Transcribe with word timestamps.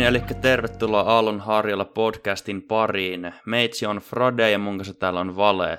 niin, 0.00 0.08
eli 0.08 0.22
tervetuloa 0.40 1.00
Aallon 1.00 1.40
Harjalla 1.40 1.84
podcastin 1.84 2.62
pariin. 2.62 3.32
Meitsi 3.46 3.86
on 3.86 3.96
Frade 3.96 4.50
ja 4.50 4.58
mun 4.58 4.76
kanssa 4.76 4.94
täällä 4.94 5.20
on 5.20 5.36
Vale. 5.36 5.78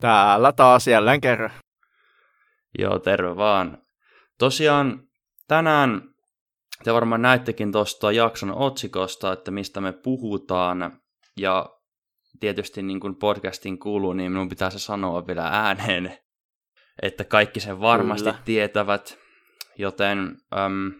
Täällä 0.00 0.52
taas 0.52 0.86
jälleen 0.86 1.20
kerran. 1.20 1.50
Joo, 2.78 2.98
terve 2.98 3.36
vaan. 3.36 3.78
Tosiaan 4.38 5.02
tänään 5.48 6.02
te 6.84 6.94
varmaan 6.94 7.22
näittekin 7.22 7.72
tuosta 7.72 8.12
jakson 8.12 8.52
otsikosta, 8.52 9.32
että 9.32 9.50
mistä 9.50 9.80
me 9.80 9.92
puhutaan. 9.92 11.00
Ja 11.36 11.66
tietysti 12.40 12.82
niin 12.82 13.00
kuin 13.00 13.16
podcastin 13.16 13.78
kuuluu, 13.78 14.12
niin 14.12 14.32
minun 14.32 14.48
pitää 14.48 14.70
se 14.70 14.78
sanoa 14.78 15.26
vielä 15.26 15.48
ääneen, 15.52 16.18
että 17.02 17.24
kaikki 17.24 17.60
sen 17.60 17.80
varmasti 17.80 18.30
Kyllä. 18.30 18.42
tietävät. 18.44 19.18
Joten 19.78 20.18
äm, 20.58 20.92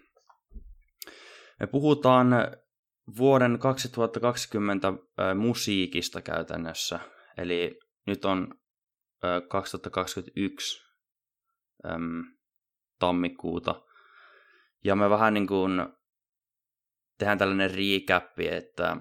me 1.61 1.67
puhutaan 1.67 2.29
vuoden 3.19 3.59
2020 3.59 4.89
ä, 4.89 5.35
musiikista 5.35 6.23
käytännössä. 6.23 7.01
Eli 7.39 7.79
nyt 8.07 8.25
on 8.25 8.55
ä, 9.25 9.41
2021 9.49 10.81
äm, 11.87 12.25
tammikuuta. 12.99 13.83
Ja 14.85 14.97
me 14.97 15.11
vähän 15.11 15.35
niin 15.35 15.47
kuin 15.47 15.87
tehdään 17.19 17.39
tällainen 17.39 17.71
recap, 17.71 18.39
että 18.39 18.97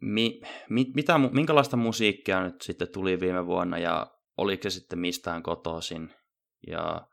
mi, 0.00 0.40
mi, 0.70 0.86
mitä, 0.94 1.18
minkälaista 1.18 1.76
musiikkia 1.76 2.42
nyt 2.42 2.60
sitten 2.60 2.92
tuli 2.92 3.20
viime 3.20 3.46
vuonna 3.46 3.78
ja 3.78 4.06
oliko 4.36 4.62
se 4.62 4.70
sitten 4.70 4.98
mistään 4.98 5.42
kotoisin. 5.42 6.14
Ja, 6.66 7.06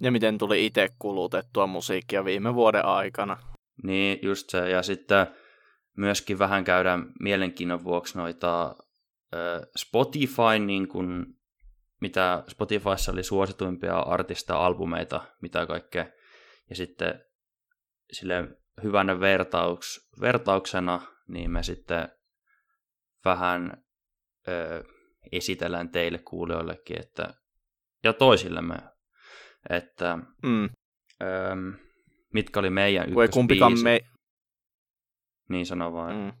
ja 0.00 0.12
miten 0.12 0.38
tuli 0.38 0.66
itse 0.66 0.88
kulutettua 0.98 1.66
musiikkia 1.66 2.24
viime 2.24 2.54
vuoden 2.54 2.84
aikana. 2.84 3.53
Niin, 3.82 4.18
just 4.22 4.50
se. 4.50 4.70
Ja 4.70 4.82
sitten 4.82 5.26
myöskin 5.96 6.38
vähän 6.38 6.64
käydään 6.64 7.12
mielenkiinnon 7.20 7.84
vuoksi 7.84 8.18
noita 8.18 8.74
Spotify, 9.76 10.58
niin 10.66 10.88
kuin, 10.88 11.26
mitä 12.00 12.44
Spotifyssa 12.48 13.12
oli 13.12 13.22
suosituimpia 13.22 13.98
artista 13.98 14.56
albumeita, 14.66 15.20
mitä 15.40 15.66
kaikkea. 15.66 16.06
Ja 16.70 16.76
sitten 16.76 17.24
sille 18.12 18.48
hyvänä 18.82 19.20
vertauks, 19.20 20.10
vertauksena, 20.20 21.00
niin 21.28 21.50
me 21.50 21.62
sitten 21.62 22.08
vähän 23.24 23.84
ö, 24.48 24.84
esitellään 25.32 25.88
teille 25.88 26.18
kuulijoillekin, 26.18 27.00
että, 27.00 27.34
ja 28.04 28.12
toisillemme, 28.12 28.76
että 29.70 30.18
mm. 30.42 30.64
ö, 31.22 31.26
mitkä 32.34 32.60
oli 32.60 32.70
meidän 32.70 33.08
ykkösbiisit. 33.08 33.84
me... 33.84 34.00
Niin 35.48 35.66
sano 35.66 35.92
vaan. 35.92 36.16
Mm. 36.16 36.32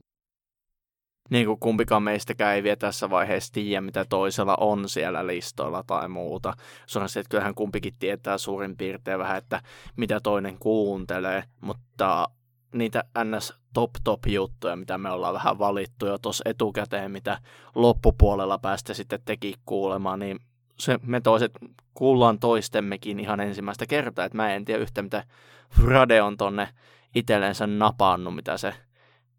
Niin 1.30 1.46
kuin 1.46 1.60
kumpikaan 1.60 2.02
meistäkään 2.02 2.54
ei 2.54 2.62
vielä 2.62 2.76
tässä 2.76 3.10
vaiheessa 3.10 3.52
tiedä, 3.52 3.80
mitä 3.80 4.04
toisella 4.04 4.56
on 4.60 4.88
siellä 4.88 5.26
listoilla 5.26 5.84
tai 5.86 6.08
muuta. 6.08 6.52
Se 6.86 6.98
on 6.98 7.08
se, 7.08 7.20
että 7.20 7.30
kyllähän 7.30 7.54
kumpikin 7.54 7.94
tietää 7.98 8.38
suurin 8.38 8.76
piirtein 8.76 9.18
vähän, 9.18 9.38
että 9.38 9.62
mitä 9.96 10.20
toinen 10.20 10.58
kuuntelee, 10.58 11.44
mutta 11.60 12.28
niitä 12.74 13.04
ns. 13.24 13.54
top 13.74 13.90
top 14.04 14.20
juttuja, 14.26 14.76
mitä 14.76 14.98
me 14.98 15.10
ollaan 15.10 15.34
vähän 15.34 15.58
valittu 15.58 16.06
jo 16.06 16.18
tuossa 16.18 16.50
etukäteen, 16.50 17.10
mitä 17.10 17.38
loppupuolella 17.74 18.58
päästä 18.58 18.94
sitten 18.94 19.20
teki 19.24 19.54
kuulemaan, 19.66 20.18
niin 20.18 20.40
se, 20.78 20.98
me 21.02 21.20
toiset 21.20 21.52
kuullaan 21.94 22.38
toistemmekin 22.38 23.20
ihan 23.20 23.40
ensimmäistä 23.40 23.86
kertaa, 23.86 24.24
että 24.24 24.36
mä 24.36 24.54
en 24.54 24.64
tiedä 24.64 24.82
yhtä 24.82 25.02
mitä 25.02 25.24
Frade 25.70 26.22
on 26.22 26.36
tonne 26.36 26.68
itsellensä 27.14 27.66
napannut, 27.66 28.34
mitä 28.34 28.56
se 28.56 28.74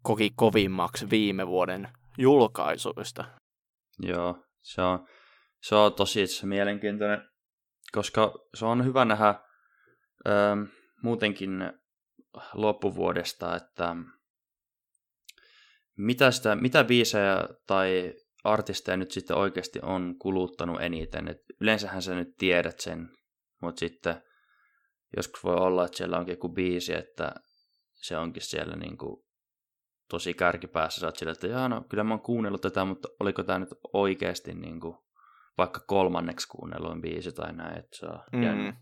koki 0.02 0.32
kovimmaksi 0.36 1.10
viime 1.10 1.46
vuoden 1.46 1.88
julkaisuista. 2.18 3.24
Joo, 3.98 4.44
se 4.62 4.82
on, 4.82 5.06
se 5.62 5.74
on 5.74 5.94
tosi 5.94 6.22
itse 6.22 6.46
mielenkiintoinen, 6.46 7.28
koska 7.92 8.32
se 8.54 8.64
on 8.64 8.84
hyvä 8.84 9.04
nähdä 9.04 9.34
ö, 10.26 10.30
muutenkin 11.02 11.72
loppuvuodesta, 12.54 13.56
että 13.56 13.96
mitä, 15.96 16.30
sitä, 16.30 16.54
mitä 16.56 16.84
biisejä 16.84 17.48
tai 17.66 18.14
artisteja 18.46 18.96
nyt 18.96 19.10
sitten 19.10 19.36
oikeasti 19.36 19.78
on 19.82 20.14
kuluttanut 20.18 20.80
eniten. 20.80 21.28
Et 21.28 21.38
yleensähän 21.60 22.02
sä 22.02 22.14
nyt 22.14 22.36
tiedät 22.38 22.80
sen, 22.80 23.08
mutta 23.62 23.80
sitten 23.80 24.22
joskus 25.16 25.44
voi 25.44 25.54
olla, 25.54 25.84
että 25.84 25.96
siellä 25.96 26.18
onkin 26.18 26.32
joku 26.32 26.48
biisi, 26.48 26.94
että 26.94 27.34
se 27.92 28.16
onkin 28.16 28.42
siellä 28.42 28.76
niin 28.76 28.98
kuin 28.98 29.16
tosi 30.10 30.34
kärkipäässä. 30.34 31.00
Sä 31.00 31.06
oot 31.06 31.16
sillä, 31.16 31.32
että 31.32 31.46
Jaa, 31.46 31.68
no, 31.68 31.84
kyllä 31.88 32.04
mä 32.04 32.14
oon 32.14 32.22
kuunnellut 32.22 32.60
tätä, 32.60 32.84
mutta 32.84 33.08
oliko 33.20 33.42
tämä 33.42 33.58
nyt 33.58 33.74
oikeasti 33.92 34.54
niin 34.54 34.80
kuin, 34.80 34.96
vaikka 35.58 35.80
kolmanneksi 35.86 36.48
kuunnelluin 36.48 37.02
biisi 37.02 37.32
tai 37.32 37.52
näin. 37.52 37.78
Että 37.78 37.96
se, 37.96 38.06
on 38.06 38.20
mm. 38.32 38.76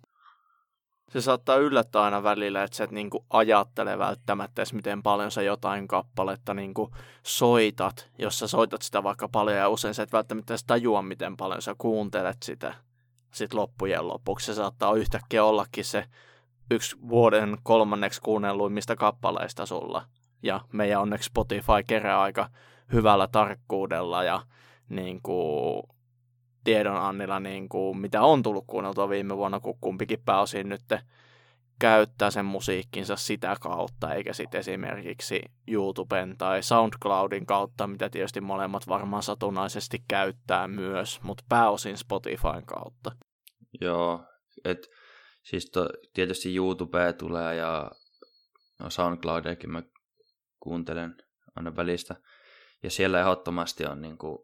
Se 1.14 1.20
saattaa 1.20 1.56
yllättää 1.56 2.02
aina 2.02 2.22
välillä, 2.22 2.62
että 2.62 2.76
sä 2.76 2.84
et 2.84 2.90
niin 2.90 3.10
kuin 3.10 3.24
ajattele 3.30 3.98
välttämättä 3.98 4.62
edes, 4.62 4.72
miten 4.72 5.02
paljon 5.02 5.30
sä 5.30 5.42
jotain 5.42 5.88
kappaletta 5.88 6.54
niin 6.54 6.74
kuin 6.74 6.90
soitat. 7.22 8.10
Jos 8.18 8.38
sä 8.38 8.46
soitat 8.46 8.82
sitä 8.82 9.02
vaikka 9.02 9.28
paljon 9.28 9.58
ja 9.58 9.68
usein 9.68 9.94
sä 9.94 10.02
et 10.02 10.12
välttämättä 10.12 10.52
edes 10.52 10.64
tajua, 10.64 11.02
miten 11.02 11.36
paljon 11.36 11.62
sä 11.62 11.74
kuuntelet 11.78 12.42
sitä 12.42 12.74
sit 13.34 13.54
loppujen 13.54 14.08
lopuksi. 14.08 14.46
Se 14.46 14.54
saattaa 14.54 14.94
yhtäkkiä 14.94 15.44
ollakin 15.44 15.84
se 15.84 16.04
yksi 16.70 16.96
vuoden 17.08 17.58
kolmanneksi 17.62 18.20
kuunnelluimmista 18.20 18.96
kappaleista 18.96 19.66
sulla. 19.66 20.06
Ja 20.42 20.60
meidän 20.72 21.00
onneksi 21.00 21.26
Spotify 21.26 21.82
kerää 21.86 22.20
aika 22.20 22.48
hyvällä 22.92 23.28
tarkkuudella 23.28 24.24
ja 24.24 24.42
niin 24.88 25.22
kuin, 25.22 25.82
tiedonannilla, 26.64 27.40
niin 27.40 27.68
kuin, 27.68 27.98
mitä 27.98 28.22
on 28.22 28.42
tullut 28.42 28.64
kuunneltua 28.66 29.08
viime 29.08 29.36
vuonna, 29.36 29.60
kun 29.60 29.78
kumpikin 29.80 30.22
pääosin 30.24 30.68
nyt 30.68 30.82
käyttää 31.78 32.30
sen 32.30 32.44
musiikkinsa 32.44 33.16
sitä 33.16 33.56
kautta, 33.60 34.14
eikä 34.14 34.32
sitten 34.32 34.58
esimerkiksi 34.58 35.42
YouTuben 35.68 36.36
tai 36.38 36.62
SoundCloudin 36.62 37.46
kautta, 37.46 37.86
mitä 37.86 38.10
tietysti 38.10 38.40
molemmat 38.40 38.88
varmaan 38.88 39.22
satunnaisesti 39.22 40.04
käyttää 40.08 40.68
myös, 40.68 41.22
mutta 41.22 41.44
pääosin 41.48 41.96
Spotifyn 41.96 42.66
kautta. 42.66 43.12
Joo, 43.80 44.24
et 44.64 44.90
siis 45.42 45.70
to, 45.70 45.88
tietysti 46.14 46.56
YouTube 46.56 47.12
tulee 47.12 47.54
ja 47.54 47.90
no 48.80 48.90
SoundCloudiakin 48.90 49.70
mä 49.70 49.82
kuuntelen 50.60 51.16
aina 51.56 51.76
välistä. 51.76 52.16
Ja 52.82 52.90
siellä 52.90 53.20
ehdottomasti 53.20 53.86
on 53.86 54.02
niin 54.02 54.18
kuin, 54.18 54.38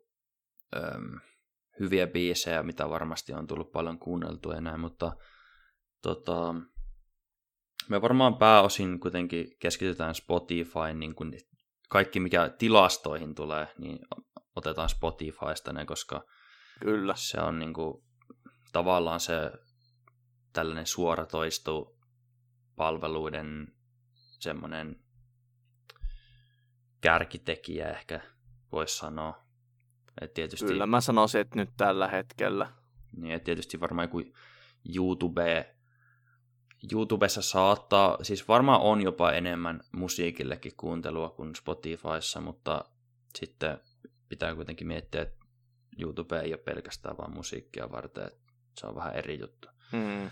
äm, 0.77 1.21
hyviä 1.81 2.07
biisejä, 2.07 2.63
mitä 2.63 2.91
varmasti 2.91 3.33
on 3.33 3.47
tullut 3.47 3.73
paljon 3.73 3.99
kuunneltua 3.99 4.55
ja 4.55 4.61
näin, 4.61 4.81
mutta 4.81 5.13
tota, 6.03 6.55
me 7.89 8.03
varmaan 8.03 8.37
pääosin 8.37 9.01
kuitenkin 9.01 9.47
keskitytään 9.59 10.15
Spotify, 10.15 10.95
niin 10.95 11.15
kuin 11.15 11.33
kaikki 11.89 12.21
mikä 12.21 12.49
tilastoihin 12.59 13.35
tulee, 13.35 13.69
niin 13.79 13.99
otetaan 14.57 14.89
Spotifysta 14.89 15.73
ne, 15.73 15.85
koska 15.87 16.25
Kyllä. 16.81 17.15
se 17.17 17.41
on 17.41 17.59
niin 17.59 17.75
kuin, 17.75 18.05
tavallaan 18.73 19.21
se 19.21 19.35
tällainen 20.53 20.87
suoratoistu 20.87 21.99
palveluiden 22.77 23.69
semmoinen 24.39 24.97
kärkitekijä 27.01 27.91
ehkä 27.91 28.21
voisi 28.73 28.97
sanoa. 28.97 29.50
Et 30.21 30.35
tietysti, 30.35 30.67
Kyllä 30.67 30.87
mä 30.87 31.01
sanoisin, 31.01 31.41
että 31.41 31.57
nyt 31.57 31.71
tällä 31.77 32.09
hetkellä. 32.09 32.71
Niin, 33.17 33.35
et 33.35 33.45
tietysti 33.45 33.81
varmaan 33.81 34.05
joku 34.05 34.23
YouTube, 34.97 35.75
YouTubessa 36.93 37.43
saattaa, 37.43 38.19
siis 38.23 38.49
varmaan 38.49 38.81
on 38.81 39.03
jopa 39.03 39.33
enemmän 39.33 39.81
musiikillekin 39.93 40.73
kuuntelua 40.77 41.31
kuin 41.31 41.57
Spotifyssa, 41.57 42.41
mutta 42.41 42.85
sitten 43.39 43.79
pitää 44.29 44.55
kuitenkin 44.55 44.87
miettiä, 44.87 45.23
että 45.23 45.47
YouTube 45.99 46.41
ei 46.41 46.53
ole 46.53 46.63
pelkästään 46.65 47.17
vain 47.19 47.35
musiikkia 47.35 47.93
varten, 47.93 48.27
että 48.27 48.41
se 48.79 48.87
on 48.87 48.95
vähän 48.95 49.15
eri 49.15 49.41
juttu. 49.41 49.69
Hmm. 49.93 50.31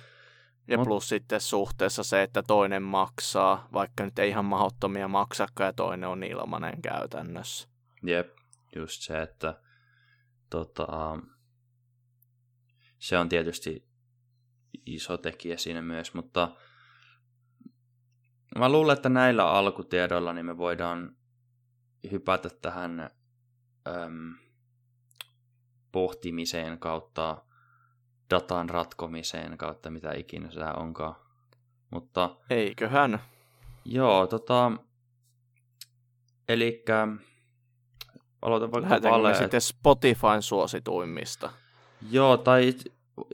Ja 0.68 0.78
Mut... 0.78 0.88
plus 0.88 1.08
sitten 1.08 1.40
suhteessa 1.40 2.02
se, 2.02 2.22
että 2.22 2.42
toinen 2.42 2.82
maksaa, 2.82 3.68
vaikka 3.72 4.04
nyt 4.04 4.18
ei 4.18 4.28
ihan 4.28 4.44
mahdottomia 4.44 5.08
maksakaan 5.08 5.68
ja 5.68 5.72
toinen 5.72 6.08
on 6.08 6.22
ilmanen 6.22 6.82
käytännössä. 6.82 7.68
Jep, 8.02 8.36
just 8.76 9.02
se, 9.02 9.22
että 9.22 9.60
tota, 10.50 11.18
se 12.98 13.18
on 13.18 13.28
tietysti 13.28 13.88
iso 14.86 15.16
tekijä 15.16 15.56
siinä 15.56 15.82
myös, 15.82 16.14
mutta 16.14 16.56
mä 18.58 18.68
luulen, 18.68 18.96
että 18.96 19.08
näillä 19.08 19.50
alkutiedoilla 19.50 20.32
niin 20.32 20.46
me 20.46 20.58
voidaan 20.58 21.16
hypätä 22.10 22.50
tähän 22.62 23.10
äm, 23.88 24.34
pohtimiseen 25.92 26.78
kautta 26.78 27.42
datan 28.30 28.70
ratkomiseen 28.70 29.58
kautta 29.58 29.90
mitä 29.90 30.12
ikinä 30.12 30.50
se 30.50 30.60
onkaan. 30.76 31.14
Mutta 31.90 32.36
Eiköhän. 32.50 33.20
Joo, 33.84 34.26
tota... 34.26 34.72
Elikkä... 36.48 37.08
Aloitan 38.42 38.72
vaikka 38.72 38.90
Lähdetäänkö 38.90 39.28
me 39.28 39.34
sitten 39.34 39.60
Spotifyn 39.60 40.42
suosituimmista? 40.42 41.50
Joo, 42.10 42.36
tai 42.36 42.74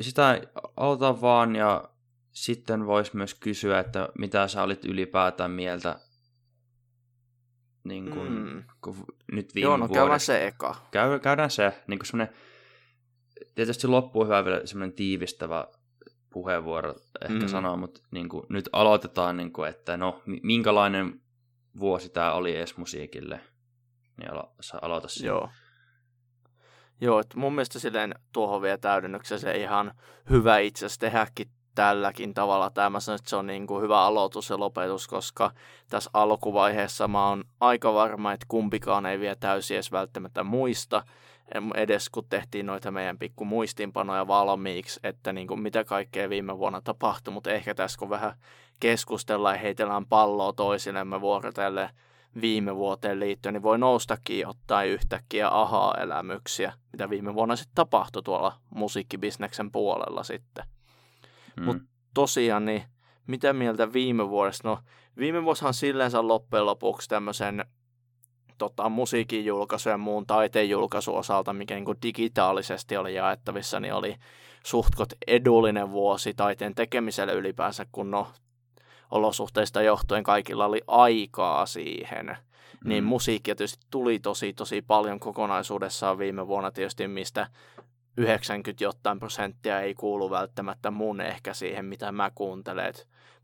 sitä 0.01 0.41
aloitan 0.77 1.21
vaan 1.21 1.57
ja 1.57 1.89
sitten 2.31 2.87
voisi 2.87 3.17
myös 3.17 3.35
kysyä, 3.35 3.81
että 3.81 4.09
mitä 4.19 4.49
sä 4.49 4.63
olit 4.63 4.85
ylipäätään 4.85 5.51
mieltä 5.51 5.99
niin 7.85 8.11
kuin, 8.11 8.33
mm. 8.33 8.65
kun 8.81 8.97
nyt 9.33 9.55
viime 9.55 9.67
Joo, 9.69 9.77
no 9.77 9.89
käydään 9.89 10.21
se 10.21 10.47
eka. 10.47 10.77
Käy, 10.91 11.19
käydään 11.19 11.51
se, 11.51 11.83
niin 11.87 11.99
kuin 11.99 12.07
semmoinen, 12.07 12.35
tietysti 13.55 13.87
loppuun 13.87 14.27
hyvä 14.27 14.45
vielä 14.45 14.61
semmoinen 14.65 14.97
tiivistävä 14.97 15.67
puheenvuoro 16.31 16.95
ehkä 17.23 17.39
mm. 17.39 17.49
sanoa, 17.49 17.77
mutta 17.77 18.01
niin 18.11 18.29
kuin, 18.29 18.47
nyt 18.49 18.69
aloitetaan, 18.73 19.37
niin 19.37 19.53
kuin, 19.53 19.69
että 19.69 19.97
no, 19.97 20.23
minkälainen 20.43 21.21
vuosi 21.81 22.09
tämä 22.09 22.33
oli 22.33 22.57
edes 22.57 22.77
musiikille, 22.77 23.41
niin 24.17 24.33
alo, 24.33 24.53
aloita 24.83 25.09
sen. 25.09 25.27
Joo. 25.27 25.49
Joo, 27.01 27.21
että 27.21 27.39
mun 27.39 27.55
mielestä 27.55 27.79
silleen 27.79 28.15
tuohon 28.33 28.63
vielä 28.63 28.79
täydennyksen 28.79 29.39
se 29.41 29.57
ihan 29.57 29.95
hyvä 30.31 30.59
itse 30.59 30.87
asiassa 30.87 31.01
tehdäkin 31.01 31.49
tälläkin 31.75 32.35
tavalla. 32.35 32.71
Tämä 32.71 32.91
mä 32.91 33.01
sanon, 33.01 33.17
että 33.17 33.31
se 33.31 33.37
on 33.37 33.47
niin 33.47 33.67
kuin 33.67 33.83
hyvä 33.83 34.01
aloitus 34.01 34.51
ja 34.51 34.59
lopetus, 34.59 35.09
koska 35.09 35.51
tässä 35.91 36.11
alkuvaiheessa 36.15 37.09
mä 37.09 37.29
oon 37.29 37.45
aika 37.61 37.95
varma, 37.95 38.33
että 38.33 38.47
kumpikaan 38.49 39.07
ei 39.07 39.21
vielä 39.21 39.37
täysin 39.37 39.75
edes 39.75 39.93
välttämättä 39.93 40.45
muista, 40.45 41.03
edes 41.75 42.11
kun 42.11 42.27
tehtiin 42.29 42.67
noita 42.67 42.91
meidän 42.91 43.19
pikku 43.19 43.45
muistinpanoja 43.45 44.27
valmiiksi, 44.27 45.01
että 45.03 45.33
niin 45.33 45.47
kuin 45.47 45.61
mitä 45.61 45.85
kaikkea 45.85 46.29
viime 46.29 46.59
vuonna 46.59 46.81
tapahtui, 46.81 47.35
mutta 47.35 47.51
ehkä 47.51 47.75
tässä 47.75 47.99
kun 47.99 48.11
vähän 48.11 48.35
keskustellaan 48.81 49.55
ja 49.55 49.61
heitellään 49.61 50.07
palloa 50.07 50.53
toisillemme 50.53 51.21
vuorotelle 51.21 51.91
viime 52.41 52.77
vuoteen 52.77 53.21
liittyen, 53.21 53.53
niin 53.53 53.63
voi 53.63 53.79
noustakin 53.79 54.41
jotain 54.41 54.91
yhtäkkiä 54.91 55.49
ahaa-elämyksiä, 55.49 56.73
mitä 56.93 57.11
viime 57.11 57.35
vuonna 57.35 57.57
sitten 57.57 57.75
tapahtui 57.75 58.23
tuolla 58.23 58.59
musiikkibisneksen 58.71 59.73
puolella 59.73 60.23
sitten. 60.23 60.65
Mm. 61.57 61.65
Mutta 61.65 61.83
tosiaan, 62.15 62.65
niin 62.65 62.83
mitä 63.27 63.53
mieltä 63.53 63.93
viime 63.93 64.29
vuodesta? 64.29 64.69
No, 64.69 64.79
viime 65.17 65.45
vuosihan 65.45 65.75
silleensä 65.75 66.29
loppujen 66.29 66.67
lopuksi 66.67 67.09
tämmöisen 67.09 67.65
tota, 68.59 68.89
musiikin 68.89 69.45
julkaisu 69.45 69.89
ja 69.89 69.99
muun 69.99 70.27
taiteen 70.27 70.71
julkaisu 70.71 71.17
osalta, 71.17 71.53
mikä 71.53 71.75
niin 71.75 72.03
digitaalisesti 72.03 72.97
oli 72.97 73.15
jaettavissa, 73.15 73.81
niin 73.81 73.95
oli 73.95 74.17
suhtkot 74.65 75.09
edullinen 75.27 75.91
vuosi 75.91 76.35
taiteen 76.35 76.75
tekemiselle 76.75 77.33
ylipäänsä, 77.33 77.87
kun 77.93 78.11
no, 78.11 78.27
olosuhteista 79.11 79.83
johtuen 79.83 80.23
kaikilla 80.23 80.67
oli 80.67 80.81
aikaa 80.87 81.67
siihen. 81.67 82.27
Niin 82.27 82.37
mm. 82.85 82.89
Niin 82.89 83.05
musiikkia 83.05 83.55
tietysti 83.55 83.87
tuli 83.91 84.19
tosi 84.19 84.53
tosi 84.53 84.83
paljon 84.83 85.21
kokonaisuudessaan 85.21 86.19
viime 86.19 86.47
vuonna 86.47 86.71
tietysti, 86.71 87.09
mistä 87.09 87.47
90 88.17 88.85
jotain 88.85 89.19
prosenttia 89.19 89.81
ei 89.81 89.95
kuulu 89.95 90.31
välttämättä 90.31 90.91
mun 90.91 91.21
ehkä 91.21 91.55
siihen, 91.55 91.85
mitä 91.85 92.13
mä 92.13 92.31
kuuntelen. 92.35 92.95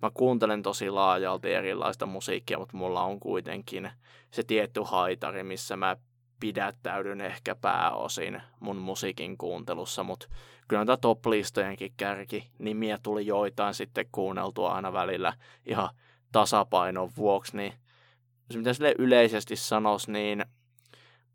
mä 0.03 0.11
kuuntelen 0.15 0.63
tosi 0.63 0.91
laajalti 0.91 1.53
erilaista 1.53 2.07
musiikkia, 2.07 2.59
mutta 2.59 2.77
mulla 2.77 3.03
on 3.03 3.21
kuitenkin 3.21 3.91
se 4.31 4.43
tietty 4.43 4.81
haitari, 4.85 5.43
missä 5.43 5.77
mä 5.77 5.97
pidättäydyn 6.41 7.21
ehkä 7.21 7.55
pääosin 7.55 8.43
mun 8.61 8.77
musiikin 8.77 9.39
kuuntelussa, 9.39 10.03
mutta 10.03 10.27
kyllä 10.69 10.85
näitä 10.85 11.01
top-listojenkin 11.01 11.93
kärki 11.97 12.51
nimiä 12.59 12.99
tuli 13.03 13.27
joitain 13.27 13.75
sitten 13.75 14.07
kuunneltua 14.13 14.73
aina 14.75 14.93
välillä 14.93 15.33
ihan 15.67 15.89
tasapainon 16.33 17.11
vuoksi, 17.17 17.57
niin 17.57 17.73
mitä 18.55 18.73
sille 18.73 18.95
yleisesti 18.99 19.57
sanoisi, 19.57 20.13
niin 20.13 20.45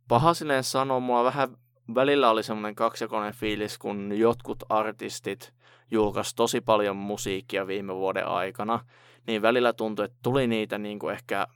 paha 0.07 0.33
silleen 0.33 0.63
sanoa, 0.63 0.99
mua 0.99 1.23
vähän 1.23 1.49
välillä 1.95 2.29
oli 2.29 2.43
semmoinen 2.43 2.75
kaksijakoinen 2.75 3.33
fiilis, 3.33 3.77
kun 3.77 4.11
jotkut 4.17 4.63
artistit 4.69 5.53
julkaisi 5.91 6.35
tosi 6.35 6.61
paljon 6.61 6.95
musiikkia 6.95 7.67
viime 7.67 7.95
vuoden 7.95 8.27
aikana, 8.27 8.79
niin 9.27 9.41
välillä 9.41 9.73
tuntui, 9.73 10.05
että 10.05 10.17
tuli 10.23 10.47
niitä 10.47 10.77
niin 10.77 10.99
kuin 10.99 11.13
ehkä, 11.13 11.47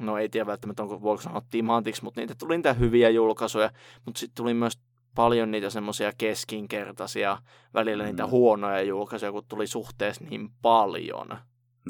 no 0.00 0.18
ei 0.18 0.28
tiedä 0.28 0.46
välttämättä 0.46 0.82
onko 0.82 1.02
voiko 1.02 1.22
sanoa 1.22 1.42
timantiksi, 1.50 2.04
mutta 2.04 2.20
niitä 2.20 2.34
tuli 2.34 2.56
niitä 2.56 2.72
hyviä 2.72 3.10
julkaisuja, 3.10 3.70
mutta 4.04 4.18
sitten 4.18 4.36
tuli 4.44 4.54
myös 4.54 4.80
paljon 5.14 5.50
niitä 5.50 5.70
semmoisia 5.70 6.12
keskinkertaisia, 6.18 7.38
välillä 7.74 8.02
mm. 8.04 8.06
niitä 8.06 8.26
huonoja 8.26 8.82
julkaisuja, 8.82 9.32
kun 9.32 9.44
tuli 9.48 9.66
suhteessa 9.66 10.24
niin 10.24 10.50
paljon 10.62 11.38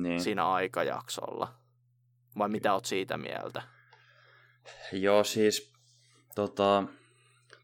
niin. 0.00 0.20
siinä 0.20 0.49
aikajaksolla. 0.49 1.54
Vai 2.38 2.49
mitä 2.49 2.75
oot 2.75 2.84
siitä 2.84 3.16
mieltä? 3.16 3.62
Joo, 4.93 5.25
siis 5.25 5.72
tota, 6.34 6.84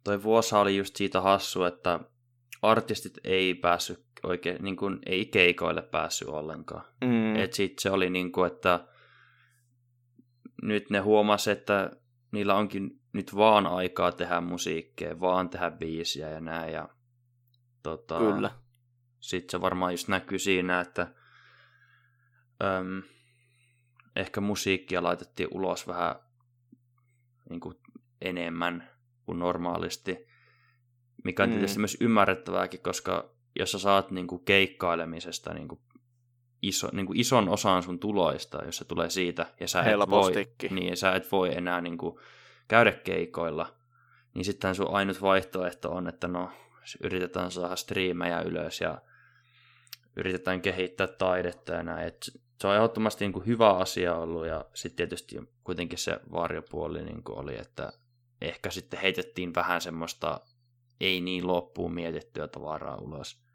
toi 0.05 0.23
vuosa 0.23 0.61
oli 0.61 0.77
just 0.77 0.97
siitä 0.97 1.21
hassu, 1.21 1.65
että 1.65 2.01
artistit 2.63 3.19
ei 3.25 3.55
päässyt 3.55 4.05
oikein, 4.23 4.57
niin 4.63 4.77
kuin, 4.77 4.99
ei 5.07 5.27
keikoille 5.27 5.83
päässyt 5.83 6.29
ollenkaan. 6.29 6.85
Mm. 7.05 7.37
Et 7.37 7.53
sit 7.53 7.79
se 7.79 7.91
oli 7.91 8.11
niin 8.11 8.33
kuin, 8.33 8.53
että 8.53 8.81
nyt 10.63 10.91
ne 10.91 10.99
huomasi, 10.99 11.51
että 11.51 11.91
niillä 12.33 12.55
onkin 12.55 13.01
nyt 13.13 13.37
vaan 13.37 13.67
aikaa 13.67 14.13
tehdä 14.13 14.41
musiikkia, 14.41 15.21
vaan 15.21 15.51
tehdä 15.51 15.71
biisiä 15.71 16.31
ja 16.31 16.41
näin. 16.41 16.73
Ja, 16.73 16.89
tota, 17.83 18.19
Kyllä. 18.19 18.51
Sitten 19.21 19.51
se 19.51 19.61
varmaan 19.61 19.93
just 19.93 20.09
näkyy 20.09 20.39
siinä, 20.39 20.81
että 20.81 21.15
äm, 22.63 23.03
ehkä 24.17 24.41
musiikkia 24.41 25.03
laitettiin 25.03 25.49
ulos 25.53 25.87
vähän 25.87 26.15
niin 27.51 27.61
kuin 27.61 27.75
enemmän 28.21 28.91
kuin 29.27 29.39
normaalisti, 29.39 30.27
mikä 31.25 31.43
on 31.43 31.49
mm. 31.49 31.53
tietysti 31.53 31.79
myös 31.79 31.97
ymmärrettävääkin, 32.01 32.83
koska 32.83 33.35
jos 33.59 33.73
sä 33.73 33.79
saat 33.79 34.11
niin 34.11 34.27
kuin 34.27 34.45
keikkailemisesta 34.45 35.55
niin 35.55 35.69
kuin 35.69 35.81
iso, 36.63 36.89
niin 36.93 37.07
kuin 37.07 37.21
ison 37.21 37.49
osan 37.49 37.83
sun 37.83 37.99
tuloista, 37.99 38.65
jos 38.65 38.77
se 38.77 38.85
tulee 38.85 39.11
siitä, 39.11 39.47
ja 39.61 39.69
sä, 39.69 39.83
et 39.83 40.11
voi, 40.11 40.33
niin, 40.71 40.97
sä 40.97 41.15
et 41.15 41.33
voi 41.33 41.57
enää 41.57 41.81
niin 41.81 41.99
kuin 41.99 42.19
käydä 42.69 42.93
keikoilla, 42.93 43.75
niin 44.35 44.45
sitten 44.45 44.75
sun 44.75 44.95
ainut 44.95 45.23
vaihtoehto 45.23 45.91
on, 45.91 46.09
että 46.09 46.29
no, 46.29 46.51
yritetään 47.03 47.51
saada 47.51 47.77
striimejä 47.77 48.41
ylös 48.41 48.81
ja 48.81 48.99
yritetään 50.17 50.63
kehittää 50.63 51.07
taidetta 51.07 51.73
ja 51.73 51.83
näin. 51.83 52.07
Et 52.07 52.31
se 52.61 52.67
on 52.67 52.75
ehdottomasti 52.75 53.25
niin 53.25 53.33
kuin 53.33 53.47
hyvä 53.47 53.71
asia 53.71 54.17
ollut 54.17 54.47
ja 54.47 54.65
sitten 54.75 54.97
tietysti 54.97 55.37
kuitenkin 55.65 55.99
se 55.99 56.21
varjopuoli 56.33 57.03
niin 57.03 57.23
kuin 57.23 57.39
oli, 57.39 57.59
että 57.59 57.93
ehkä 58.41 58.71
sitten 58.71 59.01
heitettiin 59.01 59.55
vähän 59.55 59.81
semmoista 59.81 60.41
ei 61.01 61.21
niin 61.21 61.47
loppuun 61.47 61.95
mietittyä 61.95 62.49
tavaraa 62.49 62.97
ulos. 62.97 63.48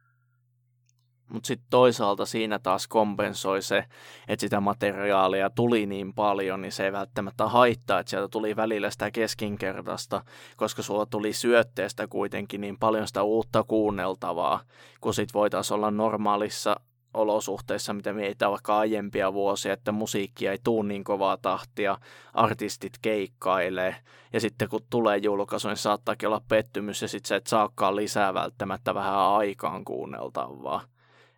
Mutta 1.33 1.47
sitten 1.47 1.67
toisaalta 1.69 2.25
siinä 2.25 2.59
taas 2.59 2.87
kompensoi 2.87 3.61
se, 3.61 3.85
että 4.27 4.41
sitä 4.41 4.59
materiaalia 4.59 5.49
tuli 5.49 5.85
niin 5.85 6.13
paljon, 6.13 6.61
niin 6.61 6.71
se 6.71 6.85
ei 6.85 6.91
välttämättä 6.91 7.47
haittaa, 7.47 7.99
että 7.99 8.09
sieltä 8.09 8.27
tuli 8.27 8.55
välillä 8.55 8.89
sitä 8.89 9.11
keskinkertaista, 9.11 10.23
koska 10.57 10.81
sulla 10.81 11.05
tuli 11.05 11.33
syötteestä 11.33 12.07
kuitenkin 12.07 12.61
niin 12.61 12.79
paljon 12.79 13.07
sitä 13.07 13.23
uutta 13.23 13.63
kuunneltavaa, 13.63 14.59
kun 15.01 15.13
sit 15.13 15.33
voitaisiin 15.33 15.75
olla 15.75 15.91
normaalissa 15.91 16.75
olosuhteissa, 17.13 17.93
mitä 17.93 18.13
meitä 18.13 18.49
vaikka 18.49 18.77
aiempia 18.77 19.33
vuosia, 19.33 19.73
että 19.73 19.91
musiikkia 19.91 20.51
ei 20.51 20.57
tuu 20.63 20.83
niin 20.83 21.03
kovaa 21.03 21.37
tahtia, 21.37 21.97
artistit 22.33 22.93
keikkailee, 23.01 23.95
ja 24.33 24.39
sitten 24.39 24.69
kun 24.69 24.81
tulee 24.89 25.17
julkaisu, 25.17 25.67
niin 25.67 25.77
saattaakin 25.77 26.27
olla 26.27 26.41
pettymys, 26.47 27.01
ja 27.01 27.07
sitten 27.07 27.27
sä 27.27 27.35
et 27.35 27.47
saakaan 27.47 27.95
lisää 27.95 28.33
välttämättä 28.33 28.93
vähän 28.95 29.15
aikaan 29.15 29.85
kuunneltavaa. 29.85 30.92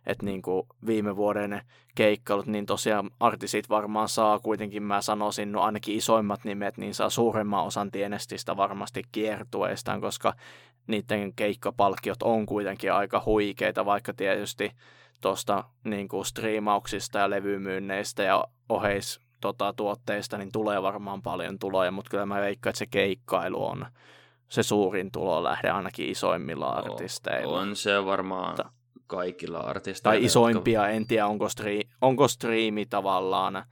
Että 0.06 0.24
niin 0.26 0.42
kuin 0.42 0.66
viime 0.86 1.16
vuoden 1.16 1.60
keikkailut, 1.94 2.46
niin 2.46 2.66
tosiaan 2.66 3.10
artistit 3.20 3.68
varmaan 3.68 4.08
saa 4.08 4.38
kuitenkin, 4.38 4.82
mä 4.82 5.00
sanoisin, 5.00 5.52
no 5.52 5.60
ainakin 5.62 5.96
isoimmat 5.96 6.44
nimet, 6.44 6.76
niin 6.76 6.94
saa 6.94 7.10
suuremman 7.10 7.64
osan 7.64 7.90
tienestistä 7.90 8.56
varmasti 8.56 9.02
kiertueistaan, 9.12 10.00
koska 10.00 10.34
niiden 10.86 11.34
keikkapalkkiot 11.36 12.22
on 12.22 12.46
kuitenkin 12.46 12.92
aika 12.92 13.22
huikeita, 13.26 13.84
vaikka 13.84 14.12
tietysti 14.14 14.70
tuosta 15.20 15.64
niin 15.84 16.08
kuin 16.08 16.24
striimauksista 16.24 17.18
ja 17.18 17.30
levymyynneistä 17.30 18.22
ja 18.22 18.44
oheis 18.68 19.20
tota, 19.40 19.74
tuotteista, 19.76 20.38
niin 20.38 20.52
tulee 20.52 20.82
varmaan 20.82 21.22
paljon 21.22 21.58
tuloja, 21.58 21.90
mutta 21.90 22.10
kyllä 22.10 22.26
mä 22.26 22.40
veikkaan, 22.40 22.70
että 22.70 22.78
se 22.78 22.86
keikkailu 22.86 23.66
on 23.66 23.86
se 24.48 24.62
suurin 24.62 25.10
tulolähde 25.12 25.70
ainakin 25.70 26.08
isoimmilla 26.08 26.66
artisteilla. 26.66 27.60
On 27.60 27.76
se 27.76 28.04
varmaan 28.04 28.56
Ta- 28.56 28.70
kaikilla 29.06 29.58
artisteilla. 29.58 30.18
Tai 30.18 30.24
isoimpia, 30.24 30.80
jotka... 30.80 30.88
en 30.88 31.06
tiedä 31.06 31.26
onko, 31.26 31.46
stri- 31.46 31.88
onko 32.00 32.28
striimi 32.28 32.86
tavallaan 32.86 33.64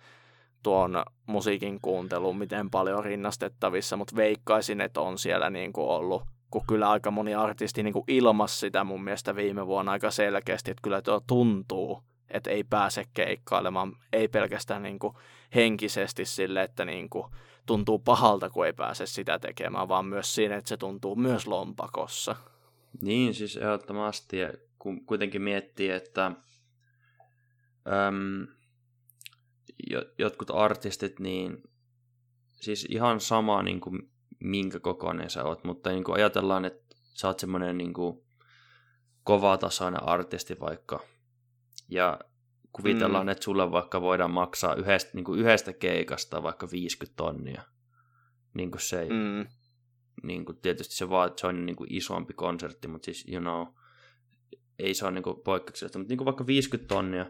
tuon 0.62 1.03
musiikin 1.26 1.81
kuuntelu 1.81 2.33
miten 2.33 2.71
paljon 2.71 3.05
rinnastettavissa, 3.05 3.97
mutta 3.97 4.17
veikkaisin, 4.17 4.81
että 4.81 5.00
on 5.00 5.19
siellä 5.19 5.50
niin 5.50 5.73
kuin 5.73 5.88
ollut 5.88 6.23
kun 6.50 6.62
kyllä 6.67 6.91
aika 6.91 7.11
moni 7.11 7.35
artisti 7.35 7.83
niin 7.83 7.93
kuin 7.93 8.05
ilmasi 8.09 8.59
sitä 8.59 8.85
mun 8.85 9.05
mielestä 9.05 9.37
viime 9.37 9.67
vuonna 9.67 9.93
aika 9.93 10.11
selkeästi, 10.11 10.71
että 10.71 10.83
kyllä 10.83 11.03
tuo 11.03 11.21
tuntuu, 11.26 12.03
että 12.31 12.50
ei 12.50 12.64
pääse 12.64 13.05
keikkailemaan, 13.14 13.93
ei 14.12 14.29
pelkästään 14.29 14.83
niin 14.83 14.99
kuin 14.99 15.14
henkisesti 15.55 16.25
sille, 16.25 16.62
että 16.62 16.85
niin 16.85 17.09
kuin 17.09 17.26
tuntuu 17.67 17.99
pahalta, 17.99 18.50
kun 18.50 18.67
ei 18.67 18.73
pääse 18.73 19.07
sitä 19.07 19.38
tekemään, 19.38 19.88
vaan 19.88 20.07
myös 20.07 20.35
siinä, 20.35 20.57
että 20.57 20.69
se 20.69 20.76
tuntuu 20.76 21.17
myös 21.17 21.47
lompakossa. 21.47 22.37
Niin, 23.00 23.35
siis 23.35 23.57
ehdottomasti, 23.57 24.37
kun 24.85 25.07
kuitenkin 25.07 25.43
miettii, 25.43 25.91
että 25.91 26.26
äm, 26.26 28.47
jotkut 30.19 30.50
artistit, 30.50 31.21
niin 31.21 31.62
siis 32.53 32.87
ihan 32.91 33.21
sama 33.21 33.62
niin 33.62 33.81
kuin 33.81 34.11
minkä 34.41 34.81
kokoinen 34.81 35.31
sä 35.31 35.45
oot, 35.45 35.64
mutta 35.64 35.91
niin 35.91 36.05
kuin 36.05 36.14
ajatellaan, 36.14 36.64
että 36.64 36.97
sä 37.14 37.29
oot 37.29 37.38
semmoinen 37.38 37.79
niin 37.79 37.93
kuin 37.93 38.25
kovatasoinen 39.23 40.03
artisti 40.03 40.61
vaikka, 40.61 41.00
ja 41.88 42.21
kuvitellaan, 42.73 43.26
mm. 43.26 43.29
että 43.29 43.45
sulle 43.45 43.71
vaikka 43.71 44.00
voidaan 44.00 44.31
maksaa 44.31 44.75
yhdestä, 44.75 45.11
niin 45.14 45.25
kuin 45.25 45.41
yhdestä 45.41 45.73
keikasta 45.73 46.43
vaikka 46.43 46.71
50 46.71 47.17
tonnia, 47.17 47.62
niin 48.55 48.71
kuin 48.71 48.81
se 48.81 49.07
mm. 49.11 49.47
niin 50.23 50.45
kuin 50.45 50.59
tietysti 50.59 50.95
se 50.95 51.09
vaan, 51.09 51.29
että 51.29 51.41
se 51.41 51.47
on 51.47 51.67
niin 51.67 51.76
kuin 51.76 51.95
isompi 51.95 52.35
konsertti, 52.35 52.88
mutta 52.88 53.05
siis, 53.05 53.29
you 53.29 53.41
know, 53.41 53.84
ei 54.78 54.95
se 54.95 55.04
ole 55.04 55.12
niin 55.12 55.43
poikkeuksellista, 55.45 55.99
mutta 55.99 56.11
niin 56.11 56.19
kuin 56.19 56.26
vaikka 56.26 56.47
50 56.47 56.95
tonnia, 56.95 57.26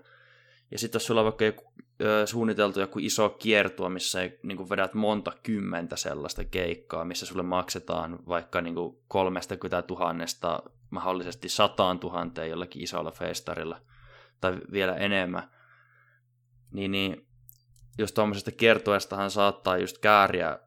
ja 0.71 0.79
sitten 0.79 0.97
jos 0.97 1.07
sulla 1.07 1.21
on 1.21 1.25
vaikka 1.25 1.45
joku, 1.45 1.73
ö, 2.03 2.27
suunniteltu 2.27 2.81
joku 2.81 2.99
iso 2.99 3.29
kiertua, 3.29 3.89
missä 3.89 4.19
niin 4.43 4.57
kuin 4.57 4.71
vedät 4.71 4.95
monta 4.95 5.33
kymmentä 5.43 5.97
sellaista 5.97 6.45
keikkaa, 6.45 7.05
missä 7.05 7.27
sulle 7.27 7.43
maksetaan 7.43 8.19
vaikka 8.29 8.61
niin 8.61 8.75
kuin 8.75 8.99
30 9.09 9.83
tuhannesta 9.83 10.63
mahdollisesti 10.91 11.49
sataan 11.49 11.99
tuhanteen 11.99 12.51
jollakin 12.51 12.83
isolla 12.83 13.11
festarilla, 13.11 13.81
tai 14.41 14.61
vielä 14.73 14.97
enemmän, 14.97 15.51
niin, 16.73 16.91
niin 16.91 17.27
jos 17.99 18.13
tuommoisesta 18.13 18.51
kiertueestahan 18.51 19.31
saattaa 19.31 19.79
just 19.79 19.99
kääriä, 19.99 20.59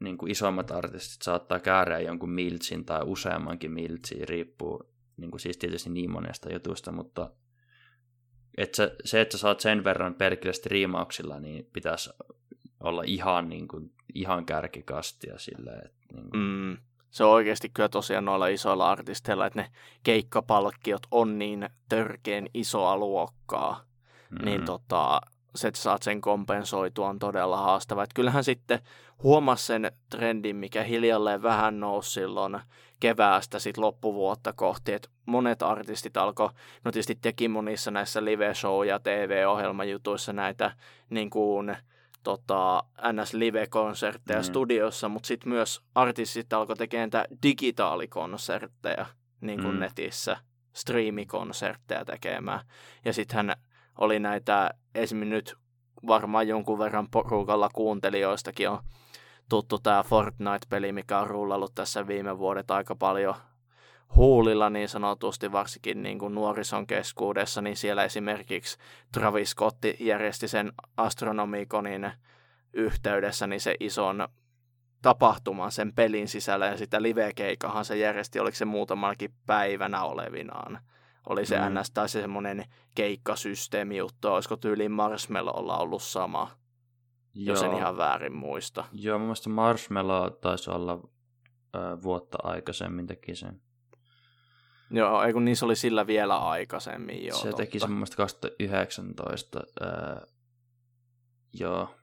niin 0.00 0.18
kuin 0.18 0.30
isommat 0.30 0.70
artistit 0.70 1.22
saattaa 1.22 1.60
kääriä 1.60 2.00
jonkun 2.00 2.30
miltsin 2.30 2.84
tai 2.84 3.00
useammankin 3.04 3.70
miltsiin, 3.72 4.28
riippuu 4.28 4.97
niin 5.18 5.30
kuin 5.30 5.40
siis 5.40 5.58
tietysti 5.58 5.90
niin 5.90 6.10
monesta 6.10 6.52
jutusta, 6.52 6.92
mutta 6.92 7.30
että 8.56 8.76
se, 8.76 8.96
se, 9.04 9.20
että 9.20 9.36
sä 9.36 9.40
saat 9.40 9.60
sen 9.60 9.84
verran 9.84 10.14
perkele 10.14 10.52
striimauksilla, 10.52 11.40
niin 11.40 11.68
pitäisi 11.72 12.10
olla 12.80 13.02
ihan, 13.06 13.48
niin 13.48 13.68
kuin, 13.68 13.92
ihan 14.14 14.46
kärkikastia 14.46 15.38
silleen. 15.38 15.86
Että, 15.86 16.14
niin 16.14 16.30
kuin... 16.30 16.42
mm, 16.42 16.76
se 17.10 17.24
on 17.24 17.30
oikeasti 17.30 17.68
kyllä 17.68 17.88
tosiaan 17.88 18.24
noilla 18.24 18.46
isoilla 18.46 18.90
artisteilla, 18.90 19.46
että 19.46 19.62
ne 19.62 19.70
keikkapalkkiot 20.02 21.02
on 21.10 21.38
niin 21.38 21.68
törkeen 21.88 22.50
isoa 22.54 22.96
luokkaa, 22.96 23.84
mm. 24.30 24.44
niin 24.44 24.64
tota, 24.64 25.20
se, 25.54 25.68
että 25.68 25.80
saat 25.80 26.02
sen 26.02 26.20
kompensoitua 26.20 27.08
on 27.08 27.18
todella 27.18 27.56
haastava. 27.56 28.02
Että 28.02 28.14
kyllähän 28.14 28.44
sitten 28.44 28.78
huomasi 29.22 29.66
sen 29.66 29.92
trendin, 30.10 30.56
mikä 30.56 30.82
hiljalleen 30.82 31.42
vähän 31.42 31.80
nousi 31.80 32.10
silloin 32.10 32.60
keväästä 33.00 33.58
sit 33.58 33.78
loppuvuotta 33.78 34.52
kohti, 34.52 34.92
että 34.92 35.08
monet 35.26 35.62
artistit 35.62 36.16
alkoi, 36.16 36.50
no 36.84 36.92
tietysti 36.92 37.18
teki 37.22 37.48
monissa 37.48 37.90
näissä 37.90 38.20
live-show- 38.20 38.86
ja 38.86 39.00
TV-ohjelmajutuissa 39.00 40.32
näitä 40.32 40.72
niin 41.10 41.30
kuin, 41.30 41.76
tota, 42.22 42.84
NS-live-konsertteja 43.12 44.38
mm. 44.38 44.44
studiossa, 44.44 45.08
mutta 45.08 45.26
sitten 45.26 45.48
myös 45.48 45.80
artistit 45.94 46.52
alkoi 46.52 46.76
tekemään 46.76 47.10
digitaalikonsertteja 47.42 49.06
niin 49.40 49.62
kuin 49.62 49.74
mm. 49.74 49.80
netissä, 49.80 50.36
striimikonsertteja 50.72 52.04
tekemään. 52.04 52.60
Ja 53.04 53.12
sittenhän 53.12 53.56
oli 53.98 54.18
näitä, 54.18 54.70
esimerkiksi 54.94 55.30
nyt 55.30 55.54
varmaan 56.06 56.48
jonkun 56.48 56.78
verran 56.78 57.08
porukalla 57.10 57.68
kuuntelijoistakin 57.74 58.68
on 58.68 58.78
tuttu 59.48 59.78
tämä 59.78 60.02
Fortnite-peli, 60.02 60.92
mikä 60.92 61.18
on 61.18 61.26
rullannut 61.26 61.74
tässä 61.74 62.06
viime 62.06 62.38
vuodet 62.38 62.70
aika 62.70 62.94
paljon 62.94 63.34
huulilla 64.16 64.70
niin 64.70 64.88
sanotusti, 64.88 65.52
varsinkin 65.52 66.02
niin 66.02 66.18
kuin 66.18 66.34
nuorison 66.34 66.86
keskuudessa, 66.86 67.62
niin 67.62 67.76
siellä 67.76 68.04
esimerkiksi 68.04 68.78
Travis 69.12 69.50
Scott 69.50 69.78
järjesti 70.00 70.48
sen 70.48 70.72
astronomikonin 70.96 72.12
yhteydessä 72.72 73.46
niin 73.46 73.60
se 73.60 73.74
ison 73.80 74.28
tapahtuman 75.02 75.72
sen 75.72 75.92
pelin 75.92 76.28
sisällä 76.28 76.66
ja 76.66 76.76
sitä 76.76 77.02
live-keikahan 77.02 77.84
se 77.84 77.96
järjesti, 77.96 78.40
oliko 78.40 78.54
se 78.54 78.64
muutamallakin 78.64 79.34
päivänä 79.46 80.02
olevinaan. 80.02 80.78
Oli 81.26 81.46
se 81.46 81.58
mm. 81.58 81.80
NS 81.80 81.90
tai 81.90 82.08
se 82.08 82.20
semmoinen 82.20 82.64
keikkasysteemi 82.94 83.96
juttu, 83.96 84.28
olisiko 84.28 84.56
tyyliin 84.56 84.92
Marshmallow 84.92 85.80
ollut 85.80 86.02
sama. 86.02 86.50
Joo. 87.34 87.54
jos 87.54 87.62
en 87.62 87.74
ihan 87.74 87.96
väärin 87.96 88.36
muista. 88.36 88.84
Joo, 88.92 89.18
mun 89.18 89.26
mielestä 89.26 89.50
Marshmallow 89.50 90.32
taisi 90.40 90.70
olla 90.70 91.00
ö, 91.74 92.02
vuotta 92.02 92.38
aikaisemmin 92.42 93.06
teki 93.06 93.34
sen. 93.34 93.60
Joo, 94.90 95.22
ei 95.22 95.32
kun 95.32 95.44
niissä 95.44 95.66
oli 95.66 95.76
sillä 95.76 96.06
vielä 96.06 96.38
aikaisemmin, 96.38 97.26
joo. 97.26 97.38
Se 97.38 97.42
totta. 97.42 97.56
teki 97.56 97.80
sen 97.80 97.90
mun 97.90 97.96
mielestä 97.96 98.16
2019. 98.16 99.60
Öö, 99.82 100.26
joo, 101.52 101.94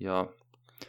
joo. 0.00 0.34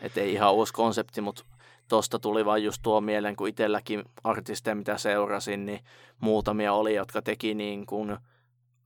Et 0.02 0.18
ei 0.18 0.34
ihan 0.34 0.54
uusi 0.54 0.74
konsepti, 0.74 1.22
mutta 1.22 1.44
tosta 1.92 2.20
tuli 2.20 2.46
vain 2.46 2.64
just 2.64 2.82
tuo 2.84 3.02
mieleen, 3.02 3.36
kun 3.36 3.48
itselläkin 3.48 4.04
artisteja, 4.24 4.76
mitä 4.76 4.98
seurasin, 4.98 5.66
niin 5.66 5.80
muutamia 6.20 6.74
oli, 6.74 6.96
jotka 6.96 7.22
teki 7.22 7.54
niin 7.54 7.86
kuin 7.86 8.18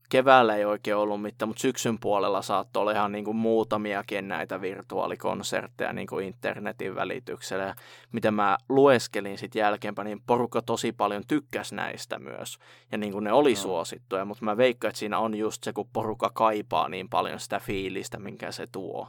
keväällä 0.08 0.56
ei 0.56 0.64
oikein 0.64 0.96
ollut 0.96 1.22
mitään, 1.22 1.48
mutta 1.48 1.60
syksyn 1.60 1.98
puolella 2.00 2.42
saattoi 2.42 2.80
olla 2.80 2.92
ihan 2.92 3.12
niin 3.12 3.24
kuin 3.24 3.36
muutamiakin 3.36 4.28
näitä 4.28 4.60
virtuaalikonsertteja 4.60 5.92
niin 5.92 6.06
kuin 6.06 6.26
internetin 6.26 6.94
välityksellä. 6.94 7.64
Ja 7.64 7.74
mitä 8.12 8.30
mä 8.30 8.58
lueskelin 8.68 9.38
sitten 9.38 9.60
jälkeenpäin, 9.60 10.06
niin 10.06 10.22
porukka 10.26 10.62
tosi 10.62 10.92
paljon 10.92 11.22
tykkäsi 11.28 11.74
näistä 11.74 12.18
myös. 12.18 12.58
Ja 12.92 12.98
niin 12.98 13.12
kuin 13.12 13.24
ne 13.24 13.32
oli 13.32 13.52
no. 13.52 13.56
suosittuja, 13.56 14.24
mutta 14.24 14.44
mä 14.44 14.56
veikkaan, 14.56 14.88
että 14.88 14.98
siinä 14.98 15.18
on 15.18 15.34
just 15.34 15.64
se, 15.64 15.72
kun 15.72 15.88
porukka 15.92 16.30
kaipaa 16.34 16.88
niin 16.88 17.08
paljon 17.08 17.40
sitä 17.40 17.60
fiilistä, 17.60 18.18
minkä 18.18 18.52
se 18.52 18.66
tuo. 18.66 19.08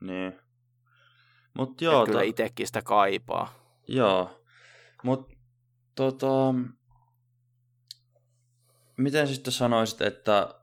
Niin. 0.00 0.49
Mut 1.58 1.80
joo, 1.80 2.06
kyllä 2.06 2.18
to... 2.18 2.24
itsekin 2.24 2.66
sitä 2.66 2.82
kaipaa. 2.82 3.54
Joo, 3.88 4.42
mutta 5.02 5.36
tota, 5.94 6.54
miten 8.96 9.28
sitten 9.28 9.52
sanoisit, 9.52 10.00
että 10.00 10.54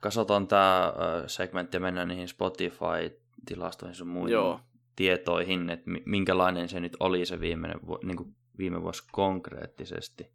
katsotaan 0.00 0.48
tämä 0.48 0.92
segmentti 1.26 1.76
ja 1.76 1.80
mennään 1.80 2.08
niihin 2.08 2.28
Spotify-tilastoihin 2.28 3.94
sun 3.94 4.08
muihin 4.08 4.32
Joo. 4.32 4.60
tietoihin, 4.96 5.70
että 5.70 5.90
minkälainen 6.06 6.68
se 6.68 6.80
nyt 6.80 6.96
oli 7.00 7.26
se 7.26 7.40
viimeinen, 7.40 7.80
niin 8.04 8.16
kuin 8.16 8.36
viime 8.58 8.82
vuosi 8.82 9.02
konkreettisesti. 9.12 10.32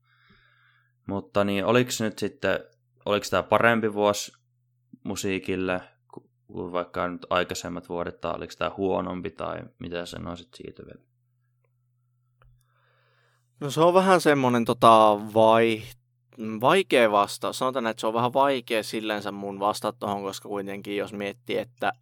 Mutta 1.08 1.44
niin, 1.44 1.66
oliko 1.66 1.92
nyt 2.00 2.20
sitten, 2.20 2.60
oliko 3.06 3.26
tämä 3.30 3.44
parempi 3.44 3.94
vuosi 3.94 4.32
musiikille 5.04 5.82
kuin 6.48 6.72
vaikka 6.72 7.08
nyt 7.08 7.26
aikaisemmat 7.30 7.90
vuodet, 7.90 8.22
tai 8.22 8.34
oliko 8.36 8.54
tämä 8.58 8.72
huonompi, 8.78 9.30
tai 9.30 9.62
mitä 9.80 10.06
sanoisit 10.06 10.54
siitä 10.54 10.84
vielä? 10.86 11.06
No 13.60 13.70
se 13.70 13.82
on 13.82 13.94
vähän 13.94 14.22
semmoinen 14.22 14.66
tota, 14.66 15.20
vai, 15.34 15.82
vaikea 16.62 17.12
vasta. 17.12 17.54
Sanotaan, 17.54 17.88
että 17.88 18.02
se 18.02 18.08
on 18.08 18.14
vähän 18.14 18.34
vaikea 18.34 18.84
sillensä 18.84 19.32
mun 19.32 19.60
vastata 19.60 19.98
tuohon, 20.00 20.24
koska 20.24 20.50
kuitenkin 20.50 20.98
jos 20.98 21.14
miettii, 21.14 21.58
että 21.58 21.94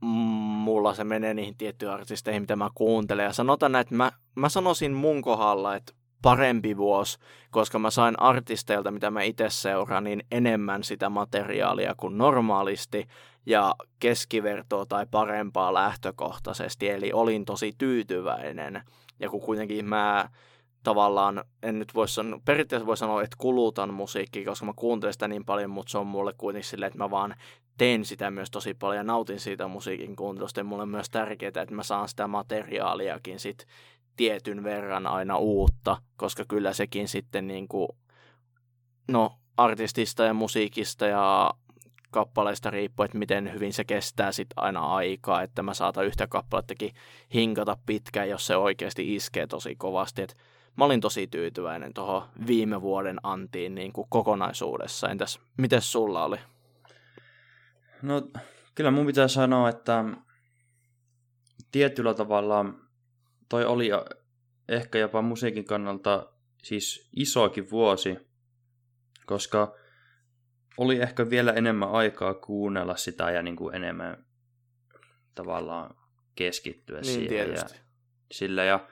mulla 0.00 0.94
se 0.94 1.04
menee 1.04 1.34
niihin 1.34 1.56
tiettyihin 1.56 1.94
artisteihin, 1.94 2.42
mitä 2.42 2.56
mä 2.56 2.70
kuuntelen. 2.74 3.24
Ja 3.24 3.32
sanotaan, 3.32 3.76
että 3.76 3.94
mä, 3.94 4.12
mä 4.34 4.48
sanoisin 4.48 4.92
mun 4.92 5.22
kohdalla, 5.22 5.76
että 5.76 5.92
parempi 6.22 6.76
vuosi, 6.76 7.18
koska 7.50 7.78
mä 7.78 7.90
sain 7.90 8.20
artisteilta, 8.22 8.90
mitä 8.90 9.10
mä 9.10 9.22
itse 9.22 9.50
seuraan, 9.50 10.04
niin 10.04 10.22
enemmän 10.30 10.84
sitä 10.84 11.08
materiaalia 11.08 11.94
kuin 11.96 12.18
normaalisti 12.18 13.08
ja 13.46 13.74
keskivertoa 14.00 14.86
tai 14.86 15.06
parempaa 15.10 15.74
lähtökohtaisesti, 15.74 16.90
eli 16.90 17.12
olin 17.12 17.44
tosi 17.44 17.72
tyytyväinen. 17.78 18.82
Ja 19.20 19.30
kun 19.30 19.40
kuitenkin 19.40 19.84
mä 19.84 20.28
tavallaan, 20.82 21.44
en 21.62 21.78
nyt 21.78 21.94
voi 21.94 22.08
sanoa, 22.08 22.40
periaatteessa 22.44 22.86
voi 22.86 22.96
sanoa, 22.96 23.22
että 23.22 23.36
kulutan 23.38 23.94
musiikkia, 23.94 24.44
koska 24.44 24.66
mä 24.66 24.72
kuuntelen 24.76 25.12
sitä 25.12 25.28
niin 25.28 25.44
paljon, 25.44 25.70
mutta 25.70 25.90
se 25.90 25.98
on 25.98 26.06
mulle 26.06 26.32
kuitenkin 26.38 26.70
silleen, 26.70 26.86
että 26.86 26.98
mä 26.98 27.10
vaan 27.10 27.34
teen 27.78 28.04
sitä 28.04 28.30
myös 28.30 28.50
tosi 28.50 28.74
paljon 28.74 28.96
ja 28.96 29.04
nautin 29.04 29.40
siitä 29.40 29.68
musiikin 29.68 30.16
kuuntelusta. 30.16 30.60
Ja 30.60 30.64
mulle 30.64 30.82
on 30.82 30.88
myös 30.88 31.10
tärkeää, 31.10 31.48
että 31.48 31.74
mä 31.74 31.82
saan 31.82 32.08
sitä 32.08 32.26
materiaaliakin 32.26 33.40
sit 33.40 33.66
tietyn 34.16 34.64
verran 34.64 35.06
aina 35.06 35.36
uutta, 35.36 36.02
koska 36.16 36.44
kyllä 36.48 36.72
sekin 36.72 37.08
sitten 37.08 37.46
niin 37.46 37.68
kuin, 37.68 37.88
no, 39.08 39.38
artistista 39.56 40.24
ja 40.24 40.34
musiikista 40.34 41.06
ja 41.06 41.50
kappaleista 42.10 42.70
riippuu, 42.70 43.04
että 43.04 43.18
miten 43.18 43.52
hyvin 43.52 43.72
se 43.72 43.84
kestää 43.84 44.32
sit 44.32 44.48
aina 44.56 44.80
aikaa, 44.80 45.42
että 45.42 45.62
mä 45.62 45.74
saatan 45.74 46.06
yhtä 46.06 46.26
kappalettakin 46.26 46.94
hinkata 47.34 47.76
pitkään, 47.86 48.28
jos 48.28 48.46
se 48.46 48.56
oikeasti 48.56 49.14
iskee 49.14 49.46
tosi 49.46 49.76
kovasti. 49.76 50.22
Et 50.22 50.36
mä 50.76 50.84
olin 50.84 51.00
tosi 51.00 51.26
tyytyväinen 51.26 51.94
tuohon 51.94 52.22
viime 52.46 52.80
vuoden 52.80 53.18
antiin 53.22 53.74
niin 53.74 53.92
kuin 53.92 54.06
kokonaisuudessa. 54.10 55.08
Entäs, 55.08 55.40
miten 55.56 55.82
sulla 55.82 56.24
oli? 56.24 56.36
No 58.02 58.22
kyllä 58.74 58.90
mun 58.90 59.06
pitää 59.06 59.28
sanoa, 59.28 59.68
että 59.68 60.04
tietyllä 61.72 62.14
tavalla 62.14 62.64
toi 63.50 63.64
oli 63.64 63.90
ehkä 64.68 64.98
jopa 64.98 65.22
musiikin 65.22 65.64
kannalta 65.64 66.32
siis 66.62 67.08
isoakin 67.16 67.70
vuosi, 67.70 68.16
koska 69.26 69.74
oli 70.78 71.00
ehkä 71.00 71.30
vielä 71.30 71.52
enemmän 71.52 71.90
aikaa 71.90 72.34
kuunnella 72.34 72.96
sitä 72.96 73.30
ja 73.30 73.42
niin 73.42 73.56
kuin 73.56 73.74
enemmän 73.74 74.26
tavallaan 75.34 75.94
keskittyä 76.34 77.00
Niin, 77.00 77.04
siihen. 77.04 77.28
tietysti. 77.28 77.74
Ja, 77.76 77.82
sillä 78.32 78.64
ja 78.64 78.88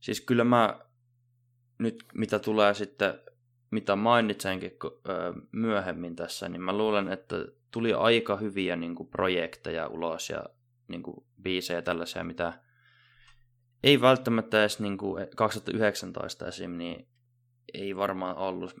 siis 0.00 0.20
kyllä 0.20 0.44
mä 0.44 0.80
nyt 1.78 2.04
mitä 2.14 2.38
tulee 2.38 2.74
sitten, 2.74 3.14
mitä 3.70 3.96
mainitsenkin 3.96 4.72
myöhemmin 5.52 6.16
tässä, 6.16 6.48
niin 6.48 6.62
mä 6.62 6.72
luulen, 6.76 7.08
että 7.08 7.36
tuli 7.70 7.92
aika 7.94 8.36
hyviä 8.36 8.76
niin 8.76 8.94
kuin 8.94 9.08
projekteja 9.08 9.86
ulos 9.88 10.30
ja 10.30 10.44
niin 10.88 11.02
kuin 11.02 11.26
biisejä 11.42 11.82
tällaisia, 11.82 12.24
mitä 12.24 12.52
ei 13.82 14.00
välttämättä 14.00 14.60
edes 14.60 14.80
niin 14.80 14.98
kuin 14.98 15.26
2019 15.36 16.46
esim. 16.46 16.70
niin 16.70 17.08
ei 17.74 17.96
varmaan 17.96 18.36
ollut 18.36 18.74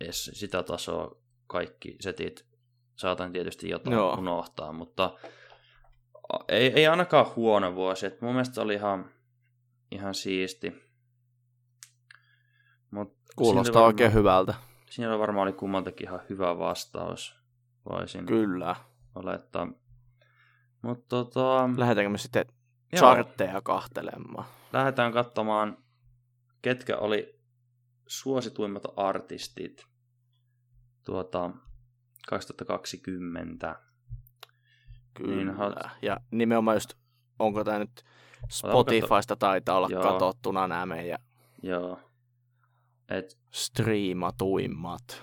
edes 0.00 0.24
sitä 0.24 0.62
tasoa 0.62 1.16
kaikki 1.46 1.96
setit. 2.00 2.46
Saatan 2.96 3.32
tietysti 3.32 3.68
jotain 3.68 3.94
Joo. 3.94 4.14
unohtaa, 4.14 4.72
mutta 4.72 5.14
ei, 6.48 6.72
ei 6.72 6.86
ainakaan 6.86 7.26
huono 7.36 7.74
vuosi. 7.74 8.06
Et 8.06 8.20
mun 8.20 8.32
mielestä 8.32 8.62
oli 8.62 8.74
ihan, 8.74 9.10
ihan 9.90 10.14
siisti. 10.14 10.72
Mut 12.90 13.16
Kuulostaa 13.36 13.82
oli 13.82 13.86
oikein 13.86 14.06
varmaan- 14.14 14.18
hyvältä. 14.20 14.54
Siinä 14.90 15.18
varmaan 15.18 15.48
oli 15.48 15.52
kummaltakin 15.52 16.06
ihan 16.08 16.20
hyvä 16.30 16.58
vastaus, 16.58 17.36
voisin 17.90 18.26
Kyllä. 18.26 18.76
olettaa. 19.14 19.68
Mutta 20.82 21.06
tota, 21.08 21.70
Lähdetäänkö 21.76 22.08
me 22.10 22.18
sitten 22.18 22.46
Joo. 22.92 23.00
chartteja 23.00 23.60
kahtelemaan? 23.62 24.44
lähdetään 24.72 25.12
katsomaan, 25.12 25.78
ketkä 26.62 26.96
oli 26.96 27.40
suosituimmat 28.06 28.82
artistit 28.96 29.86
tuota 31.04 31.50
2020. 32.28 33.76
Kyllä. 35.14 35.36
Niin, 35.36 35.54
haluat- 35.56 35.90
ja 36.02 36.16
nimenomaan 36.30 36.76
just, 36.76 36.94
onko 37.38 37.64
tämä 37.64 37.78
nyt. 37.78 38.04
Spotifysta 38.50 39.36
taitaa 39.36 39.76
olla 39.76 39.88
Joo. 39.90 40.02
katottuna 40.02 40.66
nämä 40.68 40.86
meidän 40.86 41.18
Joo. 41.62 42.00
Et, 43.08 43.38
striimatuimmat. 43.50 45.22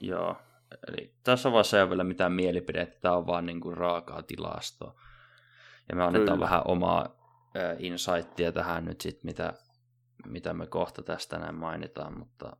joo. 0.00 0.36
Eli 0.88 1.14
tässä 1.24 1.50
vaiheessa 1.52 1.76
ei 1.76 1.82
ole 1.82 1.90
vielä 1.90 2.04
mitään 2.04 2.32
mielipidettä, 2.32 3.00
tämä 3.00 3.14
on 3.16 3.26
vaan 3.26 3.46
niinku 3.46 3.70
raakaa 3.70 4.22
tilastoa. 4.22 4.94
Ja 5.88 5.96
me 5.96 6.02
annetaan 6.04 6.38
Kyllä. 6.38 6.44
vähän 6.44 6.62
omaa 6.64 7.08
insightia 7.78 8.52
tähän 8.52 8.84
nyt 8.84 9.00
sit, 9.00 9.24
mitä, 9.24 9.52
mitä 10.26 10.54
me 10.54 10.66
kohta 10.66 11.02
tästä 11.02 11.38
näin 11.38 11.54
mainitaan, 11.54 12.18
mutta 12.18 12.56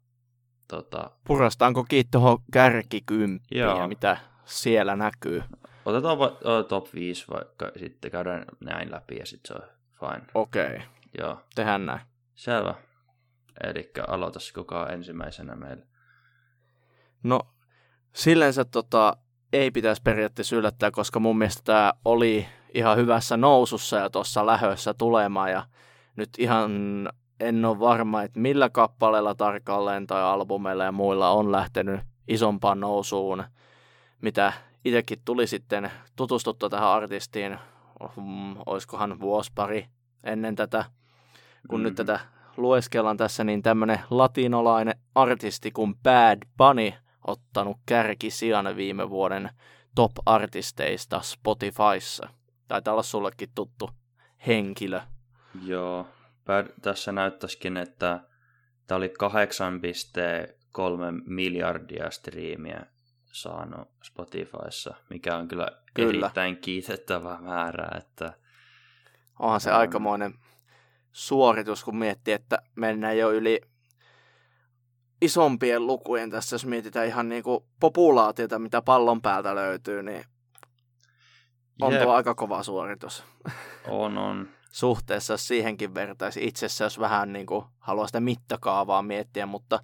tota, 0.69 1.11
Purastaanko 1.27 1.85
kiinni 1.85 2.09
tuohon 2.11 2.39
kärkikymppiin 2.53 3.61
Joo. 3.61 3.79
ja 3.79 3.89
mitä 3.89 4.17
siellä 4.45 4.97
näkyy? 4.97 5.43
otetaan 5.85 6.19
va- 6.19 6.39
top 6.69 6.95
5 6.95 7.25
vaikka, 7.31 7.71
sitten 7.77 8.11
käydään 8.11 8.45
näin 8.61 8.91
läpi 8.91 9.17
ja 9.17 9.27
sitten 9.27 9.57
se 9.57 9.63
on 9.63 9.69
fine. 10.01 10.27
Okei, 10.35 10.67
okay. 10.67 10.81
Joo, 11.19 11.41
tehdään 11.55 11.87
näin. 11.87 12.01
selvä. 12.35 12.75
Eli 13.65 13.91
aloitas 14.09 14.53
kuka 14.53 14.81
on 14.83 14.91
ensimmäisenä 14.91 15.55
meillä. 15.57 15.87
No, 17.23 17.41
sillensä 18.13 18.65
tota, 18.65 19.17
ei 19.55 19.71
pitäisi 19.71 20.03
periaatteessa 20.03 20.57
yllättää, 20.57 20.91
koska 20.91 21.21
mun 21.21 21.39
mielestä 21.39 21.63
tämä 21.65 21.93
oli 22.05 22.47
ihan 22.75 22.97
hyvässä 22.97 23.37
nousussa 23.37 23.97
ja 23.97 24.11
tuossa 24.11 24.47
lähössä 24.47 24.95
tulemaan. 24.95 25.51
Ja 25.51 25.63
nyt 26.17 26.29
ihan 26.39 26.73
en 27.41 27.65
ole 27.65 27.79
varma, 27.79 28.23
että 28.23 28.41
millä 28.41 28.71
kappaleella 28.71 29.35
tarkalleen 29.35 30.07
tai 30.07 30.23
albumeilla 30.23 30.85
ja 30.85 30.93
muilla 30.93 31.31
on 31.31 31.53
lähtenyt 31.53 32.01
isompaan 32.29 32.81
nousuun, 32.81 33.45
mitä 34.23 34.53
itsekin 34.85 35.19
tuli 35.25 35.47
sitten 35.47 35.91
tutustuttua 36.17 36.69
tähän 36.71 36.89
artistiin, 36.89 37.59
mm, 38.17 38.57
olisikohan 38.67 39.21
vuosi 39.21 39.53
pari 39.55 39.87
ennen 40.25 40.57
tätä, 40.57 40.85
kun 41.69 41.81
mm-hmm. 41.81 41.85
nyt 41.85 41.95
tätä 41.95 42.21
lueskellaan 42.57 43.17
tässä, 43.17 43.45
niin 43.45 43.63
tämmöinen 43.63 44.01
latinolainen 44.11 44.95
artisti 45.15 45.71
kuin 45.71 45.95
Bad 46.03 46.39
Bunny 46.59 46.93
ottanut 47.27 47.77
kärkisijan 47.87 48.77
viime 48.77 49.11
vuoden 49.11 49.51
top-artisteista 49.95 51.21
Spotifyssa. 51.21 52.29
Taitaa 52.69 52.95
olla 52.95 53.03
sullekin 53.03 53.49
tuttu 53.55 53.91
henkilö. 54.47 55.01
Joo, 55.65 56.07
tässä 56.83 57.13
näyttäisikin, 57.13 57.77
että 57.77 58.21
tämä 58.87 58.97
oli 58.97 59.09
8,3 59.09 59.15
miljardia 61.27 62.11
striimiä 62.11 62.87
saanut 63.33 63.89
Spotifyssa, 64.03 64.95
mikä 65.11 65.37
on 65.37 65.49
kyllä, 65.49 65.69
Kyllä. 65.95 66.27
erittäin 66.27 66.57
kiitettävä 66.57 67.39
määrä, 67.41 67.89
että 67.99 68.33
Onhan 69.39 69.61
se 69.61 69.71
On. 69.71 69.77
aikamoinen 69.77 70.35
suoritus, 71.13 71.85
kun 71.85 71.97
miettii, 71.97 72.35
että 72.35 72.59
mennään 72.75 73.19
jo 73.19 73.33
yli 73.33 73.61
isompien 75.23 75.87
lukujen 75.87 76.31
tässä, 76.31 76.55
jos 76.55 76.67
mietitään 76.67 77.07
ihan 77.07 77.29
niinku 77.29 77.67
populaatiota, 77.81 78.59
mitä 78.59 78.83
pallon 78.83 79.23
päältä 79.23 79.55
löytyy, 79.55 80.03
niin 80.03 80.25
on 81.81 81.93
Jep, 81.93 82.03
tuo 82.03 82.13
aika 82.13 82.35
kova 82.35 82.63
suoritus. 82.63 83.25
on, 83.89 84.19
on. 84.19 84.49
suhteessa 84.71 85.33
jos 85.33 85.47
siihenkin 85.49 85.95
vertaisi 85.95 86.47
itsessä, 86.47 86.85
jos 86.85 87.01
vähän 87.01 87.33
niin 87.33 87.47
kuin 87.47 87.65
haluaa 87.79 88.07
sitä 88.07 88.21
mittakaavaa 88.21 89.03
miettiä, 89.03 89.47
mutta 89.47 89.81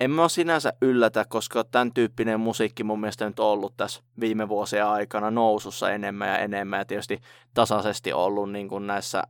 en 0.00 0.10
mä 0.10 0.28
sinänsä 0.28 0.72
yllätä, 0.82 1.24
koska 1.28 1.64
tämän 1.64 1.94
tyyppinen 1.94 2.40
musiikki 2.40 2.84
mun 2.84 3.00
mielestä 3.00 3.26
nyt 3.26 3.38
on 3.38 3.46
ollut 3.46 3.76
tässä 3.76 4.02
viime 4.20 4.48
vuosien 4.48 4.86
aikana 4.86 5.30
nousussa 5.30 5.90
enemmän 5.90 6.28
ja 6.28 6.38
enemmän 6.38 6.78
ja 6.78 6.84
tietysti 6.84 7.20
tasaisesti 7.54 8.12
ollut 8.12 8.52
niin 8.52 8.68
kuin 8.68 8.86
näissä 8.86 9.22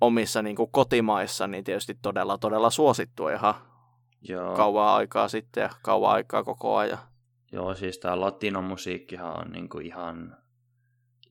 omissa 0.00 0.42
niin 0.42 0.56
kuin 0.56 0.70
kotimaissa, 0.70 1.46
niin 1.46 1.64
tietysti 1.64 1.98
todella 2.02 2.38
todella 2.38 2.70
suosittu 2.70 3.28
ihan 3.28 3.54
Joo. 4.20 4.56
kauan 4.56 4.94
aikaa 4.94 5.28
sitten 5.28 5.62
ja 5.62 5.70
kauan 5.82 6.12
aikaa 6.12 6.44
koko 6.44 6.76
ajan. 6.76 6.98
Joo, 7.52 7.74
siis 7.74 7.98
tämä 7.98 8.20
latinomusiikkihan 8.20 9.38
on 9.40 9.52
niinku 9.52 9.78
ihan, 9.78 10.36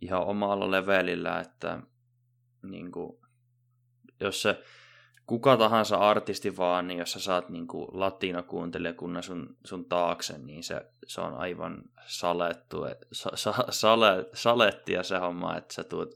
ihan 0.01 0.23
omalla 0.23 0.71
levelillä, 0.71 1.39
että 1.39 1.81
niinku, 2.63 3.21
jos 4.19 4.41
se 4.41 4.63
kuka 5.27 5.57
tahansa 5.57 5.97
artisti 5.97 6.57
vaan, 6.57 6.87
niin 6.87 6.99
jos 6.99 7.11
sä 7.11 7.19
saat 7.19 7.49
niinku 7.49 7.87
latinokuuntelijakunnan 7.91 9.23
sun, 9.23 9.57
sun 9.65 9.85
taakse, 9.85 10.37
niin 10.37 10.63
se, 10.63 10.91
se 11.07 11.21
on 11.21 11.33
aivan 11.33 11.81
salettu, 12.05 12.83
et, 12.85 13.07
sa, 13.11 13.29
sa, 13.35 13.53
sale, 13.69 14.25
salettia 14.33 15.03
se 15.03 15.17
homma, 15.17 15.57
että 15.57 15.73
sä 15.73 15.83
tulet 15.83 16.09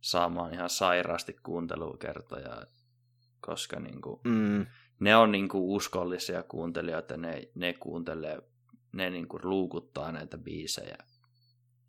saamaan 0.00 0.54
ihan 0.54 0.70
sairaasti 0.70 1.36
kuuntelukertoja, 1.42 2.66
koska 3.40 3.80
niinku, 3.80 4.20
Mm, 4.24 4.66
ne 5.00 5.16
on 5.16 5.32
niinku 5.32 5.74
uskollisia 5.74 6.42
kuuntelijoita, 6.42 7.16
ne, 7.16 7.42
ne 7.54 7.72
kuuntelee, 7.72 8.42
ne 8.92 9.10
niinku 9.10 9.40
luukuttaa 9.42 10.12
näitä 10.12 10.38
biisejä. 10.38 10.96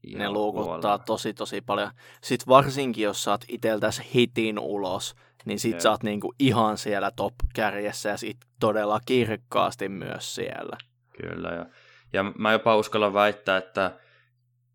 ne 0.03 0.09
ihan 0.09 0.33
luukuttaa 0.33 0.71
huolella. 0.71 0.97
tosi 0.97 1.33
tosi 1.33 1.61
paljon. 1.61 1.91
Sitten 2.23 2.47
varsinkin, 2.47 3.03
jos 3.03 3.23
saat 3.23 3.45
iteltäs 3.47 4.01
hitin 4.13 4.59
ulos, 4.59 5.15
niin 5.45 5.59
sit 5.59 5.71
Jep. 5.71 5.79
sä 5.79 5.91
oot 5.91 6.03
niinku 6.03 6.33
ihan 6.39 6.77
siellä 6.77 7.11
top-kärjessä 7.11 8.09
ja 8.09 8.17
sit 8.17 8.37
todella 8.59 8.99
kirkkaasti 9.05 9.89
myös 9.89 10.35
siellä. 10.35 10.77
Kyllä, 11.21 11.49
ja, 11.49 11.65
ja 12.13 12.23
mä 12.23 12.51
jopa 12.51 12.77
uskallan 12.77 13.13
väittää, 13.13 13.57
että 13.57 13.99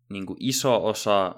niinku 0.09 0.35
iso 0.39 0.85
osa 0.85 1.35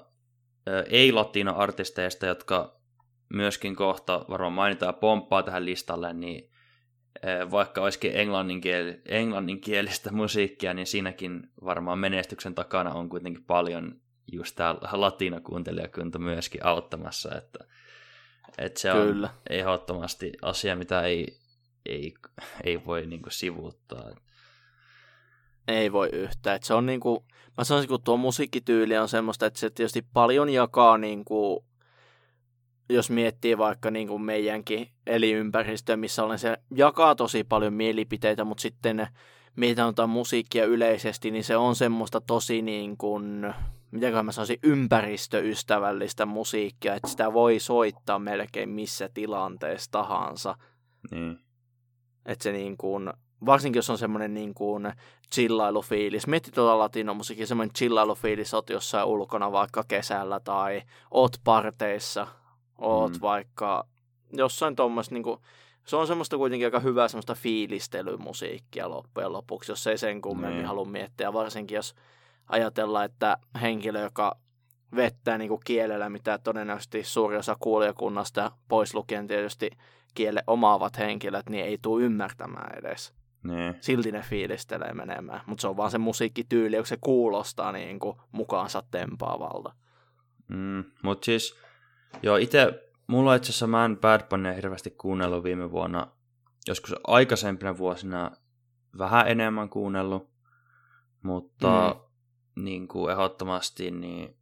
ö, 0.68 0.84
ei-latino-artisteista, 0.90 2.26
jotka 2.26 2.80
myöskin 3.28 3.76
kohta 3.76 4.24
varmaan 4.28 4.52
mainitaan 4.52 4.88
ja 4.88 4.92
pomppaa 4.92 5.42
tähän 5.42 5.64
listalle, 5.64 6.12
niin 6.12 6.49
vaikka 7.50 7.82
olisikin 7.82 8.12
englanninkiel, 8.14 8.94
englanninkielistä 9.06 10.12
musiikkia, 10.12 10.74
niin 10.74 10.86
siinäkin 10.86 11.50
varmaan 11.64 11.98
menestyksen 11.98 12.54
takana 12.54 12.92
on 12.92 13.08
kuitenkin 13.08 13.44
paljon 13.44 14.00
just 14.32 14.56
tämä 14.56 14.76
latinokuuntelijakunta 14.92 16.18
myöskin 16.18 16.66
auttamassa, 16.66 17.34
että, 17.36 17.58
että 18.58 18.80
se 18.80 18.92
on 18.92 19.06
Kyllä. 19.06 19.30
ehdottomasti 19.50 20.32
asia, 20.42 20.76
mitä 20.76 21.02
ei, 21.02 21.38
ei, 21.86 22.14
ei 22.64 22.84
voi 22.84 23.06
niinku 23.06 23.30
sivuuttaa. 23.30 24.10
Ei 25.68 25.92
voi 25.92 26.08
yhtään. 26.12 26.56
Et 26.56 26.62
se 26.62 26.74
on 26.74 26.86
niinku, 26.86 27.24
mä 27.58 27.64
sanoisin, 27.64 27.88
kun 27.88 28.02
tuo 28.02 28.16
musiikkityyli 28.16 28.98
on 28.98 29.08
semmoista, 29.08 29.46
että 29.46 29.60
se 29.60 29.70
tietysti 29.70 30.02
paljon 30.12 30.48
jakaa 30.48 30.98
niinku 30.98 31.64
jos 32.90 33.10
miettii 33.10 33.58
vaikka 33.58 33.90
niin 33.90 34.08
kuin 34.08 34.22
meidänkin 34.22 34.88
elinympäristöä, 35.06 35.96
missä 35.96 36.24
olen 36.24 36.38
se 36.38 36.56
jakaa 36.74 37.14
tosi 37.14 37.44
paljon 37.44 37.74
mielipiteitä, 37.74 38.44
mutta 38.44 38.62
sitten 38.62 39.06
mietitään 39.56 39.88
jotain 39.88 40.10
musiikkia 40.10 40.64
yleisesti, 40.64 41.30
niin 41.30 41.44
se 41.44 41.56
on 41.56 41.76
semmoista 41.76 42.20
tosi 42.20 42.62
niin 42.62 42.96
kuin, 42.96 43.54
miten 43.90 44.24
mä 44.24 44.32
sanoisin, 44.32 44.58
ympäristöystävällistä 44.62 46.26
musiikkia, 46.26 46.94
että 46.94 47.08
sitä 47.08 47.32
voi 47.32 47.58
soittaa 47.58 48.18
melkein 48.18 48.68
missä 48.68 49.08
tilanteessa 49.14 49.90
tahansa. 49.90 50.54
Niin. 51.10 51.38
Että 52.26 52.42
se 52.42 52.52
niin 52.52 52.76
kuin, 52.76 53.12
varsinkin 53.46 53.78
jos 53.78 53.90
on 53.90 53.98
semmoinen 53.98 54.34
niin 54.34 54.54
kuin 54.54 54.92
chillailufiilis. 55.34 56.26
Mietti 56.26 56.50
tuota 56.50 56.78
latinomusiikkia, 56.78 57.46
semmoinen 57.46 57.74
chillailufiilis, 57.74 58.54
oot 58.54 58.70
jossain 58.70 59.06
ulkona 59.06 59.52
vaikka 59.52 59.84
kesällä 59.88 60.40
tai 60.40 60.82
oot 61.10 61.32
parteissa, 61.44 62.26
oot 62.80 63.12
mm. 63.12 63.20
vaikka 63.20 63.86
jossain 64.32 64.76
tuommoista 64.76 65.14
niin 65.14 65.22
kuin, 65.22 65.40
se 65.86 65.96
on 65.96 66.06
semmoista 66.06 66.36
kuitenkin 66.36 66.66
aika 66.66 66.80
hyvää 66.80 67.08
semmoista 67.08 67.34
fiilistelymusiikkia 67.34 68.90
loppujen 68.90 69.32
lopuksi, 69.32 69.72
jos 69.72 69.86
ei 69.86 69.98
sen 69.98 70.22
kummemmin 70.22 70.56
niin. 70.56 70.66
halua 70.66 70.84
miettiä. 70.84 71.32
Varsinkin 71.32 71.76
jos 71.76 71.94
ajatellaan, 72.46 73.04
että 73.04 73.36
henkilö, 73.60 74.00
joka 74.00 74.36
vettää 74.96 75.38
niin 75.38 75.48
kuin 75.48 75.60
kielellä, 75.64 76.08
mitä 76.08 76.38
todennäköisesti 76.38 77.04
suuri 77.04 77.36
osa 77.36 77.56
kuulijakunnasta, 77.60 78.52
pois 78.68 78.94
lukien 78.94 79.26
tietysti 79.26 79.70
kiele 80.14 80.42
omaavat 80.46 80.98
henkilöt, 80.98 81.48
niin 81.48 81.64
ei 81.64 81.78
tule 81.82 82.02
ymmärtämään 82.02 82.78
edes. 82.78 83.14
Niin. 83.42 83.74
Silti 83.80 84.12
ne 84.12 84.22
fiilistelee 84.22 84.94
menemään. 84.94 85.40
Mutta 85.46 85.62
se 85.62 85.68
on 85.68 85.76
vaan 85.76 85.90
se 85.90 85.98
musiikkityyli, 85.98 86.76
joka 86.76 86.86
se 86.86 86.98
kuulostaa 87.00 87.72
niin 87.72 87.98
kuin 87.98 88.16
mukaansa 88.32 88.82
tempaavalta. 88.90 89.72
Mm, 90.48 90.84
Mutta 91.02 91.24
siis, 91.24 91.58
joo, 92.22 92.36
itse, 92.36 92.90
mulla 93.06 93.34
itse 93.34 93.50
asiassa 93.50 93.66
mä 93.66 93.84
en 93.84 93.96
Bad 93.96 94.28
Bunnya 94.28 94.52
hirveästi 94.52 94.90
kuunnellut 94.90 95.44
viime 95.44 95.70
vuonna. 95.70 96.12
Joskus 96.66 96.94
aikaisempina 97.06 97.78
vuosina 97.78 98.30
vähän 98.98 99.28
enemmän 99.28 99.68
kuunnellut. 99.68 100.30
Mutta 101.22 101.96
mm. 102.56 102.62
niin 102.62 102.88
kuin 102.88 103.12
ehdottomasti 103.12 103.90
niin 103.90 104.36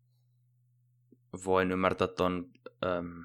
voin 1.44 1.72
ymmärtää 1.72 2.08
ton... 2.08 2.50
Äm, 2.86 3.24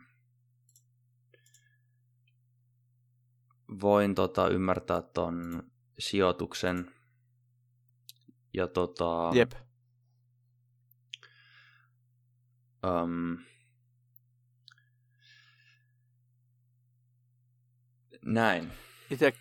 voin 3.82 4.16
tota, 4.16 4.48
ymmärtää 4.48 5.02
ton 5.02 5.64
sijoituksen. 6.00 6.92
Ja 8.54 8.68
tota... 8.68 9.32
Jep. 9.34 9.52
Um, 12.86 13.38
näin. 18.26 18.72
Itse, 19.10 19.34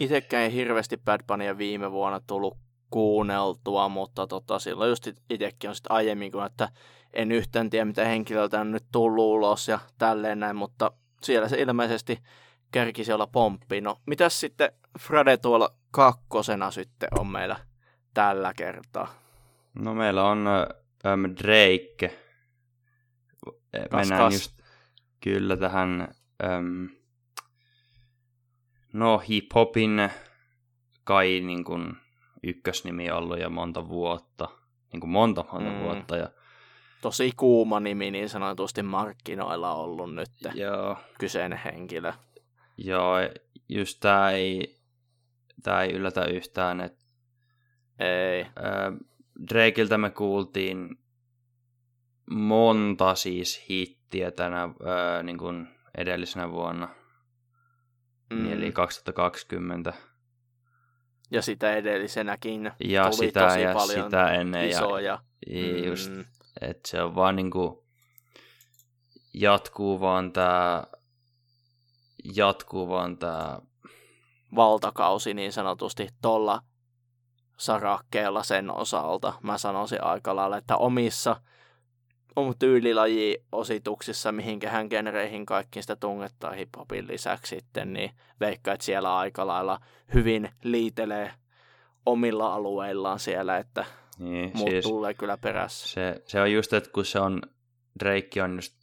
itsekään 0.00 0.42
ei 0.42 0.52
hirveästi 0.52 0.96
Bad 0.96 1.20
Bunnya 1.26 1.58
viime 1.58 1.92
vuonna 1.92 2.20
tullut 2.26 2.58
kuunneltua, 2.90 3.88
mutta 3.88 4.26
tota, 4.26 4.58
silloin 4.58 4.88
just 4.88 5.08
itsekin 5.30 5.70
on 5.70 5.74
sitten 5.74 5.92
aiemmin, 5.92 6.32
kun 6.32 6.46
että 6.46 6.68
en 7.12 7.32
yhtään 7.32 7.70
tiedä, 7.70 7.84
mitä 7.84 8.04
henkilöltä 8.04 8.60
on 8.60 8.70
nyt 8.70 8.84
tullut 8.92 9.24
ulos 9.24 9.68
ja 9.68 9.78
tälleen 9.98 10.40
näin, 10.40 10.56
mutta 10.56 10.92
siellä 11.22 11.48
se 11.48 11.60
ilmeisesti 11.60 12.18
kerkisi 12.72 13.12
olla 13.12 13.26
pomppi. 13.26 13.80
No, 13.80 14.00
mitäs 14.06 14.40
sitten 14.40 14.72
Frade 15.00 15.36
tuolla 15.36 15.70
kakkosena 15.90 16.70
sitten 16.70 17.08
on 17.18 17.26
meillä 17.26 17.56
tällä 18.14 18.52
kertaa? 18.56 19.14
No 19.74 19.94
meillä 19.94 20.24
on 20.24 20.46
ähm, 21.06 21.24
Drake. 21.24 22.18
Kas, 23.90 24.08
Mennään 24.08 24.20
kas. 24.20 24.32
just 24.32 24.52
kyllä 25.20 25.56
tähän 25.56 26.08
ähm, 26.44 26.84
no 28.94 29.18
hip-hopin 29.18 30.10
kai 31.04 31.40
niin 31.40 31.64
kuin 31.64 31.96
ykkösnimi 32.42 33.10
ollut 33.10 33.40
jo 33.40 33.50
monta 33.50 33.88
vuotta. 33.88 34.48
Niin 34.92 35.00
kuin 35.00 35.10
monta, 35.10 35.44
monta 35.52 35.70
mm. 35.70 35.80
vuotta. 35.80 36.16
Ja... 36.16 36.30
Tosi 37.00 37.32
kuuma 37.36 37.80
nimi 37.80 38.10
niin 38.10 38.28
sanotusti 38.28 38.82
markkinoilla 38.82 39.74
ollut 39.74 40.14
nyt 40.14 40.30
Joo. 40.54 40.96
kyseinen 41.18 41.60
henkilö. 41.64 42.12
Joo, 42.76 43.16
just 43.68 44.00
tää 44.00 44.30
ei, 44.30 44.76
tää 45.62 45.82
ei 45.82 45.92
yllätä 45.92 46.24
yhtään, 46.24 46.80
että 46.80 47.04
ei. 47.98 48.40
Äh, 48.42 48.48
Drakeiltä 49.48 49.98
me 49.98 50.10
kuultiin 50.10 50.98
monta 52.30 53.14
siis 53.14 53.64
hittiä 53.70 54.30
tänä 54.30 54.62
äh, 54.62 55.22
niin 55.22 55.38
kuin 55.38 55.68
edellisenä 55.98 56.50
vuonna, 56.50 56.88
2020. 58.74 59.92
Ja 61.30 61.42
sitä 61.42 61.74
edellisenäkin 61.74 62.72
ja 62.84 63.04
tuli 63.04 63.14
sitä, 63.26 63.48
tosi 63.48 63.62
ja 63.62 63.72
paljon 63.74 64.04
sitä 64.04 64.30
ennen. 64.30 64.68
isoja. 64.68 65.18
Ja, 65.46 65.86
just, 65.86 66.10
mm. 66.10 66.24
että 66.60 66.88
se 66.88 67.02
on 67.02 67.14
vaan 67.14 67.36
niinku, 67.36 67.84
jatkuu 69.34 70.00
vaan 70.00 70.32
tää, 70.32 70.86
jatkuu 72.34 72.88
vaan 72.88 73.18
tää 73.18 73.60
valtakausi 74.54 75.34
niin 75.34 75.52
sanotusti 75.52 76.08
tolla 76.22 76.60
sarakkeella 77.56 78.42
sen 78.42 78.70
osalta. 78.70 79.34
Mä 79.42 79.58
sanoisin 79.58 80.04
aika 80.04 80.36
lailla, 80.36 80.56
että 80.56 80.76
omissa 80.76 81.40
on 82.36 82.54
tyylilaji-osituksissa, 82.58 84.32
mihinkähän 84.32 84.86
genereihin 84.90 85.46
kaikki 85.46 85.82
sitä 85.82 85.96
tungettaa 85.96 86.52
hiphopin 86.52 87.06
lisäksi 87.06 87.56
sitten, 87.56 87.92
niin 87.92 88.10
veikka, 88.40 88.72
että 88.72 88.84
siellä 88.86 89.16
aika 89.18 89.46
lailla 89.46 89.80
hyvin 90.14 90.50
liitelee 90.64 91.32
omilla 92.06 92.54
alueillaan 92.54 93.18
siellä, 93.18 93.58
että 93.58 93.84
niin, 94.18 94.50
muut 94.54 94.70
siis 94.70 94.84
tulee 94.84 95.14
kyllä 95.14 95.36
perässä. 95.36 95.88
Se, 95.88 96.22
se 96.26 96.40
on 96.40 96.52
just, 96.52 96.72
että 96.72 96.90
kun 96.90 97.04
se 97.04 97.20
on, 97.20 97.42
Drake 98.00 98.42
on 98.42 98.54
just, 98.54 98.74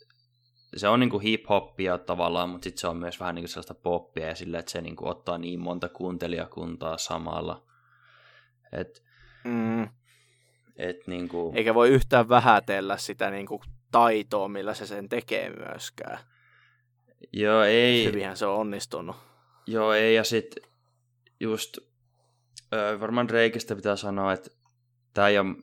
se 0.76 0.88
on 0.88 1.00
niinku 1.00 1.20
hip-hoppia 1.20 1.98
tavallaan, 2.06 2.50
mutta 2.50 2.64
sitten 2.64 2.82
se 2.82 2.88
on 2.88 2.98
myös 2.98 3.20
vähän 3.20 3.36
niinku 3.36 3.48
sellaista 3.48 3.74
poppia 3.74 4.28
ja 4.28 4.36
sillä, 4.36 4.60
että 4.60 4.72
se 4.72 4.82
niinku 4.82 5.08
ottaa 5.08 5.38
niin 5.38 5.60
monta 5.60 5.90
kuuntelijakuntaa 5.90 6.98
samalla. 6.98 7.64
Et, 8.72 9.04
Mm. 9.44 9.88
Et 10.82 11.08
niinku, 11.08 11.54
Eikä 11.56 11.74
voi 11.74 11.90
yhtään 11.90 12.30
vähätellä 12.30 12.98
sitä 12.98 13.30
niin 13.30 13.46
kuin 13.46 13.62
taitoa, 13.92 14.48
millä 14.48 14.74
se 14.74 14.86
sen 14.86 15.10
tekee 15.10 15.50
myöskään. 15.50 16.20
joo, 17.34 17.64
ei, 17.64 18.06
Hyvinhän 18.06 18.38
se 18.38 18.46
on 18.46 18.56
onnistunut. 18.56 19.16
Joo, 19.68 19.94
ei, 19.94 20.16
ja 20.16 20.24
sitten 20.24 20.64
just 21.40 21.78
varmaan 23.00 23.28
Drakeista 23.28 23.76
pitää 23.76 23.96
sanoa, 23.96 24.34
että 24.34 24.50
tämä 25.14 25.28
ei 25.28 25.40
ole, 25.40 25.56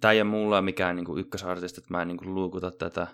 tää 0.00 0.12
ei 0.12 0.20
ole 0.20 0.30
mulla 0.30 0.62
mikään 0.62 0.96
niinku 0.96 1.16
ykkösartisti, 1.16 1.80
että 1.80 1.94
mä 1.94 2.02
en 2.02 2.08
niinku 2.08 2.34
luukuta 2.34 2.70
tätä, 2.70 3.06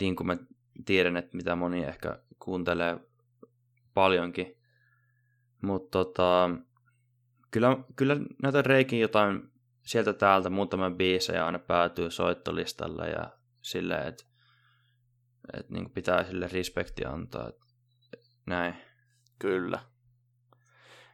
niin 0.00 0.16
kuin 0.16 0.26
mä 0.26 0.36
tiedän, 0.84 1.16
että 1.16 1.36
mitä 1.36 1.56
moni 1.56 1.84
ehkä 1.84 2.18
kuuntelee 2.38 3.00
paljonkin. 3.94 4.56
Mutta 5.62 5.90
tota, 5.90 6.50
kyllä, 7.50 7.76
kyllä 7.96 8.16
näitä 8.42 8.62
Reikin 8.62 9.00
jotain 9.00 9.50
sieltä 9.88 10.12
täältä 10.12 10.50
muutama 10.50 10.90
biisejä 10.90 11.46
aina 11.46 11.58
päätyy 11.58 12.10
soittolistalle 12.10 13.08
ja 13.08 13.30
silleen, 13.62 14.08
että 14.08 14.24
et 15.54 15.70
niinku 15.70 15.90
pitää 15.90 16.24
sille 16.24 16.48
respekti 16.52 17.04
antaa. 17.04 17.48
Et, 17.48 18.20
näin. 18.46 18.74
Kyllä. 19.38 19.78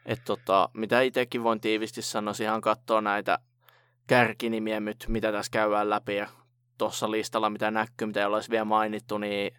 Et 0.06 0.20
tota, 0.24 0.68
mitä 0.72 1.00
itsekin 1.00 1.42
voin 1.42 1.60
tiivisti 1.60 2.02
sanoa, 2.02 2.34
ihan 2.42 2.60
katsoa 2.60 3.00
näitä 3.00 3.38
kärkinimiä 4.06 4.80
nyt, 4.80 5.04
mitä 5.08 5.32
tässä 5.32 5.50
käydään 5.50 5.90
läpi 5.90 6.16
ja 6.16 6.28
tuossa 6.78 7.10
listalla, 7.10 7.50
mitä 7.50 7.70
näkyy, 7.70 8.06
mitä 8.06 8.20
ei 8.20 8.26
olisi 8.26 8.50
vielä 8.50 8.64
mainittu, 8.64 9.18
niin 9.18 9.58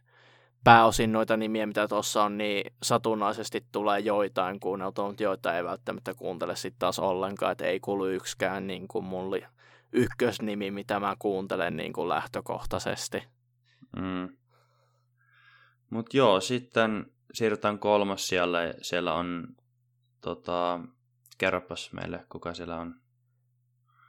pääosin 0.66 1.12
noita 1.12 1.38
nimiä, 1.38 1.66
mitä 1.66 1.88
tuossa 1.88 2.24
on, 2.24 2.38
niin 2.38 2.74
satunnaisesti 2.84 3.66
tulee 3.72 4.00
joitain 4.00 4.60
kuunneltua, 4.60 5.08
mutta 5.08 5.24
joita 5.24 5.58
ei 5.58 5.64
välttämättä 5.64 6.14
kuuntele 6.14 6.56
sitten 6.56 6.80
taas 6.80 7.00
ollenkaan, 7.00 7.52
että 7.52 7.66
ei 7.66 7.80
kuulu 7.80 8.08
yksikään 8.08 8.68
niin 8.68 8.88
kuin 8.88 9.06
mulle 9.06 9.48
ykkösnimi, 9.92 10.72
mitä 10.72 11.00
mä 11.00 11.16
kuuntelen 11.20 11.78
niin 11.78 11.94
kuin 11.94 12.10
lähtökohtaisesti. 12.10 13.24
Mm. 13.96 14.38
Mutta 15.90 16.18
joo, 16.18 16.42
sitten 16.42 17.06
siirrytään 17.34 17.80
kolmas 17.80 18.28
siellä. 18.28 18.60
Siellä 18.82 19.14
on, 19.14 19.48
tota, 20.22 20.80
kerropas 21.38 21.94
meille, 21.94 22.26
kuka 22.30 22.54
siellä 22.54 22.76
on. 22.76 22.96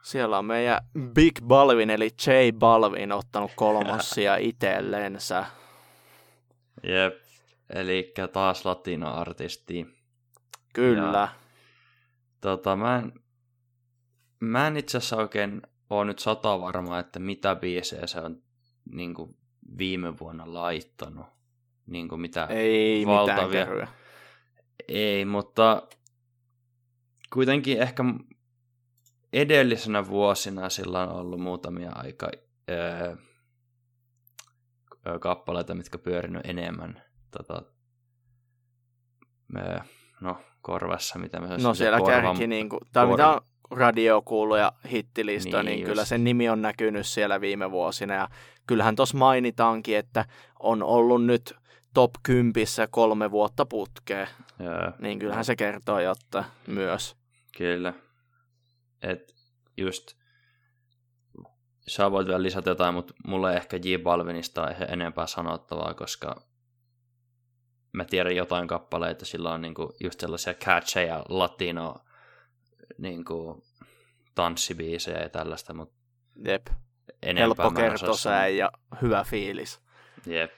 Siellä 0.01 0.37
on 0.37 0.45
meidän 0.45 0.79
Big 1.13 1.41
Balvin, 1.43 1.89
eli 1.89 2.09
J 2.27 2.57
Balvin, 2.59 3.11
ottanut 3.11 3.51
kolmossia 3.55 4.35
itsellensä. 4.49 5.45
Jep, 6.83 7.21
eli 7.69 8.13
taas 8.33 8.65
latino-artisti. 8.65 9.87
Kyllä. 10.73 11.17
Ja, 11.17 11.29
tota, 12.41 12.75
mä 12.75 12.97
en, 12.97 13.13
mä 14.39 14.67
en 14.67 14.77
itse 14.77 14.97
asiassa 14.97 15.15
oikein 15.17 15.61
ole 15.89 16.05
nyt 16.05 16.19
sata 16.19 16.61
varma, 16.61 16.99
että 16.99 17.19
mitä 17.19 17.55
biisejä 17.55 18.07
se 18.07 18.19
on 18.19 18.41
niin 18.91 19.13
kuin 19.13 19.37
viime 19.77 20.19
vuonna 20.19 20.53
laittanut. 20.53 21.25
niin 21.87 22.07
kuin 22.07 22.21
mitä 22.21 22.45
Ei 22.45 23.05
valtavia. 23.05 23.47
mitään 23.47 23.67
keryä. 23.67 23.87
Ei, 24.87 25.25
mutta 25.25 25.87
kuitenkin 27.33 27.81
ehkä 27.81 28.03
edellisenä 29.33 30.07
vuosina 30.07 30.69
sillä 30.69 31.03
on 31.03 31.09
ollut 31.09 31.39
muutamia 31.39 31.91
aika 31.95 32.29
öö, 32.69 33.15
kappaleita, 35.19 35.75
mitkä 35.75 35.97
pyörinyt 35.97 36.45
enemmän 36.45 37.01
tota, 37.31 37.61
öö, 39.57 39.79
no, 40.21 40.37
korvassa, 40.61 41.19
mitä 41.19 41.39
me 41.39 41.57
No 41.57 41.73
siellä 41.73 41.99
korvan, 41.99 42.21
kärki, 42.21 42.47
niin 42.47 42.69
kuin, 42.69 42.81
tai 42.93 43.07
mitä 43.07 43.29
on 43.29 43.41
radio 43.71 44.23
ja 44.59 44.71
hittilistoja, 44.91 45.63
niin, 45.63 45.75
Niin 45.75 45.85
kyllä 45.85 46.05
sen 46.05 46.23
nimi 46.23 46.49
on 46.49 46.61
näkynyt 46.61 47.07
siellä 47.07 47.41
viime 47.41 47.71
vuosina. 47.71 48.13
Ja 48.13 48.29
kyllähän 48.67 48.95
tuossa 48.95 49.17
mainitaankin, 49.17 49.97
että 49.97 50.25
on 50.59 50.83
ollut 50.83 51.25
nyt 51.25 51.55
top 51.93 52.11
10 52.23 52.53
kolme 52.89 53.31
vuotta 53.31 53.65
putkeen. 53.65 54.27
Öö, 54.61 54.91
Niin 54.99 55.19
kyllähän 55.19 55.45
se 55.45 55.55
kertoo 55.55 55.99
jotta 55.99 56.43
myös. 56.67 57.15
Kyllä. 57.57 57.93
Et 59.01 59.35
just, 59.77 60.17
sä 61.87 62.11
voit 62.11 62.27
vielä 62.27 62.43
lisätä 62.43 62.69
jotain, 62.69 62.93
mutta 62.93 63.13
mulla 63.27 63.51
ei 63.51 63.57
ehkä 63.57 63.77
J 63.77 63.97
Balvinista 64.03 64.61
ole 64.61 64.75
enempää 64.89 65.27
sanottavaa, 65.27 65.93
koska 65.93 66.41
mä 67.93 68.05
tiedän 68.05 68.35
jotain 68.35 68.67
kappaleita, 68.67 69.25
sillä 69.25 69.53
on 69.53 69.61
niinku 69.61 69.93
just 70.03 70.19
sellaisia 70.19 70.53
catcheja, 70.53 71.25
latino 71.29 71.95
niinku, 72.97 73.63
tanssibiisejä 74.35 75.21
ja 75.21 75.29
tällaista, 75.29 75.73
mutta 75.73 75.95
Jep. 76.45 76.67
enempää 77.23 77.71
Helppo 77.77 78.13
sanoa. 78.13 78.47
ja 78.47 78.71
hyvä 79.01 79.23
fiilis. 79.23 79.79
Jep. 80.25 80.51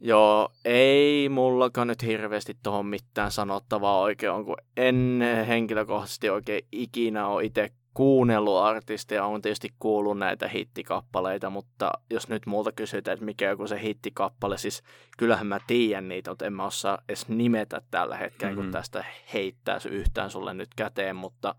Joo, 0.00 0.52
ei 0.64 1.28
mullakaan 1.28 1.88
nyt 1.88 2.02
hirveästi 2.02 2.56
tuohon 2.62 2.86
mitään 2.86 3.30
sanottavaa 3.30 4.00
oikein 4.00 4.44
kun 4.44 4.56
en 4.76 5.22
henkilökohtaisesti 5.48 6.30
oikein 6.30 6.66
ikinä 6.72 7.26
ole 7.26 7.44
itse 7.44 7.70
kuunnellut 7.96 8.58
artistia, 8.58 9.24
on 9.24 9.42
tietysti 9.42 9.68
kuullut 9.78 10.18
näitä 10.18 10.48
hittikappaleita, 10.48 11.50
mutta 11.50 11.90
jos 12.10 12.28
nyt 12.28 12.46
multa 12.46 12.72
kysytään, 12.72 13.12
että 13.12 13.24
mikä 13.24 13.44
on 13.44 13.50
joku 13.50 13.66
se 13.66 13.82
hittikappale, 13.82 14.58
siis 14.58 14.82
kyllähän 15.18 15.46
mä 15.46 15.58
tiedän 15.66 16.08
niitä, 16.08 16.30
mutta 16.30 16.46
en 16.46 16.52
mä 16.52 16.64
osaa 16.64 16.98
edes 17.08 17.28
nimetä 17.28 17.82
tällä 17.90 18.16
hetkellä, 18.16 18.50
mm-hmm. 18.50 18.62
Mhm. 18.62 18.66
kun 18.66 18.72
tästä 18.72 19.04
heittää 19.32 19.78
yhtään 19.90 20.30
sulle 20.30 20.54
nyt 20.54 20.68
käteen, 20.76 21.16
mutta 21.16 21.54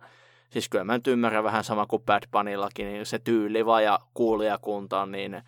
siis 0.50 0.70
kyllä 0.70 0.84
mä 0.84 0.94
nyt 0.94 1.08
ymmärrän 1.08 1.44
vähän 1.44 1.64
sama 1.64 1.86
kuin 1.86 2.04
Bad 2.04 2.24
Bunnyllakin, 2.32 2.88
niin 2.88 3.06
se 3.06 3.20
tyyliva 3.20 3.82
ja 3.82 4.00
kuulijakunta 4.14 5.02
on 5.02 5.12
niin 5.12 5.42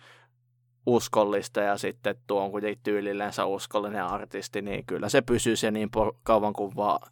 uskollista 0.86 1.60
ja 1.60 1.78
sitten 1.78 2.16
tuo 2.26 2.42
on 2.44 2.50
kuitenkin 2.50 2.82
tyylillensä 2.82 3.44
uskollinen 3.44 4.04
artisti, 4.04 4.62
niin 4.62 4.86
kyllä 4.86 5.08
se 5.08 5.22
pysyy 5.22 5.56
se 5.56 5.70
niin 5.70 5.88
por- 5.96 6.18
kauan 6.22 6.52
kuin 6.52 6.76
vaan 6.76 7.10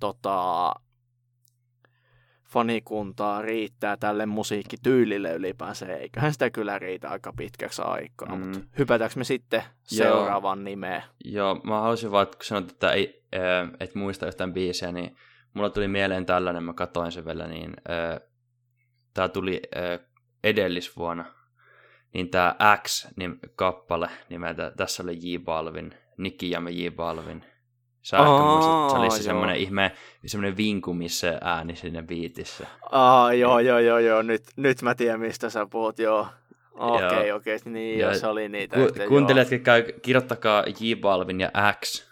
tota, 0.00 0.72
fanikuntaa 2.54 3.42
riittää 3.42 3.96
tälle 3.96 4.26
musiikkityylille 4.26 5.32
ylipäänsä. 5.32 5.86
Eiköhän 5.86 6.32
sitä 6.32 6.50
kyllä 6.50 6.78
riitä 6.78 7.08
aika 7.08 7.32
pitkäksi 7.32 7.82
aikaa, 7.82 8.34
Mm. 8.36 8.40
mutta 8.46 8.60
hypätäänkö 8.78 9.14
me 9.18 9.24
sitten 9.24 9.60
Joo. 9.60 9.68
seuraavan 9.86 10.64
nimeen? 10.64 11.02
Joo, 11.24 11.54
mä 11.64 11.80
haluaisin 11.80 12.10
vaan, 12.10 12.22
että 12.22 12.36
kun 12.36 12.44
sanoit, 12.44 12.70
että 12.70 12.92
ei, 12.92 13.24
äh, 13.34 13.70
et 13.80 13.94
muista 13.94 14.26
yhtään 14.26 14.52
biisiä, 14.52 14.92
niin 14.92 15.16
mulla 15.54 15.70
tuli 15.70 15.88
mieleen 15.88 16.26
tällainen, 16.26 16.62
mä 16.62 16.72
katoin 16.72 17.12
sen 17.12 17.24
vielä, 17.24 17.46
niin 17.46 17.70
äh, 17.90 18.20
tää 19.14 19.28
tuli 19.28 19.62
äh, 19.76 20.00
edellisvuonna, 20.44 21.24
niin 22.14 22.30
tää 22.30 22.56
X 22.82 23.06
niin 23.16 23.38
kappale 23.56 24.08
nimeltä, 24.28 24.72
tässä 24.76 25.02
oli 25.02 25.18
J 25.32 25.38
Balvin, 25.38 25.94
Nikki 26.18 26.50
ja 26.50 26.62
J 26.70 26.88
Balvin. 26.90 27.44
Sä 28.04 28.16
ehkä 28.16 28.30
muistat, 28.30 28.90
se 28.90 28.96
oli 28.96 29.10
se 29.10 29.22
semmoinen 29.22 29.56
ihme, 29.56 29.92
semmoinen 30.26 30.56
vinkumis 30.56 31.22
ääni 31.40 31.76
siinä 31.76 32.02
biitissä. 32.02 32.66
Aa, 32.90 33.34
joo, 33.34 33.58
joo, 33.58 33.78
joo, 33.78 33.98
joo, 33.98 34.22
nyt, 34.22 34.42
nyt 34.56 34.82
mä 34.82 34.94
tiedän 34.94 35.20
mistä 35.20 35.50
sä 35.50 35.66
puhut, 35.66 35.98
joo. 35.98 36.26
Okei, 36.74 37.06
okay, 37.06 37.30
okei, 37.30 37.56
okay. 37.56 37.72
niin 37.72 37.98
Ja 37.98 38.18
se 38.18 38.26
oli 38.26 38.48
niitä. 38.48 38.76
Ku, 38.76 38.82
yhteen, 38.82 39.08
kuuntelijatkin 39.08 39.60
käy, 39.60 39.82
kirjoittakaa 40.02 40.64
J 40.80 40.94
Balvin 41.00 41.40
ja 41.40 41.50
X, 41.84 42.08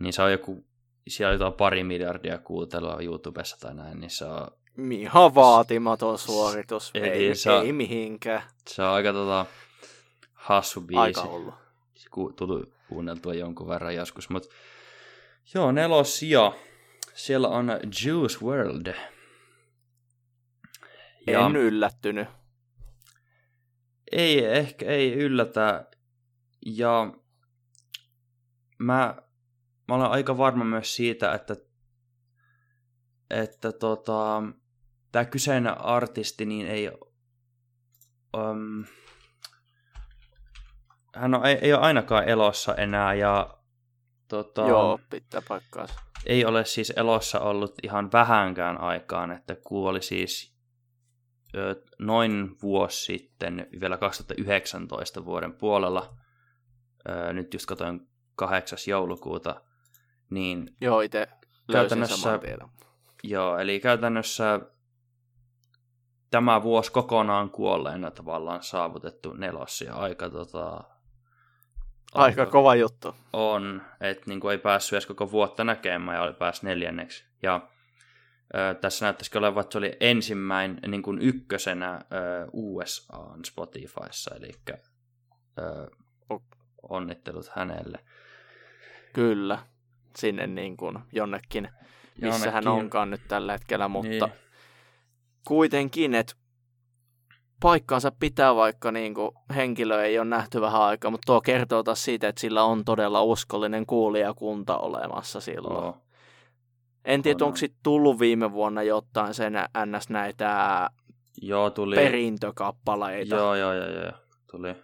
niin 0.00 0.12
se 0.12 0.22
on 0.22 0.32
joku, 0.32 0.64
siellä 1.08 1.30
on 1.30 1.34
jotain 1.34 1.52
pari 1.52 1.84
miljardia 1.84 2.38
kuuntelua 2.38 3.00
YouTubessa 3.00 3.56
tai 3.60 3.74
näin, 3.74 4.00
niin 4.00 4.10
se 4.10 4.24
on. 4.24 4.46
Ihan 4.90 5.34
vaatimaton 5.34 6.18
suoritus, 6.18 6.90
Eli 6.94 7.08
ei, 7.08 7.34
se 7.34 7.52
ei 7.52 7.72
mihinkään. 7.72 8.42
se 8.68 8.82
on 8.82 8.88
aika 8.88 9.12
tota, 9.12 9.46
hassu 10.32 10.80
biisi. 10.80 11.00
Aika. 11.00 11.22
Ku, 12.10 12.32
tuli 12.36 12.62
kuunneltua 12.88 13.34
jonkun 13.34 13.68
verran 13.68 13.94
joskus, 13.94 14.30
mutta 14.30 14.48
joo, 15.54 15.72
nelosia. 15.72 16.52
Siellä 17.14 17.48
on 17.48 17.70
Juice 18.04 18.38
World. 18.44 18.94
Ja 21.26 21.46
En 21.46 21.56
yllättynyt. 21.56 22.28
ei 24.12 24.44
ehkä 24.44 24.86
ei 24.86 25.14
yllätä. 25.14 25.86
Ja 26.66 27.14
mä, 28.78 29.16
mä 29.88 29.94
olen 29.94 30.10
aika 30.10 30.38
varma 30.38 30.64
myös 30.64 30.96
siitä, 30.96 31.34
että, 31.34 31.56
että 33.30 33.72
tota, 33.72 34.42
tämä 35.12 35.24
kyseinen 35.24 35.80
artisti 35.80 36.44
niin 36.46 36.66
ei... 36.66 36.90
Um, 38.36 38.84
hän 41.14 41.34
on, 41.34 41.46
ei, 41.46 41.54
ei 41.54 41.72
ole 41.72 41.82
ainakaan 41.82 42.28
elossa 42.28 42.74
enää 42.74 43.14
ja 43.14 43.61
tota, 44.32 44.66
Joo, 44.68 44.98
pitää 45.10 45.42
paikkaansa. 45.48 45.94
ei 46.26 46.44
ole 46.44 46.64
siis 46.64 46.92
elossa 46.96 47.40
ollut 47.40 47.74
ihan 47.82 48.12
vähänkään 48.12 48.80
aikaan, 48.80 49.30
että 49.32 49.56
kuoli 49.66 50.02
siis 50.02 50.54
ö, 51.54 51.82
noin 51.98 52.56
vuosi 52.62 53.04
sitten, 53.04 53.66
vielä 53.80 53.96
2019 53.96 55.24
vuoden 55.24 55.52
puolella, 55.52 56.16
ö, 57.08 57.32
nyt 57.32 57.54
just 57.54 57.66
katsoin 57.66 58.08
8. 58.36 58.78
joulukuuta, 58.88 59.62
niin 60.30 60.76
Joo, 60.80 61.00
itse 61.00 61.28
Käytännössä- 61.72 62.40
joo, 63.22 63.58
eli 63.58 63.80
käytännössä 63.80 64.60
tämä 66.30 66.62
vuosi 66.62 66.92
kokonaan 66.92 67.50
kuolleena 67.50 68.10
tavallaan 68.10 68.62
saavutettu 68.62 69.32
nelossia 69.32 69.94
aika 69.94 70.30
tota, 70.30 70.84
Aika 72.14 72.46
kova 72.46 72.74
juttu. 72.74 73.14
on, 73.32 73.82
että 74.00 74.22
niin 74.26 74.50
ei 74.50 74.58
päässyt 74.58 74.92
edes 74.92 75.06
koko 75.06 75.30
vuotta 75.30 75.64
näkemään 75.64 76.16
ja 76.16 76.22
oli 76.22 76.32
päässyt 76.34 76.62
neljänneksi. 76.62 77.24
Ja 77.42 77.68
ö, 78.54 78.74
tässä 78.74 79.06
näyttäisikin 79.06 79.38
olevan, 79.38 79.60
että 79.60 79.72
se 79.72 79.78
oli 79.78 79.96
ensimmäinen 80.00 80.90
niin 80.90 81.02
kuin 81.02 81.18
ykkösenä 81.22 81.94
ö, 81.94 81.98
USAn 82.52 83.44
Spotifyssa, 83.44 84.34
eli 84.36 84.50
ö, 85.58 85.90
onnittelut 86.88 87.48
hänelle. 87.56 87.98
Kyllä. 89.12 89.58
Sinne 90.16 90.46
niin 90.46 90.76
kuin 90.76 90.98
jonnekin, 91.12 91.68
missä 92.20 92.50
hän 92.50 92.64
Jonnekin- 92.64 92.68
onkaan 92.84 93.10
nyt 93.10 93.20
tällä 93.28 93.52
hetkellä, 93.52 93.88
mutta 93.88 94.08
Niin. 94.26 94.38
kuitenkin, 95.46 96.14
että 96.14 96.34
paikkaansa 97.62 98.12
pitää, 98.20 98.54
vaikka 98.54 98.92
niin 98.92 99.14
kuin 99.14 99.30
henkilö 99.54 100.04
ei 100.04 100.18
ole 100.18 100.28
nähty 100.28 100.60
vähän 100.60 100.82
aikaa, 100.82 101.10
mutta 101.10 101.26
tuo 101.26 101.40
kertoo 101.40 101.82
taas 101.82 102.04
siitä, 102.04 102.28
että 102.28 102.40
sillä 102.40 102.64
on 102.64 102.84
todella 102.84 103.22
uskollinen 103.22 103.86
kuulijakunta 103.86 104.78
olemassa 104.78 105.40
silloin. 105.40 105.84
Joo. 105.84 105.96
En 107.04 107.22
tiedä, 107.22 107.36
on, 107.36 107.42
onko 107.42 107.54
on. 107.54 107.58
sit 107.58 107.74
tullut 107.82 108.20
viime 108.20 108.52
vuonna 108.52 108.82
jotain 108.82 109.34
sen 109.34 109.52
ns. 109.86 110.08
näitä 110.08 110.90
Joo, 111.42 111.70
tuli. 111.70 111.94
perintökappaleita. 111.94 113.34
Joo, 113.34 113.54
joo, 113.54 113.72
joo, 113.72 113.88
joo. 113.88 114.12
Tuli. 114.50 114.74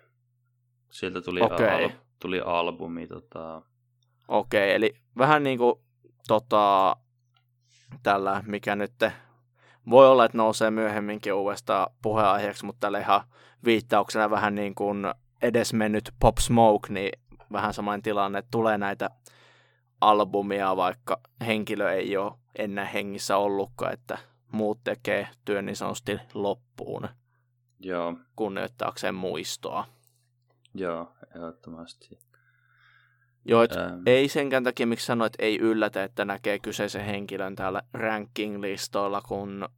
Sieltä 0.91 1.21
tuli, 1.21 1.41
Okei. 1.41 1.85
al, 1.85 1.91
tuli 2.21 2.41
albumi. 2.41 3.07
Tota, 3.07 3.63
Okei, 4.29 4.75
eli 4.75 4.95
vähän 5.19 5.43
niin 5.43 5.59
kuin 5.59 5.75
tota, 6.29 6.97
tällä, 8.03 8.43
mikä 8.47 8.77
nyt 8.77 8.93
voi 9.91 10.09
olla, 10.09 10.25
että 10.25 10.39
nousee 10.39 10.71
myöhemminkin 10.71 11.35
uudestaan 11.35 11.91
puheenaiheeksi, 12.03 12.65
mutta 12.65 12.81
tällä 12.81 12.99
ihan 12.99 13.21
viittauksena 13.65 14.31
vähän 14.31 14.55
niin 14.55 14.75
kuin 14.75 15.05
edesmennyt 15.43 16.11
Pop 16.21 16.39
Smoke, 16.39 16.93
niin 16.93 17.13
vähän 17.53 17.75
samainen 17.75 18.03
tilanne, 18.03 18.39
että 18.39 18.51
tulee 18.51 18.79
näitä 18.79 19.11
albumia, 20.01 20.77
vaikka 20.77 21.21
henkilö 21.47 21.93
ei 21.93 22.17
ole 22.17 22.33
ennen 22.59 22.87
hengissä 22.87 23.37
ollutkaan, 23.37 23.93
että 23.93 24.19
muut 24.53 24.81
tekee 24.85 25.29
työn 25.45 25.67
niin 25.67 25.77
sanotusti 25.77 26.19
loppuun 26.35 27.09
joo, 27.81 28.17
kunnioittaakseen 28.37 29.15
muistoa. 29.15 29.85
joo, 30.75 31.13
ehdottomasti. 31.37 32.19
Joo, 33.49 33.63
et 33.63 33.77
Ähm, 33.77 34.03
Ei 34.07 34.29
senkään 34.29 34.65
takia, 34.65 34.87
miksi 34.87 35.07
sanoit, 35.07 35.35
että 35.35 35.45
ei 35.45 35.59
yllätä, 35.59 36.05
että 36.05 36.25
näkee 36.25 36.59
kyseisen 36.59 37.05
henkilön 37.05 37.57
täällä 37.57 37.83
ranking-listoilla, 37.93 39.21
kun 39.29 39.69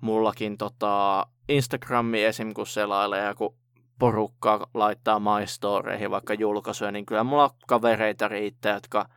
mullakin 0.00 0.58
tota 0.58 1.26
Instagrami 1.48 2.24
esim. 2.24 2.54
kun 2.54 2.66
selailee 2.66 3.24
ja 3.24 3.34
kun 3.34 3.54
porukkaa 3.98 4.66
laittaa 4.74 5.18
maistoreihin 5.18 6.10
vaikka 6.10 6.34
julkaisuja, 6.34 6.90
niin 6.92 7.06
kyllä 7.06 7.24
mulla 7.24 7.50
kavereita 7.66 8.28
riittää, 8.28 8.74
jotka 8.74 9.08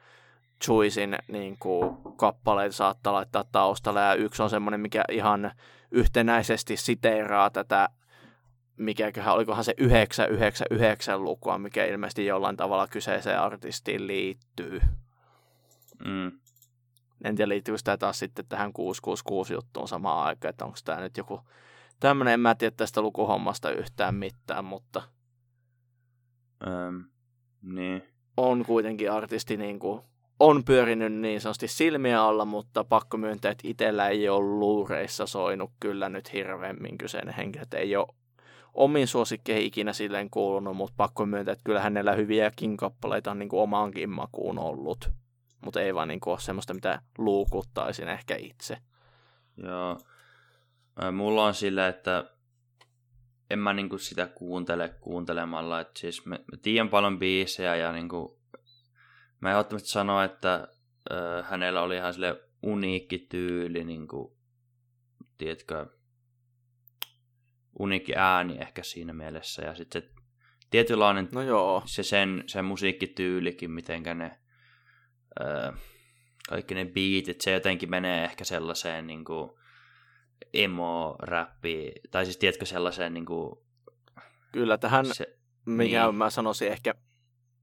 Chuisin 0.63 1.17
niin 1.27 1.57
kuin, 1.59 1.97
kappaleita 2.17 2.75
saattaa 2.75 3.13
laittaa 3.13 3.43
taustalle, 3.51 3.99
ja 3.99 4.13
yksi 4.13 4.43
on 4.43 4.49
semmoinen, 4.49 4.79
mikä 4.79 5.03
ihan 5.11 5.51
yhtenäisesti 5.91 6.77
siteeraa 6.77 7.49
tätä, 7.49 7.89
mikäköhän, 8.79 9.33
olikohan 9.35 9.63
se 9.63 9.73
999 9.77 11.23
lukua, 11.23 11.57
mikä 11.57 11.85
ilmeisesti 11.85 12.25
jollain 12.25 12.57
tavalla 12.57 12.87
kyseiseen 12.87 13.39
artistiin 13.39 14.07
liittyy. 14.07 14.81
Mm. 16.05 16.31
En 17.23 17.35
tiedä, 17.35 17.49
liittyykö 17.49 17.77
sitä 17.77 17.97
taas 17.97 18.19
sitten 18.19 18.45
tähän 18.49 18.73
666 18.73 19.53
juttuun 19.53 19.87
samaan 19.87 20.27
aikaan, 20.27 20.49
että 20.49 20.65
onko 20.65 20.77
tämä 20.85 21.01
nyt 21.01 21.17
joku 21.17 21.41
tämmöinen, 21.99 22.33
en 22.33 22.39
mä 22.39 22.55
tiedä 22.55 22.75
tästä 22.77 23.01
lukuhommasta 23.01 23.71
yhtään 23.71 24.15
mitään, 24.15 24.65
mutta 24.65 25.03
Öm, 26.67 27.03
niin. 27.61 28.03
on 28.37 28.65
kuitenkin 28.65 29.11
artisti 29.11 29.57
niin 29.57 29.79
kuin, 29.79 30.01
on 30.39 30.63
pyörinyt 30.63 31.13
niin 31.13 31.41
sanotusti 31.41 31.67
silmiä 31.67 32.23
alla, 32.23 32.45
mutta 32.45 32.83
pakko 32.83 33.17
myöntää, 33.17 33.51
että 33.51 33.67
itsellä 33.67 34.09
ei 34.09 34.29
ole 34.29 34.45
luureissa 34.45 35.25
soinut 35.25 35.71
kyllä 35.79 36.09
nyt 36.09 36.33
hirveämmin 36.33 36.97
kyseinen 36.97 37.33
henkilö, 37.33 37.63
että 37.63 37.77
ei 37.77 37.95
ole 37.95 38.07
omiin 38.73 39.07
suosikkeihin 39.07 39.65
ikinä 39.65 39.93
silleen 39.93 40.29
kuulunut, 40.29 40.77
mutta 40.77 40.93
pakko 40.97 41.25
myöntää, 41.25 41.51
että 41.51 41.63
kyllä 41.65 41.81
hänellä 41.81 42.13
hyviäkin 42.13 42.77
kappaleita 42.77 43.31
on 43.31 43.39
niin 43.39 43.49
kuin 43.49 43.61
omaankin 43.61 44.09
makuun 44.09 44.59
ollut, 44.59 45.09
mutta 45.65 45.81
ei 45.81 45.95
vaan 45.95 46.07
niin 46.07 46.19
kuin 46.19 46.31
ole 46.31 46.39
semmoista, 46.39 46.73
mitä 46.73 47.01
luukuttaisin 47.17 48.07
ehkä 48.07 48.35
itse. 48.35 48.77
Joo. 49.57 49.99
Mulla 51.11 51.45
on 51.45 51.53
sillä, 51.53 51.87
että 51.87 52.31
en 53.49 53.59
mä 53.59 53.73
niinku 53.73 53.97
sitä 53.97 54.27
kuuntele 54.27 54.89
kuuntelemalla. 55.01 55.79
Et 55.79 55.97
siis 55.97 56.25
mä, 56.25 56.35
mä 56.35 56.57
tiedän 56.61 56.89
paljon 56.89 57.19
biisejä 57.19 57.75
ja 57.75 57.91
niinku, 57.91 58.39
mä 59.39 59.49
en 59.49 59.55
välttämättä 59.55 59.89
sano, 59.89 60.23
että 60.23 60.67
hänellä 61.43 61.81
oli 61.81 61.95
ihan 61.95 62.13
sille 62.13 62.43
uniikki 62.63 63.19
tyyli, 63.19 63.83
niinku, 63.83 64.37
tiedätkö, 65.37 65.85
uniikki 67.79 68.13
ääni 68.15 68.57
ehkä 68.57 68.83
siinä 68.83 69.13
mielessä. 69.13 69.61
Ja 69.61 69.75
sitten 69.75 70.01
se 70.01 70.09
tietynlainen 70.69 71.29
No 71.31 71.41
joo, 71.41 71.83
se 71.85 72.03
sen, 72.03 72.43
sen 72.47 72.65
musiikkityylikin, 72.65 73.71
mitenkä 73.71 74.13
ne 74.13 74.39
ö, 75.41 75.73
kaikki 76.49 76.75
ne 76.75 76.85
beatit, 76.85 77.41
se 77.41 77.51
jotenkin 77.51 77.89
menee 77.89 78.23
ehkä 78.23 78.43
sellaiseen 78.43 79.07
niin 79.07 79.25
kuin 79.25 79.49
emo-räppiin, 80.53 81.91
tai 82.11 82.25
siis 82.25 82.37
tiedätkö 82.37 82.65
sellaiseen 82.65 83.13
niin 83.13 83.25
kuin, 83.25 83.55
kyllä 84.51 84.77
tähän, 84.77 85.05
se, 85.05 85.37
mikä 85.65 86.05
niin. 86.05 86.15
mä 86.15 86.29
sanoisin 86.29 86.67
ehkä, 86.67 86.93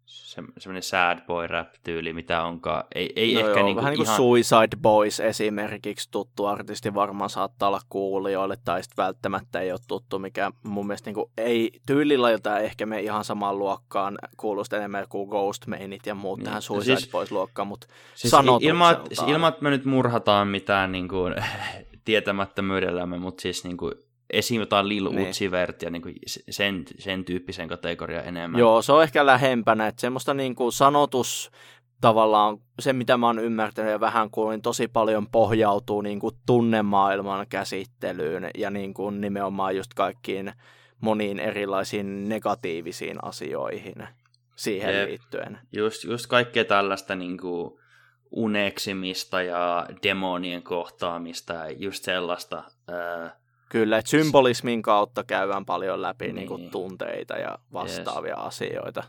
se, 0.07 0.43
semmoinen 0.59 0.83
sad 0.83 1.19
boy 1.27 1.47
rap-tyyli, 1.47 2.13
mitä 2.13 2.43
onkaan. 2.43 2.85
Ei, 2.95 3.13
ei 3.17 3.35
no 3.35 3.41
ehkä 3.41 3.51
joo, 3.51 3.67
niin 3.67 3.67
kuin 3.67 3.77
vähän 3.77 3.91
niin 3.91 3.97
kuin 3.99 4.05
ihan... 4.07 4.17
Suicide 4.17 4.77
Boys 4.83 5.21
esimerkiksi 5.21 6.09
tuttu 6.11 6.47
artisti 6.47 6.95
varmaan 6.95 7.31
saattaa 7.31 7.69
olla 7.69 7.81
kuulijoille, 7.89 8.57
tai 8.65 8.83
sitten 8.83 9.03
välttämättä 9.05 9.61
ei 9.61 9.73
ole 9.73 9.81
tuttu, 9.89 10.19
mikä 10.19 10.51
mun 10.63 10.87
mielestä 10.87 11.09
niin 11.09 11.15
kuin, 11.15 11.31
ei 11.39 11.71
tyylilajilta 11.87 12.59
ehkä 12.59 12.87
me 12.87 13.01
ihan 13.01 13.25
samaan 13.25 13.59
luokkaan 13.59 14.19
kuulosti 14.37 14.77
enemmän 14.77 15.07
kuin 15.09 15.29
Ghostmanit 15.29 16.07
ja 16.07 16.15
muut 16.15 16.39
Niin. 16.39 16.45
tähän 16.45 16.57
No 16.57 16.61
Suicide 16.61 16.97
siis- 16.97 17.11
Boys-luokkaan, 17.11 17.69
mutta 17.69 17.87
Siis 18.15 18.31
sanotukseltaan. 18.31 18.93
ilman, 18.95 19.07
siis 19.15 19.29
ilman, 19.31 19.49
että 19.49 19.63
me 19.63 19.71
nyt 19.71 19.85
murhataan 19.85 20.49
mitään 20.49 20.93
niin 20.97 21.09
kuin, 21.09 21.35
tietämättömyydellämme, 22.05 23.19
mutta 23.19 23.43
siis 23.43 23.65
niin 23.65 23.77
kuin, 23.77 23.93
esim. 24.31 24.61
jotain 24.61 24.89
Lil 24.89 25.11
Niin. 25.11 25.29
Uzi 25.29 25.51
Vert 25.51 25.83
ja 25.83 25.91
niin 25.91 26.03
kuin, 26.03 26.15
sen, 26.51 26.85
sen 26.99 27.25
tyyppisen 27.25 27.69
kategorian 27.69 28.27
enemmän. 28.29 28.59
Joo, 28.59 28.83
se 28.83 28.93
on 28.93 29.03
ehkä 29.03 29.27
lähempänä, 29.27 29.87
että 29.87 30.01
semmoista 30.01 30.35
niin 30.35 30.55
kuin 30.55 30.73
sanotus 30.73 31.51
tavallaan, 32.01 32.59
se 32.81 32.93
mitä 32.93 33.17
mä 33.17 33.27
oon 33.27 33.39
ymmärtänyt 33.39 33.93
ja 33.93 34.01
vähän 34.01 34.31
kuulin, 34.31 34.63
tosi 34.63 34.89
paljon 34.89 35.27
pohjautuu 35.31 36.01
niin 36.01 36.21
kuin 36.21 36.35
tunnemaailman 36.47 37.47
käsittelyyn 37.49 38.51
ja 38.59 38.71
niin 38.71 38.95
kuin 38.95 39.21
nimenomaan 39.21 39.77
just 39.77 39.95
kaikkiin 39.95 40.53
moniin 41.01 41.41
erilaisiin 41.41 42.29
negatiivisiin 42.29 43.25
asioihin 43.25 44.09
siihen 44.57 44.95
Jep. 44.95 45.09
liittyen. 45.09 45.59
Just, 45.73 46.05
just 46.05 46.27
kaikkea 46.27 46.65
tällaista 46.65 47.15
niin 47.15 47.39
kuin, 47.39 47.79
uneksimista 48.31 49.43
ja 49.43 49.87
demonien 50.03 50.63
kohtaamista 50.63 51.53
ja 51.53 51.71
just 51.71 52.05
sellaista. 52.05 52.65
Ää, 52.89 53.37
Kyllä, 53.69 53.99
että 53.99 54.11
symbolismin 54.11 54.83
kautta 54.83 55.25
käydään 55.25 55.65
paljon 55.65 56.03
läpi 56.03 56.25
niin. 56.25 56.35
Niin 56.35 56.49
kuin 56.49 56.71
tunteita 56.71 57.35
ja 57.35 57.59
vastaavia 57.73 58.37
asioita. 58.37 59.05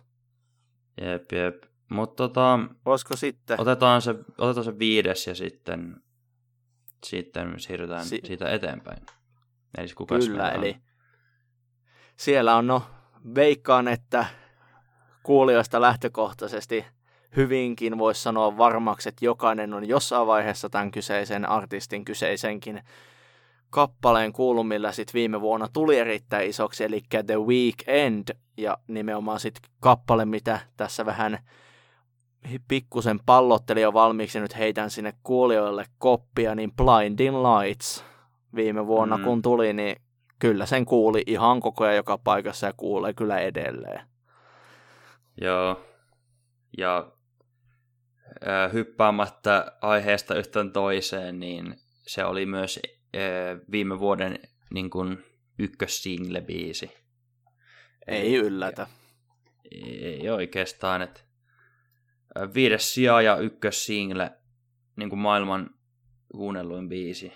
jep, 1.01 1.31
jep. 1.31 1.63
Mutta 1.89 2.15
tota, 2.15 2.59
Olisiko 2.85 3.15
sitten? 3.15 3.61
otetaan, 3.61 4.01
se, 4.01 4.15
otetaan 4.37 4.63
se 4.63 4.79
viides 4.79 5.27
ja 5.27 5.35
sitten, 5.35 5.95
sitten 7.05 7.59
siirrytään 7.59 8.05
Si- 8.05 8.09
si- 8.21 8.27
siitä 8.27 8.49
eteenpäin. 8.51 9.05
Eli 9.77 9.87
kuka 9.95 10.19
Kyllä, 10.19 10.49
eli 10.49 10.77
siellä 12.15 12.55
on 12.55 12.67
no, 12.67 12.83
veikkaan, 13.35 13.87
että 13.87 14.25
kuulijoista 15.23 15.81
lähtökohtaisesti 15.81 16.85
hyvinkin 17.35 17.97
voisi 17.97 18.21
sanoa 18.21 18.57
varmaksi, 18.57 19.09
että 19.09 19.25
jokainen 19.25 19.73
on 19.73 19.87
jossain 19.87 20.27
vaiheessa 20.27 20.69
tämän 20.69 20.91
kyseisen 20.91 21.49
artistin 21.49 22.05
kyseisenkin 22.05 22.83
kappaleen 23.69 24.34
kuulumilla 24.34 24.91
sitten 24.91 25.13
viime 25.13 25.41
vuonna 25.41 25.67
tuli 25.73 25.97
erittäin 25.97 26.49
isoksi, 26.49 26.84
eli 26.84 27.01
The 27.25 27.39
Weekend, 27.39 28.27
ja 28.58 28.77
nimenomaan 28.88 29.39
sitten 29.39 29.71
kappale, 29.80 30.25
mitä 30.25 30.60
tässä 30.77 31.06
vähän 31.06 31.39
pikkusen 32.67 33.19
pallotteli 33.25 33.82
jo 33.82 33.93
valmiiksi, 33.93 34.39
nyt 34.39 34.58
heitän 34.58 34.89
sinne 34.89 35.13
kuulijoille 35.23 35.86
koppia, 35.97 36.56
niin 36.56 36.71
Blinding 36.71 37.36
Lights 37.36 38.03
viime 38.56 38.88
vuonna 38.88 39.17
Mm. 39.17 39.23
kun 39.23 39.41
tuli, 39.41 39.73
niin 39.73 39.95
kyllä 40.39 40.65
sen 40.65 40.86
kuuli 40.86 41.23
ihan 41.27 41.60
koko 41.60 41.84
ajan 41.84 41.95
joka 41.95 42.17
paikassa 42.17 42.67
ja 42.67 42.73
kuulee 42.77 43.13
kyllä 43.13 43.39
edelleen. 43.39 44.01
Joo. 45.41 45.82
Ja 46.77 47.12
äh, 48.47 48.73
hyppäämättä 48.73 49.71
aiheesta 49.82 50.36
yhtään 50.36 50.71
toiseen, 50.71 51.39
niin 51.39 51.75
se 52.08 52.25
oli 52.25 52.45
myös 52.45 52.80
viime 53.71 53.99
vuoden 53.99 54.39
niin 54.73 54.89
kuin, 54.89 55.23
ykkössingle-biisi. 55.59 56.91
Ei 58.07 58.35
yllätä. 58.35 58.87
Ei, 59.71 60.05
ei 60.05 60.29
oikeastaan, 60.29 61.01
että 61.01 61.21
viides 62.53 62.93
sija 62.93 63.21
ja 63.21 63.37
ykkössingle, 63.37 64.31
niin 64.95 65.09
kuin 65.09 65.19
maailman 65.19 65.69
kuunnelluin 66.31 66.89
biisi 66.89 67.33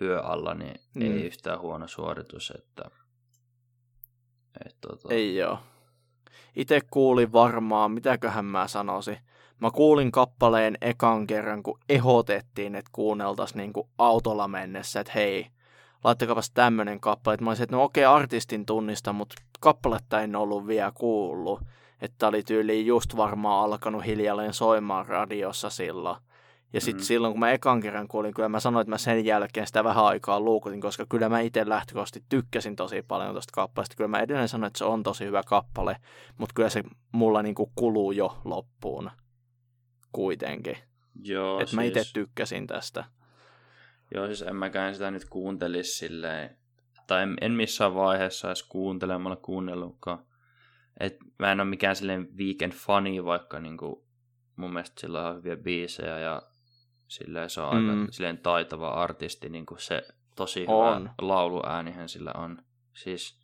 vyö 0.00 0.20
alla, 0.20 0.54
niin. 0.54 0.80
Mm. 0.94 1.02
ei 1.02 1.26
yhtään 1.26 1.60
huono 1.60 1.88
suoritus, 1.88 2.52
että 2.58 2.90
et, 4.66 4.76
tota, 4.80 5.08
Ei 5.14 5.36
joo. 5.36 5.58
Itse 6.56 6.80
kuulin 6.90 7.32
varmaan, 7.32 7.92
mitäköhän 7.92 8.44
mä 8.44 8.68
sanoisin. 8.68 9.18
Mä 9.62 9.70
kuulin 9.70 10.12
kappaleen 10.12 10.78
ekan 10.80 11.26
kerran, 11.26 11.62
kun 11.62 11.78
ehdotettiin, 11.88 12.74
että 12.74 12.90
kuunneltaisiin 12.94 13.58
niinku 13.58 13.88
autolla 13.98 14.48
mennessä, 14.48 15.00
että 15.00 15.12
hei, 15.14 15.46
laittakapas 16.04 16.50
tämmönen 16.50 17.00
kappale. 17.00 17.34
Et 17.34 17.40
Mä 17.40 17.50
olisin, 17.50 17.64
että 17.64 17.76
no 17.76 17.84
okei, 17.84 18.04
artistin 18.04 18.66
tunnista, 18.66 19.12
mutta 19.12 19.34
kappaletta 19.60 20.20
en 20.20 20.36
ollut 20.36 20.66
vielä 20.66 20.92
kuullut. 20.94 21.60
Että 22.00 22.28
oli 22.28 22.42
tyyliin 22.42 22.86
just 22.86 23.16
varmaan 23.16 23.64
alkanut 23.64 24.06
hiljalleen 24.06 24.52
soimaan 24.52 25.06
radiossa 25.06 25.70
silloin. 25.70 26.16
Ja 26.72 26.80
sitten 26.80 27.02
mm. 27.02 27.06
silloin, 27.06 27.32
kun 27.32 27.40
mä 27.40 27.52
ekan 27.52 27.80
kerran 27.80 28.08
kuulin, 28.08 28.34
kyllä 28.34 28.48
mä 28.48 28.60
sanoin, 28.60 28.80
että 28.80 28.90
mä 28.90 28.98
sen 28.98 29.24
jälkeen 29.24 29.66
sitä 29.66 29.84
vähän 29.84 30.04
aikaa 30.04 30.40
luukutin, 30.40 30.80
koska 30.80 31.06
kyllä 31.08 31.28
mä 31.28 31.40
itse 31.40 31.68
lähtökohtaisesti 31.68 32.24
tykkäsin 32.28 32.76
tosi 32.76 33.02
paljon 33.02 33.34
tosta 33.34 33.52
kappaleesta. 33.54 33.96
Kyllä 33.96 34.08
mä 34.08 34.20
edelleen 34.20 34.48
sanoin, 34.48 34.66
että 34.66 34.78
se 34.78 34.84
on 34.84 35.02
tosi 35.02 35.24
hyvä 35.24 35.42
kappale, 35.46 35.96
mutta 36.38 36.52
kyllä 36.54 36.68
se 36.68 36.82
mulla 37.12 37.42
niinku 37.42 37.72
kuluu 37.74 38.12
jo 38.12 38.36
loppuun 38.44 39.10
kuitenkin. 40.12 40.76
joo, 41.22 41.60
että 41.60 41.76
mä 41.76 41.82
itse 41.82 42.02
tykkäsin 42.14 42.66
tästä. 42.66 43.04
Joo, 44.14 44.26
siis 44.26 44.42
en 44.42 44.56
mäkään 44.56 44.94
sitä 44.94 45.10
nyt 45.10 45.24
kuuntelisi 45.24 45.92
silleen, 45.98 46.56
tai 47.06 47.22
en, 47.22 47.36
en 47.40 47.52
missään 47.52 47.94
vaiheessa 47.94 48.48
edes 48.48 48.62
kuuntelemalla 48.62 49.36
kuunnellutkaan. 49.36 50.26
Et 51.00 51.16
mä 51.38 51.52
en 51.52 51.60
ole 51.60 51.68
mikään 51.68 51.96
silleen 51.96 52.28
weekend 52.38 52.72
funny, 52.72 53.24
vaikka 53.24 53.60
niinku, 53.60 54.06
mun 54.56 54.72
mielestä 54.72 55.00
sillä 55.00 55.28
on 55.28 55.36
hyviä 55.36 55.56
biisejä 55.56 56.18
ja 56.18 56.42
silleen 57.08 57.50
se 57.50 57.60
on 57.60 57.66
aika 57.68 57.92
Mm. 57.92 58.06
silleen 58.10 58.38
taitava 58.38 58.88
artisti, 58.88 59.48
niinku 59.48 59.76
se 59.78 60.02
tosi 60.36 60.64
On. 60.68 61.00
hyvä 61.02 61.14
lauluäänihän 61.20 62.08
sillä 62.08 62.32
on. 62.34 62.62
Siis 62.94 63.40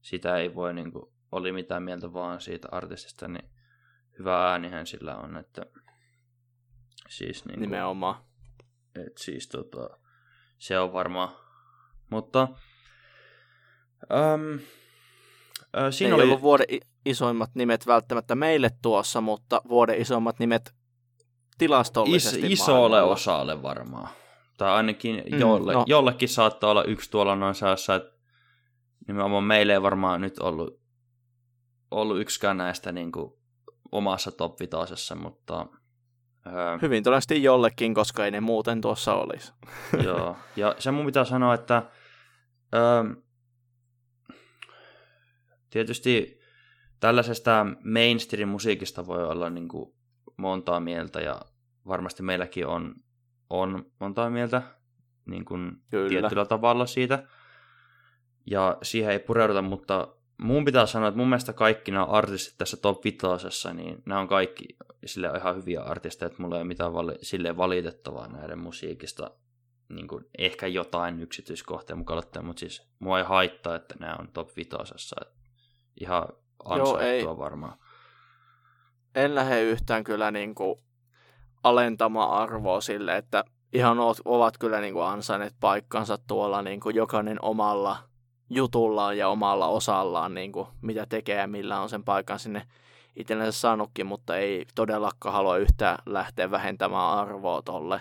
sitä 0.00 0.36
ei 0.36 0.54
voi 0.54 0.74
niinku, 0.74 1.12
oli 1.32 1.52
mitään 1.52 1.82
mieltä 1.82 2.12
vaan 2.12 2.40
siitä 2.40 2.68
artistista, 2.72 3.28
niin 3.28 3.50
hyvä 4.18 4.50
äänihän 4.50 4.86
sillä 4.86 5.16
on, 5.16 5.36
että 5.36 5.62
siis 7.10 7.44
niinku, 7.44 7.60
Nimenomaan. 7.60 8.14
et 9.06 9.18
siis 9.18 9.48
tota, 9.48 9.90
se 10.58 10.78
on 10.78 10.92
varmaan. 10.92 11.28
Mutta 12.10 12.48
äm, 14.12 14.58
Ö, 15.76 15.92
siinä 15.92 16.08
Ei 16.08 16.14
oli, 16.14 16.22
ollut 16.22 16.42
vuoden 16.42 16.66
isoimmat 17.06 17.50
nimet 17.54 17.86
välttämättä 17.86 18.34
meille 18.34 18.70
tuossa, 18.82 19.20
mutta 19.20 19.62
vuoden 19.68 20.00
isoimmat 20.00 20.38
nimet 20.38 20.66
is, 20.66 20.74
tilastollisesti 21.58 22.52
isolle 22.52 22.78
maailmalla. 22.88 23.12
osalle 23.12 23.62
varmaan. 23.62 24.08
Tai 24.58 24.70
ainakin 24.70 25.22
Mm, 25.32 25.38
jolle, 25.40 25.72
no. 25.72 25.84
jollekin 25.86 26.28
saattaa 26.28 26.70
olla 26.70 26.84
yksi 26.84 27.10
tuolla 27.10 27.36
noin 27.36 27.54
säässä, 27.54 27.94
että 27.94 28.12
nimenomaan 29.08 29.44
meille 29.44 29.72
ei 29.72 29.82
varmaan 29.82 30.20
nyt 30.20 30.38
ollut, 30.38 30.80
ollut 31.90 32.20
yksikään 32.20 32.56
näistä 32.56 32.92
niin 32.92 33.12
kuin 33.12 33.32
omassa 33.92 34.32
top 34.32 34.56
mutta 35.22 35.66
öö, 36.46 36.78
Hyvin 36.82 37.02
todennäköisesti 37.02 37.42
jollekin, 37.42 37.94
koska 37.94 38.24
ei 38.24 38.30
ne 38.30 38.40
muuten 38.40 38.80
tuossa 38.80 39.14
olisi. 39.14 39.52
Joo, 40.04 40.36
ja 40.56 40.74
se 40.78 40.90
mun 40.90 41.06
pitää 41.06 41.24
sanoa, 41.24 41.54
että 41.54 41.82
öö, 42.74 43.14
tietysti 45.70 46.40
tällaisesta 47.00 47.66
mainstream-musiikista 47.84 49.06
voi 49.06 49.24
olla 49.24 49.50
niin 49.50 49.68
kuin 49.68 49.94
montaa 50.36 50.80
mieltä, 50.80 51.20
ja 51.20 51.40
varmasti 51.86 52.22
meilläkin 52.22 52.66
on, 52.66 52.94
on 53.50 53.86
montaa 54.00 54.30
mieltä 54.30 54.62
niin 55.26 55.44
kuin 55.44 55.72
Kyllä. 55.90 56.08
tietyllä 56.08 56.44
tavalla 56.44 56.86
siitä, 56.86 57.28
ja 58.46 58.78
siihen 58.82 59.12
ei 59.12 59.18
pureuduta, 59.18 59.62
mutta 59.62 60.08
mun 60.42 60.64
pitää 60.64 60.86
sanoa, 60.86 61.08
että 61.08 61.18
mun 61.18 61.28
mielestä 61.28 61.52
kaikki 61.52 61.90
nämä 61.90 62.04
artistit 62.04 62.58
tässä 62.58 62.76
top 62.76 63.04
5, 63.04 63.18
niin 63.74 64.02
nämä 64.06 64.20
on 64.20 64.28
kaikki 64.28 64.64
sille 65.06 65.30
ihan 65.36 65.56
hyviä 65.56 65.82
artisteja, 65.82 66.26
että 66.26 66.42
mulla 66.42 66.56
ei 66.56 66.60
ole 66.60 66.68
mitään 66.68 66.92
vali- 66.92 67.18
silleen 67.22 67.56
valitettavaa 67.56 68.28
näiden 68.28 68.58
musiikista. 68.58 69.30
Niin 69.88 70.08
kuin 70.08 70.24
ehkä 70.38 70.66
jotain 70.66 71.20
yksityiskohtia 71.20 71.96
mukaan 71.96 72.18
ottaen, 72.18 72.44
mutta 72.44 72.60
siis 72.60 72.88
mua 72.98 73.18
ei 73.18 73.24
haittaa, 73.24 73.76
että 73.76 73.94
nämä 74.00 74.16
on 74.18 74.28
top 74.32 74.48
5. 74.56 74.70
Ihan 76.00 76.28
ansaittua 76.64 77.38
varmaan. 77.38 77.78
En 79.14 79.34
lähde 79.34 79.62
yhtään 79.62 80.04
kyllä 80.04 80.30
niin 80.30 80.54
kuin 80.54 80.80
alentamaan 81.62 82.30
arvoa 82.30 82.80
sille, 82.80 83.16
että 83.16 83.44
ihan 83.72 83.98
ovat 84.24 84.58
kyllä 84.58 84.80
niin 84.80 84.94
kuin 84.94 85.06
ansainneet 85.06 85.54
paikkansa 85.60 86.18
tuolla 86.26 86.62
niin 86.62 86.80
kuin 86.80 86.96
jokainen 86.96 87.38
omalla 87.44 88.09
jutullaan 88.50 89.18
ja 89.18 89.28
omalla 89.28 89.66
osallaan, 89.66 90.34
niin 90.34 90.52
kuin 90.52 90.68
mitä 90.80 91.06
tekee 91.08 91.36
ja 91.36 91.46
millä 91.46 91.80
on 91.80 91.88
sen 91.88 92.04
paikan 92.04 92.38
sinne 92.38 92.62
itsellensä 93.16 93.60
saanutkin, 93.60 94.06
mutta 94.06 94.36
ei 94.36 94.66
todellakaan 94.74 95.32
halua 95.32 95.56
yhtään 95.56 95.98
lähteä 96.06 96.50
vähentämään 96.50 97.18
arvoa 97.18 97.62
tolle 97.62 98.00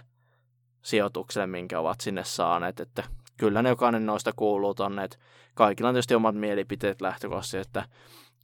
sijoitukselle, 0.82 1.48
minkä 1.48 1.80
ovat 1.80 2.02
sinne 2.02 2.24
saaneet, 2.24 2.80
että 2.80 3.04
kyllä 3.38 3.62
ne 3.62 3.70
jokainen 3.70 4.06
noista 4.06 4.32
kuuluu 4.36 4.74
tonne, 4.74 5.04
että 5.04 5.18
kaikilla 5.54 5.90
on 5.90 5.96
tietysti 5.96 6.16
omat 6.16 6.36
mielipiteet 6.36 7.02
lähtökohtaisesti, 7.02 7.58
että 7.58 7.86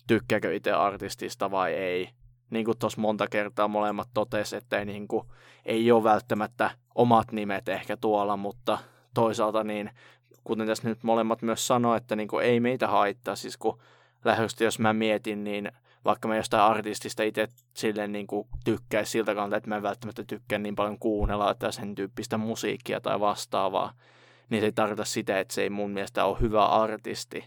tykkääkö 0.07 0.55
itse 0.55 0.71
artistista 0.71 1.51
vai 1.51 1.73
ei. 1.73 2.09
Niin 2.49 2.65
kuin 2.65 2.77
tuossa 2.79 3.01
monta 3.01 3.27
kertaa 3.27 3.67
molemmat 3.67 4.09
totesi, 4.13 4.55
että 4.55 4.79
ei, 4.79 4.85
niin 4.85 5.07
kuin, 5.07 5.27
ei 5.65 5.91
ole 5.91 6.03
välttämättä 6.03 6.71
omat 6.95 7.31
nimet 7.31 7.69
ehkä 7.69 7.97
tuolla, 7.97 8.37
mutta 8.37 8.77
toisaalta 9.13 9.63
niin, 9.63 9.91
kuten 10.45 10.67
tässä 10.67 10.89
nyt 10.89 11.03
molemmat 11.03 11.41
myös 11.41 11.67
sanoi, 11.67 11.97
että 11.97 12.15
niin 12.15 12.27
kuin, 12.27 12.45
ei 12.45 12.59
meitä 12.59 12.87
haittaa. 12.87 13.35
Siis 13.35 13.57
kun 13.57 13.79
lähdöstä, 14.25 14.63
jos 14.63 14.79
mä 14.79 14.93
mietin, 14.93 15.43
niin 15.43 15.71
vaikka 16.05 16.27
mä 16.27 16.35
jostain 16.35 16.63
artistista 16.63 17.23
itse 17.23 17.47
silleen 17.73 18.11
niin 18.11 18.27
kuin 18.27 18.47
tykkäisi 18.65 19.11
siltä 19.11 19.33
kannalta, 19.35 19.57
että 19.57 19.69
mä 19.69 19.75
en 19.77 19.83
välttämättä 19.83 20.23
tykkää 20.27 20.59
niin 20.59 20.75
paljon 20.75 20.99
kuunnella 20.99 21.51
että 21.51 21.71
sen 21.71 21.95
tyyppistä 21.95 22.37
musiikkia 22.37 23.01
tai 23.01 23.19
vastaavaa, 23.19 23.93
niin 24.49 24.61
se 24.61 24.65
ei 24.65 24.71
tarkoita 24.71 25.05
sitä, 25.05 25.39
että 25.39 25.53
se 25.53 25.61
ei 25.61 25.69
mun 25.69 25.91
mielestä 25.91 26.25
ole 26.25 26.37
hyvä 26.41 26.65
artisti. 26.65 27.45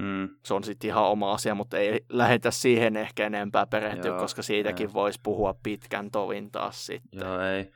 Mm, 0.00 0.28
Se 0.44 0.54
on 0.54 0.64
sitten 0.64 0.88
ihan 0.88 1.04
oma 1.04 1.32
asia, 1.32 1.54
mutta 1.54 1.78
ei 1.78 2.00
lähetä 2.08 2.50
siihen 2.50 2.96
ehkä 2.96 3.26
enempää 3.26 3.66
perehtyä, 3.66 4.10
Joo, 4.10 4.18
koska 4.18 4.42
siitäkin 4.42 4.92
voisi 4.92 5.20
puhua 5.22 5.54
pitkän 5.62 6.10
tovin 6.10 6.50
taas 6.50 6.86
sitten. 6.86 7.20
joo, 7.20 7.40
ei. 7.40 7.70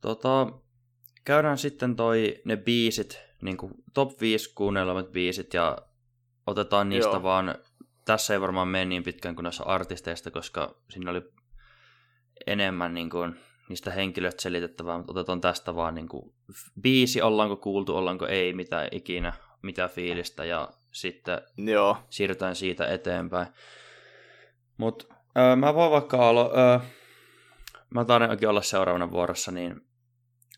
Tota, 0.00 0.46
käydään 1.24 1.58
sitten 1.58 1.96
toi, 1.96 2.40
ne 2.44 2.56
biisit, 2.56 3.20
niin 3.42 3.56
kuin 3.56 3.72
top 3.94 4.20
5 4.20 4.54
kuunnelmat 4.54 5.12
biisit, 5.12 5.54
ja 5.54 5.78
otetaan 6.46 6.88
niistä 6.88 7.10
Joo. 7.10 7.22
vaan, 7.22 7.54
tässä 8.04 8.34
ei 8.34 8.40
varmaan 8.40 8.68
mene 8.68 8.84
niin 8.84 9.02
pitkään 9.02 9.34
kuin 9.34 9.42
noissa 9.42 9.64
artisteista, 9.64 10.30
koska 10.30 10.74
siinä 10.90 11.10
oli 11.10 11.22
enemmän 12.46 12.94
niin 12.94 13.10
kuin, 13.10 13.36
niistä 13.68 13.90
henkilöistä 13.90 14.42
selitettävää, 14.42 14.96
mutta 14.98 15.12
otetaan 15.12 15.40
tästä 15.40 15.74
vaan 15.74 15.94
niin 15.94 16.08
kuin, 16.08 16.34
biisi, 16.80 17.22
ollaanko 17.22 17.56
kuultu, 17.56 17.96
ollaanko 17.96 18.26
ei, 18.26 18.52
mitä 18.52 18.88
ikinä, 18.92 19.32
mitä 19.62 19.88
fiilistä, 19.88 20.44
ja 20.44 20.68
sitten 20.92 21.42
Joo, 21.56 21.96
siirrytään 22.10 22.56
siitä 22.56 22.86
eteenpäin. 22.86 23.46
Mutta 24.76 25.14
öö, 25.38 25.56
mä 25.56 25.74
voin 25.74 25.90
vaikka 25.90 26.16
alo- 26.16 26.58
öö, 26.58 26.78
mä 27.94 28.04
taidan 28.04 28.30
oikein 28.30 28.50
olla 28.50 28.62
seuraavana 28.62 29.10
vuorossa, 29.10 29.52
niin 29.52 29.80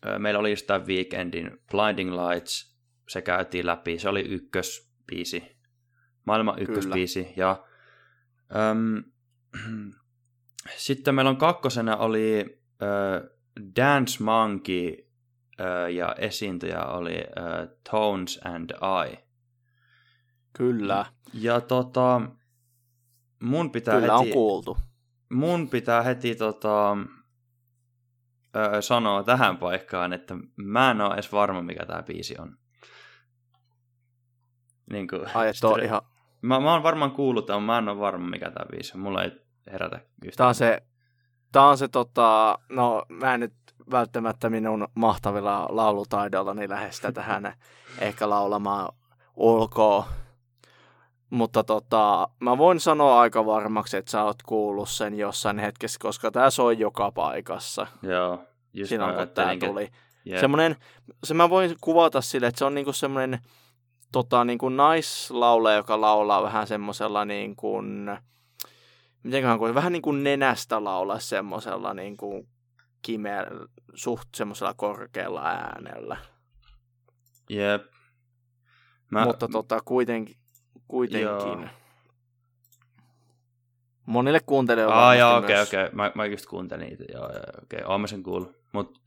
öö, 0.05 0.19
meillä 0.19 0.39
oli 0.39 0.49
just 0.49 0.67
tämä 0.67 0.85
Weekendin 0.85 1.59
Blinding 1.71 2.11
Lights, 2.11 2.72
se 3.09 3.21
käytiin 3.21 3.65
läpi, 3.65 3.99
se 3.99 4.09
oli 4.09 4.21
ykkösbiisi, 4.21 5.57
maailman 6.25 6.59
ykkösbiisi, 6.59 7.33
ja 7.37 7.63
öm, 8.55 9.03
sitten 10.77 11.15
meillä 11.15 11.29
on 11.29 11.37
kakkosena 11.37 11.97
oli 11.97 12.59
öö, 12.81 13.29
Dance 13.75 14.23
Monkey 14.23 14.97
öö, 15.59 15.89
ja 15.89 16.15
esiintyjä 16.17 16.85
oli 16.85 17.15
öö, 17.37 17.67
Tones 17.91 18.39
and 18.45 18.69
I. 19.11 19.17
kyllä. 20.57 21.05
Ja 21.33 21.61
tota, 21.61 22.21
mun 23.41 23.71
pitää 23.71 23.99
Kyllä 24.01 24.17
heti, 24.17 24.29
on 24.29 24.33
kuultu. 24.33 24.77
mun 25.29 25.69
pitää 25.69 26.01
heti 26.01 26.35
tota, 26.35 26.97
ö, 28.55 28.81
sanoa 28.81 29.23
tähän 29.23 29.57
paikkaan, 29.57 30.13
että 30.13 30.35
mä 30.55 30.91
en 30.91 31.01
ole 31.01 31.13
edes 31.13 31.31
varma, 31.31 31.61
mikä 31.61 31.85
tämä 31.85 32.03
biisi 32.03 32.35
on. 32.39 32.57
Niin 34.91 35.07
kuin, 35.07 35.21
Ai, 35.33 35.49
että 35.49 35.67
on 35.67 35.83
ihan... 35.83 36.01
mä, 36.41 36.59
mä 36.59 36.73
oon 36.73 36.83
varmaan 36.83 37.11
kuullut 37.11 37.45
tämän, 37.45 37.61
mutta 37.61 37.71
mä 37.71 37.77
en 37.77 37.89
ole 37.89 37.99
varma, 37.99 38.29
mikä 38.29 38.51
tämä 38.51 38.65
biisi 38.71 38.91
on. 38.95 38.99
Mulla 38.99 39.23
ei 39.23 39.31
herätä 39.71 39.95
yhtään. 39.95 40.37
Tää 40.37 40.47
on 40.47 40.55
se, 40.55 40.81
tää 41.51 41.67
on 41.67 41.77
se 41.77 41.87
tota, 41.87 42.59
no 42.69 43.05
mä 43.09 43.33
en 43.33 43.39
nyt 43.39 43.53
välttämättä 43.91 44.49
minun 44.49 44.87
mahtavilla 44.95 45.67
laulutaidollani 45.69 46.69
lähestä 46.69 47.11
tähän 47.11 47.53
ehkä 47.99 48.29
laulamaan 48.29 48.93
ulkoa. 49.35 50.07
Mutta 51.29 51.63
tota, 51.63 52.27
mä 52.39 52.57
voin 52.57 52.79
sanoa 52.79 53.19
aika 53.19 53.45
varmaksi, 53.45 53.97
että 53.97 54.11
sä 54.11 54.23
oot 54.23 54.43
kuullut 54.45 54.89
sen 54.89 55.17
jossain 55.17 55.59
hetkessä, 55.59 55.99
koska 56.01 56.31
tää 56.31 56.49
soi 56.49 56.79
joka 56.79 57.11
paikassa. 57.11 57.87
Joo, 58.01 58.43
just 58.73 58.89
Silloin 58.89 59.15
mä 59.15 59.25
kun 59.25 59.35
tää 59.35 59.57
tuli. 59.59 59.89
Jep. 60.25 60.39
Semmoinen, 60.39 60.75
se 61.23 61.33
mä 61.33 61.49
voin 61.49 61.75
kuvata 61.81 62.21
sille, 62.21 62.47
että 62.47 62.59
se 62.59 62.65
on 62.65 62.75
niinku 62.75 62.93
semmoinen 62.93 63.39
tota, 64.13 64.43
niinku 64.45 64.69
naislaulaja, 64.69 65.77
joka 65.77 66.01
laulaa 66.01 66.43
vähän 66.43 66.67
semmoisella 66.67 67.25
niin 67.25 67.55
kuin, 67.55 68.17
mitenköhän 69.23 69.59
kuin, 69.59 69.75
vähän 69.75 69.91
niin 69.91 70.01
kuin 70.01 70.23
nenästä 70.23 70.83
laulaa 70.83 71.19
semmoisella 71.19 71.93
niin 71.93 72.17
kuin 72.17 72.47
kimeä, 73.01 73.45
suht 73.93 74.27
semmoisella 74.35 74.73
korkealla 74.73 75.41
äänellä. 75.45 76.17
Jep. 77.49 77.83
Mä, 79.11 79.25
Mutta 79.25 79.47
tota, 79.47 79.81
kuitenkin, 79.85 80.35
kuitenkin. 80.87 81.27
Joo. 81.27 81.65
Monille 84.05 84.39
kuuntelijoille 84.45 84.95
varmasti 84.95 85.19
joo, 85.19 85.37
okei, 85.37 85.55
myös- 85.55 85.67
okei. 85.67 85.89
Mä, 85.91 86.11
mä 86.15 86.25
just 86.25 86.45
kuuntelin 86.45 86.87
niitä. 86.87 87.03
Joo, 87.13 87.29
joo, 87.33 87.43
okei. 87.63 87.81
Oon 87.85 88.01
mä 88.01 88.07
sen 88.07 88.23
kuullut. 88.23 88.55
Mut 88.71 88.99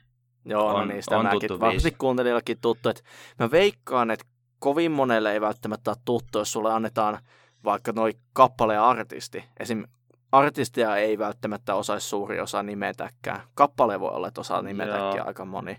Joo, 0.45 0.73
no 0.73 0.79
On- 0.79 0.89
niin, 0.89 1.03
sitä 1.03 1.19
on 1.19 1.25
mäkin. 1.25 1.51
Varmasti 1.51 1.83
biisi. 1.83 1.97
kuuntelijoillekin 1.99 2.59
tuttu. 2.61 2.89
Että 2.89 3.03
mä 3.39 3.51
veikkaan, 3.51 4.11
että 4.11 4.25
kovin 4.59 4.93
monelle 4.93 5.33
ei 5.33 5.41
välttämättä 5.41 5.91
ole 5.91 5.97
tuttu, 6.05 6.39
jos 6.39 6.53
sulle 6.53 6.73
annetaan 6.73 7.19
vaikka 7.65 7.93
noi 7.93 8.13
kappale 8.33 8.75
ja 8.75 8.89
artisti. 8.89 9.45
Esim. 9.61 9.85
artistia 10.33 10.97
ei 10.97 11.19
välttämättä 11.19 11.75
osaisi 11.75 12.09
suuri 12.09 12.41
osa 12.41 12.63
nimetäkään. 12.63 13.41
Kappale 13.55 14.01
voi 14.01 14.11
olla, 14.11 14.29
että 14.29 14.41
osaa 14.41 14.63
nimetäkin 14.63 15.17
Joo. 15.17 15.27
aika 15.27 15.45
moni. 15.45 15.77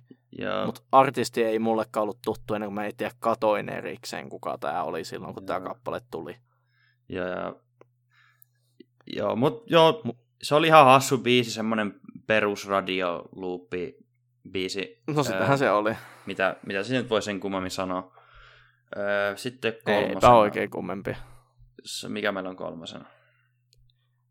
Mutta 0.65 0.81
artisti 0.91 1.43
ei 1.43 1.59
mullekaan 1.59 2.01
ollut 2.01 2.19
tuttu 2.25 2.53
ennen 2.53 2.67
kuin 2.67 2.75
mä 2.75 2.89
tiedä 2.97 3.11
katoin 3.19 3.69
erikseen, 3.69 4.29
kuka 4.29 4.57
tämä 4.57 4.83
oli 4.83 5.03
silloin, 5.03 5.33
kun 5.33 5.45
tämä 5.45 5.61
kappale 5.61 6.01
tuli. 6.11 6.35
Ja, 7.09 7.27
ja, 7.27 7.55
joo, 9.07 9.35
mut 9.35 9.63
joo, 9.71 10.03
se 10.41 10.55
oli 10.55 10.67
ihan 10.67 10.85
hassu 10.85 11.17
biisi, 11.17 11.51
semmonen 11.51 11.99
perusradioluuppi 12.27 13.97
biisi, 14.51 15.01
No 15.07 15.23
sitähän 15.23 15.49
Ää, 15.49 15.57
se 15.57 15.71
oli. 15.71 15.95
mitä, 16.25 16.55
mitä 16.65 16.83
se 16.83 16.93
nyt 16.93 17.09
voi 17.09 17.21
sen 17.21 17.39
kummemmin 17.39 17.71
sanoa. 17.71 18.16
Öö, 18.97 19.37
sitten 19.37 19.73
Eipä 19.73 20.07
kolmosena. 20.07 20.33
oikein 20.33 20.69
kummempi. 20.69 21.17
Mikä 22.07 22.31
meillä 22.31 22.49
on 22.49 22.55
kolmosena? 22.55 23.05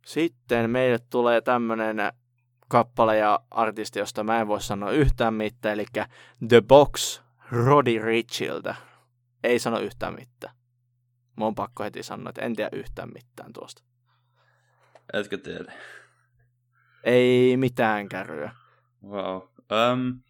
Sitten 0.07 0.70
meille 0.70 0.98
tulee 1.11 1.40
tämmönen 1.40 1.96
kappale 2.68 3.16
ja 3.16 3.40
artisti, 3.50 3.98
josta 3.98 4.24
mä 4.24 4.40
en 4.40 4.48
voi 4.48 4.61
sanoa 4.61 4.90
yhtään 4.90 5.34
mitään, 5.34 5.74
eli 5.74 5.86
The 6.48 6.61
Box 6.61 7.22
Roddy 7.50 7.98
Richiltä. 7.98 8.74
Ei 9.44 9.59
sano 9.59 9.78
yhtään 9.78 10.14
mitään. 10.14 10.54
Mun 11.36 11.46
on 11.48 11.54
pakko 11.54 11.84
heti 11.84 12.02
sanoa, 12.02 12.28
että 12.30 12.42
en 12.42 12.57
tiedä 12.57 12.70
yhtään 12.72 13.09
mitään 13.14 13.52
tuosta. 13.52 13.82
Etkö 15.12 15.38
tiedä? 15.38 15.72
Ei 17.04 17.57
mitään 17.57 18.09
kärryä. 18.09 18.54
Wow. 19.04 19.36
Um, 19.92 20.20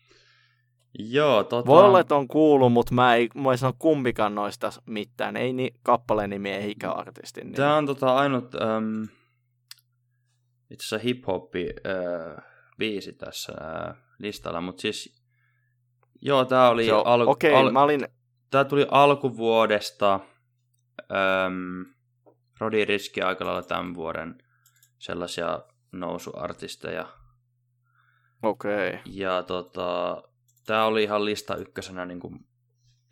joo, 0.98 1.44
tota... 1.44 1.66
Voi 1.66 1.84
olla, 1.84 2.00
että 2.00 2.16
on 2.16 2.28
kuullut, 2.28 2.72
mutta 2.72 2.94
mä 2.94 3.14
ei, 3.14 3.28
mä 3.34 3.50
ei 3.50 3.58
sano 3.58 3.72
kumpikaan 3.78 4.34
noista 4.34 4.70
mitään. 4.86 5.36
Ei 5.36 5.52
ni, 5.52 5.70
kappaleen 5.82 6.30
nimi 6.30 6.50
eikä 6.50 6.90
artistin 6.90 7.44
nimi. 7.44 7.56
Tämä 7.56 7.76
on 7.76 7.86
tota 7.86 8.16
ainut 8.16 8.54
um, 8.54 9.08
itse 10.70 10.86
asiassa 10.86 11.08
hip-hoppi 11.08 11.64
uh, 11.64 12.42
biisi 12.78 13.12
tässä 13.12 13.52
uh, 13.52 13.96
listalla, 14.18 14.60
mutta 14.60 14.80
siis 14.80 15.22
joo, 16.22 16.44
tämä 16.44 16.68
oli... 16.68 16.86
Joo, 16.86 17.02
al- 17.02 17.28
okei, 17.28 17.54
al- 17.54 17.70
mä 17.70 17.82
olin... 17.82 18.08
Tämä 18.50 18.64
tuli 18.64 18.86
alkuvuodesta. 18.90 20.20
Um, 21.46 21.86
Rodi 22.60 22.84
Riski 22.84 23.22
aika 23.22 23.46
lailla 23.46 23.62
tämän 23.62 23.94
vuoden 23.94 24.38
sellaisia 24.98 25.60
nousuartisteja. 25.92 27.08
Okei. 28.42 28.88
Okay. 28.88 29.00
Ja 29.06 29.42
tota, 29.42 30.22
tämä 30.66 30.84
oli 30.84 31.02
ihan 31.02 31.24
lista 31.24 31.56
ykkösenä 31.56 32.06
niin 32.06 32.20
kuin 32.20 32.46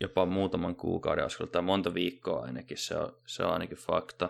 jopa 0.00 0.26
muutaman 0.26 0.76
kuukauden, 0.76 1.24
olisiko 1.24 1.46
tämä 1.46 1.62
monta 1.62 1.94
viikkoa 1.94 2.42
ainakin, 2.42 2.78
se 2.78 2.96
on, 2.96 3.12
se 3.26 3.44
on 3.44 3.52
ainakin 3.52 3.76
fakta. 3.76 4.28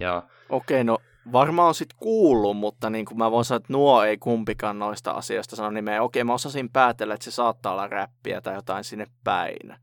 Ja, 0.00 0.22
Okei, 0.48 0.76
okay, 0.76 0.84
no 0.84 0.98
varmaan 1.32 1.68
on 1.68 1.74
sitten 1.74 1.98
kuullut, 2.00 2.56
mutta 2.56 2.90
niin 2.90 3.04
kuin 3.04 3.18
mä 3.18 3.30
voin 3.30 3.44
sanoa, 3.44 3.56
että 3.56 3.72
nuo 3.72 4.02
ei 4.04 4.18
kumpikaan 4.18 4.78
noista 4.78 5.10
asioista 5.10 5.56
sano 5.56 5.70
nimeä. 5.70 6.02
Okei, 6.02 6.20
okay, 6.20 6.26
mä 6.26 6.34
osasin 6.34 6.70
päätellä, 6.70 7.14
että 7.14 7.24
se 7.24 7.30
saattaa 7.30 7.72
olla 7.72 7.88
räppiä 7.88 8.40
tai 8.40 8.54
jotain 8.54 8.84
sinne 8.84 9.06
päin. 9.24 9.74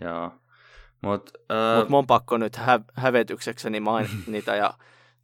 joo. 0.00 0.32
Mut, 1.02 1.30
äh, 1.50 1.78
Mut 1.78 1.88
mun 1.88 1.98
on 1.98 2.06
pakko 2.06 2.38
nyt 2.38 2.56
hä- 2.56 2.80
hävetyksekseni 2.94 3.80
mainita 3.80 4.54
ja 4.54 4.74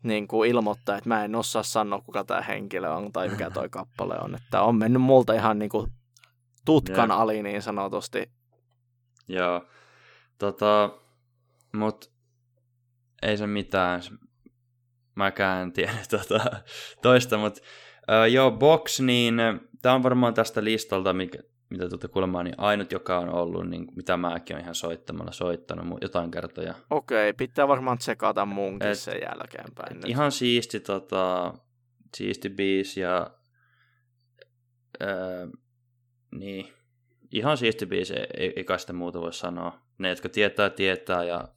niin 0.02 0.28
kuin 0.28 0.50
ilmoittaa, 0.50 0.96
että 0.96 1.08
mä 1.08 1.24
en 1.24 1.34
osaa 1.34 1.62
sanoa, 1.62 2.00
kuka 2.00 2.24
tämä 2.24 2.40
henkilö 2.40 2.90
on 2.90 3.12
tai 3.12 3.28
mikä 3.28 3.50
toi 3.50 3.68
kappale 3.68 4.14
on. 4.20 4.34
Että 4.34 4.62
on 4.62 4.76
mennyt 4.76 5.02
multa 5.02 5.32
ihan 5.32 5.58
niin 5.58 5.68
kuin 5.68 5.92
tutkan 6.64 7.10
yeah. 7.10 7.20
ali 7.20 7.42
niin 7.42 7.62
sanotusti. 7.62 8.30
Joo. 9.28 9.66
Tota, 10.38 10.90
mut 11.72 12.12
ei 13.22 13.36
se 13.36 13.46
mitään. 13.46 14.02
Mäkään 15.14 15.62
en 15.62 15.72
tiedä 15.72 15.92
tota, 16.18 16.40
toista, 17.02 17.38
mutta 17.38 17.60
uh, 18.08 18.32
joo, 18.32 18.50
Box, 18.50 19.00
niin 19.00 19.34
tämä 19.82 19.94
on 19.94 20.02
varmaan 20.02 20.34
tästä 20.34 20.64
listalta, 20.64 21.12
mikä, 21.12 21.38
mitä 21.70 21.88
tuota 21.88 22.08
kuulemaan, 22.08 22.44
niin 22.44 22.54
ainut, 22.58 22.92
joka 22.92 23.18
on 23.18 23.28
ollut, 23.28 23.68
niin 23.68 23.86
mitä 23.96 24.16
mäkin 24.16 24.56
olen 24.56 24.62
ihan 24.62 24.74
soittamalla 24.74 25.32
soittanut 25.32 25.98
jotain 26.02 26.30
kertoja. 26.30 26.74
Okei, 26.90 27.32
pitää 27.32 27.68
varmaan 27.68 27.98
tsekata 27.98 28.46
munkin 28.46 28.88
Et, 28.88 28.98
sen 28.98 29.20
jälkeenpäin. 29.22 29.96
Nyt. 29.96 30.08
Ihan 30.08 30.32
siisti, 30.32 30.80
tota, 30.80 31.54
siisti 32.16 32.48
biisi 32.48 33.00
ja 33.00 33.30
niin, 36.32 36.72
ihan 37.32 37.56
siisti 37.56 37.86
biisi, 37.86 38.14
ei, 38.14 38.52
ei 38.56 38.64
kai 38.64 38.78
sitä 38.78 38.92
muuta 38.92 39.20
voi 39.20 39.32
sanoa. 39.32 39.82
Ne, 39.98 40.08
jotka 40.08 40.28
tietää, 40.28 40.70
tietää 40.70 41.24
ja 41.24 41.48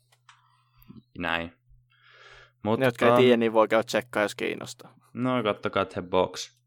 näin. 1.17 1.53
Mutta, 2.63 2.79
ne, 2.79 2.85
jotka 2.85 3.07
ei 3.07 3.17
tiedä, 3.17 3.37
niin 3.37 3.53
voi 3.53 3.67
käydä 3.67 3.83
tsekkaa, 3.83 4.23
jos 4.23 4.35
kiinnostaa. 4.35 4.95
No, 5.13 5.43
kattokaa 5.43 5.85
The 5.85 6.01
Box 6.01 6.59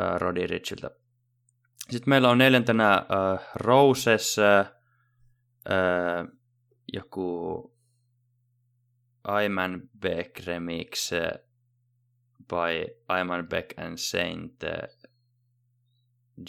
äh, 0.00 0.20
Roddy 0.20 0.46
Richiltä. 0.46 0.90
Sitten 1.90 2.10
meillä 2.10 2.30
on 2.30 2.38
neljäntenä 2.38 2.92
äh, 2.92 3.48
Roses, 3.54 4.36
äh, 4.38 4.72
joku 6.92 7.78
Ayman 9.24 9.82
Beck 10.00 10.46
remix 10.46 11.10
by 12.48 13.02
Ayman 13.08 13.48
Beck 13.48 13.78
and 13.78 13.96
Saint 13.96 14.64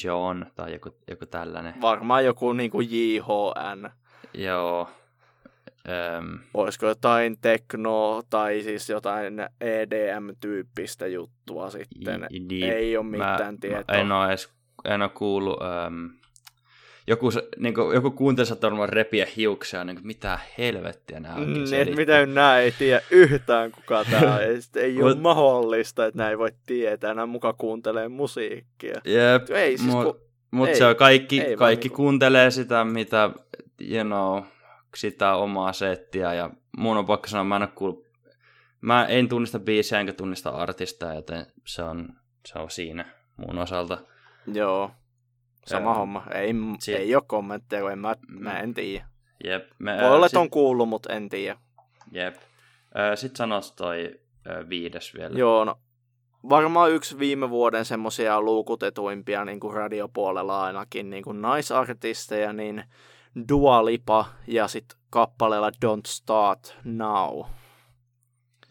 John 0.03 0.45
tai 0.55 0.73
joku, 0.73 0.95
joku 1.07 1.25
tällainen. 1.25 1.73
Varmaan 1.81 2.25
joku 2.25 2.53
niin 2.53 2.71
kuin 2.71 2.87
JHN. 2.91 3.89
Joo. 4.33 4.89
Um, 6.19 6.39
Olisiko 6.53 6.85
jotain 6.85 7.37
tekno 7.41 8.21
tai 8.29 8.61
siis 8.61 8.89
jotain 8.89 9.39
EDM-tyyppistä 9.61 11.07
juttua 11.07 11.69
sitten? 11.69 12.27
Niin, 12.49 12.73
Ei 12.73 12.97
ole 12.97 13.05
mitään 13.05 13.53
mä, 13.53 13.59
tietoa. 13.61 13.95
Mä 13.95 14.01
en 14.01 14.11
ole 14.11 14.27
edes 14.29 14.49
en 14.85 15.01
ole 15.01 15.09
kuullut, 15.09 15.57
um, 15.61 16.09
joku, 17.09 17.29
niin 17.57 17.73
kuin, 17.73 17.95
joku 17.95 18.11
kuuntelisi 18.11 18.61
varmaan 18.61 18.89
repiä 18.89 19.27
hiuksia, 19.37 19.83
niin 19.83 19.95
kuin, 19.95 20.07
mitä 20.07 20.39
helvettiä 20.57 21.19
nämä 21.19 21.35
oikein 21.35 21.89
mm, 21.89 21.95
Mitä 21.95 22.25
nämä 22.25 22.59
ei 22.59 22.71
tiedä 22.71 23.01
yhtään 23.11 23.71
kuka 23.71 24.05
tämä 24.11 24.35
on. 24.35 24.41
ei 24.83 25.03
ole 25.03 25.15
mahdollista, 25.15 26.05
että 26.05 26.17
näin 26.17 26.37
voi 26.37 26.51
tietää. 26.65 27.13
Nämä 27.13 27.25
muka 27.25 27.53
kuuntelee 27.53 28.07
musiikkia. 28.07 29.01
Jep, 29.05 29.49
ei, 29.49 29.77
siis 29.77 29.91
mut, 29.91 30.03
ku... 30.03 30.29
mut 30.51 30.69
ei, 30.69 30.75
se 30.75 30.85
on 30.85 30.95
kaikki, 30.95 31.41
ei 31.41 31.55
kaikki 31.55 31.87
niinku... 31.87 31.95
kuuntelee 31.95 32.51
sitä, 32.51 32.83
mitä, 32.83 33.29
you 33.81 34.03
know, 34.03 34.43
sitä 34.95 35.35
omaa 35.35 35.73
settiä. 35.73 36.33
Ja 36.33 36.49
mun 36.77 36.97
on 36.97 37.05
pakko 37.05 37.27
sanoa, 37.27 37.43
mä 37.43 37.55
en 37.55 37.61
ole 37.61 37.69
kuullut, 37.75 38.07
mä 38.81 39.05
en 39.05 39.29
tunnista 39.29 39.59
biisiä 39.59 39.99
enkä 39.99 40.13
tunnista 40.13 40.49
artistaa, 40.49 41.13
joten 41.13 41.45
se 41.65 41.83
on, 41.83 42.09
se 42.45 42.59
on 42.59 42.69
siinä 42.69 43.05
mun 43.37 43.57
osalta. 43.57 43.97
Joo, 44.53 44.91
sama 45.65 45.89
ja, 45.89 45.93
homma. 45.93 46.23
Ei, 46.33 46.53
si- 46.79 46.95
ei 46.95 47.15
ole 47.15 47.23
kommentteja, 47.27 47.81
kun 47.81 47.91
en 47.91 47.99
mä, 47.99 48.15
mm. 48.27 48.43
mä 48.43 48.59
en 48.59 48.73
tiedä. 48.73 49.05
Jep. 49.43 49.69
Me, 49.79 49.97
Voi 50.01 50.15
olla, 50.15 50.25
että 50.25 50.39
on 50.39 50.49
kuullut, 50.49 50.89
mutta 50.89 51.13
en 51.13 51.29
tiedä. 51.29 51.59
Jep. 52.11 52.35
Sitten 53.15 53.35
sanois 53.37 53.71
toi 53.71 54.19
viides 54.69 55.13
vielä. 55.13 55.39
Joo, 55.39 55.65
no 55.65 55.75
varmaan 56.49 56.91
yksi 56.91 57.19
viime 57.19 57.49
vuoden 57.49 57.85
semmoisia 57.85 58.41
luukutetuimpia 58.41 59.45
niin 59.45 59.59
kuin 59.59 59.73
radiopuolella 59.73 60.63
ainakin 60.63 61.09
niin 61.09 61.23
kuin 61.23 61.41
naisartisteja, 61.41 62.53
niin 62.53 62.83
Dua 63.49 63.85
Lipa 63.85 64.25
ja 64.47 64.67
sitten 64.67 64.97
kappaleella 65.09 65.69
Don't 65.69 66.07
Start 66.07 66.77
Now. 66.83 67.43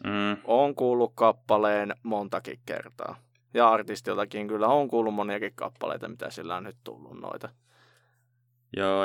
Mm. 0.03 0.37
On 0.43 0.75
kuullut 0.75 1.11
kappaleen 1.15 1.95
montakin 2.03 2.59
kertaa. 2.65 3.15
Ja 3.53 3.69
artistiltakin 3.69 4.47
kyllä 4.47 4.67
on 4.67 4.87
kuullut 4.87 5.13
moniakin 5.13 5.53
kappaleita, 5.55 6.07
mitä 6.07 6.29
sillä 6.29 6.55
on 6.55 6.63
nyt 6.63 6.77
tullut 6.83 7.19
noita. 7.21 7.49
Joo. 8.77 9.03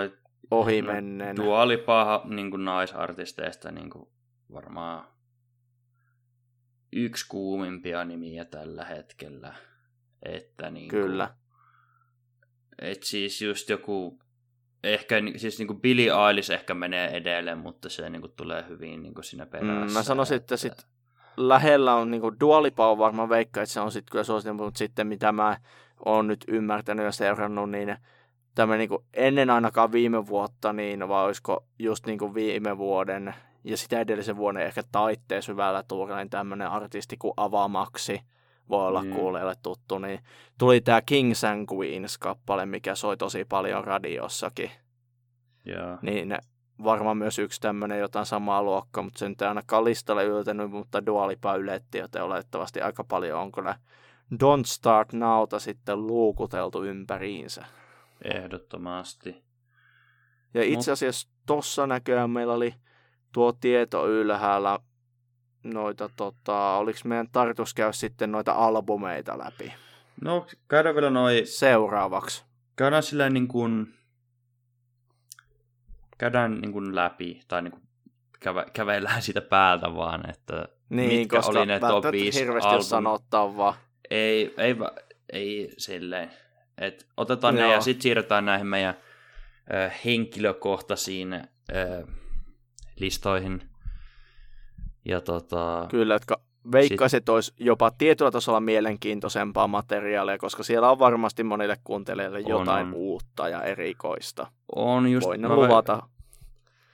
Ohi 0.50 0.82
menneen. 0.82 1.36
Tuo 1.36 1.60
oli 1.60 1.76
paha 1.76 2.22
niin 2.24 2.50
kuin 2.50 2.64
naisartisteista 2.64 3.70
niin 3.70 3.90
kuin 3.90 4.08
varmaan 4.52 5.06
yksi 6.92 7.28
kuumimpia 7.28 8.04
nimiä 8.04 8.44
tällä 8.44 8.84
hetkellä. 8.84 9.54
Että 10.22 10.70
niin 10.70 10.90
kuin, 10.90 11.02
Kyllä. 11.02 11.34
Et 12.78 13.02
siis 13.02 13.42
just 13.42 13.68
joku, 13.68 14.18
ehkä 14.84 15.16
siis 15.36 15.58
niin 15.58 15.66
kuin 15.66 15.80
Billie 15.80 16.10
Eilish 16.28 16.52
ehkä 16.52 16.74
menee 16.74 17.16
edelleen, 17.16 17.58
mutta 17.58 17.88
se 17.88 18.10
niin 18.10 18.20
kuin 18.20 18.32
tulee 18.36 18.64
hyvin 18.68 19.02
niin 19.02 19.14
kuin 19.14 19.24
siinä 19.24 19.46
perässä. 19.46 19.86
Mm, 19.86 19.92
mä 19.92 20.02
sanoisin, 20.02 20.36
että, 20.36 20.54
että 20.54 20.56
sit 20.56 20.86
lähellä 21.36 21.94
on 21.94 22.10
niinku 22.10 22.32
Dualipa 22.40 22.90
on 22.90 22.98
varmaan 22.98 23.28
veikka, 23.28 23.62
että 23.62 23.72
se 23.72 23.80
on 23.80 23.92
sitten 23.92 24.12
kyllä 24.12 24.24
suosittu, 24.24 24.54
mutta 24.54 24.78
sitten 24.78 25.06
mitä 25.06 25.32
mä 25.32 25.56
oon 26.04 26.26
nyt 26.26 26.44
ymmärtänyt 26.48 27.04
ja 27.04 27.12
seurannut, 27.12 27.70
niin 27.70 27.96
tämä 28.54 28.76
niinku 28.76 29.04
ennen 29.14 29.50
ainakaan 29.50 29.92
viime 29.92 30.26
vuotta, 30.26 30.72
niin 30.72 31.08
vai 31.08 31.24
olisiko 31.24 31.64
just 31.78 32.06
niinku 32.06 32.34
viime 32.34 32.78
vuoden 32.78 33.34
ja 33.64 33.76
sitä 33.76 34.00
edellisen 34.00 34.36
vuoden 34.36 34.62
ehkä 34.62 34.82
taitteen 34.92 35.42
syvällä 35.42 35.82
tuurilla, 35.88 36.18
niin 36.18 36.30
tämmöinen 36.30 36.68
artisti 36.68 37.16
kuin 37.16 37.34
Avamaksi, 37.36 38.20
voi 38.68 38.86
olla 38.86 39.02
mm. 39.02 39.10
kuulijoille 39.10 39.54
tuttu, 39.62 39.98
niin 39.98 40.20
tuli 40.58 40.80
tämä 40.80 41.02
Kings 41.02 41.44
and 41.44 41.68
Queens-kappale, 41.72 42.66
mikä 42.66 42.94
soi 42.94 43.16
tosi 43.16 43.44
paljon 43.44 43.84
radiossakin. 43.84 44.70
Yeah. 45.68 45.98
Niin 46.02 46.38
varmaan 46.84 47.16
myös 47.16 47.38
yksi 47.38 47.60
tämmöinen 47.60 47.98
jotain 47.98 48.26
samaa 48.26 48.62
luokkaa, 48.62 49.02
mutta 49.02 49.18
se 49.18 49.28
nyt 49.28 49.42
ei 49.42 49.48
ainakaan 49.48 49.84
listalle 49.84 50.24
yltänyt, 50.24 50.70
mutta 50.70 51.06
Dualipa 51.06 51.56
yletti, 51.56 51.98
joten 51.98 52.22
olettavasti 52.22 52.80
aika 52.80 53.04
paljon 53.04 53.40
on 53.40 53.52
kyllä 53.52 53.78
Don't 54.34 54.64
Start 54.66 55.12
Nowta 55.12 55.58
sitten 55.58 56.06
luukuteltu 56.06 56.84
ympäriinsä. 56.84 57.64
Ehdottomasti. 58.24 59.44
Ja 60.54 60.62
itse 60.62 60.92
asiassa 60.92 61.28
tossa 61.46 61.86
näköjään 61.86 62.30
meillä 62.30 62.54
oli 62.54 62.74
tuo 63.32 63.52
tieto 63.52 64.08
ylhäällä 64.08 64.78
noita, 65.64 66.10
tota, 66.16 66.76
oliko 66.76 66.98
meidän 67.04 67.28
tarkoitus 67.32 67.74
käydä 67.74 67.92
sitten 67.92 68.32
noita 68.32 68.52
albumeita 68.52 69.38
läpi? 69.38 69.72
No, 70.22 70.46
käydään 70.68 70.94
vielä 70.94 71.10
noin... 71.10 71.46
Seuraavaksi. 71.46 72.44
Käydään 72.76 73.02
silleen 73.02 73.34
niin 73.34 73.48
kuin 73.48 73.94
käydään 76.18 76.60
niin 76.60 76.72
kuin 76.72 76.94
läpi 76.94 77.40
tai 77.48 77.62
niin 77.62 77.70
kuin 77.72 77.82
käve, 78.40 78.66
kävellään 78.72 79.22
siitä 79.26 79.40
päältä 79.40 79.94
vaan, 79.94 80.30
että 80.30 80.68
niin, 80.88 81.20
mitkä 81.20 81.36
koska 81.36 81.58
oli 81.58 81.66
ne 81.66 81.80
top 81.80 82.04
5 82.12 82.40
hirveästi 82.40 82.68
album. 82.68 82.82
sanottaa 82.82 83.56
vaan. 83.56 83.74
Ei, 84.10 84.54
ei, 84.58 84.76
ei 85.32 85.74
silleen. 85.78 86.30
Et 86.78 87.06
otetaan 87.16 87.56
Joo. 87.56 87.66
ne 87.66 87.72
ja 87.72 87.80
sitten 87.80 88.02
siirrytään 88.02 88.44
näihin 88.44 88.66
meidän 88.66 88.94
ö, 89.74 89.90
henkilökohtaisiin 90.04 91.32
ö, 91.32 92.06
listoihin. 93.00 93.68
Ja 95.04 95.20
tota, 95.20 95.86
Kyllä, 95.90 96.14
jotka 96.14 96.40
veikkaisin, 96.72 97.18
että 97.18 97.32
olisi 97.32 97.52
jopa 97.58 97.90
tietyllä 97.90 98.30
tasolla 98.30 98.60
mielenkiintoisempaa 98.60 99.68
materiaalia, 99.68 100.38
koska 100.38 100.62
siellä 100.62 100.90
on 100.90 100.98
varmasti 100.98 101.44
monille 101.44 101.76
kuuntelijoille 101.84 102.40
jotain 102.40 102.86
on. 102.86 102.94
uutta 102.94 103.48
ja 103.48 103.62
erikoista. 103.62 104.46
on 104.76 105.08
just... 105.08 105.26
Voin 105.26 105.48
luvata. 105.48 106.02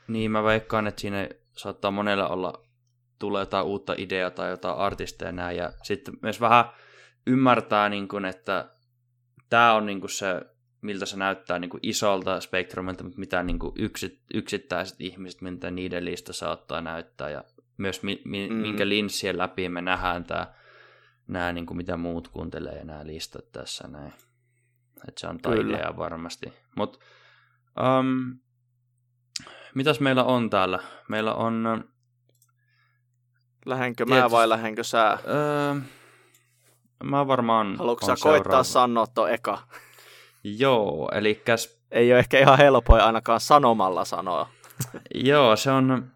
Niin, 0.08 0.30
mä 0.30 0.44
veikkaan, 0.44 0.86
että 0.86 1.00
siinä 1.00 1.28
saattaa 1.52 1.90
monella 1.90 2.28
olla, 2.28 2.62
tulee 3.18 3.42
jotain 3.42 3.66
uutta 3.66 3.94
ideaa 3.98 4.30
tai 4.30 4.50
jotain 4.50 4.76
artisteja 4.76 5.32
näin, 5.32 5.56
ja 5.56 5.72
sitten 5.82 6.14
myös 6.22 6.40
vähän 6.40 6.64
ymmärtää, 7.26 7.88
niin 7.88 8.08
kuin, 8.08 8.24
että 8.24 8.70
tämä 9.50 9.74
on 9.74 9.86
niin 9.86 10.00
kuin 10.00 10.10
se, 10.10 10.40
miltä 10.80 11.06
se 11.06 11.16
näyttää 11.16 11.58
niin 11.58 11.70
kuin 11.70 11.80
isolta 11.82 12.40
spektrumilta, 12.40 13.04
mutta 13.04 13.18
mitä 13.18 13.42
niin 13.42 13.58
kuin 13.58 13.72
yksit, 13.78 14.20
yksittäiset 14.34 15.00
ihmiset, 15.00 15.40
miltä 15.40 15.70
niiden 15.70 16.04
lista 16.04 16.32
saattaa 16.32 16.80
näyttää, 16.80 17.30
ja 17.30 17.44
myös 17.80 18.02
mi, 18.02 18.22
mi, 18.24 18.48
Mm. 18.48 18.54
minkä 18.54 18.88
linssien 18.88 19.38
läpi 19.38 19.68
me 19.68 19.80
nähdään 19.82 20.24
tämä, 20.24 20.46
nämä, 21.26 21.52
niin 21.52 21.66
kuin 21.66 21.76
mitä 21.76 21.96
muut 21.96 22.28
kuuntelee 22.28 22.84
nämä 22.84 23.06
listat 23.06 23.52
tässä 23.52 23.88
näin. 23.88 24.12
Että 25.08 25.20
se 25.20 25.26
antaa 25.26 25.52
Kyllä. 25.54 25.76
ideaa 25.76 25.96
varmasti. 25.96 26.52
Mutta 26.76 26.98
um, 28.00 28.38
mitäs 29.74 30.00
meillä 30.00 30.24
on 30.24 30.50
täällä? 30.50 30.78
Meillä 31.08 31.34
on... 31.34 31.84
Lähdenkö 33.66 34.04
mä 34.06 34.14
Tietysti- 34.14 34.32
vai 34.32 34.48
lähdenkö 34.48 34.84
sä? 34.84 35.18
Öö, 35.28 35.74
mä 37.04 37.26
varmaan... 37.26 37.76
Haluatko 37.76 38.06
on 38.10 38.16
sä 38.18 38.22
koittaa 38.22 38.42
seuraava. 38.42 38.64
sanoa 38.64 39.06
to 39.06 39.26
eka? 39.26 39.58
Joo, 40.44 41.08
eli 41.14 41.42
Ei 41.90 42.12
ole 42.12 42.18
ehkä 42.18 42.38
ihan 42.38 42.58
helpoin 42.58 43.02
ainakaan 43.02 43.40
sanomalla 43.40 44.04
sanoa. 44.04 44.48
joo, 45.14 45.56
se 45.56 45.70
on 45.70 46.12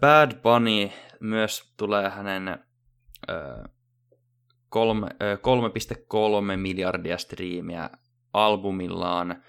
Bad 0.00 0.40
Bunny, 0.42 0.90
myös 1.20 1.74
tulee 1.76 2.10
hänen 2.10 2.48
ö, 2.48 3.34
kolme, 4.68 5.06
ö, 5.22 5.38
3,3 6.52 6.56
miljardia 6.56 7.18
striimiä 7.18 7.90
albumillaan 8.32 9.42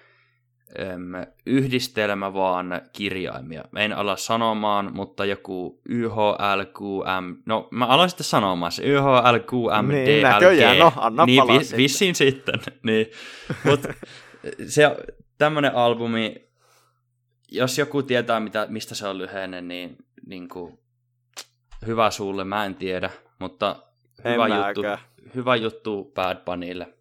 yhdistelmä 1.45 2.33
vaan 2.33 2.81
kirjaimia. 2.93 3.63
En 3.75 3.93
ala 3.93 4.15
sanomaan, 4.15 4.93
mutta 4.93 5.25
joku 5.25 5.81
YHLQM, 5.89 7.35
no 7.45 7.67
mä 7.71 7.85
aloin 7.85 8.09
sitten 8.09 8.25
sanomaan 8.25 8.71
se 8.71 8.83
YHLQMDLG. 8.83 10.05
Niin, 10.05 10.23
näköjään, 10.23 10.79
no, 10.79 10.93
anna 10.95 11.25
niin, 11.25 11.47
vi, 11.47 11.59
sitten. 11.59 11.77
vissiin 11.77 12.15
sitten. 12.15 12.59
niin. 12.83 13.07
Mut 13.63 13.87
se 14.67 14.97
tämmönen 15.37 15.75
albumi, 15.75 16.35
jos 17.51 17.77
joku 17.77 18.03
tietää, 18.03 18.39
mitä, 18.39 18.67
mistä 18.69 18.95
se 18.95 19.07
on 19.07 19.17
lyhenne, 19.17 19.61
niin, 19.61 19.97
niin 20.27 20.49
kuin, 20.49 20.79
hyvä 21.85 22.11
sulle, 22.11 22.43
mä 22.43 22.65
en 22.65 22.75
tiedä, 22.75 23.09
mutta 23.39 23.83
En 24.23 24.33
hyvä 24.33 24.47
juttu, 24.47 24.81
mäkään. 24.81 24.99
hyvä 25.35 25.55
juttu 25.55 26.11
Bad 26.15 26.37
Bunnylle. 26.45 26.93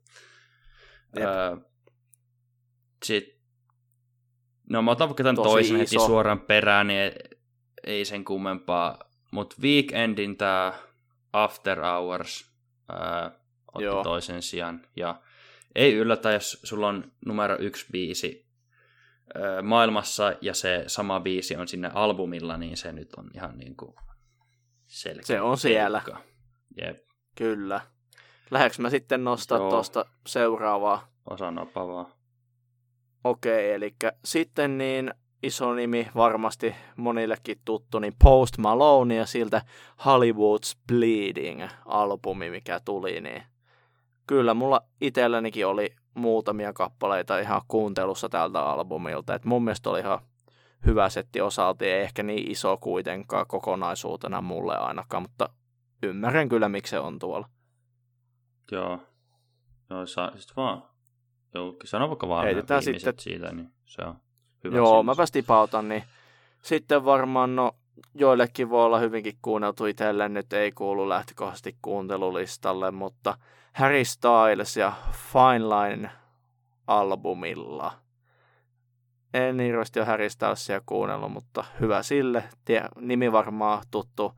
Jep. 1.16 1.26
Öö, 1.26 1.56
sit, 3.04 3.38
no 4.70 4.82
mä 4.82 4.90
otan 4.90 5.08
vaikka 5.08 5.22
tämän 5.22 5.36
Tosi 5.36 5.48
toisen 5.48 5.76
heti 5.76 5.90
suoraan 6.06 6.40
perään, 6.40 6.86
niin 6.86 7.00
ei, 7.00 7.12
ei 7.84 8.04
sen 8.04 8.24
kummempaa. 8.24 8.98
Mutta 9.30 9.56
Weekendin 9.62 10.36
tämä 10.36 10.72
After 11.32 11.80
Hours 11.80 12.50
öö, 12.90 13.30
otti 13.72 13.84
Joo. 13.84 14.02
toisen 14.02 14.42
sijaan. 14.42 14.86
Ja 14.96 15.20
ei 15.74 15.94
yllätä, 15.94 16.32
jos 16.32 16.60
sulla 16.64 16.88
on 16.88 17.12
numero 17.26 17.56
yksi 17.58 17.86
biisi 17.92 18.45
maailmassa 19.62 20.32
ja 20.40 20.54
se 20.54 20.84
sama 20.86 21.20
biisi 21.20 21.56
on 21.56 21.68
sinne 21.68 21.90
albumilla, 21.94 22.56
niin 22.56 22.76
se 22.76 22.92
nyt 22.92 23.14
on 23.14 23.30
ihan 23.34 23.58
niin 23.58 23.76
kuin 23.76 23.94
selkeä. 24.86 25.22
Se 25.22 25.40
on 25.40 25.58
siellä. 25.58 26.02
Jep, 26.76 27.06
Kyllä. 27.34 27.80
Lähdekö 28.50 28.76
mä 28.78 28.90
sitten 28.90 29.24
nostaa 29.24 29.58
tuosta 29.58 30.04
seuraavaa? 30.26 31.08
osanapa 31.30 31.88
vaan. 31.88 32.06
Okei, 33.24 33.72
eli 33.72 33.94
sitten 34.24 34.78
niin 34.78 35.14
iso 35.42 35.74
nimi, 35.74 36.08
varmasti 36.14 36.74
monillekin 36.96 37.60
tuttu, 37.64 37.98
niin 37.98 38.14
Post 38.22 38.58
Malone 38.58 39.14
ja 39.14 39.26
siltä 39.26 39.62
Hollywood's 40.04 40.78
Bleeding-albumi, 40.92 42.50
mikä 42.50 42.80
tuli, 42.84 43.20
niin 43.20 43.42
kyllä 44.26 44.54
mulla 44.54 44.80
itsellänikin 45.00 45.66
oli 45.66 45.96
muutamia 46.16 46.72
kappaleita 46.72 47.38
ihan 47.38 47.62
kuuntelussa 47.68 48.28
tältä 48.28 48.60
albumilta, 48.60 49.34
että 49.34 49.48
mun 49.48 49.64
mielestä 49.64 49.90
oli 49.90 50.00
ihan 50.00 50.18
hyvä 50.86 51.08
setti 51.08 51.40
osalta, 51.40 51.84
ei 51.84 51.92
ehkä 51.92 52.22
niin 52.22 52.50
iso 52.50 52.76
kuitenkaan 52.76 53.46
kokonaisuutena 53.46 54.40
mulle 54.40 54.76
ainakaan, 54.76 55.22
mutta 55.22 55.48
ymmärrän 56.02 56.48
kyllä, 56.48 56.68
miksi 56.68 56.90
se 56.90 56.98
on 56.98 57.18
tuolla. 57.18 57.48
Joo. 58.72 58.98
Joo, 59.90 60.06
sa, 60.06 60.32
sit 60.36 60.56
vaan. 60.56 60.82
Joo, 61.54 61.76
sano 61.84 62.08
vaikka 62.08 62.28
vaan 62.28 62.44
Heitetään 62.44 62.82
sitten- 62.82 63.14
siitä, 63.18 63.52
niin 63.52 63.72
se 63.84 64.02
on 64.02 64.14
hyvä. 64.64 64.76
Joo, 64.76 65.02
mäpäs 65.02 65.30
tipautan, 65.30 65.88
niin 65.88 66.02
sitten 66.62 67.04
varmaan 67.04 67.56
no, 67.56 67.72
joillekin 68.14 68.70
voi 68.70 68.84
olla 68.84 68.98
hyvinkin 68.98 69.38
kuunneltu 69.42 69.86
itselle, 69.86 70.28
nyt 70.28 70.52
ei 70.52 70.72
kuulu 70.72 71.08
lähtökohtaisesti 71.08 71.76
kuuntelulistalle, 71.82 72.90
mutta 72.90 73.38
Harry 73.76 74.04
Styles 74.04 74.76
ja 74.76 74.92
Fine 75.12 75.64
Line 75.64 76.10
albumilla. 76.86 77.92
En 79.34 79.60
hirveästi 79.60 80.00
ole 80.00 80.06
Harry 80.06 80.30
Stylesia 80.30 80.80
kuunnellut, 80.86 81.32
mutta 81.32 81.64
hyvä 81.80 82.02
sille. 82.02 82.44
Tie, 82.64 82.82
nimi 83.00 83.32
varmaan 83.32 83.82
tuttu 83.90 84.32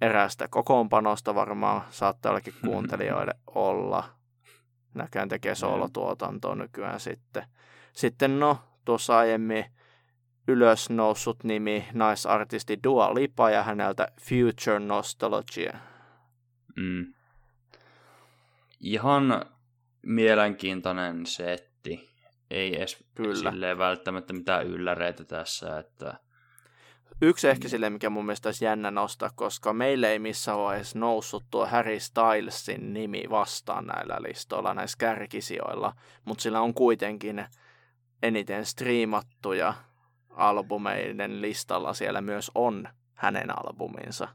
eräästä 0.00 0.48
kokoonpanosta 0.48 1.34
varmaan 1.34 1.82
saattaa 1.90 2.30
jollekin 2.30 2.54
kuuntelijoille 2.64 3.34
olla. 3.46 4.04
Näkään 4.94 5.28
tekee 5.28 5.54
soolotuotantoa 5.54 6.54
nykyään 6.54 7.00
sitten. 7.00 7.46
Sitten 7.92 8.40
no, 8.40 8.58
tuossa 8.84 9.18
aiemmin 9.18 9.64
ylös 10.48 10.90
noussut 10.90 11.44
nimi 11.44 11.88
naisartisti 11.92 12.78
Dua 12.84 13.14
Lipa 13.14 13.50
ja 13.50 13.62
häneltä 13.62 14.08
Future 14.20 14.78
Nostalgia. 14.78 15.78
Mm. 16.76 17.13
Ihan 18.80 19.44
mielenkiintoinen 20.06 21.26
setti. 21.26 22.14
Ei 22.50 22.76
edes 22.76 23.04
Kyllä. 23.14 23.50
silleen 23.50 23.78
välttämättä 23.78 24.32
mitään 24.32 24.66
ylläreitä 24.66 25.24
tässä, 25.24 25.78
että 25.78 26.14
Yksi 27.22 27.48
ehkä 27.48 27.68
sille, 27.68 27.90
mikä 27.90 28.10
mun 28.10 28.26
mielestä 28.26 28.48
olisi 28.48 28.64
jännä 28.64 28.90
nostaa, 28.90 29.30
koska 29.34 29.72
meille 29.72 30.08
ei 30.12 30.18
missään 30.18 30.58
vaiheessa 30.58 30.98
noussut 30.98 31.44
tuo 31.50 31.66
Harry 31.66 32.00
Stylesin 32.00 32.92
nimi 32.92 33.24
vastaan 33.30 33.86
näillä 33.86 34.16
listoilla, 34.28 34.74
näissä 34.74 34.98
kärkisijoilla, 34.98 35.92
mutta 36.24 36.42
sillä 36.42 36.60
on 36.60 36.74
kuitenkin 36.74 37.46
eniten 38.22 38.66
striimattuja 38.66 39.74
albumeiden 40.30 41.42
listalla 41.42 41.94
siellä 41.94 42.20
myös 42.20 42.50
on 42.54 42.88
hänen 43.14 43.50
albuminsa. 43.50 44.28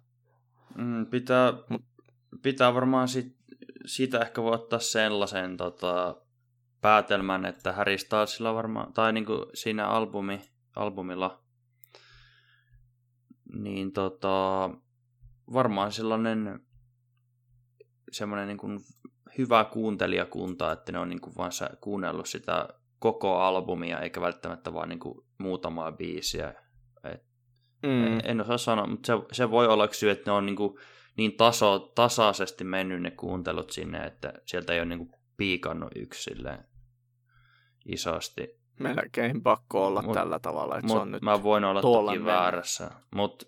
mm, 0.76 1.06
pitää, 1.06 1.52
Mut- 1.52 2.04
pitää 2.42 2.74
varmaan 2.74 3.08
sit, 3.08 3.36
siitä 3.86 4.20
ehkä 4.20 4.44
voi 4.44 4.54
ottaa 4.54 4.80
sellaisen 4.80 5.58
tota, 5.58 6.22
päätelmän, 6.82 7.46
että 7.46 7.74
Harry 7.74 7.98
Stylesilla 7.98 8.54
varmaan, 8.54 8.94
tai 8.94 9.14
niinku 9.14 9.46
siinä 9.54 9.88
albumi, 9.88 10.42
albumilla, 10.76 11.44
niin 13.54 13.92
tota, 13.92 14.70
varmaan 15.54 15.92
sellainen 15.92 16.60
semmoinen 18.12 18.48
niin 18.48 18.58
kuin 18.58 18.80
hyvä 19.38 19.64
kuuntelijakunta, 19.64 20.72
että 20.72 20.92
ne 20.92 21.00
on 21.00 21.10
niin 21.10 21.22
kuin 21.22 21.36
vaan 21.38 21.52
kuunnellut 21.82 22.30
sitä 22.30 22.68
koko 23.00 23.40
albumia, 23.40 24.00
eikä 24.00 24.22
välttämättä 24.22 24.74
vaan 24.74 24.90
niin 24.90 25.00
kuin 25.00 25.26
muutamaa 25.38 25.92
biisiä. 25.92 26.54
Mm. 27.84 28.20
En 28.24 28.42
osaa 28.42 28.58
sanoa, 28.58 28.88
mutta 28.88 29.08
se, 29.08 29.14
se 29.32 29.52
voi 29.52 29.68
olla 29.68 29.86
yksi 29.86 30.00
syy, 30.00 30.10
että 30.10 30.32
ne 30.32 30.38
on 30.38 30.46
niin, 30.46 30.56
kuin 30.56 30.78
niin 31.20 31.38
taso, 31.38 31.80
tasaisesti 31.80 32.64
mennyt 32.64 33.02
ne 33.02 33.12
kuuntelut 33.12 33.72
sinne, 33.72 34.06
että 34.06 34.34
sieltä 34.46 34.74
ei 34.74 34.80
ole 34.80 34.86
niin 34.86 35.08
kuin 35.08 35.22
piikannut 35.38 35.92
yksi 35.96 36.24
silleen 36.24 36.66
isosti. 37.86 38.60
Melkein 38.80 39.44
pakko 39.44 39.88
olla 39.88 40.02
Mut- 40.02 40.14
tällä 40.14 40.40
tavalla, 40.40 40.78
että 40.78 40.88
se 40.88 40.94
Mut 40.94 41.02
on 41.02 41.12
nyt... 41.12 41.22
mä 41.22 41.44
voin 41.44 41.64
olla 41.64 41.82
toki 41.82 42.06
mennyt. 42.06 42.26
väärässä, 42.26 42.92
mutta 43.16 43.46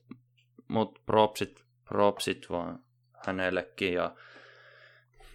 mut 0.67 0.99
propsit, 1.05 1.63
propsit 1.84 2.49
vaan 2.49 2.80
hänellekin. 3.26 3.93
Ja 3.93 4.15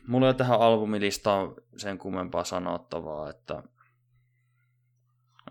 mulla 0.07 0.26
ei 0.26 0.30
ole 0.30 0.34
tähän 0.37 0.61
albumilistaan 0.61 1.55
sen 1.76 1.99
kummempaa 1.99 2.45
sanottavaa, 2.45 3.30
että... 3.30 3.62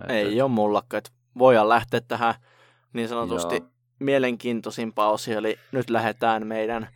että 0.02 0.14
Ei 0.14 0.42
ole 0.42 0.52
mullakaan, 0.52 0.98
että 0.98 1.12
voidaan 1.38 1.70
lähteä 1.70 2.02
tähän 2.02 2.34
niin 2.94 3.08
sanotusti 3.08 3.56
Joo. 3.56 3.70
Mielenkiintoisimpaan 4.06 5.12
osioon, 5.14 5.46
eli 5.46 5.60
nyt 5.72 5.90
lähdetään 5.90 6.48
meidän 6.48 6.88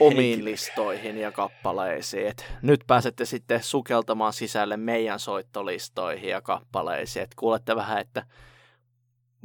omiin 0.00 0.44
listoihin 0.44 1.18
ja 1.18 1.32
kappaleisiin. 1.32 2.26
Et 2.26 2.52
nyt 2.62 2.84
pääsette 2.86 3.24
sitten 3.24 3.62
sukeltamaan 3.62 4.32
sisälle 4.32 4.76
meidän 4.76 5.20
soittolistoihin 5.20 6.30
ja 6.30 6.40
kappaleisiin. 6.40 7.22
Et 7.22 7.34
kuulette 7.34 7.76
vähän, 7.76 7.98
että 7.98 8.26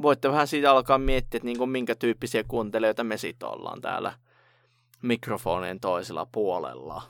voitte 0.02 0.28
vähän 0.30 0.46
siitä 0.46 0.70
alkaa 0.70 0.98
miettiä, 0.98 1.38
että 1.38 1.46
niin 1.46 1.58
kuin 1.58 1.70
minkä 1.70 1.94
tyyppisiä 1.94 2.44
kuuntelijoita 2.48 3.04
me 3.04 3.16
sitten 3.16 3.48
ollaan 3.48 3.80
täällä 3.80 4.12
mikrofonien 5.02 5.80
toisella 5.80 6.26
puolella. 6.32 7.02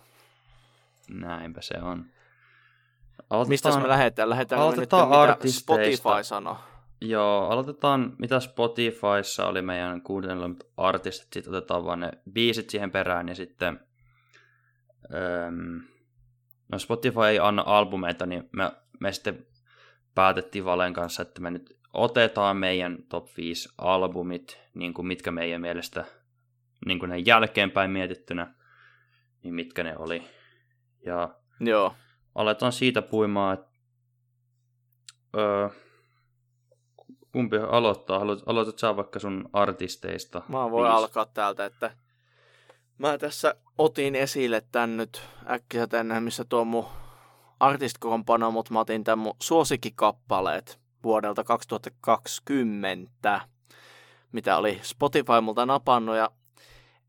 Näinpä 1.11 1.61
se 1.63 1.75
on. 1.83 2.05
Aloitetaan, 3.31 3.49
Mistä 3.49 3.81
me 3.81 3.89
lähdetään? 3.89 4.31
Lähdetään 4.31 4.61
aloitetaan 4.61 5.29
nyt, 5.29 5.43
mitä 5.45 5.59
Spotify 5.59 6.23
sanoo? 6.25 6.59
Joo, 7.05 7.49
aloitetaan 7.49 8.17
mitä 8.19 8.41
Spotifyssa 8.41 9.47
oli 9.47 9.63
meidän 9.63 10.03
kuunnellut 10.03 10.65
artistit, 10.77 11.33
sitten 11.33 11.55
otetaan 11.55 11.85
vaan 11.85 12.01
ne 12.01 12.11
biisit 12.33 12.71
siihen 12.71 12.91
perään 12.91 13.29
ja 13.29 13.35
sitten 13.35 13.81
öm, 15.15 15.83
no 16.73 16.79
Spotify 16.79 17.21
ei 17.29 17.39
anna 17.39 17.63
albumeita, 17.67 18.27
niin 18.27 18.49
me, 18.53 18.73
me 19.01 19.13
sitten 19.13 19.47
päätettiin 20.15 20.65
Valen 20.65 20.93
kanssa, 20.93 21.23
että 21.23 21.41
me 21.41 21.51
nyt 21.51 21.79
otetaan 21.93 22.57
meidän 22.57 22.99
top 23.09 23.29
5 23.37 23.69
albumit, 23.79 24.61
niin 24.75 24.95
kuin 24.95 25.07
mitkä 25.07 25.31
meidän 25.31 25.61
mielestä 25.61 26.05
niin 26.87 26.99
kuin 26.99 27.09
ne 27.09 27.19
jälkeenpäin 27.19 27.91
mietittynä, 27.91 28.55
niin 29.43 29.55
mitkä 29.55 29.85
ne 29.85 29.97
oli. 29.99 30.23
Ja 31.07 31.35
Joo. 31.61 31.95
aletaan 32.35 32.73
siitä 32.73 33.03
puimaan, 33.03 33.55
että 33.55 33.71
öö, 35.37 35.69
kumpi 37.33 37.57
aloittaa? 37.57 38.19
Haluat, 38.19 38.43
aloitat 38.47 38.79
sä 38.79 38.97
vaikka 38.97 39.19
sun 39.19 39.49
artisteista? 39.53 40.43
Mä 40.49 40.71
voin 40.71 40.85
viisi. 40.85 40.97
alkaa 40.97 41.27
täältä, 41.27 41.65
että 41.65 41.91
mä 42.99 43.19
tässä 43.19 43.55
otin 43.79 44.15
esille 44.15 44.63
tän 44.73 44.97
nyt 44.97 45.23
äkkiä 45.51 45.87
tänne, 45.87 46.21
missä 46.21 46.45
tuo 46.45 46.65
mun 46.65 46.87
artistkompano, 47.61 48.51
mutta 48.51 48.73
mä 48.73 48.81
otin 48.81 49.05
tän 49.05 49.19
mun 49.19 49.37
suosikkikappaleet 49.43 50.81
vuodelta 51.05 51.45
2020, 51.45 53.41
mitä 54.33 54.57
oli 54.57 54.81
Spotify 54.83 55.41
multa 55.43 55.67
napannut 55.67 56.17
ja 56.17 56.31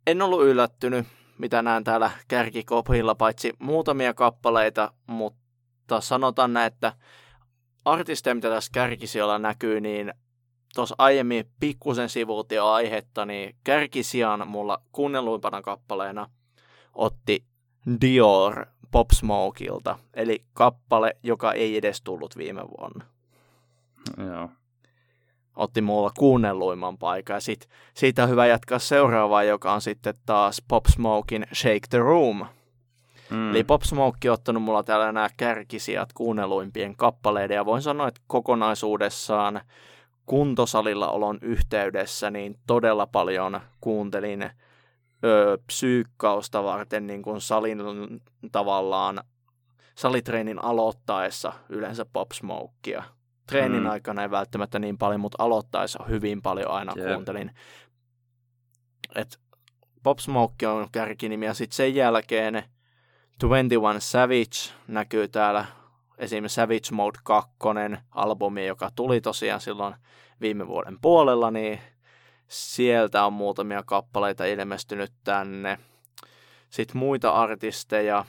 en 0.07 0.21
ollut 0.21 0.43
yllättynyt, 0.43 1.07
mitä 1.37 1.61
näen 1.61 1.83
täällä 1.83 2.11
kärkikopilla, 2.27 3.15
paitsi 3.15 3.53
muutamia 3.59 4.13
kappaleita, 4.13 4.93
mutta 5.07 6.01
sanotaan 6.01 6.53
näin, 6.53 6.67
että 6.67 6.93
artisteja, 7.85 8.35
mitä 8.35 8.49
tässä 8.49 8.71
kärkisijoilla 8.73 9.39
näkyy, 9.39 9.81
niin 9.81 10.13
tuossa 10.75 10.95
aiemmin 10.97 11.45
pikkusen 11.59 12.09
sivuutin 12.09 12.55
jo 12.55 12.67
aihetta, 12.67 13.25
niin 13.25 13.55
kärkisijan 13.63 14.47
mulla 14.47 14.81
kuunnelluimpana 14.91 15.61
kappaleena 15.61 16.29
otti 16.93 17.45
Dior 18.01 18.65
Pop 18.91 19.11
Smokeilta, 19.11 19.99
eli 20.13 20.45
kappale, 20.53 21.17
joka 21.23 21.53
ei 21.53 21.77
edes 21.77 22.01
tullut 22.01 22.37
viime 22.37 22.61
vuonna. 22.61 23.05
Joo. 24.17 24.49
Otti 25.55 25.81
mulla 25.81 26.11
kuunnelluimman 26.17 26.97
paikan. 26.97 27.41
Sitten 27.41 27.69
siitä 27.93 28.23
on 28.23 28.29
hyvä 28.29 28.45
jatkaa 28.45 28.79
seuraavaa, 28.79 29.43
joka 29.43 29.73
on 29.73 29.81
sitten 29.81 30.13
taas 30.25 30.61
Pop 30.67 30.85
Smokein 30.85 31.45
Shake 31.53 31.87
the 31.89 31.97
Room. 31.97 32.45
Mm. 33.33 33.49
Eli 33.51 33.63
Pop 33.63 33.81
Smoke 33.81 34.29
on 34.29 34.33
ottanut 34.33 34.63
mulla 34.63 34.83
täällä 34.83 35.11
nämä 35.11 35.29
kärkisijat 35.37 36.13
kuunnelluimpien 36.13 36.95
kappaleiden. 36.95 37.55
Ja 37.55 37.65
voin 37.65 37.81
sanoa, 37.81 38.07
että 38.07 38.21
kokonaisuudessaan 38.27 39.61
kuntosalilla 40.25 41.09
olon 41.09 41.37
yhteydessä 41.41 42.31
niin 42.31 42.59
todella 42.67 43.07
paljon 43.07 43.61
kuuntelin 43.81 44.43
ö, 45.23 45.57
psyykkausta 45.67 46.63
varten 46.63 47.07
niin 47.07 47.21
kuin 47.21 47.41
salin 47.41 47.79
tavallaan 48.51 49.23
salitreenin 49.95 50.63
aloittaessa 50.63 51.53
yleensä 51.69 52.05
Pop 52.13 52.31
Smokea. 52.31 53.03
Treenin 53.47 53.83
mm. 53.83 53.89
aikana 53.89 54.21
ei 54.21 54.31
välttämättä 54.31 54.79
niin 54.79 54.97
paljon, 54.97 55.21
mutta 55.21 55.43
aloittaessa 55.43 56.03
hyvin 56.09 56.41
paljon 56.41 56.71
aina 56.71 56.93
yep. 56.97 57.07
kuuntelin. 57.07 57.51
Et 59.15 59.39
Pop 60.03 60.19
Smoke 60.19 60.67
on 60.67 60.87
kärkinimi 60.91 61.45
ja 61.45 61.53
sitten 61.53 61.75
sen 61.75 61.95
jälkeen 61.95 62.63
21 63.39 64.09
Savage 64.11 64.79
näkyy 64.87 65.27
täällä 65.27 65.65
esimerkiksi 66.17 66.55
Savage 66.55 66.91
Mode 66.91 67.19
2 67.23 67.51
albumi, 68.11 68.67
joka 68.67 68.89
tuli 68.95 69.21
tosiaan 69.21 69.61
silloin 69.61 69.95
viime 70.41 70.67
vuoden 70.67 70.97
puolella, 71.01 71.51
niin 71.51 71.79
sieltä 72.47 73.25
on 73.25 73.33
muutamia 73.33 73.83
kappaleita 73.85 74.45
ilmestynyt 74.45 75.11
tänne. 75.23 75.79
Sitten 76.69 76.97
muita 76.97 77.31
artisteja, 77.31 78.25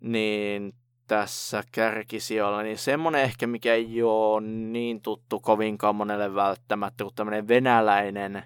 niin 0.00 0.74
tässä 1.06 1.62
kärkisijoilla, 1.72 2.62
niin 2.62 2.78
semmonen 2.78 3.22
ehkä, 3.22 3.46
mikä 3.46 3.74
ei 3.74 4.02
ole 4.02 4.40
niin 4.46 5.02
tuttu 5.02 5.40
kovinkaan 5.40 5.96
monelle 5.96 6.34
välttämättä, 6.34 7.04
kuin 7.04 7.14
tämmöinen 7.14 7.48
venäläinen 7.48 8.42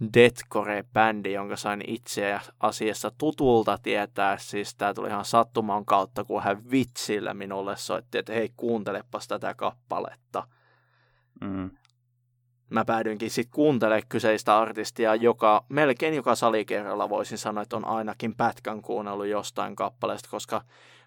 deathcore-bändi, 0.00 1.32
jonka 1.32 1.56
sain 1.56 1.82
itse 1.86 2.40
asiassa 2.60 3.10
tutulta 3.18 3.78
tietää. 3.82 4.38
Siis 4.38 4.74
tää 4.74 4.94
tuli 4.94 5.08
ihan 5.08 5.24
sattuman 5.24 5.84
kautta, 5.84 6.24
kun 6.24 6.42
hän 6.42 6.70
vitsillä 6.70 7.34
minulle 7.34 7.76
soitti, 7.76 8.18
että 8.18 8.32
hei, 8.32 8.50
kuuntelepas 8.56 9.28
tätä 9.28 9.54
kappaletta. 9.54 10.46
Mm. 11.40 11.70
Mä 12.70 12.84
päädyinkin 12.84 13.30
sitten 13.30 13.54
kuuntelemaan 13.54 14.02
kyseistä 14.08 14.58
artistia, 14.58 15.14
joka 15.14 15.64
melkein 15.68 16.14
joka 16.14 16.34
salikerralla 16.34 17.08
voisin 17.08 17.38
sanoa, 17.38 17.62
että 17.62 17.76
on 17.76 17.84
ainakin 17.84 18.34
pätkän 18.34 18.82
kuunnellut 18.82 19.26
jostain 19.26 19.76
kappaleesta, 19.76 20.28
koska 20.30 20.64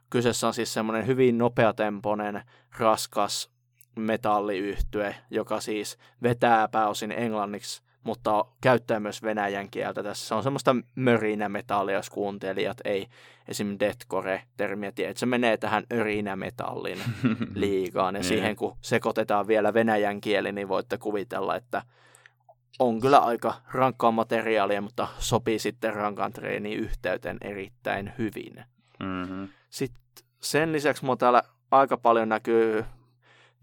kyseessä 0.09 0.47
on 0.47 0.53
siis 0.53 0.73
semmoinen 0.73 1.07
hyvin 1.07 1.37
nopeatempoinen, 1.37 2.41
raskas 2.77 3.49
metalliyhtye, 3.95 5.15
joka 5.31 5.61
siis 5.61 5.97
vetää 6.23 6.67
pääosin 6.67 7.11
englanniksi 7.11 7.86
mutta 8.03 8.45
käyttää 8.61 8.99
myös 8.99 9.23
venäjän 9.23 9.69
kieltä 9.69 10.03
tässä. 10.03 10.35
On 10.35 10.43
semmoista 10.43 10.75
mörinä 10.95 11.49
metallia, 11.49 11.95
jos 11.95 12.09
kuuntelijat 12.09 12.77
ei 12.85 13.07
esim. 13.47 13.77
deathcore-termiä 13.79 14.91
tiedä, 14.91 15.11
että 15.11 15.19
se 15.19 15.25
menee 15.25 15.57
tähän 15.57 15.83
örinä 15.93 16.35
metallin 16.35 16.99
liigaan. 17.53 18.15
Ja 18.15 18.23
siihen 18.23 18.55
kun 18.55 18.77
sekoitetaan 18.81 19.47
vielä 19.47 19.73
venäjän 19.73 20.21
kieli, 20.21 20.51
niin 20.51 20.67
voitte 20.67 20.97
kuvitella, 20.97 21.55
että 21.55 21.81
on 22.79 23.01
kyllä 23.01 23.19
aika 23.19 23.53
rankkaa 23.71 24.11
materiaalia, 24.11 24.81
mutta 24.81 25.07
sopii 25.19 25.59
sitten 25.59 25.93
rankan 25.93 26.33
treeniin 26.33 26.79
yhteyteen 26.79 27.37
erittäin 27.41 28.13
hyvin. 28.17 28.63
Mm-hmm. 28.99 29.49
Sitten 29.69 30.03
sen 30.39 30.71
lisäksi 30.71 31.05
mulla 31.05 31.17
täällä 31.17 31.43
aika 31.71 31.97
paljon 31.97 32.29
näkyy 32.29 32.85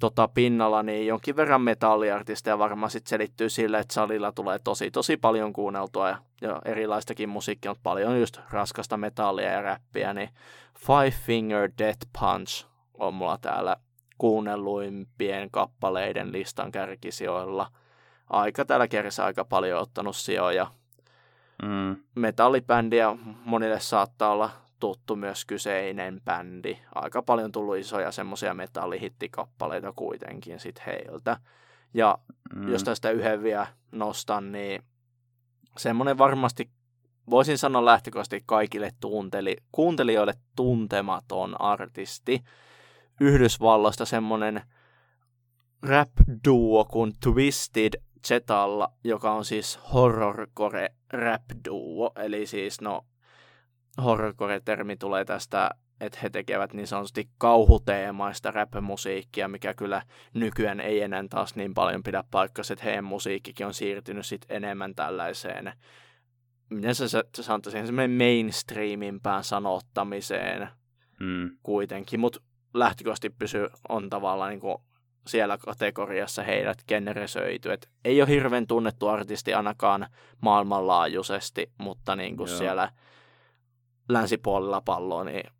tota, 0.01 0.29
pinnalla, 0.29 0.83
niin 0.83 1.07
jonkin 1.07 1.37
verran 1.37 1.63
metalliartisteja 1.63 2.59
varmaan 2.59 2.91
sitten 2.91 3.11
selittyy 3.11 3.49
sille, 3.49 3.79
että 3.79 3.95
salilla 3.95 4.33
tulee 4.33 4.59
tosi 4.65 4.91
tosi 4.91 5.17
paljon 5.17 5.53
kuunneltua 5.53 6.09
ja, 6.09 6.19
ja 6.41 6.61
erilaistakin 6.65 7.29
musiikkia, 7.29 7.71
mutta 7.71 7.83
paljon 7.83 8.21
just 8.21 8.41
raskasta 8.51 8.97
metallia 8.97 9.53
ja 9.53 9.63
räppiä, 9.63 10.15
niin 10.15 10.29
Five 10.79 11.11
Finger 11.11 11.71
Death 11.79 12.07
Punch 12.21 12.67
on 12.95 13.15
mulla 13.15 13.39
täällä 13.39 13.77
kuunnelluimpien 14.19 15.51
kappaleiden 15.51 16.33
listan 16.33 16.73
kärkisijoilla. 16.73 17.71
Aika 18.31 18.65
täällä 18.65 18.89
kerrassa 18.89 19.25
aika 19.25 19.45
paljon 19.45 19.81
ottanut 19.81 20.17
sijoja. 20.17 20.67
Mm. 21.63 21.97
Metallibändiä 22.15 23.17
monille 23.45 23.81
saattaa 23.81 24.33
olla 24.33 24.51
tuttu 24.85 25.16
myös 25.16 25.45
kyseinen 25.45 26.20
bändi. 26.24 26.78
Aika 26.95 27.22
paljon 27.22 27.53
tullut 27.53 27.76
isoja 27.76 28.12
semmoisia 28.12 28.55
metallihittikappaleita 28.55 29.93
kuitenkin 29.93 30.61
sit 30.61 30.87
heiltä. 30.87 31.37
Ja 31.95 32.18
mm. 32.55 32.68
jos 32.68 32.85
tästä 32.85 33.11
yhden 33.11 33.43
vielä 33.43 33.66
nostan, 33.93 34.53
niin 34.53 34.82
semmoinen 35.76 36.18
varmasti 36.18 36.70
voisin 37.30 37.59
sanoa 37.59 37.85
lähtökohtaisesti 37.85 38.43
kaikille 38.47 38.91
tunteli, 39.01 39.57
kuuntelijoille 39.72 40.35
tuntematon 40.57 41.61
artisti. 41.61 42.45
Yhdysvalloista 43.20 44.05
semmoinen 44.05 44.62
rap-duo 45.82 46.85
kuin 46.85 47.12
Twisted 47.22 47.93
Zetalla, 48.26 48.93
joka 49.05 49.32
on 49.32 49.45
siis 49.45 49.78
horrorcore 49.93 50.89
rap-duo, 51.12 52.12
eli 52.16 52.47
siis 52.47 52.80
no 52.80 53.05
horrorcore-termi 54.03 54.97
tulee 54.97 55.25
tästä, 55.25 55.71
että 56.01 56.19
he 56.23 56.31
tekevät 56.31 56.73
niin 56.73 56.87
sanotusti 56.87 57.29
kauhuteemaista 57.39 58.51
rap-musiikkia, 58.51 59.49
mikä 59.49 59.75
kyllä 59.75 60.03
nykyään 60.35 60.81
ei 60.81 61.03
enää 61.03 61.25
taas 61.31 61.57
niin 61.57 61.75
paljon 61.75 62.03
pidä 62.03 62.25
paikkaa, 62.31 62.63
että 62.73 62.85
heidän 62.85 63.05
musiikkikin 63.05 63.67
on 63.67 63.75
siirtynyt 63.75 64.27
sit 64.27 64.47
enemmän 64.49 64.95
tällaiseen, 64.95 65.73
miten 66.71 66.95
se, 66.95 67.09
se 67.09 67.43
sanotaan, 67.43 67.87
semmoinen 67.87 68.11
mainstreamimpään 68.11 69.45
sanottamiseen 69.45 70.69
mm. 71.21 71.51
kuitenkin, 71.63 72.21
mutta 72.21 72.41
lähtökohtaisesti 72.75 73.31
pysyy, 73.31 73.69
on 73.89 74.11
tavallaan 74.11 74.51
niin 74.51 74.61
kuin 74.61 74.77
siellä 75.27 75.59
kategoriassa 75.59 76.43
heidät 76.43 76.79
generesöity. 76.89 77.73
Et 77.73 77.91
ei 78.05 78.23
ole 78.23 78.29
hirveän 78.29 78.67
tunnettu 78.67 79.09
artisti 79.09 79.55
ainakaan 79.55 80.07
maailmanlaajuisesti, 80.41 81.73
mutta 81.79 82.17
niin 82.17 82.37
kuin 82.37 82.49
siellä 82.49 82.93
länsipuolella 84.09 84.81
palloa, 84.81 85.25
niin 85.25 85.51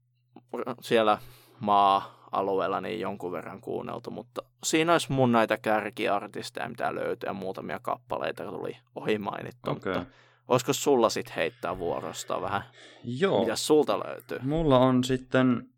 siellä 0.81 1.19
maa 1.61 2.29
alueella 2.33 2.81
niin 2.81 3.01
jonkun 3.01 3.33
verran 3.33 3.61
kuunneltu, 3.61 4.11
mutta 4.11 4.43
siinä 4.65 4.93
olisi 4.93 5.13
mun 5.13 5.33
näitä 5.33 5.59
kärkiartisteja, 5.59 6.69
mitä 6.69 6.95
löytyy, 6.95 7.29
ja 7.29 7.33
muutamia 7.33 7.79
kappaleita 7.79 8.45
tuli 8.45 8.77
ohi 8.95 9.19
mainittu, 9.19 9.71
okay. 9.71 9.95
mutta 9.95 10.13
olisiko 10.49 10.73
sulla 10.73 11.09
sitten 11.09 11.35
heittää 11.35 11.79
vuorosta 11.79 12.41
vähän? 12.41 12.63
Joo. 13.05 13.41
Mitä 13.41 13.57
sulta 13.57 13.99
löytyy? 13.99 14.39
Mulla 14.43 14.79
on 14.79 15.05
sitten, 15.05 15.69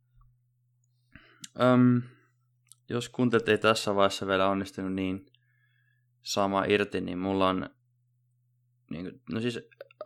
äm, 1.61 2.03
jos 2.89 3.09
kuuntelet 3.09 3.49
ei 3.49 3.59
tässä 3.59 3.95
vaiheessa 3.95 4.27
vielä 4.27 4.49
onnistunut 4.49 4.93
niin 4.93 5.27
sama 6.23 6.65
irti, 6.65 7.01
niin 7.01 7.19
mulla 7.19 7.49
on, 7.49 7.71
niin 8.91 9.21
no 9.33 9.41
siis 9.41 9.61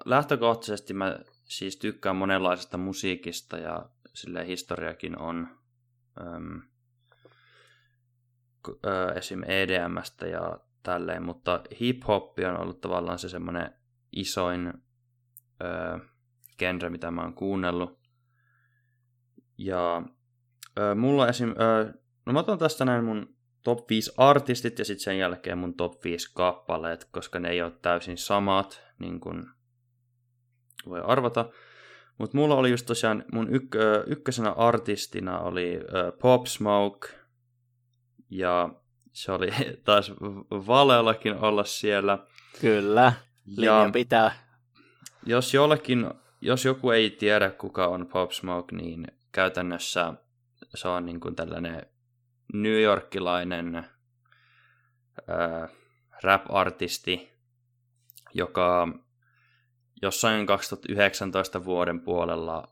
lähtökohtaisesti 0.05 0.95
mä 0.95 1.19
siis 1.51 1.77
tykkään 1.77 2.17
monenlaisesta 2.17 2.79
musiikista 2.79 3.59
ja 3.59 3.89
sille 4.15 4.47
historiakin 4.47 5.19
on 5.19 5.49
äm, 6.21 6.63
ö, 8.69 9.13
esim. 9.15 9.43
EDMstä 9.47 10.27
ja 10.27 10.61
tälleen, 10.83 11.23
mutta 11.23 11.63
hip-hop 11.73 12.49
on 12.49 12.61
ollut 12.61 12.81
tavallaan 12.81 13.19
se 13.19 13.29
semmoinen 13.29 13.73
isoin 14.13 14.73
ö, 15.63 15.99
genre, 16.59 16.91
mitä 16.91 17.11
mä 17.11 17.23
oon 17.23 17.35
kuunnellut. 17.35 18.01
Ja 19.59 20.03
ö, 20.79 20.95
mulla 20.95 21.29
esim. 21.29 21.49
Ö, 21.51 21.95
no 22.27 22.33
mä 22.33 22.39
otan 22.41 22.59
tästä 22.59 22.85
näin 22.85 23.05
mun 23.05 23.37
top 23.65 23.91
5 23.91 24.13
artistit 24.17 24.79
ja 24.79 24.85
sitten 24.85 25.05
sen 25.05 25.19
jälkeen 25.19 25.59
mun 25.59 25.75
top 25.75 26.05
5 26.05 26.31
kappaleet, 26.35 27.05
koska 27.05 27.39
ne 27.41 27.49
ei 27.51 27.63
ole 27.63 27.73
täysin 27.83 28.19
samat, 28.19 28.83
niin 28.99 29.21
kuin 29.21 29.47
voi 30.89 31.01
arvata. 31.05 31.49
Mutta 32.19 32.37
mulla 32.37 32.55
oli 32.55 32.71
just 32.71 32.87
tosiaan, 32.87 33.25
mun 33.33 33.49
yk- 33.49 34.07
ykkösenä 34.07 34.51
artistina 34.53 35.39
oli 35.39 35.77
uh, 35.77 36.19
Pop 36.19 36.47
Smoke, 36.47 37.09
ja 38.31 38.69
se 39.13 39.33
oli 39.33 39.49
taas 39.85 40.13
Valeollakin 40.51 41.35
olla 41.35 41.65
siellä. 41.65 42.19
Kyllä, 42.61 43.13
linja 43.47 43.85
ja 43.85 43.91
pitää. 43.93 44.33
Jos 45.27 45.55
jollekin, 45.55 46.11
jos 46.41 46.65
joku 46.65 46.91
ei 46.91 47.11
tiedä 47.11 47.51
kuka 47.51 47.87
on 47.87 48.07
Pop 48.07 48.31
Smoke, 48.31 48.77
niin 48.77 49.07
käytännössä 49.33 50.15
se 50.75 50.89
on 50.89 51.07
niin 51.07 51.21
kuin 51.21 51.37
tällainen 51.37 51.87
New 52.53 52.81
Yorkilainen 52.81 53.77
äh, 53.77 55.71
rap-artisti, 56.23 57.31
joka 58.35 58.89
jossain 60.03 60.47
2019 60.47 61.65
vuoden 61.65 62.01
puolella 62.01 62.69